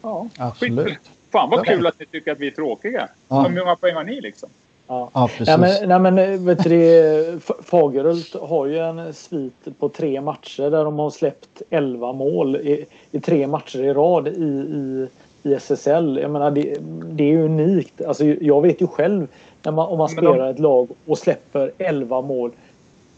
Ja, 0.03 0.29
Absolut. 0.39 0.87
Skit. 0.87 1.11
Fan 1.33 1.51
vad 1.51 1.67
kul 1.67 1.87
att 1.87 2.01
ni 2.01 2.07
tycker 2.07 2.33
att 2.33 2.39
vi 2.39 2.47
är 2.47 2.51
tråkiga. 2.51 3.09
Ja. 3.29 3.43
Hur 3.43 3.65
många 3.65 3.77
poäng 3.77 3.95
har 3.95 4.05
ni 4.05 4.21
liksom? 4.21 4.49
Ja. 4.87 5.11
ja, 5.15 5.29
precis. 5.29 5.49
Ja, 5.49 5.57
men, 5.57 5.89
nej, 5.89 6.13
men 6.13 6.45
vet 6.45 6.65
du, 6.65 7.41
Fagerhult 7.65 8.35
har 8.35 8.67
ju 8.67 8.79
en 8.79 9.15
svit 9.15 9.79
på 9.79 9.89
tre 9.89 10.21
matcher 10.21 10.71
där 10.71 10.85
de 10.85 10.99
har 10.99 11.11
släppt 11.11 11.63
11 11.71 12.13
mål 12.13 12.57
i, 12.57 12.87
i 13.11 13.21
tre 13.21 13.47
matcher 13.47 13.79
i 13.79 13.93
rad 13.93 14.29
i, 14.29 14.31
i, 14.31 15.09
i 15.43 15.55
SSL. 15.55 16.19
Jag 16.23 16.31
menar, 16.31 16.51
det, 16.51 16.77
det 17.11 17.33
är 17.33 17.39
unikt. 17.39 18.03
Alltså, 18.03 18.25
jag 18.25 18.63
vet 18.63 18.81
ju 18.81 18.87
själv 18.87 19.27
när 19.67 19.73
man, 19.73 19.89
om 19.89 19.99
man 19.99 20.11
Men 20.15 20.25
de- 20.25 20.31
spelar 20.33 20.51
ett 20.51 20.59
lag 20.59 20.89
och 21.07 21.19
släpper 21.19 21.73
11 21.79 22.21
mål. 22.21 22.51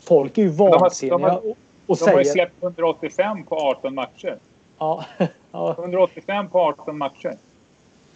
Folk 0.00 0.38
är 0.38 0.42
ju 0.42 0.50
har- 0.56 0.78
vansinniga 0.78 1.18
de 1.18 1.22
har- 1.24 1.36
och, 1.50 1.56
och 1.86 1.96
De 1.98 2.04
har 2.10 2.18
ju 2.18 2.24
säger... 2.24 2.32
släppt 2.32 2.62
185 2.62 3.44
på 3.44 3.56
18 3.56 3.94
matcher. 3.94 4.36
Ja, 4.78 5.04
ja, 5.52 5.74
185 5.78 6.48
på 6.48 6.60
18 6.60 6.98
matcher. 6.98 7.36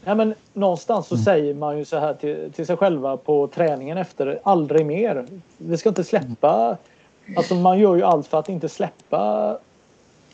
Nej, 0.04 0.14
men 0.14 0.34
någonstans 0.52 1.10
Mm. 1.10 1.18
så 1.18 1.24
säger 1.24 1.54
man 1.54 1.78
ju 1.78 1.84
så 1.84 1.96
här 1.98 2.14
till, 2.14 2.52
till 2.52 2.66
sig 2.66 2.76
själva 2.76 3.16
på 3.16 3.46
träningen 3.46 3.98
efter. 3.98 4.40
Aldrig 4.42 4.86
mer. 4.86 5.26
Vi 5.58 5.76
ska 5.76 5.88
inte 5.88 6.04
släppa. 6.04 6.76
Alltså 7.36 7.54
man 7.54 7.78
gör 7.78 7.94
ju 7.96 8.02
allt 8.02 8.26
för 8.26 8.38
att 8.38 8.48
inte 8.48 8.68
släppa 8.68 9.58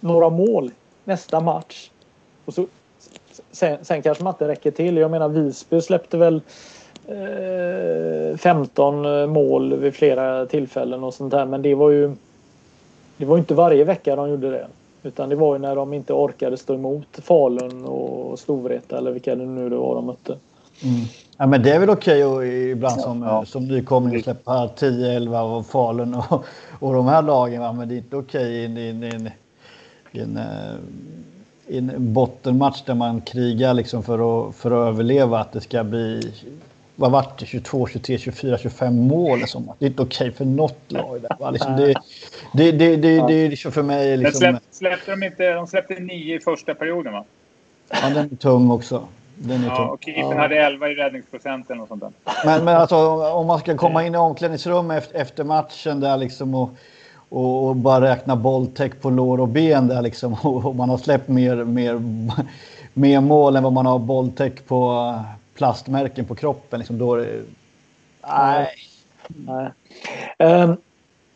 några 0.00 0.28
mål 0.28 0.70
nästa 1.04 1.40
match. 1.40 1.90
Och 2.44 2.54
så, 2.54 2.66
sen, 3.50 3.84
sen 3.84 4.02
kanske 4.02 4.24
man 4.24 4.34
inte 4.34 4.48
räcker 4.48 4.70
till. 4.70 4.96
Jag 4.96 5.10
menar 5.10 5.28
Visby 5.28 5.80
släppte 5.80 6.16
väl 6.16 6.40
15 8.38 9.30
mål 9.30 9.76
vid 9.76 9.94
flera 9.94 10.46
tillfällen 10.46 11.04
och 11.04 11.14
sånt 11.14 11.30
där. 11.30 11.46
Men 11.46 11.62
det 11.62 11.74
var 11.74 11.90
ju 11.90 12.12
det 13.16 13.24
var 13.24 13.38
inte 13.38 13.54
varje 13.54 13.84
vecka 13.84 14.16
de 14.16 14.30
gjorde 14.30 14.50
det. 14.50 14.66
Utan 15.02 15.28
det 15.28 15.36
var 15.36 15.54
ju 15.54 15.58
när 15.58 15.76
de 15.76 15.92
inte 15.94 16.12
orkade 16.12 16.56
stå 16.56 16.74
emot 16.74 17.06
Falun 17.22 17.84
och 17.84 18.38
Storvreta 18.38 18.98
eller 18.98 19.10
vilka 19.10 19.34
det 19.34 19.46
nu 19.46 19.68
det 19.68 19.76
var 19.76 19.94
de 19.94 20.06
mötte. 20.06 20.36
Ja, 21.36 21.46
men 21.46 21.62
det 21.62 21.70
är 21.70 21.80
väl 21.80 21.90
okej 21.90 22.24
och 22.24 22.46
ibland 22.46 23.00
som, 23.00 23.22
Ja. 23.22 23.44
som 23.46 23.68
nykomling 23.68 24.16
att 24.16 24.24
släppa 24.24 24.68
10, 24.68 25.12
11 25.12 25.42
och 25.42 25.66
Falun 25.66 26.14
och, 26.14 26.44
och 26.78 26.94
de 26.94 27.06
här 27.06 27.22
lagen. 27.22 27.62
Va? 27.62 27.72
Men 27.72 27.88
det 27.88 27.94
är 27.94 27.96
inte 27.96 28.16
okej 28.16 28.52
i 28.52 28.64
en, 28.64 28.78
i 28.78 28.88
en, 28.88 29.02
i 29.02 29.06
en, 29.14 29.30
i 30.12 30.20
en, 30.20 30.36
eh, 30.36 30.44
i 31.66 31.78
en 31.78 32.12
bottenmatch 32.12 32.82
där 32.82 32.94
man 32.94 33.20
krigar 33.20 33.74
liksom 33.74 34.02
för, 34.02 34.48
att, 34.48 34.54
för 34.56 34.70
att 34.70 34.88
överleva. 34.94 35.38
Att 35.38 35.52
det 35.52 35.60
ska 35.60 35.84
bli 35.84 36.32
vad 37.00 37.10
vart 37.10 37.38
det? 37.38 37.46
22, 37.46 37.86
23, 37.86 38.18
24, 38.18 38.58
25 38.58 39.06
mål. 39.06 39.38
Liksom. 39.38 39.72
Det 39.78 39.84
är 39.84 39.88
inte 39.88 40.02
okej 40.02 40.32
för 40.32 40.44
något 40.44 40.92
lag. 40.92 41.20
Där? 41.22 41.52
Liksom, 41.52 41.76
det, 41.76 41.94
det, 42.52 42.72
det, 42.72 42.96
det, 42.96 43.26
det 43.26 43.34
är 43.34 43.48
liksom 43.48 43.72
för 43.72 43.82
mig... 43.82 44.16
Liksom, 44.16 44.38
släpp, 44.40 44.62
släppte 44.70 45.10
de 45.10 45.22
inte... 45.22 45.52
De 45.52 45.66
släppte 45.66 45.94
9 45.94 46.36
i 46.36 46.40
första 46.40 46.74
perioden 46.74 47.12
va? 47.12 47.24
ja, 47.90 48.10
den 48.10 48.32
är 48.32 48.36
tung 48.36 48.70
också. 48.70 49.04
Den 49.34 49.64
är 49.64 49.68
Ja, 49.68 49.76
tung. 49.76 49.86
och 49.88 50.04
keepern 50.04 50.38
hade 50.38 50.56
11 50.56 50.88
i 50.88 50.94
räddningsprocent 50.94 51.70
eller 51.70 51.78
något 51.78 51.88
sånt 51.88 52.00
där. 52.00 52.10
Men, 52.44 52.64
men 52.64 52.76
alltså, 52.76 52.96
om 53.32 53.46
man 53.46 53.58
ska 53.58 53.76
komma 53.76 54.06
in 54.06 54.14
i 54.14 54.18
omklädningsrum 54.18 54.90
efter, 54.90 55.18
efter 55.18 55.44
matchen 55.44 56.00
där 56.00 56.16
liksom 56.16 56.54
och, 56.54 56.70
och, 57.28 57.68
och 57.68 57.76
bara 57.76 58.10
räkna 58.10 58.36
bolltäck 58.36 59.00
på 59.00 59.10
lår 59.10 59.40
och 59.40 59.48
ben 59.48 59.88
där 59.88 60.02
liksom 60.02 60.32
och, 60.42 60.64
och 60.64 60.76
man 60.76 60.88
har 60.88 60.98
släppt 60.98 61.28
mer, 61.28 61.56
mer, 61.56 62.00
mer 62.92 63.20
mål 63.20 63.56
än 63.56 63.62
vad 63.62 63.72
man 63.72 63.86
har 63.86 63.98
bolltäck 63.98 64.66
på 64.66 65.14
plastmärken 65.58 66.24
på 66.24 66.34
kroppen. 66.34 66.78
Liksom, 66.78 66.98
då 66.98 67.16
det... 67.16 67.42
Nej. 68.28 68.68
Nej. 69.26 69.70
Ehm, 70.38 70.76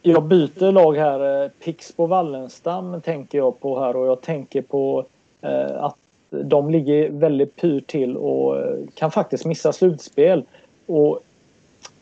jag 0.02 0.24
byter 0.24 0.72
lag 0.72 0.96
här. 0.96 1.44
Eh, 1.44 1.48
Pixbo 1.64 2.06
Wallenstam 2.06 3.00
tänker 3.00 3.38
jag 3.38 3.60
på 3.60 3.80
här 3.80 3.96
och 3.96 4.06
jag 4.06 4.20
tänker 4.20 4.62
på 4.62 5.04
eh, 5.40 5.84
att 5.84 5.96
de 6.30 6.70
ligger 6.70 7.10
väldigt 7.10 7.56
pyrt 7.56 7.86
till 7.86 8.16
och 8.16 8.58
eh, 8.58 8.78
kan 8.94 9.10
faktiskt 9.10 9.44
missa 9.44 9.72
slutspel. 9.72 10.44
Och 10.86 11.20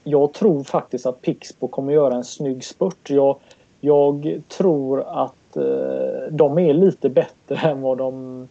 jag 0.05 0.32
tror 0.32 0.64
faktiskt 0.64 1.06
att 1.06 1.22
Pixbo 1.22 1.68
kommer 1.68 1.92
göra 1.92 2.14
en 2.14 2.24
snygg 2.24 2.64
spurt. 2.64 3.10
Jag, 3.10 3.36
jag 3.80 4.42
tror 4.48 5.01
att 5.01 5.56
eh, 5.56 6.30
de 6.30 6.59
är 6.59 6.74
lite 6.74 7.09
bättre 7.09 7.56
än 7.70 7.80
vad 7.80 7.98
de 7.98 8.48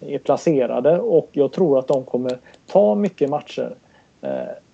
är 0.00 0.18
placerade 0.18 1.00
och 1.00 1.28
jag 1.32 1.52
tror 1.52 1.78
att 1.78 1.88
de 1.88 2.04
kommer 2.04 2.38
ta 2.66 2.94
mycket 2.94 3.30
matcher. 3.30 3.74
Eh, 4.20 4.30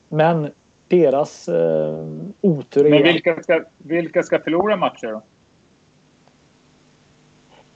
men 0.09 0.51
deras 0.89 1.49
eh, 1.49 2.07
otur 2.41 2.87
är... 2.87 2.91
Men 2.91 3.03
vilka 3.03 3.43
ska, 3.43 3.65
vilka 3.79 4.23
ska 4.23 4.39
förlora 4.39 4.77
matcher 4.77 5.07
då? 5.07 5.23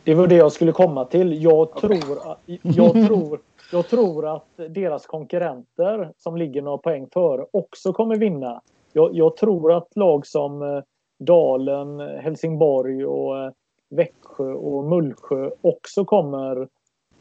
Det 0.05 0.15
var 0.15 0.27
det 0.27 0.35
jag 0.35 0.53
skulle 0.53 0.73
komma 0.73 1.05
till. 1.05 1.43
Jag 1.43 1.73
tror, 1.73 2.19
jag 2.63 2.93
tror, 2.93 3.41
jag 3.73 3.89
tror 3.89 4.37
att 4.37 4.49
deras 4.69 5.07
konkurrenter 5.07 6.13
som 6.19 6.37
ligger 6.37 6.63
några 6.63 6.79
poäng 6.79 7.07
före 7.13 7.47
också 7.51 7.93
kommer 7.93 8.17
vinna. 8.17 8.61
Jag, 8.93 9.15
jag 9.15 9.37
tror 9.37 9.73
att 9.73 9.97
lag 9.97 10.27
som 10.27 10.63
eh, 10.63 10.83
Dalen, 11.19 12.01
Helsingborg 12.01 13.07
och 13.07 13.53
Växjö 13.89 14.53
och 14.53 14.85
Mullsjö 14.85 15.51
också 15.61 16.05
kommer 16.05 16.69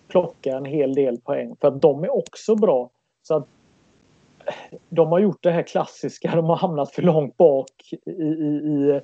plocka 0.09 0.57
en 0.57 0.65
hel 0.65 0.95
del 0.95 1.17
poäng 1.21 1.55
för 1.61 1.67
att 1.67 1.81
de 1.81 2.03
är 2.03 2.17
också 2.17 2.55
bra. 2.55 2.89
Så 3.21 3.35
att 3.35 3.47
de 4.89 5.07
har 5.07 5.19
gjort 5.19 5.43
det 5.43 5.51
här 5.51 5.63
klassiska. 5.63 6.35
De 6.35 6.45
har 6.45 6.55
hamnat 6.55 6.91
för 6.91 7.01
långt 7.01 7.37
bak 7.37 7.71
i, 8.05 8.11
i, 8.11 8.23
i 8.25 9.01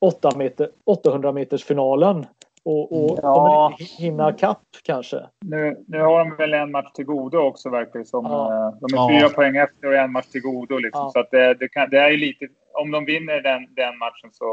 8 0.00 0.30
meter, 0.36 0.70
800 0.86 1.32
meters 1.32 1.64
finalen 1.64 2.26
och, 2.64 2.92
och 3.04 3.18
Ja. 3.22 3.72
hinna 3.98 4.32
kapp 4.32 4.62
kanske. 4.84 5.26
Nu, 5.40 5.84
nu 5.86 6.00
har 6.00 6.18
de 6.18 6.36
väl 6.36 6.54
en 6.54 6.70
match 6.70 6.92
till 6.94 7.04
godo 7.04 7.38
också 7.38 7.70
verkar 7.70 7.98
det 7.98 8.04
som. 8.04 8.24
Ja. 8.26 8.74
De 8.80 8.94
är 8.94 8.98
Ja. 8.98 9.08
fyra 9.10 9.28
poäng 9.28 9.56
efter 9.56 9.86
och 9.88 9.94
en 9.94 10.12
match 10.12 10.26
till 10.26 10.40
godo. 10.42 10.78
Liksom. 10.78 11.00
Ja. 11.04 11.10
Så 11.10 11.20
att 11.20 11.30
det, 11.30 11.54
det, 11.54 11.68
kan, 11.68 11.90
det 11.90 11.98
är 11.98 12.16
lite... 12.16 12.46
Om 12.74 12.90
de 12.90 13.04
vinner 13.04 13.40
den, 13.42 13.74
den 13.74 13.98
matchen 13.98 14.30
så, 14.32 14.46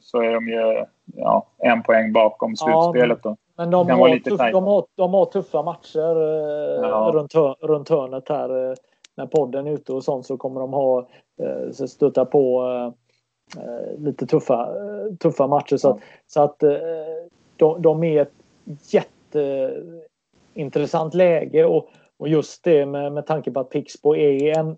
så 0.00 0.20
är 0.22 0.32
de 0.34 0.48
ju 0.48 0.84
ja, 1.16 1.46
en 1.58 1.82
poäng 1.82 2.12
bakom 2.12 2.54
Ja, 2.60 2.92
slutspelet. 2.92 3.22
Då. 3.22 3.36
Men 3.62 3.70
de 3.70 3.90
har, 3.90 4.18
tuff, 4.18 4.40
de, 4.52 4.64
har, 4.64 4.84
de 4.96 5.14
har 5.14 5.24
tuffa 5.24 5.62
matcher 5.62 6.16
eh, 6.16 6.88
Ja. 6.88 7.10
runt, 7.14 7.34
runt 7.60 7.88
hörnet 7.88 8.28
här. 8.28 8.70
Eh, 8.70 8.74
när 9.16 9.26
podden 9.26 9.66
är 9.66 9.72
ute 9.72 9.92
och 9.92 10.04
sånt 10.04 10.26
så 10.26 10.36
kommer 10.36 10.60
de 10.60 10.72
ha 10.72 11.08
eh, 11.42 11.70
stöta 11.70 12.24
på 12.24 12.62
lite 13.98 14.26
tuffa, 14.26 14.68
tuffa 15.20 15.46
matcher. 15.46 15.76
Så 15.76 15.90
att, 15.90 15.98
så 16.26 16.42
att 16.42 16.58
de, 17.56 17.82
de 17.82 18.04
är 18.04 18.22
ett 18.22 18.32
jätteintressant 20.54 21.14
läge 21.14 21.64
och, 21.64 21.88
och 22.18 22.28
just 22.28 22.64
det 22.64 22.86
med, 22.86 23.12
med 23.12 23.26
tanke 23.26 23.50
på 23.50 23.60
att 23.60 23.70
Pixbo 23.70 24.16
är 24.16 24.58
en 24.58 24.76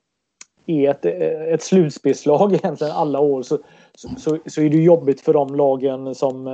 är 0.66 0.90
ett, 0.90 1.04
ett 1.54 1.62
slutspelslag 1.62 2.52
egentligen 2.54 2.92
alla 2.92 3.20
år 3.20 3.42
så, 3.42 3.58
så, 3.94 4.38
så, 4.46 4.60
är 4.60 4.70
det 4.70 4.76
jobbigt 4.76 5.20
för 5.20 5.32
de 5.32 5.54
lagen 5.54 6.14
som 6.14 6.44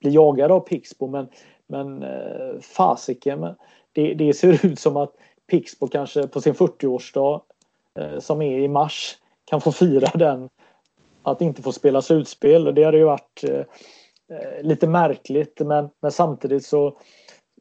blir 0.00 0.12
jagade 0.12 0.54
av 0.54 0.60
Pixbo. 0.60 1.06
Men, 1.06 1.28
men 1.68 2.02
eh, 2.02 2.60
fasiken, 2.60 3.54
det, 3.92 4.14
det 4.14 4.34
ser 4.34 4.66
ut 4.66 4.78
som 4.78 4.96
att 4.96 5.12
Pixbo 5.46 5.88
kanske 5.88 6.26
på 6.26 6.40
sin 6.40 6.54
40-årsdag 6.54 7.40
eh, 7.98 8.18
som 8.18 8.42
är 8.42 8.58
i 8.58 8.68
mars 8.68 9.18
kan 9.44 9.60
få 9.60 9.72
fira 9.72 10.10
den. 10.14 10.48
Att 11.22 11.40
inte 11.40 11.62
få 11.62 11.72
spela 11.72 12.02
slutspel. 12.02 12.66
Och 12.66 12.74
det 12.74 12.84
hade 12.84 12.98
ju 12.98 13.04
varit 13.04 13.44
eh, 13.44 13.58
eh 13.58 14.62
lite 14.62 14.86
märkligt 14.86 15.60
men, 15.60 15.88
men 16.00 16.12
samtidigt 16.12 16.66
så 16.66 16.98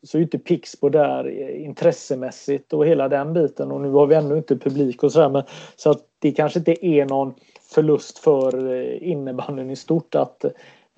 så 0.04 0.18
är 0.18 0.20
ju 0.20 0.24
inte 0.24 0.40
Pixbo 0.40 0.90
där 0.90 1.26
eh, 1.26 1.64
intressemässigt 1.66 2.74
och 2.74 2.86
hela 2.86 3.10
den 3.10 3.34
biten 3.34 3.72
och 3.72 3.82
nu 3.82 3.90
har 3.90 4.08
vi 4.08 4.16
ännu 4.16 4.38
inte 4.38 4.58
publik 4.58 5.04
och 5.04 5.12
sådär 5.12 5.30
men 5.30 5.44
så 5.76 5.92
att 5.92 6.08
det 6.20 6.32
kanske 6.32 6.60
inte 6.60 6.86
är 6.86 7.06
någon 7.06 7.34
förlust 7.62 8.20
för 8.20 8.74
eh, 8.74 9.12
innebandyn 9.12 9.70
i 9.70 9.76
stort 9.76 10.16
att 10.16 10.46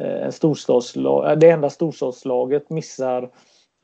Eh, 0.03 0.25
en 0.25 0.31
storstadslag, 0.31 1.31
eh, 1.31 1.37
det 1.37 1.49
enda 1.49 1.69
storstadslaget 1.69 2.69
missar 2.69 3.23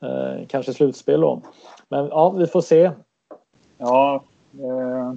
eh, 0.02 0.46
kanske 0.48 0.72
slutspel 0.72 1.20
då. 1.20 1.42
Men 1.88 2.06
ja, 2.06 2.30
vi 2.30 2.46
får 2.46 2.60
se. 2.60 2.90
Ja, 3.78 4.24
eh, 4.54 5.12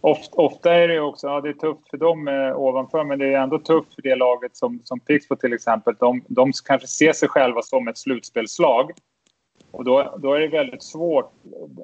ofta, 0.00 0.36
ofta 0.36 0.74
är 0.74 0.88
det 0.88 1.00
också, 1.00 1.26
ja, 1.26 1.40
det 1.40 1.48
är 1.48 1.52
tufft 1.52 1.90
för 1.90 1.96
dem 1.96 2.28
eh, 2.28 2.60
ovanför, 2.60 3.04
men 3.04 3.18
det 3.18 3.34
är 3.34 3.42
ändå 3.42 3.58
tufft 3.58 3.94
för 3.94 4.02
det 4.02 4.16
laget 4.16 4.56
som, 4.56 4.80
som 4.84 5.00
Pixbo 5.00 5.36
till 5.36 5.52
exempel. 5.52 5.94
De, 5.98 6.24
de 6.28 6.52
kanske 6.64 6.88
ser 6.88 7.12
sig 7.12 7.28
själva 7.28 7.62
som 7.62 7.88
ett 7.88 7.98
slutspelslag. 7.98 8.90
Och 9.70 9.84
då, 9.84 10.14
då 10.18 10.34
är 10.34 10.40
det 10.40 10.48
väldigt 10.48 10.82
svårt 10.82 11.32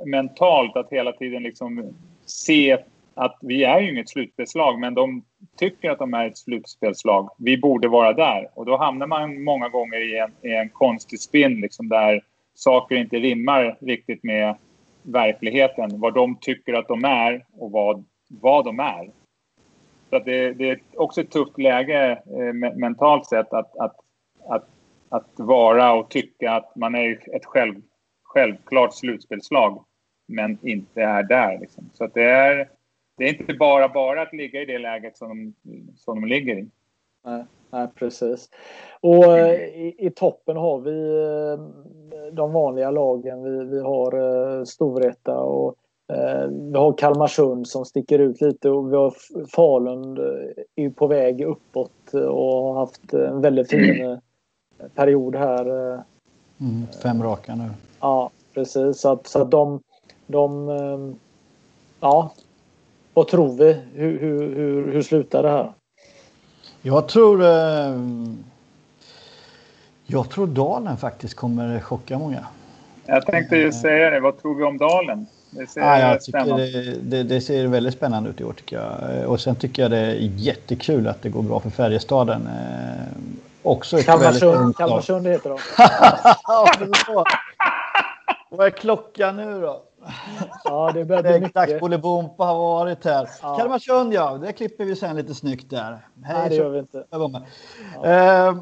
mentalt 0.07 0.77
att 0.77 0.91
hela 0.91 1.13
tiden 1.13 1.43
liksom 1.43 1.95
se 2.27 2.79
att 3.15 3.39
vi 3.41 3.65
är 3.65 3.81
ju 3.81 3.91
inget 3.91 4.09
slutspelslag, 4.09 4.81
men 4.81 4.95
de 4.95 5.25
tycker 5.57 5.91
att 5.91 5.99
de 5.99 6.15
är 6.15 6.27
ett 6.27 6.39
slutspelslag. 6.39 7.31
Vi 7.39 7.59
borde 7.59 7.89
vara 7.89 8.13
där. 8.13 8.49
Och 8.55 8.67
då 8.67 8.77
hamnar 8.77 9.07
man 9.07 9.45
många 9.45 9.69
gånger 9.69 10.15
i 10.15 10.19
en, 10.19 10.51
i 10.51 10.55
en 10.55 10.69
konstig 10.69 11.21
spinn 11.21 11.61
liksom 11.61 11.89
där 11.89 12.23
saker 12.55 12.97
inte 12.97 13.17
rimmar 13.17 13.77
riktigt 13.81 14.25
med 14.25 14.57
verkligheten. 15.03 16.01
Vad 16.01 16.15
de 16.15 16.37
tycker 16.41 16.75
att 16.75 16.89
de 16.89 17.05
är 17.05 17.45
och 17.59 17.71
vad, 17.71 18.05
vad 18.29 18.65
de 18.65 18.81
är. 18.81 19.11
Så 20.11 20.17
att 20.17 20.25
det, 20.25 20.53
det 20.53 20.71
är 20.71 20.81
också 20.97 21.21
ett 21.21 21.31
tufft 21.31 21.59
läge 21.59 22.23
eh, 22.27 22.75
mentalt 22.77 23.27
sett 23.27 23.53
att, 23.53 23.77
att, 23.77 23.97
att, 24.49 24.69
att 25.09 25.31
vara 25.37 25.93
och 25.93 26.11
tycka 26.11 26.53
att 26.53 26.77
man 26.77 26.95
är 26.95 27.37
ett 27.37 27.45
själv, 27.45 27.75
självklart 28.23 28.95
slutspelslag 28.95 29.85
men 30.29 30.59
inte 30.63 31.03
är 31.03 31.23
där. 31.23 31.59
Liksom. 31.61 31.91
Så 31.95 32.05
att 32.05 32.15
det, 32.15 32.25
är, 32.25 32.69
det 33.17 33.25
är 33.25 33.41
inte 33.41 33.55
bara 33.55 33.89
bara 33.89 34.23
att 34.23 34.33
ligga 34.33 34.63
i 34.63 34.65
det 34.65 34.79
läget 34.79 35.17
som 35.17 35.29
de, 35.63 35.93
som 35.97 36.21
de 36.21 36.27
ligger 36.27 36.57
i. 36.57 36.69
Nej, 37.25 37.45
nej, 37.71 37.89
precis. 37.95 38.49
Och 39.01 39.39
eh, 39.39 39.61
i, 39.61 39.95
i, 39.99 40.11
toppen 40.11 40.57
har 40.57 40.81
vi 40.81 41.19
de 42.33 42.53
vanliga 42.53 42.91
lagen. 42.91 43.43
Vi, 43.43 43.65
vi 43.65 43.81
har 43.81 44.65
Storvreta 44.65 45.39
och 45.39 45.75
vi 46.51 46.79
har 46.79 46.99
Kalmarsund 46.99 47.69
som 47.69 47.85
sticker 47.85 48.19
ut 48.19 48.41
lite 48.41 48.71
och 48.71 48.93
vi 48.93 48.97
har 48.97 49.15
Falun 49.55 50.19
är 50.77 50.91
på 50.91 51.07
väg 51.07 51.41
uppåt 51.41 52.15
och 52.15 52.63
har 52.63 52.75
haft 52.75 53.13
en 53.13 53.41
väldigt 53.41 53.71
fin 53.71 54.21
period 54.95 55.37
här. 55.37 55.67
Mm, 56.61 56.87
fem 57.03 57.23
raka 57.23 57.55
nu. 57.55 57.71
Ja, 58.01 58.31
precis. 58.55 59.01
Så 59.01 59.13
att, 59.13 59.27
så 59.27 59.43
att 59.43 59.51
de, 59.51 59.81
de... 60.27 61.19
Ja. 62.01 62.31
Vad 63.15 63.29
tror 63.29 63.57
vi? 63.57 63.77
Hur, 63.95 64.21
hur, 64.21 64.55
hur, 64.55 64.93
hur 64.93 65.03
slutar 65.03 65.43
det 65.43 65.51
här? 65.51 65.73
Jag 66.83 67.09
tror... 67.09 67.43
Eh, 67.43 68.01
jag 70.07 70.31
tror 70.31 70.47
Dalen 70.47 70.97
faktiskt 70.97 71.35
kommer 71.35 71.81
chocka 71.81 72.19
många. 72.19 72.47
Jag 73.07 73.27
tänkte 73.27 73.57
ju 73.57 73.73
säga 73.73 74.11
det. 74.11 74.21
Vad 74.21 74.43
tror 74.43 74.55
vi 74.55 74.65
om 74.65 74.79
Dalen? 74.79 75.27
Det 75.51 75.67
ser, 75.67 75.81
ah, 75.81 75.99
jag 75.99 76.21
tycker 76.21 76.57
det, 76.57 76.95
det, 77.03 77.23
det, 77.23 77.41
ser 77.41 77.67
väldigt 77.67 77.95
spännande 77.95 78.31
ut 78.31 78.41
i 78.41 78.45
år 78.45 78.53
tycker 78.53 78.77
jag. 78.77 79.29
Och 79.31 79.41
sen 79.41 79.57
tycker 79.57 79.83
jag 79.83 79.91
det 79.91 79.99
är 79.99 80.31
jättekul 80.37 81.09
att 81.09 81.23
det 81.23 81.29
går 81.29 81.43
bra 81.43 81.61
för 81.61 81.71
Färjestaden. 81.71 82.47
Eh, 82.47 83.07
också 83.63 83.99
Kalmarsund, 83.99 84.77
Kalmarsund 84.77 85.27
heter 85.27 85.51
de. 85.51 85.59
Vad 88.57 88.67
är 88.67 88.71
klockan 88.71 89.37
nu 89.37 89.61
då? 89.61 89.83
Ja, 90.65 90.93
det 90.95 91.05
börjar 91.05 91.23
bli 91.23 91.41
mycket. 91.41 91.55
Dags 91.55 91.81
Bolibompa 91.81 92.45
har 92.45 92.55
varit 92.55 93.05
här. 93.05 93.29
Ja. 93.43 93.57
Kalmarsund 93.57 94.15
ja, 94.15 94.39
det 94.39 94.53
klipper 94.53 94.85
vi 94.85 94.97
sen 94.97 95.17
lite 95.17 95.35
snyggt 95.35 95.71
där. 95.71 95.91
Hej, 96.23 96.37
nej, 96.39 96.49
det 96.49 96.55
gör 96.55 96.69
vi 96.69 96.79
inte. 96.79 97.05
Ja. 97.11 97.25
Eh, 98.05 98.57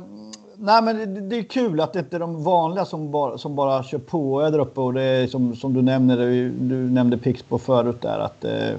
nej, 0.56 0.82
men 0.82 1.28
det, 1.28 1.36
är 1.36 1.42
kul 1.42 1.80
att 1.80 1.92
det 1.92 1.98
inte 1.98 2.16
är 2.16 2.20
de 2.20 2.44
vanliga 2.44 2.84
som 2.84 3.10
bara, 3.10 3.38
som 3.38 3.56
bara 3.56 3.82
kör 3.82 3.98
på 3.98 4.50
där 4.50 4.58
uppe. 4.58 4.80
Och 4.80 4.94
det 4.94 5.02
är 5.02 5.26
som, 5.26 5.56
som 5.56 5.74
du 5.74 5.82
nämnde, 5.82 6.16
du 6.48 6.90
nämnde 6.90 7.18
Pixbo 7.18 7.58
förut 7.58 8.00
där, 8.02 8.18
att 8.18 8.44
eh, 8.44 8.76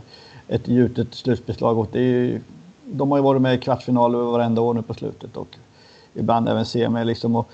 ett 0.47 0.67
gjutet 0.67 1.13
slutspelslag. 1.13 1.77
Och 1.77 1.87
det 1.91 1.99
är, 1.99 2.41
de 2.85 3.11
har 3.11 3.17
ju 3.17 3.23
varit 3.23 3.41
med 3.41 3.55
i 3.55 3.57
kvartsfinal 3.57 4.15
varenda 4.15 4.61
år 4.61 4.73
nu 4.73 4.81
på 4.81 4.93
slutet 4.93 5.37
och 5.37 5.57
ibland 6.13 6.49
även 6.49 6.65
semi. 6.65 7.05
Liksom, 7.05 7.35
och, 7.35 7.49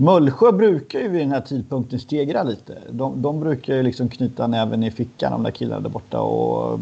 Mullsjö 0.00 0.52
brukar 0.52 0.98
ju 0.98 1.08
vid 1.08 1.20
den 1.20 1.32
här 1.32 1.40
tidpunkten 1.40 2.00
stegra 2.00 2.42
lite. 2.42 2.78
De, 2.90 3.22
de 3.22 3.40
brukar 3.40 3.74
ju 3.74 3.82
liksom 3.82 4.08
knyta 4.08 4.46
näven 4.46 4.82
i 4.82 4.90
fickan, 4.90 5.32
de 5.32 5.42
där 5.42 5.50
killarna 5.50 5.80
där 5.80 5.88
borta, 5.90 6.20
och, 6.20 6.72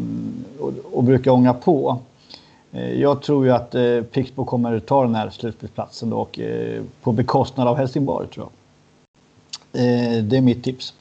och, 0.59 0.71
och 0.91 1.03
brukar 1.03 1.31
ånga 1.31 1.53
på. 1.53 1.99
Eh, 2.71 3.01
jag 3.01 3.21
tror 3.21 3.45
ju 3.45 3.51
att 3.51 3.75
eh, 3.75 4.01
Pixbo 4.01 4.45
kommer 4.45 4.79
ta 4.79 5.03
den 5.03 5.15
här 5.15 5.29
slutspelsplatsen 5.29 6.09
då 6.09 6.17
och 6.17 6.39
eh, 6.39 6.83
på 7.01 7.11
bekostnad 7.11 7.67
av 7.67 7.77
Helsingborg 7.77 8.27
tror 8.27 8.45
jag. 8.45 8.51
Eh, 9.83 10.23
det 10.23 10.37
är 10.37 10.41
mitt 10.41 10.63
tips. 10.63 10.93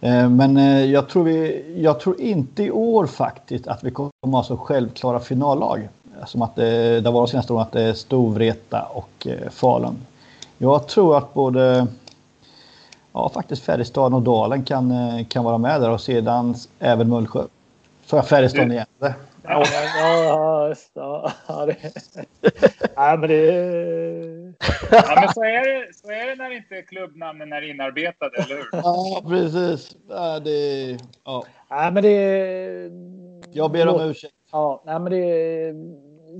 Eh, 0.00 0.28
men 0.28 0.56
eh, 0.56 0.84
jag, 0.84 1.08
tror 1.08 1.24
vi, 1.24 1.64
jag 1.76 2.00
tror 2.00 2.20
inte 2.20 2.62
i 2.62 2.70
år 2.70 3.06
faktiskt 3.06 3.66
att 3.66 3.84
vi 3.84 3.90
kommer 3.90 4.10
ha 4.22 4.42
så 4.42 4.56
självklara 4.56 5.20
finallag. 5.20 5.88
Som 6.26 6.42
att 6.42 6.56
det, 6.56 7.00
det 7.00 7.10
var 7.10 7.20
de 7.20 7.28
senaste 7.28 7.52
åren 7.52 7.62
att 7.62 7.72
det 7.72 7.82
är 7.82 7.92
Storvreta 7.92 8.82
och 8.82 9.26
Falun. 9.50 9.96
Jag 10.62 10.88
tror 10.88 11.16
att 11.16 11.34
både 11.34 11.86
ja, 13.12 13.28
faktiskt 13.34 13.64
Färjestaden 13.64 14.14
och 14.14 14.22
Dalen 14.22 14.64
kan, 14.64 14.90
eh, 14.90 15.26
kan 15.26 15.44
vara 15.44 15.58
med 15.58 15.80
där 15.80 15.90
och 15.90 16.00
sedan 16.00 16.54
även 16.78 17.08
Mullsjö. 17.08 17.42
Får 18.06 18.18
jag 18.18 18.28
Färjestaden 18.28 18.72
igen? 18.72 18.86
Ja, 19.00 19.14
ja, 19.42 19.64
ja, 20.94 21.32
ja, 21.46 21.66
det. 21.66 21.76
ja, 22.94 23.16
men 23.16 23.28
det... 23.28 23.44
Ja, 24.90 25.20
men 25.20 25.28
så 25.34 25.44
är, 25.44 25.64
det, 25.64 25.94
så 25.94 26.10
är 26.10 26.26
det 26.26 26.34
när 26.34 26.56
inte 26.56 26.82
klubbnamnen 26.82 27.52
är 27.52 27.70
inarbetade, 27.70 28.36
eller 28.36 28.56
hur? 28.56 28.68
Ja, 28.72 29.22
precis. 29.28 29.96
Ja, 30.08 30.40
det... 30.40 30.98
Ja. 31.24 31.44
ja 31.68 31.90
men 31.90 32.02
det... 32.02 32.90
Jag 33.52 33.70
ber 33.70 33.88
om 33.88 34.00
ursäkt. 34.00 34.34
Ja, 34.52 34.82
nej, 34.86 35.00
men 35.00 35.12
det 35.12 35.74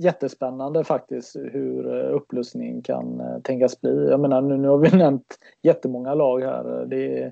jättespännande 0.03 0.83
faktiskt 0.83 1.35
hur 1.35 1.97
eh, 1.97 2.15
upplösningen 2.15 2.81
kan 2.81 3.19
eh, 3.19 3.39
tänkas 3.43 3.81
bli. 3.81 4.07
Jag 4.09 4.19
menar 4.19 4.41
nu, 4.41 4.57
nu 4.57 4.67
har 4.67 4.77
vi 4.77 4.89
nämnt 4.97 5.37
jättemånga 5.61 6.13
lag 6.13 6.41
här. 6.41 6.85
Det, 6.85 7.31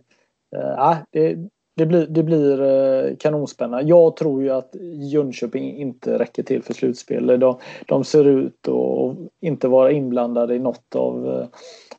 äh, 0.55 0.97
det, 1.11 1.37
det 1.75 1.85
blir, 1.85 2.07
det 2.07 2.23
blir 2.23 3.15
kanonspännande. 3.15 3.89
Jag 3.89 4.15
tror 4.15 4.43
ju 4.43 4.49
att 4.49 4.75
Jönköping 5.11 5.77
inte 5.77 6.19
räcker 6.19 6.43
till 6.43 6.63
för 6.63 6.73
slutspel. 6.73 7.39
De, 7.39 7.57
de 7.85 8.03
ser 8.03 8.27
ut 8.27 8.67
att 8.67 9.17
inte 9.39 9.67
vara 9.67 9.91
inblandade 9.91 10.55
i 10.55 10.59
något 10.59 10.95
av, 10.95 11.47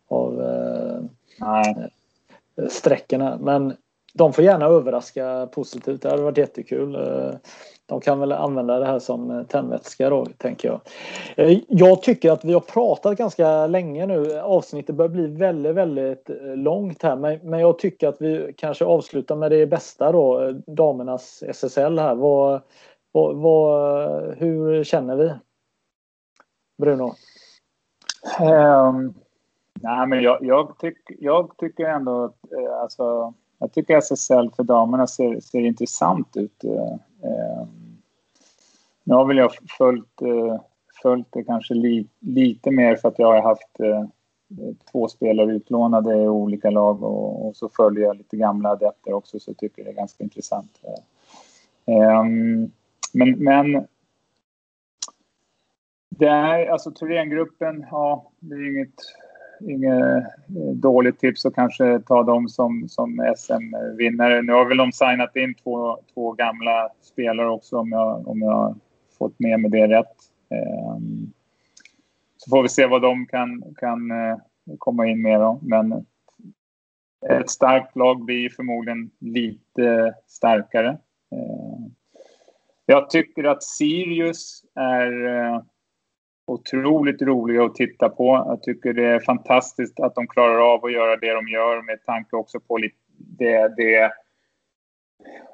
av 0.08 0.42
äh, 1.40 1.86
sträckorna. 2.68 3.38
Men 3.40 3.72
de 4.14 4.32
får 4.32 4.44
gärna 4.44 4.66
överraska 4.66 5.48
positivt. 5.52 6.02
Det 6.02 6.10
hade 6.10 6.22
varit 6.22 6.38
jättekul 6.38 6.96
de 7.90 8.00
kan 8.00 8.20
väl 8.20 8.32
använda 8.32 8.78
det 8.78 8.86
här 8.86 8.98
som 8.98 9.30
eh, 9.30 9.42
tändvätska 9.42 10.10
då, 10.10 10.26
tänker 10.36 10.68
jag. 10.68 10.80
Eh, 11.36 11.58
jag 11.68 12.02
tycker 12.02 12.32
att 12.32 12.44
vi 12.44 12.52
har 12.52 12.60
pratat 12.60 13.18
ganska 13.18 13.66
länge 13.66 14.06
nu. 14.06 14.40
Avsnittet 14.40 14.94
börjar 14.94 15.08
bli 15.08 15.26
väldigt, 15.26 15.74
väldigt 15.74 16.30
eh, 16.30 16.56
långt 16.56 17.02
här, 17.02 17.16
men 17.44 17.60
jag 17.60 17.78
tycker 17.78 18.08
att 18.08 18.22
vi 18.22 18.54
kanske 18.56 18.84
avslutar 18.84 19.36
med 19.36 19.50
det 19.50 19.66
bästa 19.66 20.12
då, 20.12 20.52
damernas 20.66 21.42
SSL 21.42 21.98
här. 21.98 22.14
Vad, 22.14 22.60
vad, 23.12 23.36
vad 23.36 24.34
hur 24.34 24.84
känner 24.84 25.16
vi? 25.16 25.32
Bruno? 26.82 27.14
Um, 28.40 29.14
nej, 29.80 30.06
men 30.06 30.22
jag, 30.22 30.38
jag, 30.40 30.78
tyck, 30.78 30.98
jag 31.18 31.56
tycker 31.56 31.84
ändå 31.84 32.24
att 32.24 32.34
alltså, 32.82 33.34
jag 33.58 33.72
tycker 33.72 33.96
SSL 33.96 34.50
för 34.56 34.62
damerna 34.62 35.06
ser, 35.06 35.40
ser 35.40 35.60
intressant 35.60 36.36
ut. 36.36 36.64
Um, 36.64 37.79
nu 39.10 39.16
har 39.16 39.24
väl 39.24 39.36
jag 39.36 39.50
följt, 39.78 40.22
eh, 40.22 40.60
följt 41.02 41.26
det 41.30 41.44
kanske 41.44 41.74
li, 41.74 42.06
lite 42.20 42.70
mer 42.70 42.96
för 42.96 43.08
att 43.08 43.18
jag 43.18 43.26
har 43.26 43.42
haft 43.42 43.80
eh, 43.80 43.98
eh, 43.98 44.74
två 44.92 45.08
spelare 45.08 45.52
utlånade 45.52 46.16
i 46.16 46.28
olika 46.28 46.70
lag 46.70 47.02
och, 47.02 47.46
och, 47.46 47.56
så 47.56 47.68
följer 47.68 48.04
jag 48.04 48.16
lite 48.16 48.36
gamla 48.36 48.70
adepter 48.70 49.12
också 49.12 49.40
så 49.40 49.50
jag 49.50 49.58
tycker 49.58 49.84
det 49.84 49.90
är 49.90 49.94
ganska 49.94 50.24
intressant. 50.24 50.80
Ehm, 51.86 52.70
men, 53.12 53.30
men 53.38 53.86
det 56.08 56.28
är 56.28 56.66
alltså 56.66 56.90
Thorengruppen, 56.90 57.86
ja, 57.90 58.30
det 58.40 58.54
är 58.54 58.68
inget, 58.68 58.94
inget 59.60 60.24
dåligt 60.74 61.18
tips 61.20 61.46
att 61.46 61.54
kanske 61.54 62.00
ta 62.00 62.22
dem 62.22 62.48
som, 62.48 62.88
som 62.88 63.34
SM-vinnare. 63.36 64.42
Nu 64.42 64.52
har 64.52 64.64
väl 64.64 64.76
de 64.76 64.92
signat 64.92 65.36
in 65.36 65.54
två, 65.54 65.98
två 66.14 66.32
gamla 66.32 66.88
spelare 67.02 67.50
också 67.50 67.78
om 67.78 67.92
jag, 67.92 68.28
om 68.28 68.42
jag 68.42 68.74
fått 69.20 69.38
med 69.38 69.60
mig 69.60 69.70
det 69.70 69.88
rätt. 69.88 70.16
Ehm, 70.50 71.32
så 72.36 72.50
får 72.50 72.62
vi 72.62 72.68
se 72.68 72.86
vad 72.86 73.02
de 73.02 73.26
kan, 73.26 73.74
kan 73.78 74.10
eh, 74.10 74.38
komma 74.78 75.06
in 75.06 75.22
med. 75.22 75.40
Då. 75.40 75.58
Men 75.62 76.06
ett 77.28 77.50
starkt 77.50 77.96
lag 77.96 78.24
blir 78.24 78.48
förmodligen 78.48 79.10
lite 79.18 80.14
starkare. 80.26 80.88
Ehm, 81.30 81.94
jag 82.86 83.10
tycker 83.10 83.44
att 83.44 83.62
Sirius 83.62 84.64
är 84.74 85.26
eh, 85.26 85.62
otroligt 86.46 87.22
roliga 87.22 87.64
att 87.64 87.74
titta 87.74 88.08
på. 88.08 88.44
Jag 88.46 88.62
tycker 88.62 88.92
det 88.92 89.06
är 89.06 89.20
fantastiskt 89.20 90.00
att 90.00 90.14
de 90.14 90.26
klarar 90.26 90.74
av 90.74 90.84
att 90.84 90.92
göra 90.92 91.16
det 91.16 91.32
de 91.32 91.48
gör 91.48 91.82
med 91.82 92.04
tanke 92.04 92.36
också 92.36 92.60
på 92.60 92.78
det, 93.16 93.68
det 93.76 94.12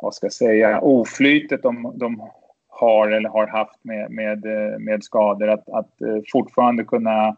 vad 0.01 0.15
ska 0.15 0.27
jag 0.27 0.33
säga, 0.33 0.81
oflytet 0.81 1.63
de, 1.63 1.93
de 1.97 2.31
har 2.77 3.09
eller 3.09 3.29
har 3.29 3.47
haft 3.47 3.85
med, 3.85 4.11
med, 4.11 4.47
eh, 4.47 4.79
med 4.79 5.05
skador. 5.05 5.49
Att, 5.49 5.69
att 5.69 6.01
eh, 6.01 6.19
fortfarande 6.33 6.85
kunna 6.85 7.37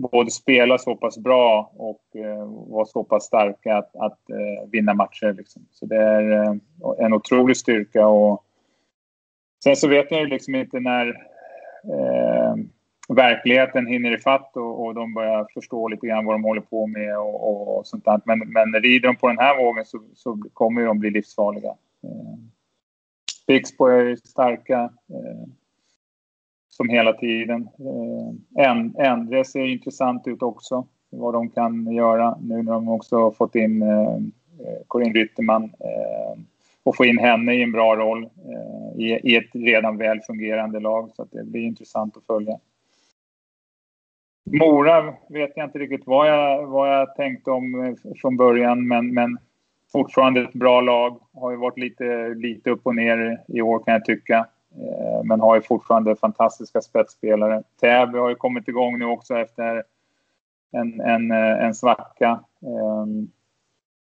både 0.00 0.30
spela 0.30 0.78
så 0.78 0.96
pass 0.96 1.18
bra 1.18 1.72
och 1.76 2.02
uh, 2.16 2.70
vara 2.72 2.84
så 2.84 3.04
pass 3.04 3.24
starka 3.24 3.76
att, 3.76 3.96
att 3.96 4.18
uh, 4.30 4.70
vinna 4.70 4.94
matcher. 4.94 5.32
Liksom. 5.32 5.66
Så 5.70 5.86
det 5.86 5.96
är 5.96 6.32
uh, 6.32 6.56
en 6.98 7.12
otrolig 7.12 7.56
styrka. 7.56 8.06
Och 8.06 8.44
sen 9.64 9.76
så 9.76 9.88
vet 9.88 10.10
jag 10.10 10.28
liksom 10.28 10.54
inte 10.54 10.80
när 10.80 11.32
verkligheten 13.08 13.86
hinner 13.86 14.14
ifatt 14.14 14.56
och, 14.56 14.84
och 14.84 14.94
de 14.94 15.14
börjar 15.14 15.46
förstå 15.54 15.88
lite 15.88 16.06
grann 16.06 16.24
vad 16.24 16.34
de 16.34 16.44
håller 16.44 16.60
på 16.60 16.86
med 16.86 17.18
och, 17.18 17.48
och, 17.48 17.78
och 17.78 17.86
sånt 17.86 18.04
där. 18.04 18.20
Men, 18.24 18.38
men 18.38 18.82
rider 18.82 19.08
de 19.08 19.16
på 19.16 19.28
den 19.28 19.38
här 19.38 19.56
vågen 19.64 19.84
så, 19.84 20.00
så 20.14 20.38
kommer 20.52 20.82
de 20.82 20.98
bli 20.98 21.10
livsfarliga. 21.10 21.74
Pixbo 23.46 23.86
är 23.86 24.16
starka 24.16 24.82
eh, 25.08 25.48
som 26.70 26.88
hela 26.88 27.12
tiden. 27.12 27.68
Eh, 28.58 29.06
Endre 29.06 29.44
ser 29.44 29.66
intressant 29.66 30.26
ut 30.26 30.42
också, 30.42 30.86
vad 31.10 31.34
de 31.34 31.50
kan 31.50 31.92
göra 31.92 32.38
nu 32.40 32.62
när 32.62 32.72
de 32.72 32.88
också 32.88 33.32
fått 33.32 33.54
in 33.54 33.82
eh, 33.82 34.14
eh, 34.66 34.82
Corinne 34.88 35.20
Rytterman 35.20 35.64
eh, 35.64 36.42
och 36.82 36.96
få 36.96 37.04
in 37.04 37.18
henne 37.18 37.54
i 37.54 37.62
en 37.62 37.72
bra 37.72 37.96
roll 37.96 38.24
eh, 38.24 39.00
i, 39.00 39.20
i, 39.22 39.36
ett 39.36 39.50
redan 39.54 39.98
väl 39.98 40.20
fungerande 40.20 40.80
lag. 40.80 41.10
Så 41.16 41.26
det 41.32 41.44
blir 41.44 41.62
intressant 41.62 42.16
att 42.16 42.26
följa. 42.26 42.58
Mora 44.44 45.14
vet 45.28 45.52
jag 45.56 45.66
inte 45.66 45.78
riktigt 45.78 46.06
vad 46.06 46.28
jag, 46.28 46.66
vad 46.66 46.94
jag 46.94 47.14
tänkte 47.14 47.50
om 47.50 47.84
eh, 47.84 48.12
från 48.20 48.36
början, 48.36 48.88
men, 48.88 49.14
men 49.14 49.38
fortfarande 49.92 50.40
ett 50.40 50.52
bra 50.52 50.80
lag. 50.80 51.20
Har 51.34 51.50
ju 51.50 51.56
varit 51.56 51.78
lite, 51.78 52.28
lite 52.28 52.70
upp 52.70 52.80
och 52.86 52.94
ner 52.94 53.44
i 53.48 53.62
år 53.62 53.78
kan 53.84 53.94
jag 53.94 54.04
tycka. 54.04 54.46
Eh, 54.74 55.24
men 55.24 55.40
har 55.40 55.54
ju 55.54 55.62
fortfarande 55.62 56.16
fantastiska 56.16 56.80
spetsspelare. 56.80 57.62
Täby 57.80 58.18
har 58.18 58.28
ju 58.28 58.34
kommit 58.34 58.68
igång 58.68 58.98
nu 58.98 59.04
också 59.04 59.38
efter 59.38 59.82
en, 60.72 61.00
en, 61.00 61.30
eh, 61.30 61.64
en 61.64 61.74
svacka. 61.74 62.44
Ehm, 62.62 63.30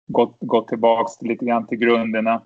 gått, 0.07 0.37
gått 0.39 0.67
tillbaks 0.67 1.21
lite 1.21 1.45
grann 1.45 1.67
till 1.67 1.77
grunderna. 1.77 2.41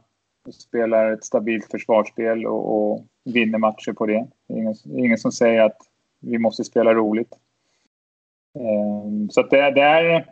Spelar 0.52 1.12
ett 1.12 1.24
stabilt 1.24 1.72
försvarsspel 1.72 2.46
och, 2.46 2.92
och 2.92 3.06
vinner 3.26 3.58
matcher 3.58 3.94
på 3.94 4.06
det. 4.06 4.28
Det 4.48 4.54
är 4.54 4.58
ingen, 4.58 4.76
ingen 4.86 5.18
som 5.18 5.32
säger 5.32 5.62
att 5.62 5.78
vi 6.20 6.38
måste 6.38 6.64
spela 6.64 6.94
roligt. 6.94 7.36
Ehm, 8.60 9.30
så 9.30 9.42
så 9.44 9.48
det, 9.48 9.72
det, 9.72 9.82
är... 9.82 10.26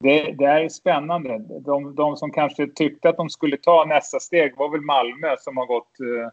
Det, 0.00 0.32
det, 0.32 0.44
är 0.44 0.68
spännande. 0.68 1.38
De, 1.60 1.94
de, 1.94 2.16
som 2.16 2.30
kanske 2.30 2.66
tyckte 2.66 3.08
att 3.08 3.16
de 3.16 3.30
skulle 3.30 3.56
ta 3.56 3.84
nästa 3.84 4.20
steg 4.20 4.56
var 4.56 4.68
väl 4.68 4.80
Malmö 4.80 5.36
som 5.38 5.56
har 5.56 5.66
gått 5.66 6.00
eh, 6.00 6.32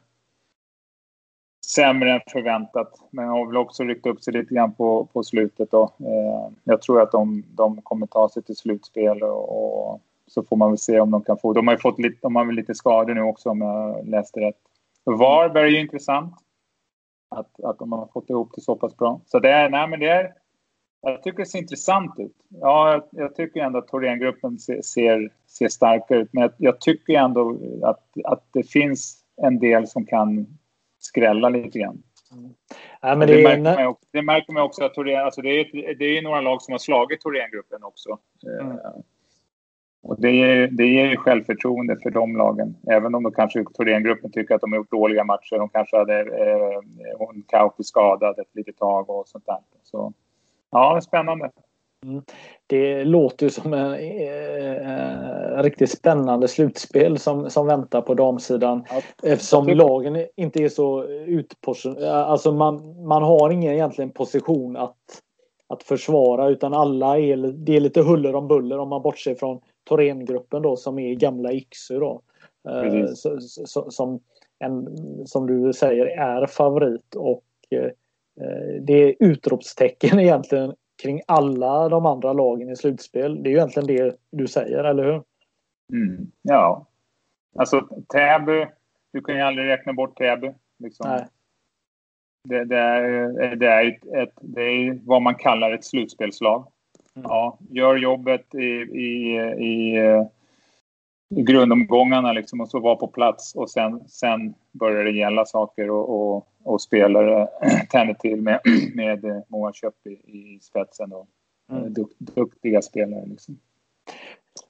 sämre 1.65 2.11
än 2.13 2.21
förväntat. 2.31 2.99
Men 3.11 3.27
har 3.27 3.45
väl 3.47 3.57
också 3.57 3.83
ryckt 3.83 4.05
upp 4.05 4.23
sig 4.23 4.33
lite 4.33 4.55
grann 4.55 4.73
på, 4.73 5.05
på 5.05 5.23
slutet. 5.23 5.71
Då. 5.71 5.83
Eh, 5.83 6.51
jag 6.63 6.81
tror 6.81 7.01
att 7.01 7.11
de, 7.11 7.43
de 7.47 7.81
kommer 7.81 8.07
ta 8.07 8.29
sig 8.29 8.43
till 8.43 8.55
slutspel 8.55 9.23
och, 9.23 9.89
och, 9.91 10.01
så 10.27 10.43
får 10.43 10.57
man 10.57 10.71
väl 10.71 10.77
se 10.77 10.99
om 10.99 11.11
de 11.11 11.23
kan 11.23 11.37
få... 11.37 11.53
De 11.53 11.67
har 11.67 11.73
ju 11.73 11.79
fått 11.79 11.99
lite, 11.99 12.17
de 12.21 12.35
har 12.35 12.45
väl 12.45 12.55
lite 12.55 12.75
skador 12.75 13.13
nu 13.13 13.21
också 13.21 13.49
om 13.49 13.61
jag 13.61 14.07
läste 14.07 14.39
rätt. 14.39 14.57
Varberg 15.03 15.67
är 15.67 15.71
ju 15.71 15.79
intressant. 15.79 16.33
Att, 17.29 17.63
att 17.63 17.79
de 17.79 17.91
har 17.91 18.07
fått 18.13 18.29
ihop 18.29 18.51
det 18.55 18.61
så 18.61 18.75
pass 18.75 18.97
bra. 18.97 19.21
Så 19.25 19.39
det 19.39 19.49
är, 19.49 19.69
nej 19.69 19.87
men 19.87 19.99
det 19.99 20.07
är, 20.07 20.33
jag 21.11 21.23
tycker 21.23 21.38
det 21.40 21.45
ser 21.45 21.60
intressant 21.60 22.19
ut. 22.19 22.36
Ja, 22.49 22.91
jag, 22.91 23.03
jag 23.11 23.36
tycker 23.36 23.61
ändå 23.61 23.80
att 23.80 23.88
Thorengruppen 23.88 24.60
ser, 24.60 24.82
ser, 24.82 25.30
ser 25.48 25.68
starkare 25.68 26.19
ut. 26.19 26.30
Men 26.32 26.41
jag, 26.41 26.52
jag, 26.57 26.82
tycker 26.82 27.14
ändå 27.14 27.57
att, 27.84 28.03
att 28.23 28.44
det 28.53 28.64
finns 28.64 29.23
en 29.41 29.60
del 29.60 29.88
som 29.88 30.06
kan 30.06 30.48
skrälla 30.99 31.49
lite 31.49 31.80
grann. 31.80 32.03
Mm. 32.32 32.53
Ja, 33.02 33.15
det, 33.15 33.26
det, 33.26 33.44
märker 33.44 33.64
man 33.64 33.88
också, 33.88 34.06
det 34.11 34.22
märker 34.22 34.53
man 34.53 34.64
också 34.64 34.84
att 34.84 34.94
Thorén, 34.94 35.26
alltså 35.26 35.41
det, 35.41 35.49
är, 35.49 35.95
det 35.95 36.18
är 36.18 36.22
några 36.22 36.41
lag 36.41 36.61
som 36.61 36.72
har 36.72 36.80
slagit 36.80 37.22
Thorengruppen 37.22 37.84
också. 37.84 38.19
Mm. 38.60 38.72
Eh, 38.72 38.77
och 40.03 40.22
det, 40.22 40.32
ger, 40.32 40.68
det 40.68 40.86
ger 40.86 41.06
ju 41.06 41.18
självförtroende 41.18 41.98
för 42.03 42.10
de 42.10 42.38
lagen. 42.38 42.77
Även 42.88 43.15
om 43.15 43.23
de 43.23 43.32
kanske 43.32 43.64
Thorengruppen 43.64 44.32
tycker 44.32 44.56
att 44.56 44.61
de 44.61 44.72
har 44.72 44.77
gjort 44.77 44.91
dåliga 44.91 45.23
matcher. 45.23 45.57
De 45.57 45.69
kanske 45.69 45.98
hade 45.98 46.19
eh, 46.19 46.80
Kauppi 47.48 47.84
skadad 47.84 48.40
ett 48.40 48.56
litet 48.56 48.77
tag 48.77 49.10
och 49.10 49.27
sånt 49.27 49.45
där. 49.45 49.60
Så 49.84 50.14
ja, 50.76 51.02
spännande. 51.02 51.52
Mm. 52.06 52.23
Det 52.68 53.03
låter 53.03 53.45
ju 53.45 53.49
som 53.49 53.73
en 53.73 53.93
eh, 53.93 55.64
riktigt 55.64 55.91
spännande 55.91 56.47
slutspel 56.47 57.19
som, 57.19 57.49
som 57.49 57.68
väntar 57.68 58.02
på 58.02 58.14
damsidan. 58.14 58.84
Ja, 58.89 59.02
eftersom 59.31 59.68
lagen 59.68 60.27
inte 60.35 60.64
är 60.64 60.69
så 60.69 61.03
utpositionerade. 61.03 62.26
Alltså 62.26 62.52
man, 62.52 63.06
man 63.07 63.23
har 63.23 63.49
ingen 63.49 63.73
egentligen 63.73 64.11
position 64.11 64.77
att, 64.77 64.97
att 65.68 65.84
försvara 65.84 66.49
utan 66.49 66.73
alla 66.73 67.19
är, 67.19 67.38
det 67.38 67.76
är 67.76 67.80
lite 67.80 68.02
huller 68.02 68.35
om 68.35 68.47
buller 68.47 68.77
om 68.77 68.89
man 68.89 69.02
bortser 69.02 69.35
från 69.35 69.61
Thorengruppen 69.89 70.61
då 70.61 70.76
som 70.76 70.99
är 70.99 71.14
gamla 71.14 71.52
Iksu 71.52 71.99
då. 71.99 72.22
Eh, 72.69 73.06
så, 73.14 73.39
så, 73.41 73.91
som, 73.91 74.19
en, 74.60 74.88
som 75.26 75.47
du 75.47 75.73
säger 75.73 76.06
är 76.06 76.45
favorit 76.45 77.15
och 77.15 77.43
eh, 77.69 77.91
det 78.82 78.94
är 78.94 79.16
utropstecken 79.20 80.20
egentligen 80.20 80.76
kring 81.02 81.22
alla 81.28 81.90
de 81.90 82.06
andra 82.06 82.34
lagen 82.34 82.70
i 82.70 82.76
slutspel. 82.76 83.44
Det 83.44 83.49
är 83.49 83.52
ju 83.52 83.57
egentligen 83.57 83.88
det 83.88 84.18
du 84.32 84.48
säger, 84.48 84.84
eller 84.84 85.03
hur? 85.03 85.24
Mm, 85.94 86.32
ja. 86.41 86.88
Alltså 87.56 87.82
Täby, 88.14 88.68
du 89.14 89.22
kan 89.22 89.36
ju 89.36 89.41
aldrig 89.41 89.68
räkna 89.68 89.94
bort 89.94 90.18
Täby. 90.18 90.53
Liksom. 90.80 91.10
Nej. 91.10 91.26
Det, 92.49 92.66
det, 92.66 92.78
är, 92.78 93.56
det, 93.56 93.68
är 93.68 93.88
ett, 94.22 94.34
det 94.41 94.62
är 94.62 94.99
vad 95.06 95.22
man 95.22 95.36
kallar 95.36 95.72
ett 95.72 95.86
slutspelslag. 95.86 96.68
Mm. 97.16 97.30
Ja, 97.30 97.57
gör 97.70 97.95
jobbet 97.95 98.56
i, 98.56 98.68
i, 98.99 99.38
i, 99.60 99.98
i 101.30 101.41
grundomgångarna 101.41 102.34
liksom 102.34 102.62
och 102.62 102.70
så 102.70 102.80
vara 102.80 102.95
på 102.95 103.07
plats 103.07 103.56
och 103.56 103.70
sen, 103.70 104.10
sen 104.10 104.53
börjar 104.72 105.03
det 105.03 105.12
gälla 105.12 105.45
saker 105.45 105.90
och, 105.90 106.10
och, 106.10 106.48
och 106.65 106.81
spelare 106.81 107.47
tänder 107.89 108.13
till 108.13 108.41
med, 108.41 108.59
med 108.95 109.43
Moa 109.47 109.73
Köpp 109.73 110.07
i, 110.07 110.11
i 110.11 110.59
spetsen 110.61 111.13
och 111.13 111.27
mm. 111.71 111.93
Duk, 111.93 112.09
duktiga 112.17 112.81
spelare. 112.81 113.25
Liksom. 113.25 113.59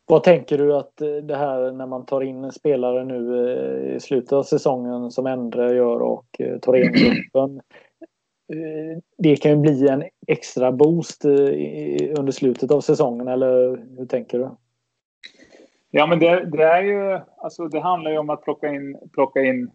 Vad 0.08 0.24
tänker 0.24 0.58
du 0.58 0.76
att 0.76 0.98
det 1.24 1.36
här 1.36 1.72
när 1.72 1.86
man 1.86 2.06
tar 2.06 2.22
in 2.22 2.52
spelare 2.52 3.04
nu 3.04 3.50
eh, 3.50 3.96
i 3.96 4.00
slutet 4.00 4.34
av 4.34 4.44
säsongen 4.44 5.12
som 5.12 5.28
Endre 5.28 5.76
gör 5.76 6.00
och 6.00 6.26
eh, 6.40 6.60
Thorengruppen 6.60 7.62
Eh, 8.54 9.02
det 9.18 9.36
kan 9.36 9.52
ju 9.52 9.58
bli 9.58 9.88
en 9.88 10.04
extra 10.28 10.72
boost 10.72 11.26
eh, 11.26 11.32
under 12.20 12.32
slutet 12.32 12.72
av 12.72 12.82
säsongen 12.82 13.28
eller 13.28 13.84
hur 13.98 14.06
tänker 14.06 14.40
du? 14.40 14.50
Ja 15.92 16.08
men 16.08 16.20
det, 16.20 16.46
det 16.46 16.64
är 16.64 16.82
ju, 16.82 17.20
alltså 17.38 17.68
det 17.68 17.80
handlar 17.80 18.12
ju 18.12 18.18
om 18.18 18.30
att 18.30 18.44
plocka 18.44 18.68
in, 18.68 18.98
plocka 19.14 19.42
in 19.42 19.72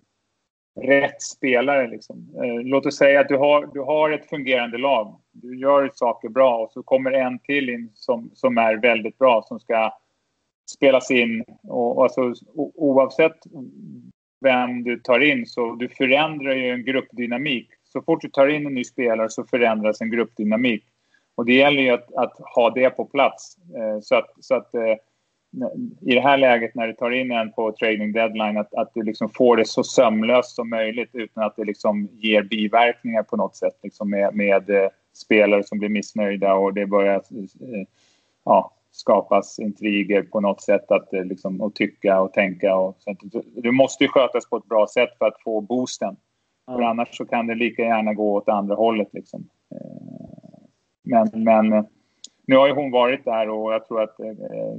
rätt 0.75 1.23
spelare. 1.23 1.89
Liksom. 1.89 2.35
Eh, 2.43 2.63
låt 2.63 2.87
oss 2.87 2.97
säga 2.97 3.21
att 3.21 3.29
du 3.29 3.37
har, 3.37 3.67
du 3.67 3.81
har 3.81 4.11
ett 4.11 4.29
fungerande 4.29 4.79
lag. 4.79 5.21
Du 5.33 5.59
gör 5.59 5.91
saker 5.95 6.29
bra 6.29 6.59
och 6.59 6.73
så 6.73 6.83
kommer 6.83 7.13
en 7.13 7.39
till 7.39 7.69
in 7.69 7.91
som, 7.95 8.31
som 8.35 8.59
är 8.59 8.77
väldigt 8.77 9.19
bra 9.19 9.45
som 9.49 9.61
ska 9.61 9.93
spelas 10.71 11.11
in. 11.11 11.45
Och, 11.63 11.97
och 11.97 12.03
alltså, 12.03 12.35
oavsett 12.75 13.37
vem 14.41 14.83
du 14.83 15.01
tar 15.01 15.21
in 15.21 15.47
så 15.47 15.75
du 15.75 15.89
förändrar 15.89 16.55
ju 16.55 16.71
en 16.71 16.85
gruppdynamik 16.85 17.69
så 17.85 18.03
fort 18.03 18.21
du 18.23 18.29
tar 18.29 18.47
in 18.47 18.67
en 18.67 18.75
ny 18.75 18.85
spelare 18.85 19.31
så 19.31 19.45
förändras 19.45 20.01
en 20.01 20.11
gruppdynamik. 20.11 20.85
Och 21.35 21.47
det 21.47 21.55
gäller 21.55 21.83
ju 21.83 21.91
att, 21.91 22.15
att 22.15 22.39
ha 22.55 22.71
det 22.71 22.91
på 22.91 23.05
plats. 23.05 23.57
Eh, 23.77 24.01
så 24.01 24.15
att, 24.15 24.31
så 24.41 24.55
att 24.55 24.75
eh, 24.75 24.95
i 26.01 26.15
det 26.15 26.21
här 26.21 26.37
läget 26.37 26.75
när 26.75 26.87
du 26.87 26.93
tar 26.93 27.11
in 27.11 27.33
en 27.33 27.53
på 27.53 27.73
trading 27.73 28.13
deadline 28.13 28.57
att, 28.57 28.75
att 28.75 28.91
du 28.95 29.03
liksom 29.03 29.29
får 29.29 29.57
det 29.57 29.65
så 29.65 29.85
sömlöst 29.85 30.55
som 30.55 30.71
möjligt 30.71 31.11
utan 31.13 31.45
att 31.45 31.57
det 31.57 31.65
liksom 31.65 32.09
ger 32.13 32.43
biverkningar 32.43 33.23
på 33.23 33.37
något 33.37 33.57
sätt 33.57 33.79
liksom 33.83 34.11
med, 34.11 34.35
med 34.35 34.71
eh, 34.71 34.89
spelare 35.13 35.63
som 35.63 35.79
blir 35.79 35.89
missnöjda 35.89 36.55
och 36.55 36.75
det 36.75 36.87
börjar 36.87 37.15
eh, 37.15 37.87
ja, 38.45 38.73
skapas 38.91 39.59
intriger 39.59 40.23
på 40.23 40.41
något 40.41 40.63
sätt 40.63 40.91
att, 40.91 41.13
eh, 41.13 41.25
liksom, 41.25 41.61
att 41.61 41.75
tycka 41.75 42.21
och 42.21 42.33
tänka. 42.33 42.77
Och, 42.77 42.97
så 42.99 43.17
du 43.55 43.73
måste 43.73 44.05
ju 44.05 44.09
skötas 44.09 44.51
på 44.51 44.57
ett 44.57 44.69
bra 44.69 44.87
sätt 44.87 45.19
för 45.19 45.27
att 45.27 45.43
få 45.45 45.61
boosten. 45.61 46.17
För 46.67 46.83
annars 46.83 47.17
så 47.17 47.25
kan 47.25 47.47
det 47.47 47.55
lika 47.55 47.83
gärna 47.83 48.15
gå 48.15 48.35
åt 48.35 48.49
andra 48.49 48.75
hållet. 48.75 49.09
Liksom. 49.13 49.49
Men, 51.03 51.31
men 51.33 51.87
nu 52.47 52.57
har 52.57 52.67
ju 52.67 52.75
hon 52.75 52.91
varit 52.91 53.25
där 53.25 53.49
och 53.49 53.73
jag 53.73 53.89
tror 53.89 54.03
att 54.03 54.21
eh, 54.21 54.27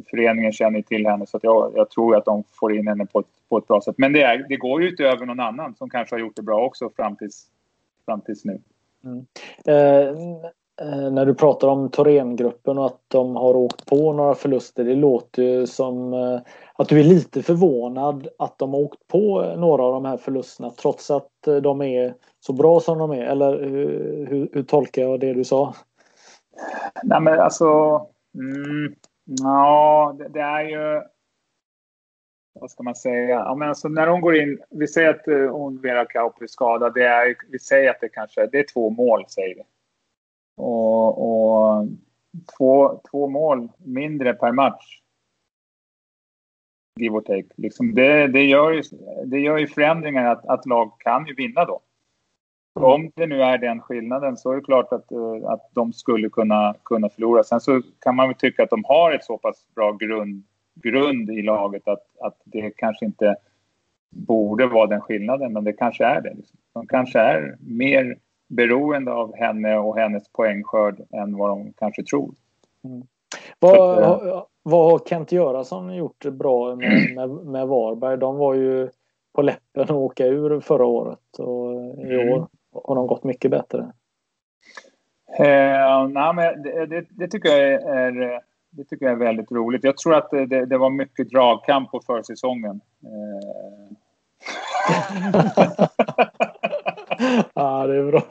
föreningen 0.09 0.51
känner 0.51 0.81
till 0.81 1.07
henne 1.07 1.25
så 1.27 1.37
att 1.37 1.43
jag, 1.43 1.71
jag, 1.75 1.89
tror 1.89 2.15
att 2.15 2.25
de 2.25 2.43
får 2.51 2.73
in 2.73 2.87
henne 2.87 3.05
på 3.05 3.19
ett, 3.19 3.25
på 3.49 3.57
ett 3.57 3.67
bra 3.67 3.81
sätt. 3.81 3.95
Men 3.97 4.13
det, 4.13 4.21
är, 4.21 4.45
det 4.49 4.55
går 4.55 4.81
ju 4.81 4.87
utöver 4.87 5.25
någon 5.25 5.39
annan 5.39 5.75
som 5.75 5.89
kanske 5.89 6.15
har 6.15 6.19
gjort 6.19 6.35
det 6.35 6.41
bra 6.41 6.65
också 6.65 6.89
fram 6.95 7.15
tills, 7.15 7.45
fram 8.05 8.21
tills 8.21 8.45
nu. 8.45 8.61
Mm. 9.03 9.25
Eh, 9.65 10.09
eh 10.81 11.11
när 11.11 11.25
du 11.25 11.33
pratar 11.33 11.67
om 11.67 11.89
Thorengruppen 11.89 12.77
och 12.77 12.85
att 12.85 13.01
de 13.07 13.35
har 13.35 13.55
åkt 13.55 13.85
på 13.85 14.13
några 14.13 14.35
förluster. 14.35 14.83
Det 14.83 14.95
låter 14.95 15.43
ju 15.43 15.67
som 15.67 16.13
eh, 16.13 16.39
att 16.73 16.89
du 16.89 16.99
är 16.99 17.03
lite 17.03 17.43
förvånad 17.43 18.27
att 18.37 18.57
de 18.57 18.73
har 18.73 18.79
åkt 18.79 19.07
på 19.07 19.55
några 19.57 19.83
av 19.83 19.93
de 19.93 20.05
här 20.05 20.17
förlusterna 20.17 20.69
trots 20.69 21.11
att 21.11 21.47
eh, 21.47 21.55
de 21.55 21.81
är 21.81 22.13
så 22.39 22.53
bra 22.53 22.79
som 22.79 22.97
de 22.97 23.11
är. 23.11 23.25
Eller 23.25 23.63
hur, 23.63 24.27
hur, 24.29 24.49
hur 24.53 24.63
tolkar 24.63 25.01
jag 25.01 25.19
det 25.19 25.33
du 25.33 25.43
sa? 25.43 25.75
Nej 27.03 27.21
men 27.21 27.39
alltså... 27.39 27.65
Mm, 28.33 28.95
ja, 29.23 30.15
det, 30.17 30.27
det, 30.27 30.41
är 30.41 30.61
ju... 30.61 31.01
Vad 32.53 32.71
ska 32.71 32.83
man 32.83 32.95
säga? 32.95 33.35
Ja, 33.35 33.55
men 33.55 33.69
alltså, 33.69 33.87
när 33.87 34.07
hon 34.07 34.21
går 34.21 34.35
in... 34.35 34.61
Vi 34.69 34.87
säger 34.87 35.09
att 35.09 35.27
eh, 35.27 35.51
hon 35.51 35.81
Vera 35.81 36.05
Kaup 36.05 36.41
är 36.41 36.47
skadad. 36.47 36.93
Det 36.93 37.05
är, 37.05 37.35
vi 37.49 37.59
säger 37.59 37.89
att 37.89 38.01
det 38.01 38.09
kanske 38.09 38.47
det 38.47 38.59
är 38.59 38.65
två 38.73 38.89
mål, 38.89 39.25
säger 39.27 39.55
vi. 39.55 39.63
Och, 40.57 41.21
och 41.21 41.87
två, 42.57 43.01
två 43.11 43.27
mål 43.27 43.69
mindre 43.77 44.33
per 44.33 44.51
match. 44.51 45.01
Give 46.99 47.15
or 47.15 47.21
take. 47.21 47.47
Liksom 47.55 47.95
det, 47.95 48.27
det, 48.27 48.43
gör 48.43 48.71
ju, 48.71 48.83
det 49.25 49.39
gör 49.39 49.57
ju 49.57 49.67
förändringar 49.67 50.25
att, 50.25 50.45
att 50.45 50.65
lag 50.65 50.99
kan 50.99 51.27
ju 51.27 51.35
vinna 51.35 51.65
då. 51.65 51.81
Om 52.83 53.11
det 53.15 53.27
nu 53.27 53.41
är 53.43 53.57
den 53.57 53.81
skillnaden 53.81 54.37
så 54.37 54.51
är 54.51 54.55
det 54.55 54.61
klart 54.61 54.93
att, 54.93 55.11
eh, 55.11 55.49
att 55.51 55.69
de 55.73 55.93
skulle 55.93 56.29
kunna, 56.29 56.75
kunna 56.83 57.09
förlora. 57.09 57.43
Sen 57.43 57.59
så 57.59 57.81
kan 57.99 58.15
man 58.15 58.27
väl 58.27 58.37
tycka 58.37 58.63
att 58.63 58.69
de 58.69 58.83
har 58.87 59.11
ett 59.11 59.23
så 59.23 59.37
pass 59.37 59.65
bra 59.75 59.91
grund, 59.91 60.43
grund 60.75 61.29
i 61.29 61.41
laget 61.41 61.87
att, 61.87 62.03
att 62.19 62.41
det 62.43 62.71
kanske 62.77 63.05
inte 63.05 63.35
borde 64.09 64.67
vara 64.67 64.87
den 64.87 65.01
skillnaden, 65.01 65.53
men 65.53 65.63
det 65.63 65.73
kanske 65.73 66.05
är 66.05 66.21
det. 66.21 66.33
Liksom. 66.33 66.59
De 66.73 66.87
kanske 66.87 67.19
är 67.19 67.57
mer 67.59 68.17
beroende 68.47 69.13
av 69.13 69.35
henne 69.35 69.77
och 69.77 69.97
hennes 69.97 70.31
poängskörd 70.31 71.01
än 71.11 71.37
vad 71.37 71.49
de 71.49 71.73
kanske 71.73 72.03
tror. 72.03 72.33
Mm. 72.83 73.03
Vad, 73.59 74.03
har, 74.03 74.45
vad 74.63 74.91
har 74.91 74.99
Kent 74.99 75.31
Göransson 75.31 75.95
gjort 75.95 76.25
bra 76.25 76.75
med, 76.75 77.11
med, 77.15 77.29
med, 77.29 77.67
Varberg? 77.67 78.17
De 78.17 78.37
var 78.37 78.53
ju 78.53 78.89
på 79.33 79.41
läppen 79.41 79.83
att 79.83 79.91
åka 79.91 80.25
ur 80.25 80.59
förra 80.59 80.85
året 80.85 81.39
och 81.39 81.73
i 81.97 82.13
mm. 82.13 82.29
år 82.29 82.47
har 82.73 82.95
de 82.95 83.07
gått 83.07 83.23
mycket 83.23 83.51
bättre. 83.51 83.91
Eh, 85.39 86.07
nej, 86.07 86.33
men 86.33 86.63
det, 86.63 86.85
det, 86.85 87.05
det, 87.09 87.27
tycker 87.27 87.49
jag 87.49 87.71
är, 87.71 88.41
det 88.69 88.83
tycker 88.83 89.05
jag 89.05 89.13
är 89.13 89.25
väldigt 89.25 89.51
roligt. 89.51 89.83
Jag 89.83 89.97
tror 89.97 90.15
att 90.15 90.29
det, 90.31 90.65
det 90.65 90.77
var 90.77 90.89
mycket 90.89 91.29
dragkamp 91.29 91.91
på 91.91 92.01
försäsongen. 92.05 92.81
Eh. 93.03 93.97
ja, 97.53 97.87
det 97.87 97.95
är 97.95 98.11
bra. 98.11 98.23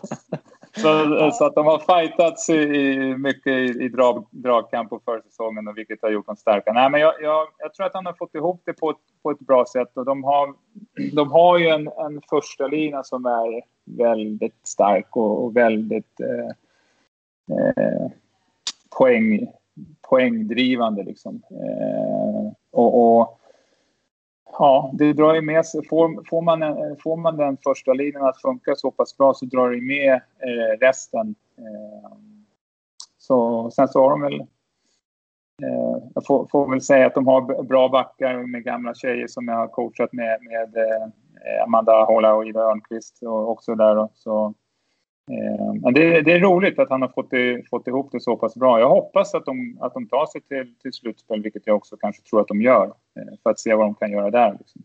Så, 0.82 1.16
eh, 1.19 1.32
så, 1.32 1.44
att 1.44 1.55
de 1.55 1.66
har 1.66 1.78
fightats 1.78 2.51
i, 2.51 2.55
i 2.55 3.16
mycket 3.16 3.52
i, 3.52 3.85
i 3.85 3.89
drag, 3.89 4.27
dragkamp 4.31 4.90
på 4.90 5.01
försäsongen 5.05 5.69
och 5.69 5.78
vilket 5.78 6.02
har 6.02 6.11
gjort 6.11 6.27
dem 6.27 6.36
starka. 6.36 6.73
Nej, 6.73 6.90
men 6.90 7.01
jag, 7.01 7.15
jag, 7.23 7.48
jag, 7.59 7.74
tror 7.74 7.86
att 7.86 7.94
han 7.94 8.07
har 8.07 8.12
fått 8.12 8.35
ihop 8.35 8.62
det 8.65 8.73
på 8.73 8.90
ett, 8.90 8.97
på 9.23 9.31
ett 9.31 9.39
bra 9.39 9.65
sätt 9.73 9.97
och 9.97 10.05
de 10.05 10.24
har, 10.24 10.55
de 11.12 11.32
har 11.32 11.59
ju 11.59 11.69
en, 11.69 11.89
en 11.89 12.20
första 12.31 12.66
lina 12.66 13.05
som 13.05 13.27
är 13.27 13.62
väldigt 13.85 14.66
stark 14.66 15.16
och, 15.16 15.44
och 15.44 15.57
väldigt 15.57 16.20
eh, 16.20 16.48
eh, 17.59 18.11
poäng, 18.98 19.47
poängdrivande. 20.09 21.02
Liksom. 21.02 21.43
Eh, 21.51 22.52
och, 22.73 23.19
och, 23.19 23.39
ja, 24.60 24.90
det 24.92 25.12
drar 25.12 25.34
ju 25.34 25.40
med 25.40 25.66
sig. 25.66 25.88
Får, 25.88 26.28
får, 26.30 26.42
man, 26.42 26.60
får 27.02 27.16
man 27.16 27.36
den 27.36 27.56
första 27.64 27.92
linjen 27.92 28.24
att 28.24 28.40
funka 28.42 28.74
så 28.76 28.90
pass 28.90 29.16
bra 29.16 29.34
så 29.34 29.46
drar 29.46 29.70
det 29.70 29.80
med 29.80 30.12
eh, 30.14 30.78
resten. 30.80 31.34
Eh, 31.58 32.10
så, 33.18 33.70
sen 33.70 33.88
så 33.88 34.02
har 34.02 34.10
de 34.10 34.20
väl 34.20 34.40
eh, 35.62 35.96
jag 36.14 36.26
får, 36.26 36.46
får, 36.46 36.70
väl 36.70 36.80
säga 36.80 37.06
att 37.06 37.14
de 37.14 37.26
har 37.26 37.62
bra 37.62 37.88
backar 37.88 38.46
med 38.46 38.64
gamla 38.64 38.94
tjejer 38.94 39.26
som 39.26 39.48
jag 39.48 39.56
har 39.56 39.68
coachat 39.68 40.12
med, 40.12 40.38
med 40.42 40.76
eh, 40.76 41.62
Amanda 41.64 42.04
Håla 42.04 42.34
och 42.34 42.46
Ida 42.46 42.60
Örnqvist 42.60 43.22
och 43.22 43.50
också 43.50 43.74
där. 43.74 43.94
Då. 43.94 44.08
Så, 44.14 44.54
men 45.82 45.94
det, 45.94 46.23
det, 46.23 46.32
är 46.32 46.40
roligt 46.40 46.78
att 46.78 46.90
han 46.90 47.02
har 47.02 47.09
fått, 47.09 47.31
det, 47.31 47.69
fått 47.70 47.86
ihop 47.86 48.12
det 48.12 48.20
så 48.20 48.36
pass 48.36 48.55
bra. 48.55 48.81
Jag 48.81 48.89
hoppas 48.89 49.35
att 49.35 49.44
de, 49.44 49.78
att 49.81 49.94
de 49.94 50.09
tar 50.09 50.27
sig 50.27 50.40
till, 50.40 50.74
till 50.78 50.93
slutspel, 50.93 51.43
vilket 51.43 51.66
jag 51.66 51.77
också 51.77 51.97
kanske 51.97 52.23
tror 52.23 52.40
att 52.40 52.48
de 52.48 52.62
gör, 52.62 52.86
eh, 52.86 53.39
för 53.43 53.51
att 53.51 53.61
se 53.61 53.74
vad 53.74 53.86
de 53.86 53.94
kan 53.94 54.11
göra 54.11 54.31
där. 54.31 54.57
Liksom. 54.59 54.82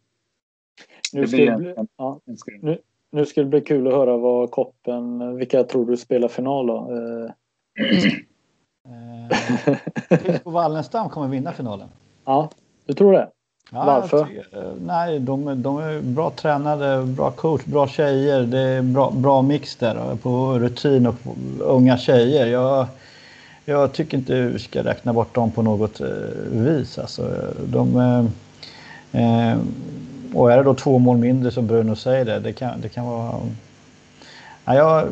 Nu, 1.14 1.28
ska 1.28 1.38
det 1.38 1.58
bli, 1.58 1.74
en, 1.78 1.88
ja, 1.98 2.20
nu, 2.62 2.78
nu 3.12 3.26
ska 3.26 3.42
det 3.42 3.48
bli 3.48 3.62
kul 3.62 3.88
att 3.88 3.94
höra 3.94 4.18
vad 4.18 4.52
Koppen, 4.52 5.36
vilka 5.38 5.64
tror 5.64 5.86
du 5.86 5.98
spelar 5.98 6.28
final 6.28 6.68
då? 6.68 6.92
Eh. 6.92 7.32
eh 8.86 10.42
Wallenstam 10.44 11.10
kommer 11.10 11.28
vinna 11.28 11.52
finalen. 11.52 11.90
Ja, 12.26 12.50
du 12.86 12.94
tror 12.94 13.14
det? 13.14 13.30
Ja, 13.72 13.86
Varför? 13.86 14.26
Tycker, 14.26 14.74
nej, 14.82 15.20
de, 15.20 15.62
de, 15.62 15.78
är 15.78 16.02
bra 16.02 16.32
tränade, 16.36 17.06
bra 17.06 17.32
coach, 17.32 17.66
bra 17.66 17.88
tjejer. 17.88 18.42
Det 18.42 18.60
är 18.60 18.82
bra, 18.82 19.12
bra 19.12 19.42
mix 19.42 19.76
där 19.76 20.16
på 20.16 20.60
rutin 20.60 21.08
och 21.08 21.16
unga 21.60 21.98
tjejer. 21.98 22.48
Jag, 22.48 22.88
jag 23.66 23.94
tycker 23.94 24.18
inte 24.18 24.42
vi 24.42 24.60
ska 24.60 24.84
räkna 24.84 25.14
bort 25.14 25.36
dem 25.36 25.52
på 25.52 25.62
något 25.62 26.02
eh, 26.02 26.08
vis. 26.52 26.98
Alltså, 27.00 27.32
de, 27.68 27.98
eh, 27.98 29.52
eh, 29.52 29.58
och 30.34 30.52
är 30.52 30.58
det 30.58 30.64
då 30.64 30.74
två 30.74 31.00
mål 31.00 31.18
mindre 31.18 31.52
som 31.52 31.68
Bruno 31.68 31.96
säger 31.96 32.26
det, 32.26 32.40
det 32.40 32.54
kan, 32.54 32.82
det 32.82 32.90
kan 32.90 33.06
vara... 33.06 33.36
Ja, 34.66 34.76
jag, 34.76 35.08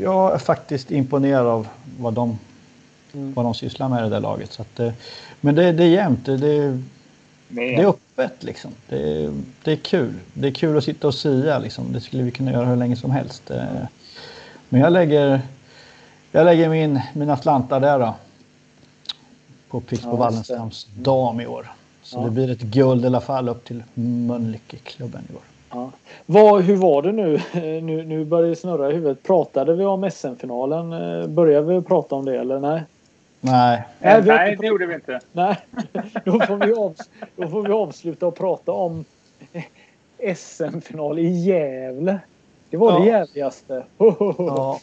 jag 0.00 0.34
är 0.34 0.38
faktiskt 0.38 0.90
imponerad 0.90 1.46
av 1.46 1.68
vad 1.98 2.14
de, 2.14 2.38
mm. 3.14 3.34
vad 3.34 3.44
de 3.44 3.54
sysslar 3.54 3.88
med 3.88 4.00
i 4.00 4.02
det 4.02 4.08
där 4.08 4.20
laget. 4.20 4.52
Så 4.52 4.62
att, 4.62 4.80
men 5.40 5.54
det, 5.54 5.72
det 5.72 5.84
är 5.84 5.88
jämnt. 5.88 6.26
Det, 6.26 6.36
det, 6.36 6.82
det 7.48 7.74
är 7.74 7.86
öppet 7.86 8.44
liksom. 8.44 8.70
Det 8.88 9.24
är, 9.24 9.32
det 9.64 9.72
är 9.72 9.76
kul. 9.76 10.14
Det 10.34 10.48
är 10.48 10.52
kul 10.52 10.78
att 10.78 10.84
sitta 10.84 11.06
och 11.06 11.14
sia 11.14 11.58
liksom. 11.58 11.92
Det 11.92 12.00
skulle 12.00 12.22
vi 12.22 12.30
kunna 12.30 12.52
göra 12.52 12.64
hur 12.64 12.76
länge 12.76 12.96
som 12.96 13.10
helst. 13.10 13.50
Eh, 13.50 13.64
men 14.68 14.80
jag 14.80 14.92
lägger, 14.92 15.40
jag 16.32 16.44
lägger 16.44 16.68
min, 16.68 17.00
mina 17.14 17.36
slantar 17.36 17.80
där 17.80 17.98
då. 17.98 18.14
På 19.68 19.80
Pixbo 19.80 20.10
ja, 20.10 20.16
Wallenstams 20.16 20.86
dam 20.94 21.40
i 21.40 21.46
år. 21.46 21.72
Så 22.02 22.18
ja. 22.18 22.24
det 22.24 22.30
blir 22.30 22.50
ett 22.50 22.60
guld 22.60 23.04
i 23.04 23.06
alla 23.06 23.20
fall 23.20 23.48
upp 23.48 23.64
till 23.64 23.82
Mölnlyckeklubben 23.94 25.22
i 25.32 25.36
år. 25.36 25.42
Ja. 25.70 25.90
Vad, 26.26 26.62
hur 26.62 26.76
var 26.76 27.02
det 27.02 27.12
nu? 27.12 27.40
nu? 27.80 28.04
Nu 28.04 28.24
börjar 28.24 28.48
det 28.48 28.56
snurra 28.56 28.90
i 28.90 28.94
huvudet. 28.94 29.22
Pratade 29.22 29.74
vi 29.74 29.84
om 29.84 30.10
SM-finalen? 30.10 30.92
Eh, 30.92 31.26
började 31.26 31.74
vi 31.74 31.82
prata 31.82 32.14
om 32.14 32.24
det 32.24 32.36
eller 32.36 32.60
nej? 32.60 32.82
Nej. 33.44 33.82
Nej, 34.00 34.22
Nej 34.22 34.56
det 34.60 34.66
gjorde 34.66 34.86
vi 34.86 34.94
inte. 34.94 35.20
Nej, 35.32 35.56
då 36.24 36.40
får 36.40 36.66
vi, 36.66 36.72
av, 36.72 36.94
då 37.36 37.48
får 37.48 37.62
vi 37.62 37.72
avsluta 37.72 38.26
och 38.26 38.36
prata 38.36 38.72
om 38.72 39.04
SM-final 40.34 41.18
i 41.18 41.28
Gävle. 41.28 42.18
Det 42.70 42.76
var 42.76 42.92
ja. 42.92 42.98
det 42.98 43.06
jävligaste. 43.06 43.84
ja. 44.38 44.80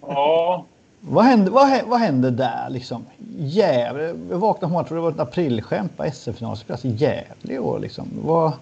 ja. 0.00 0.64
Vad 1.00 1.24
hände, 1.24 1.50
vad, 1.50 1.82
vad 1.86 2.00
hände 2.00 2.30
där 2.30 2.70
liksom? 2.70 3.06
Gävle. 3.36 4.14
Jag 4.30 4.38
vaknade 4.38 4.72
morgonen 4.72 4.88
trodde 4.88 5.00
det 5.00 5.04
var 5.04 5.10
ett 5.10 5.28
aprilskämt 5.28 5.96
på 5.96 6.10
SM-final. 6.12 6.56
Spelas 6.56 6.84
i 6.84 6.88
Gävle 6.88 7.54
i 7.54 7.58
år 7.58 7.78
liksom. 7.78 8.08
Vad, 8.22 8.52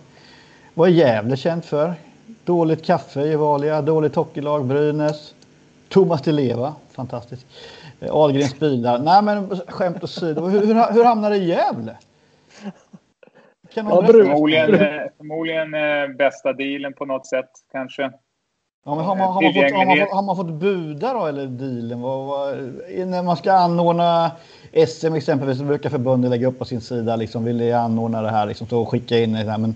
vad 0.75 0.89
är 0.89 0.93
Gävle 0.93 1.37
känt 1.37 1.67
för? 1.67 1.95
Dåligt 2.45 2.85
kaffe 2.85 3.23
i 3.23 3.37
Valia, 3.37 3.83
dåligt 3.83 4.15
hockeylag, 4.15 4.65
Brynäs. 4.65 5.35
Thomas 5.89 6.23
Di 6.23 6.33
Leva, 6.33 6.75
fantastiskt. 6.91 7.47
Eh, 8.01 8.15
Ahlgrens 8.15 8.59
bilar. 8.59 8.99
Nej 8.99 9.23
men 9.23 9.57
skämt 9.69 10.05
åsido. 10.05 10.47
Hur, 10.47 10.67
hur, 10.67 10.93
hur 10.93 11.05
hamnade 11.05 11.35
det 11.35 11.41
i 11.41 11.49
Gävle? 11.49 11.97
Kan 13.75 13.87
ja, 13.87 14.07
förmodligen, 14.07 14.75
eh, 14.75 15.03
förmodligen 15.17 15.75
eh, 15.75 16.17
bästa 16.17 16.53
dealen 16.53 16.93
på 16.93 17.05
något 17.05 17.27
sätt 17.27 17.51
kanske. 17.73 18.03
Ja, 18.85 18.95
men 18.95 19.05
har, 19.05 19.17
man, 19.17 19.33
har, 19.33 19.43
man 19.43 19.53
fått, 19.53 19.73
har, 19.73 19.87
man 19.87 20.09
har 20.11 20.23
man 20.23 20.37
fått 20.37 20.53
buda 20.53 21.13
då 21.13 21.27
eller 21.27 21.47
dealen? 21.47 22.01
Vad, 22.01 22.27
vad, 22.27 22.57
när 23.07 23.23
man 23.23 23.37
ska 23.37 23.53
anordna 23.53 24.31
SM 24.87 25.15
exempelvis 25.15 25.59
så 25.59 25.65
brukar 25.65 25.91
förbundet 25.91 26.31
lägga 26.31 26.49
upp 26.49 26.59
på 26.59 26.65
sin 26.65 26.81
sida 26.81 27.17
liksom 27.17 27.45
vill 27.45 27.57
ni 27.57 27.73
anordna 27.73 28.23
det 28.23 28.31
här 28.31 28.47
liksom 28.47 28.67
så 28.67 28.87
skicka 28.87 29.19
in 29.19 29.33
det 29.33 29.51
här. 29.51 29.59
Men 29.59 29.75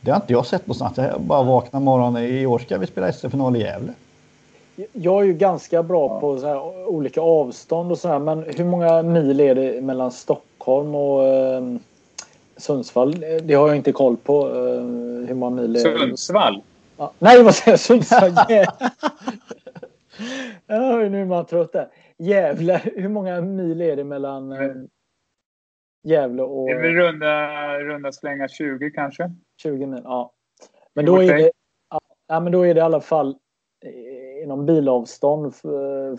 det 0.00 0.10
har 0.10 0.16
inte 0.16 0.32
jag 0.32 0.46
sett 0.46 0.66
någonstans. 0.66 0.96
Jag 0.96 1.20
bara 1.20 1.42
vaknar 1.42 1.80
morgonen. 1.80 2.24
I 2.24 2.46
år 2.46 2.58
ska 2.58 2.78
vi 2.78 2.86
spela 2.86 3.12
SM-final 3.12 3.56
i 3.56 3.60
Gävle 3.60 3.92
jag 4.92 5.22
är 5.22 5.26
ju 5.26 5.32
ganska 5.32 5.82
bra 5.82 6.08
ja. 6.08 6.20
på 6.20 6.38
så 6.38 6.46
här, 6.46 6.88
olika 6.88 7.20
avstånd 7.20 7.90
och 7.90 7.98
sådär. 7.98 8.18
Men 8.18 8.42
hur 8.42 8.64
många 8.64 9.02
mil 9.02 9.40
är 9.40 9.54
det 9.54 9.80
mellan 9.80 10.12
Stockholm 10.12 10.94
och 10.94 11.22
eh, 11.22 11.62
Sundsvall? 12.56 13.24
Det 13.42 13.54
har 13.54 13.68
jag 13.68 13.76
inte 13.76 13.92
koll 13.92 14.16
på. 14.16 14.46
Eh, 14.46 14.82
hur 15.28 15.34
många 15.34 15.56
mil 15.56 15.76
är 15.76 15.84
det? 15.84 15.98
Sundsvall? 15.98 16.62
Ja. 16.96 17.12
Nej, 17.18 17.42
vad 17.42 17.54
säger 17.54 17.72
jag? 17.72 17.80
Sundsvall? 17.80 18.32
ja, 20.66 20.96
nu 20.96 21.20
är 21.20 21.24
man 21.24 21.46
trött 21.46 21.72
där. 21.72 21.88
Gävle. 22.18 22.80
Hur 22.84 23.08
många 23.08 23.40
mil 23.40 23.80
är 23.80 23.96
det 23.96 24.04
mellan 24.04 24.52
eh, 24.52 24.72
Gävle 26.02 26.42
och... 26.42 26.66
Det 26.66 26.72
är 26.72 26.82
väl 26.82 26.94
runda, 26.94 27.78
runda 27.78 28.12
slänga 28.12 28.48
20 28.48 28.90
kanske. 28.90 29.30
20 29.62 29.86
mil, 29.86 30.00
ja. 30.04 30.32
Men 30.94 31.04
då 31.04 31.22
är 31.22 31.36
det, 31.36 31.50
ja, 32.28 32.40
men 32.40 32.52
då 32.52 32.66
är 32.66 32.74
det 32.74 32.78
i 32.78 32.82
alla 32.82 33.00
fall 33.00 33.36
inom 34.46 34.66
bilavstånd 34.66 35.54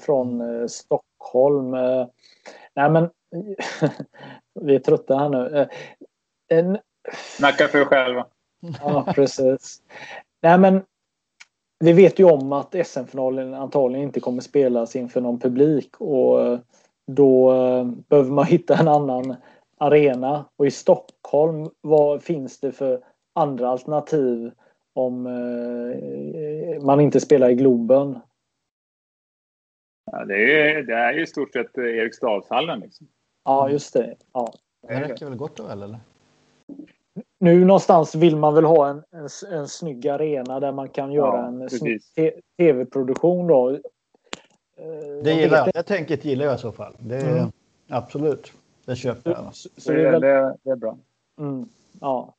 från 0.01 0.41
eh, 0.41 0.67
Stockholm. 0.67 1.73
Eh, 1.73 2.07
nej 2.75 2.89
men 2.89 3.09
vi 4.61 4.75
är 4.75 4.79
trötta 4.79 5.17
här 5.17 5.29
nu. 5.29 5.57
Eh, 5.57 5.67
en... 6.57 6.77
Snacka 7.37 7.67
för 7.67 7.79
er 7.79 7.85
själva. 7.85 8.25
Ja, 8.81 9.05
precis. 9.15 9.81
Nej 10.41 10.57
men 10.57 10.83
vi 11.79 11.93
vet 11.93 12.19
ju 12.19 12.23
om 12.23 12.53
att 12.53 12.75
SM-finalen 12.87 13.53
antagligen 13.53 14.07
inte 14.07 14.19
kommer 14.19 14.41
spelas 14.41 14.95
inför 14.95 15.21
någon 15.21 15.39
publik 15.39 16.01
och 16.01 16.59
då 17.07 17.51
behöver 18.09 18.31
man 18.31 18.45
hitta 18.45 18.75
en 18.77 18.87
annan 18.87 19.35
arena. 19.77 20.45
Och 20.55 20.67
i 20.67 20.71
Stockholm, 20.71 21.69
vad 21.81 22.23
finns 22.23 22.59
det 22.59 22.71
för 22.71 22.99
andra 23.35 23.69
alternativ 23.69 24.51
om 24.97 25.27
eh, 25.27 26.83
man 26.83 26.99
inte 26.99 27.19
spelar 27.19 27.49
i 27.49 27.55
Globen. 27.55 28.19
Ja, 30.11 30.25
det, 30.25 30.61
är, 30.61 30.83
det 30.83 30.93
är 30.93 31.13
ju 31.13 31.23
i 31.23 31.27
stort 31.27 31.53
sett 31.53 31.77
Eriksdalshallen. 31.77 32.79
Liksom. 32.79 33.07
Ja, 33.43 33.69
just 33.69 33.93
det. 33.93 34.15
Ja. 34.33 34.53
Det 34.87 35.01
räcker 35.01 35.25
väl 35.25 35.35
gott 35.35 35.59
och 35.59 35.69
väl, 35.69 35.83
eller? 35.83 35.99
Nu 37.39 37.65
någonstans 37.65 38.15
vill 38.15 38.35
man 38.35 38.55
väl 38.55 38.65
ha 38.65 38.89
en, 38.89 39.03
en, 39.11 39.27
en 39.51 39.67
snygg 39.67 40.07
arena 40.07 40.59
där 40.59 40.71
man 40.71 40.89
kan 40.89 41.11
göra 41.11 41.37
ja, 41.37 41.47
en 41.47 41.69
snygg 41.69 42.01
tv-produktion. 42.57 43.47
Då. 43.47 43.69
Eh, 43.69 43.79
det 45.23 45.33
gillar 45.33 45.57
jag. 45.57 45.69
Det 45.73 45.83
tänket 45.83 46.25
gillar 46.25 46.45
jag 46.45 46.55
i 46.55 46.57
så 46.57 46.71
fall. 46.71 46.93
Det, 46.99 47.21
mm. 47.21 47.51
Absolut. 47.89 48.53
Det 48.85 48.95
köper 48.95 49.31
jag. 49.31 49.55
Så, 49.55 49.69
så 49.77 49.91
det, 49.91 50.07
är 50.07 50.11
väl... 50.11 50.21
det, 50.21 50.57
det, 50.63 50.69
är 50.69 50.75
bra. 50.75 50.97
Mm. 51.39 51.69
Ja. 52.01 52.33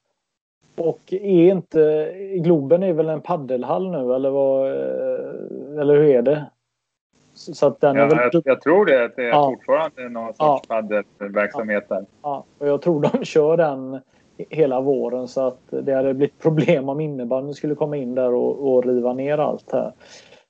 Och 0.79 1.13
är 1.13 1.51
inte 1.51 2.13
Globen 2.37 2.83
är 2.83 2.93
väl 2.93 3.09
en 3.09 3.21
paddelhall 3.21 3.91
nu 3.91 4.15
eller 4.15 4.31
vad? 4.31 4.67
Eh, 4.67 5.81
eller 5.81 5.95
hur 5.95 6.05
är 6.05 6.23
det? 6.23 6.45
Så 7.35 7.67
att 7.67 7.81
den 7.81 7.97
är 7.97 8.01
Ja, 8.01 8.07
väl... 8.07 8.31
jag, 8.33 8.43
jag 8.45 8.61
tror 8.61 8.87
det. 8.87 9.05
Att 9.05 9.17
det 9.17 9.23
är 9.25 9.29
Ja. 9.29 9.51
fortfarande 9.57 10.09
någon 10.09 10.33
Ja. 10.39 10.57
sorts 10.57 10.69
paddelverksamhet 10.69 11.89
där. 11.89 12.07
Ja, 12.23 12.45
och 12.59 12.69
jag 12.69 12.83
tror 12.83 13.01
de 13.13 13.19
kör 13.25 13.57
den 13.57 14.01
hela 14.51 14.81
våren 14.81 15.29
så 15.29 15.41
att 15.47 15.61
det 15.71 15.93
hade 15.93 16.15
blivit 16.15 16.39
problem 16.39 16.89
om 16.89 17.01
innebandyn 17.01 17.55
skulle 17.55 17.75
komma 17.75 17.97
in 17.97 18.15
där 18.15 18.35
och, 18.35 18.73
och 18.75 18.85
riva 18.87 19.13
ner 19.13 19.39
allt 19.39 19.73
här. 19.73 19.93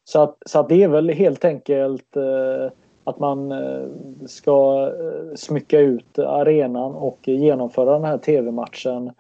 Så 0.04 0.20
att, 0.22 0.36
så 0.46 0.58
att 0.60 0.68
det 0.68 0.82
är 0.82 0.88
väl 0.88 1.08
helt 1.08 1.44
enkelt 1.44 2.16
eh, 2.16 2.70
att 3.04 3.18
man 3.18 3.52
eh, 3.52 3.84
ska 4.26 4.86
eh, 4.86 5.34
smycka 5.36 5.78
ut 5.80 6.18
arenan 6.18 6.94
och 6.94 7.28
genomföra 7.28 7.92
den 7.92 8.04
här 8.04 8.18
tv-matchen. 8.18 9.10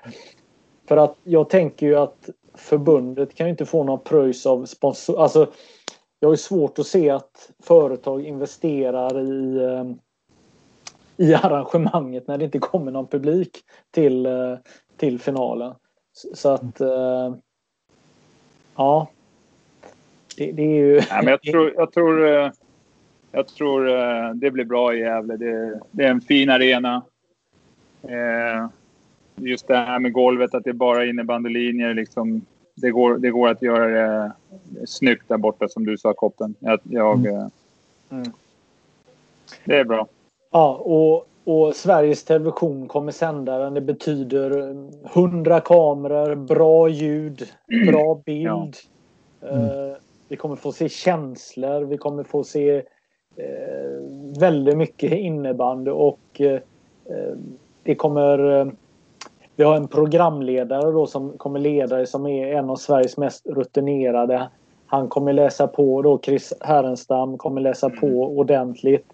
För 0.88 0.96
att 0.96 1.16
jag 1.24 1.50
tänker 1.50 1.86
ju 1.86 1.96
att 1.96 2.30
förbundet 2.54 3.34
kan 3.34 3.46
ju 3.46 3.50
inte 3.50 3.66
få 3.66 3.84
någon 3.84 4.04
pröjs 4.04 4.46
av 4.46 4.64
sponsor. 4.66 5.22
Alltså, 5.22 5.46
jag 6.20 6.28
har 6.28 6.32
ju 6.32 6.36
svårt 6.36 6.78
att 6.78 6.86
se 6.86 7.10
att 7.10 7.50
företag 7.62 8.24
investerar 8.24 9.20
i 9.20 9.56
eh, 9.64 9.84
i 11.16 11.34
arrangemanget 11.42 12.28
när 12.28 12.38
det 12.38 12.44
inte 12.44 12.58
kommer 12.58 12.92
någon 12.92 13.06
publik 13.06 13.50
till, 13.90 14.26
eh, 14.26 14.56
till 14.96 15.20
finalen. 15.20 15.74
Så- 16.34 16.48
att 16.48 16.80
eh, 16.80 17.34
ja. 18.76 19.08
Det, 20.36 20.52
det 20.52 20.62
är 20.62 20.76
ju... 20.76 20.94
Nej, 20.94 21.24
men 21.24 21.26
jag 21.28 21.42
tror, 21.42 21.72
jag 21.76 21.92
tror, 21.92 22.26
jag 23.32 23.48
tror 23.48 23.84
det 24.34 24.50
blir 24.50 24.64
bra 24.64 24.94
i 24.94 24.98
Gävle. 24.98 25.36
Det, 25.36 25.80
det 25.90 26.04
är 26.04 26.10
en 26.10 26.20
fin 26.20 26.50
arena. 26.50 27.02
Eh, 28.02 28.68
Just 29.40 29.66
det 29.66 29.76
här 29.76 29.98
med 29.98 30.12
golvet, 30.12 30.54
att 30.54 30.64
det 30.64 30.70
är 30.70 30.74
bara 30.74 31.06
innebandylinjer. 31.06 31.94
Liksom, 31.94 32.40
det, 32.74 32.90
går, 32.90 33.18
det 33.18 33.30
går 33.30 33.48
att 33.48 33.62
göra 33.62 33.86
det 33.88 34.32
snyggt 34.86 35.28
där 35.28 35.36
borta, 35.36 35.68
som 35.68 35.86
du 35.86 35.98
sa, 35.98 36.12
Koppen. 36.12 36.54
Jag, 36.60 36.80
jag, 36.82 37.26
eh, 37.26 37.46
Mm. 38.10 38.32
Det 39.64 39.76
är 39.76 39.84
bra. 39.84 40.06
Ja, 40.50 40.74
och, 40.74 41.28
och 41.44 41.76
Sveriges 41.76 42.24
Television 42.24 42.88
kommer 42.88 43.12
sända 43.12 43.58
den. 43.58 43.74
Det 43.74 43.80
betyder 43.80 44.70
eh, 44.70 44.76
100 45.14 45.60
kameror, 45.60 46.34
bra 46.34 46.88
ljud, 46.88 47.48
bra 47.86 48.14
bild. 48.26 48.76
Eh, 49.40 49.96
vi 50.28 50.36
kommer 50.36 50.56
få 50.56 50.72
se 50.72 50.88
känslor. 50.88 51.84
Vi 51.84 51.98
kommer 51.98 52.22
få 52.22 52.44
se 52.44 52.76
eh, 53.36 54.40
väldigt 54.40 54.76
mycket 54.76 55.12
innebandy 55.12 55.90
och 55.90 56.40
eh, 56.40 56.60
eh, 57.04 57.36
det 57.82 57.94
kommer... 57.94 58.72
Vi 59.58 59.64
har 59.64 59.76
en 59.76 59.88
programledare 59.88 60.92
då 60.92 61.06
som 61.06 61.38
kommer 61.38 61.60
leda 61.60 62.06
som 62.06 62.26
är 62.26 62.54
en 62.54 62.70
av 62.70 62.76
Sveriges 62.76 63.16
mest 63.16 63.46
rutinerade. 63.46 64.48
Han 64.86 65.08
kommer 65.08 65.32
läsa 65.32 65.66
på 65.66 66.02
då, 66.02 66.20
Chris 66.22 66.52
Härenstam 66.60 67.38
kommer 67.38 67.60
läsa 67.60 67.90
på 67.90 68.06
ordentligt. 68.38 69.06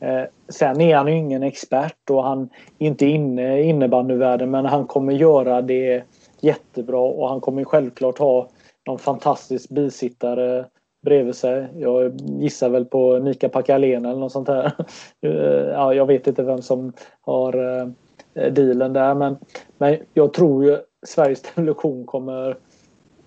Eh, 0.00 0.22
sen 0.48 0.80
är 0.80 0.96
han 0.96 1.08
ju 1.08 1.18
ingen 1.18 1.42
expert 1.42 2.10
och 2.10 2.24
han 2.24 2.48
är 2.78 2.86
inte 2.86 3.06
inne 3.06 3.58
i 3.58 3.62
innebandyvärlden 3.62 4.50
men 4.50 4.64
han 4.64 4.86
kommer 4.86 5.12
göra 5.12 5.62
det 5.62 6.04
jättebra 6.40 7.00
och 7.00 7.28
han 7.28 7.40
kommer 7.40 7.64
självklart 7.64 8.18
ha 8.18 8.48
någon 8.86 8.98
fantastisk 8.98 9.70
bisittare 9.70 10.64
bredvid 11.02 11.34
sig. 11.34 11.66
Jag 11.76 12.12
gissar 12.16 12.68
väl 12.68 12.84
på 12.84 13.20
Mika 13.20 13.48
Pakalén 13.48 14.06
eller 14.06 14.20
något 14.20 14.32
sånt 14.32 14.48
här. 14.48 14.72
Eh, 15.26 15.70
ja, 15.72 15.94
jag 15.94 16.06
vet 16.06 16.26
inte 16.26 16.42
vem 16.42 16.62
som 16.62 16.92
har 17.20 17.80
eh, 17.80 17.86
dealen 18.34 18.92
där 18.92 19.14
men, 19.14 19.36
men 19.78 19.98
jag 20.14 20.32
tror 20.32 20.64
ju 20.64 20.78
Sveriges 21.06 21.42
Television 21.54 22.06
kommer 22.06 22.56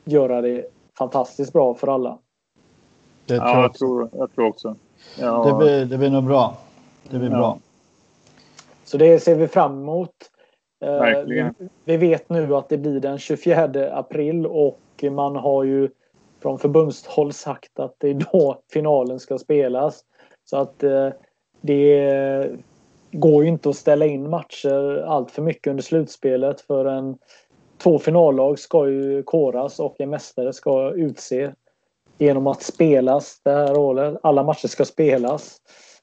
göra 0.05 0.41
det 0.41 0.65
fantastiskt 0.97 1.53
bra 1.53 1.73
för 1.73 1.87
alla. 1.87 2.17
Det 3.25 3.37
tror 3.37 3.49
Ja, 3.49 3.61
jag 3.61 3.73
tror, 3.73 4.09
jag 4.13 4.35
tror 4.35 4.47
också. 4.47 4.75
Ja, 5.19 5.43
Det 5.45 5.53
blir, 5.53 5.85
det 5.85 5.97
blir 5.97 6.09
nog 6.09 6.23
bra. 6.23 6.57
Det 7.09 7.19
blir 7.19 7.29
Ja. 7.31 7.37
bra. 7.37 7.59
Så 8.83 8.97
det 8.97 9.19
ser 9.19 9.35
vi 9.35 9.47
fram 9.47 9.81
emot. 9.81 10.11
Eh, 10.81 10.91
Verkligen. 10.91 11.55
Vi, 11.57 11.67
vi 11.83 11.97
vet 11.97 12.29
nu 12.29 12.55
att 12.55 12.69
det 12.69 12.77
blir 12.77 12.99
den 12.99 13.17
24 13.17 13.69
april 13.93 14.45
och 14.45 15.03
man 15.11 15.35
har 15.35 15.63
ju 15.63 15.89
från 16.41 16.59
förbundshåll 16.59 17.33
sagt 17.33 17.79
att 17.79 17.95
det 17.97 18.09
är 18.09 18.13
då 18.31 18.61
finalen 18.73 19.19
ska 19.19 19.37
spelas. 19.37 20.03
Så 20.45 20.57
att 20.57 20.83
eh, 20.83 21.09
det 21.61 22.51
går 23.19 23.43
ju 23.43 23.49
inte 23.49 23.69
att 23.69 23.75
ställa 23.75 24.05
in 24.05 24.29
matcher 24.29 25.03
allt 25.07 25.31
för 25.31 25.41
mycket 25.41 25.67
under 25.67 25.83
slutspelet 25.83 26.61
för 26.61 26.85
en 26.85 27.17
två 27.77 27.99
finallag 27.99 28.59
ska 28.59 28.89
ju 28.89 29.23
koras 29.23 29.79
och 29.79 30.01
en 30.01 30.09
mästare 30.09 30.53
ska 30.53 30.91
utse 30.91 31.51
genom 32.17 32.47
att 32.47 32.61
spelas 32.61 33.41
det 33.43 33.51
här 33.51 33.77
året. 33.77 34.17
Alla 34.23 34.43
matcher 34.43 34.67
ska 34.67 34.85
spelas. 34.85 35.57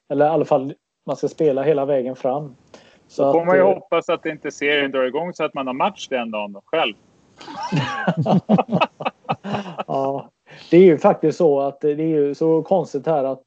Eller 0.09 0.27
i 0.27 0.29
alla 0.29 0.45
fall 0.45 0.75
man 1.07 1.17
ska 1.17 1.29
spela 1.29 1.63
hela 1.63 1.85
vägen 1.85 2.17
fram. 2.17 2.57
Så 3.09 3.23
Då 3.23 3.33
får 3.33 3.45
man 3.45 3.57
ju 3.57 3.63
eh, 3.63 3.75
hoppas 3.75 4.09
att 4.09 4.27
inte 4.27 4.51
serien 4.51 4.91
drar 4.91 5.05
igång 5.05 5.33
så 5.33 5.45
att 5.45 5.55
man 5.55 5.67
har 5.67 5.75
match 5.75 6.09
den 6.09 6.31
dagen 6.31 6.57
själv. 6.65 6.95
ja, 9.87 10.31
det 10.71 10.77
är 10.77 10.83
ju 10.83 10.99
faktiskt 10.99 11.39
så 11.39 11.61
att 11.61 11.81
det 11.81 11.91
är 11.91 11.97
ju 11.97 12.35
så 12.35 12.63
konstigt 12.63 13.07
här 13.07 13.25
att, 13.25 13.45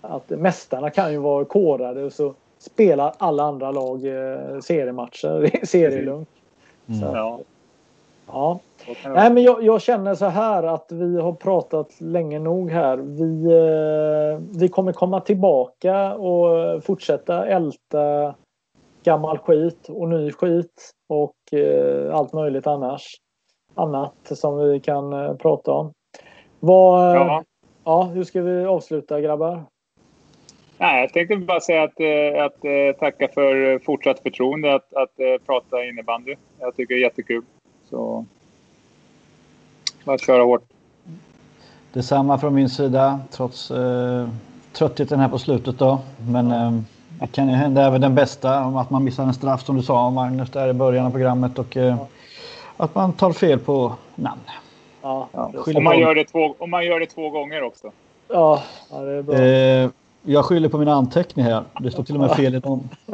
att 0.00 0.30
mästarna 0.30 0.90
kan 0.90 1.12
ju 1.12 1.18
vara 1.18 1.44
korade 1.44 2.04
och 2.04 2.12
så 2.12 2.34
spelar 2.60 3.14
alla 3.18 3.42
andra 3.42 3.70
lag 3.70 4.06
eh, 4.06 4.60
seriematcher. 4.60 5.56
Är 5.62 5.66
serielugnt. 5.66 6.28
Så 6.86 7.06
Ja, 7.14 7.40
ja. 8.26 8.58
Nej, 9.04 9.32
men 9.32 9.42
jag, 9.42 9.62
jag 9.62 9.82
känner 9.82 10.14
så 10.14 10.26
här 10.26 10.62
att 10.62 10.86
vi 10.92 11.20
har 11.20 11.32
pratat 11.32 12.00
länge 12.00 12.38
nog 12.38 12.70
här. 12.70 12.96
Vi, 12.96 13.44
eh, 13.44 14.58
vi 14.60 14.68
kommer 14.68 14.92
komma 14.92 15.20
tillbaka 15.20 16.14
och 16.14 16.84
fortsätta 16.84 17.46
älta 17.46 18.34
gammal 19.02 19.38
skit 19.38 19.88
och 19.88 20.08
ny 20.08 20.32
skit 20.32 20.90
och 21.08 21.58
eh, 21.58 22.14
allt 22.14 22.32
möjligt 22.32 22.66
annars. 22.66 23.06
Annat 23.74 24.14
som 24.24 24.58
vi 24.58 24.80
kan 24.80 25.12
eh, 25.12 25.34
prata 25.34 25.72
om. 25.72 25.92
Vad, 26.60 27.16
Ja. 27.16 27.44
ja, 27.84 28.02
hur 28.02 28.24
ska 28.24 28.42
vi 28.42 28.64
avsluta 28.64 29.20
grabbar? 29.20 29.64
Nej, 30.80 31.00
jag 31.00 31.12
tänkte 31.12 31.36
bara 31.36 31.60
säga 31.60 31.82
att, 31.82 32.00
eh, 32.00 32.44
att 32.44 32.64
eh, 32.64 32.98
tacka 32.98 33.28
för 33.34 33.78
fortsatt 33.78 34.20
förtroende 34.20 34.74
att, 34.74 34.94
att 34.94 35.20
eh, 35.20 35.46
prata 35.46 35.84
innebandy. 35.84 36.34
Jag 36.60 36.76
tycker 36.76 36.94
det 36.94 37.00
är 37.00 37.04
jättekul. 37.04 37.42
Så 37.90 38.24
bara 40.04 40.18
köra 40.18 40.42
hårt. 40.42 40.62
Detsamma 41.92 42.38
från 42.38 42.54
min 42.54 42.68
sida 42.68 43.20
trots 43.30 43.70
eh, 43.70 44.28
tröttheten 44.72 45.20
här 45.20 45.28
på 45.28 45.38
slutet 45.38 45.78
då. 45.78 46.00
Men 46.30 46.50
eh, 46.50 46.72
det 47.20 47.26
kan 47.26 47.48
ju 47.48 47.54
hända 47.54 47.86
även 47.86 48.00
den 48.00 48.14
bästa 48.14 48.64
om 48.64 48.76
att 48.76 48.90
man 48.90 49.04
missar 49.04 49.24
en 49.24 49.34
straff 49.34 49.62
som 49.62 49.76
du 49.76 49.82
sa 49.82 50.10
Magnus 50.10 50.50
där 50.50 50.68
i 50.68 50.72
början 50.72 51.06
av 51.06 51.10
programmet 51.10 51.58
och 51.58 51.76
eh, 51.76 51.96
att 52.76 52.94
man 52.94 53.12
tar 53.12 53.32
fel 53.32 53.58
på 53.58 53.94
namn. 54.14 54.40
Ja, 55.02 55.28
ja, 55.32 55.52
Om 55.76 55.84
man, 55.84 55.98
gör 55.98 56.14
det 56.14 56.24
två, 56.24 56.54
om 56.58 56.70
man 56.70 56.86
gör 56.86 57.00
det 57.00 57.06
två 57.06 57.30
gånger 57.30 57.62
också. 57.62 57.92
ja, 58.28 58.62
ja 58.90 59.00
det 59.00 59.12
är 59.12 59.22
bra. 59.22 59.36
Eh, 59.36 59.90
jag 60.22 60.44
skyller 60.44 60.68
på 60.68 60.78
mina 60.78 60.94
anteckningar 60.94 61.50
här. 61.50 61.64
Det 61.80 61.90
står 61.90 62.02
till 62.02 62.14
och 62.14 62.20
med 62.20 62.30
fel 62.30 62.54
i 62.54 62.60
dem. 62.60 62.88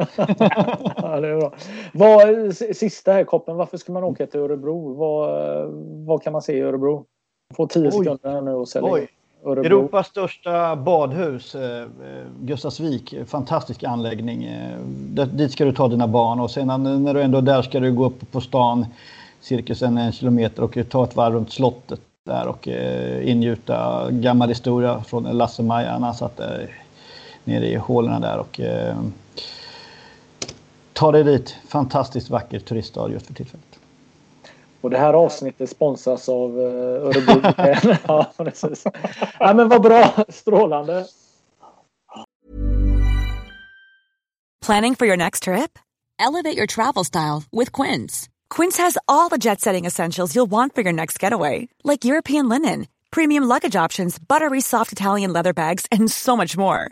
Ja, 0.97 1.19
det 1.21 1.27
är 1.27 1.39
bra. 1.39 1.53
Vad, 1.93 2.55
sista 2.55 3.11
här 3.11 3.23
Koppen, 3.23 3.55
varför 3.55 3.77
ska 3.77 3.91
man 3.91 4.03
åka 4.03 4.27
till 4.27 4.39
Örebro? 4.39 4.93
Vad, 4.93 5.29
vad 6.05 6.23
kan 6.23 6.33
man 6.33 6.41
se 6.41 6.53
i 6.53 6.61
Örebro? 6.61 7.05
Få 7.55 7.67
tio 7.67 7.87
Oj. 7.87 7.91
sekunder 7.91 8.31
här 8.31 8.41
nu 8.41 8.51
och 8.51 8.67
sälja 8.67 8.91
Oj. 8.91 9.07
Örebro. 9.45 9.65
Europas 9.65 10.07
största 10.07 10.75
badhus, 10.75 11.55
eh, 11.55 11.81
eh, 11.81 11.87
Gustavsvik. 12.39 13.15
Fantastisk 13.27 13.83
anläggning. 13.83 14.43
Eh, 14.43 14.79
där- 14.87 15.25
dit 15.25 15.51
ska 15.51 15.65
du 15.65 15.71
ta 15.71 15.87
dina 15.87 16.07
barn 16.07 16.39
och 16.39 16.51
sen 16.51 16.67
när 17.03 17.13
du 17.13 17.21
ändå 17.21 17.37
är 17.37 17.41
där 17.41 17.61
ska 17.61 17.79
du 17.79 17.93
gå 17.93 18.05
upp 18.05 18.31
på 18.31 18.41
stan 18.41 18.85
cirkus 19.41 19.81
en, 19.81 19.97
en 19.97 20.11
kilometer 20.11 20.63
och 20.63 20.77
ta 20.89 21.03
ett 21.03 21.15
varv 21.15 21.33
runt 21.33 21.51
slottet 21.51 22.01
där 22.25 22.47
och 22.47 22.67
eh, 22.67 23.29
ingjuta 23.29 24.07
gammal 24.11 24.49
historia 24.49 25.01
från 25.01 25.23
Lasse-Maja 25.23 25.99
han 25.99 26.13
satt 26.13 26.37
där 26.37 26.69
nere 27.47 27.67
i 27.67 27.75
hålorna 27.75 28.19
där 28.19 28.37
och 28.37 28.59
eh, 28.59 28.97
ta 30.93 31.11
dig 31.11 31.23
dit. 31.23 31.55
Fantastiskt 31.67 32.29
vacker 32.29 32.59
turiststad 32.59 33.09
just 33.09 33.27
för 33.27 33.33
tillfället. 33.33 33.79
Och 34.81 34.89
det 34.89 34.97
här 34.97 35.13
avsnittet 35.13 35.69
sponsras 35.69 36.29
av 36.29 36.59
eh, 36.59 36.65
Örebro. 37.07 37.53
ja, 38.07 38.31
precis. 38.37 38.83
Ja, 39.39 39.53
men 39.53 39.69
vad 39.69 39.81
bra. 39.81 40.13
Strålande. 40.29 41.05
Planning 44.65 44.95
for 44.95 45.07
your 45.07 45.17
next 45.17 45.43
trip? 45.43 45.79
Elevate 46.19 46.57
your 46.57 46.67
travel 46.67 47.05
style 47.05 47.43
with 47.51 47.71
Quince. 47.71 48.27
Quince 48.49 48.77
has 48.77 48.97
all 49.07 49.29
the 49.29 49.37
jet 49.37 49.61
setting 49.61 49.85
essentials 49.85 50.35
you'll 50.35 50.51
want 50.51 50.75
for 50.75 50.81
your 50.81 50.93
next 50.93 51.19
getaway, 51.19 51.67
like 51.83 52.05
European 52.05 52.49
linen, 52.49 52.87
premium 53.11 53.43
luggage 53.43 53.75
options, 53.75 54.19
buttery 54.19 54.61
soft 54.61 54.91
Italian 54.91 55.31
leather 55.33 55.53
bags, 55.53 55.85
and 55.91 56.11
so 56.11 56.35
much 56.35 56.57
more. 56.57 56.91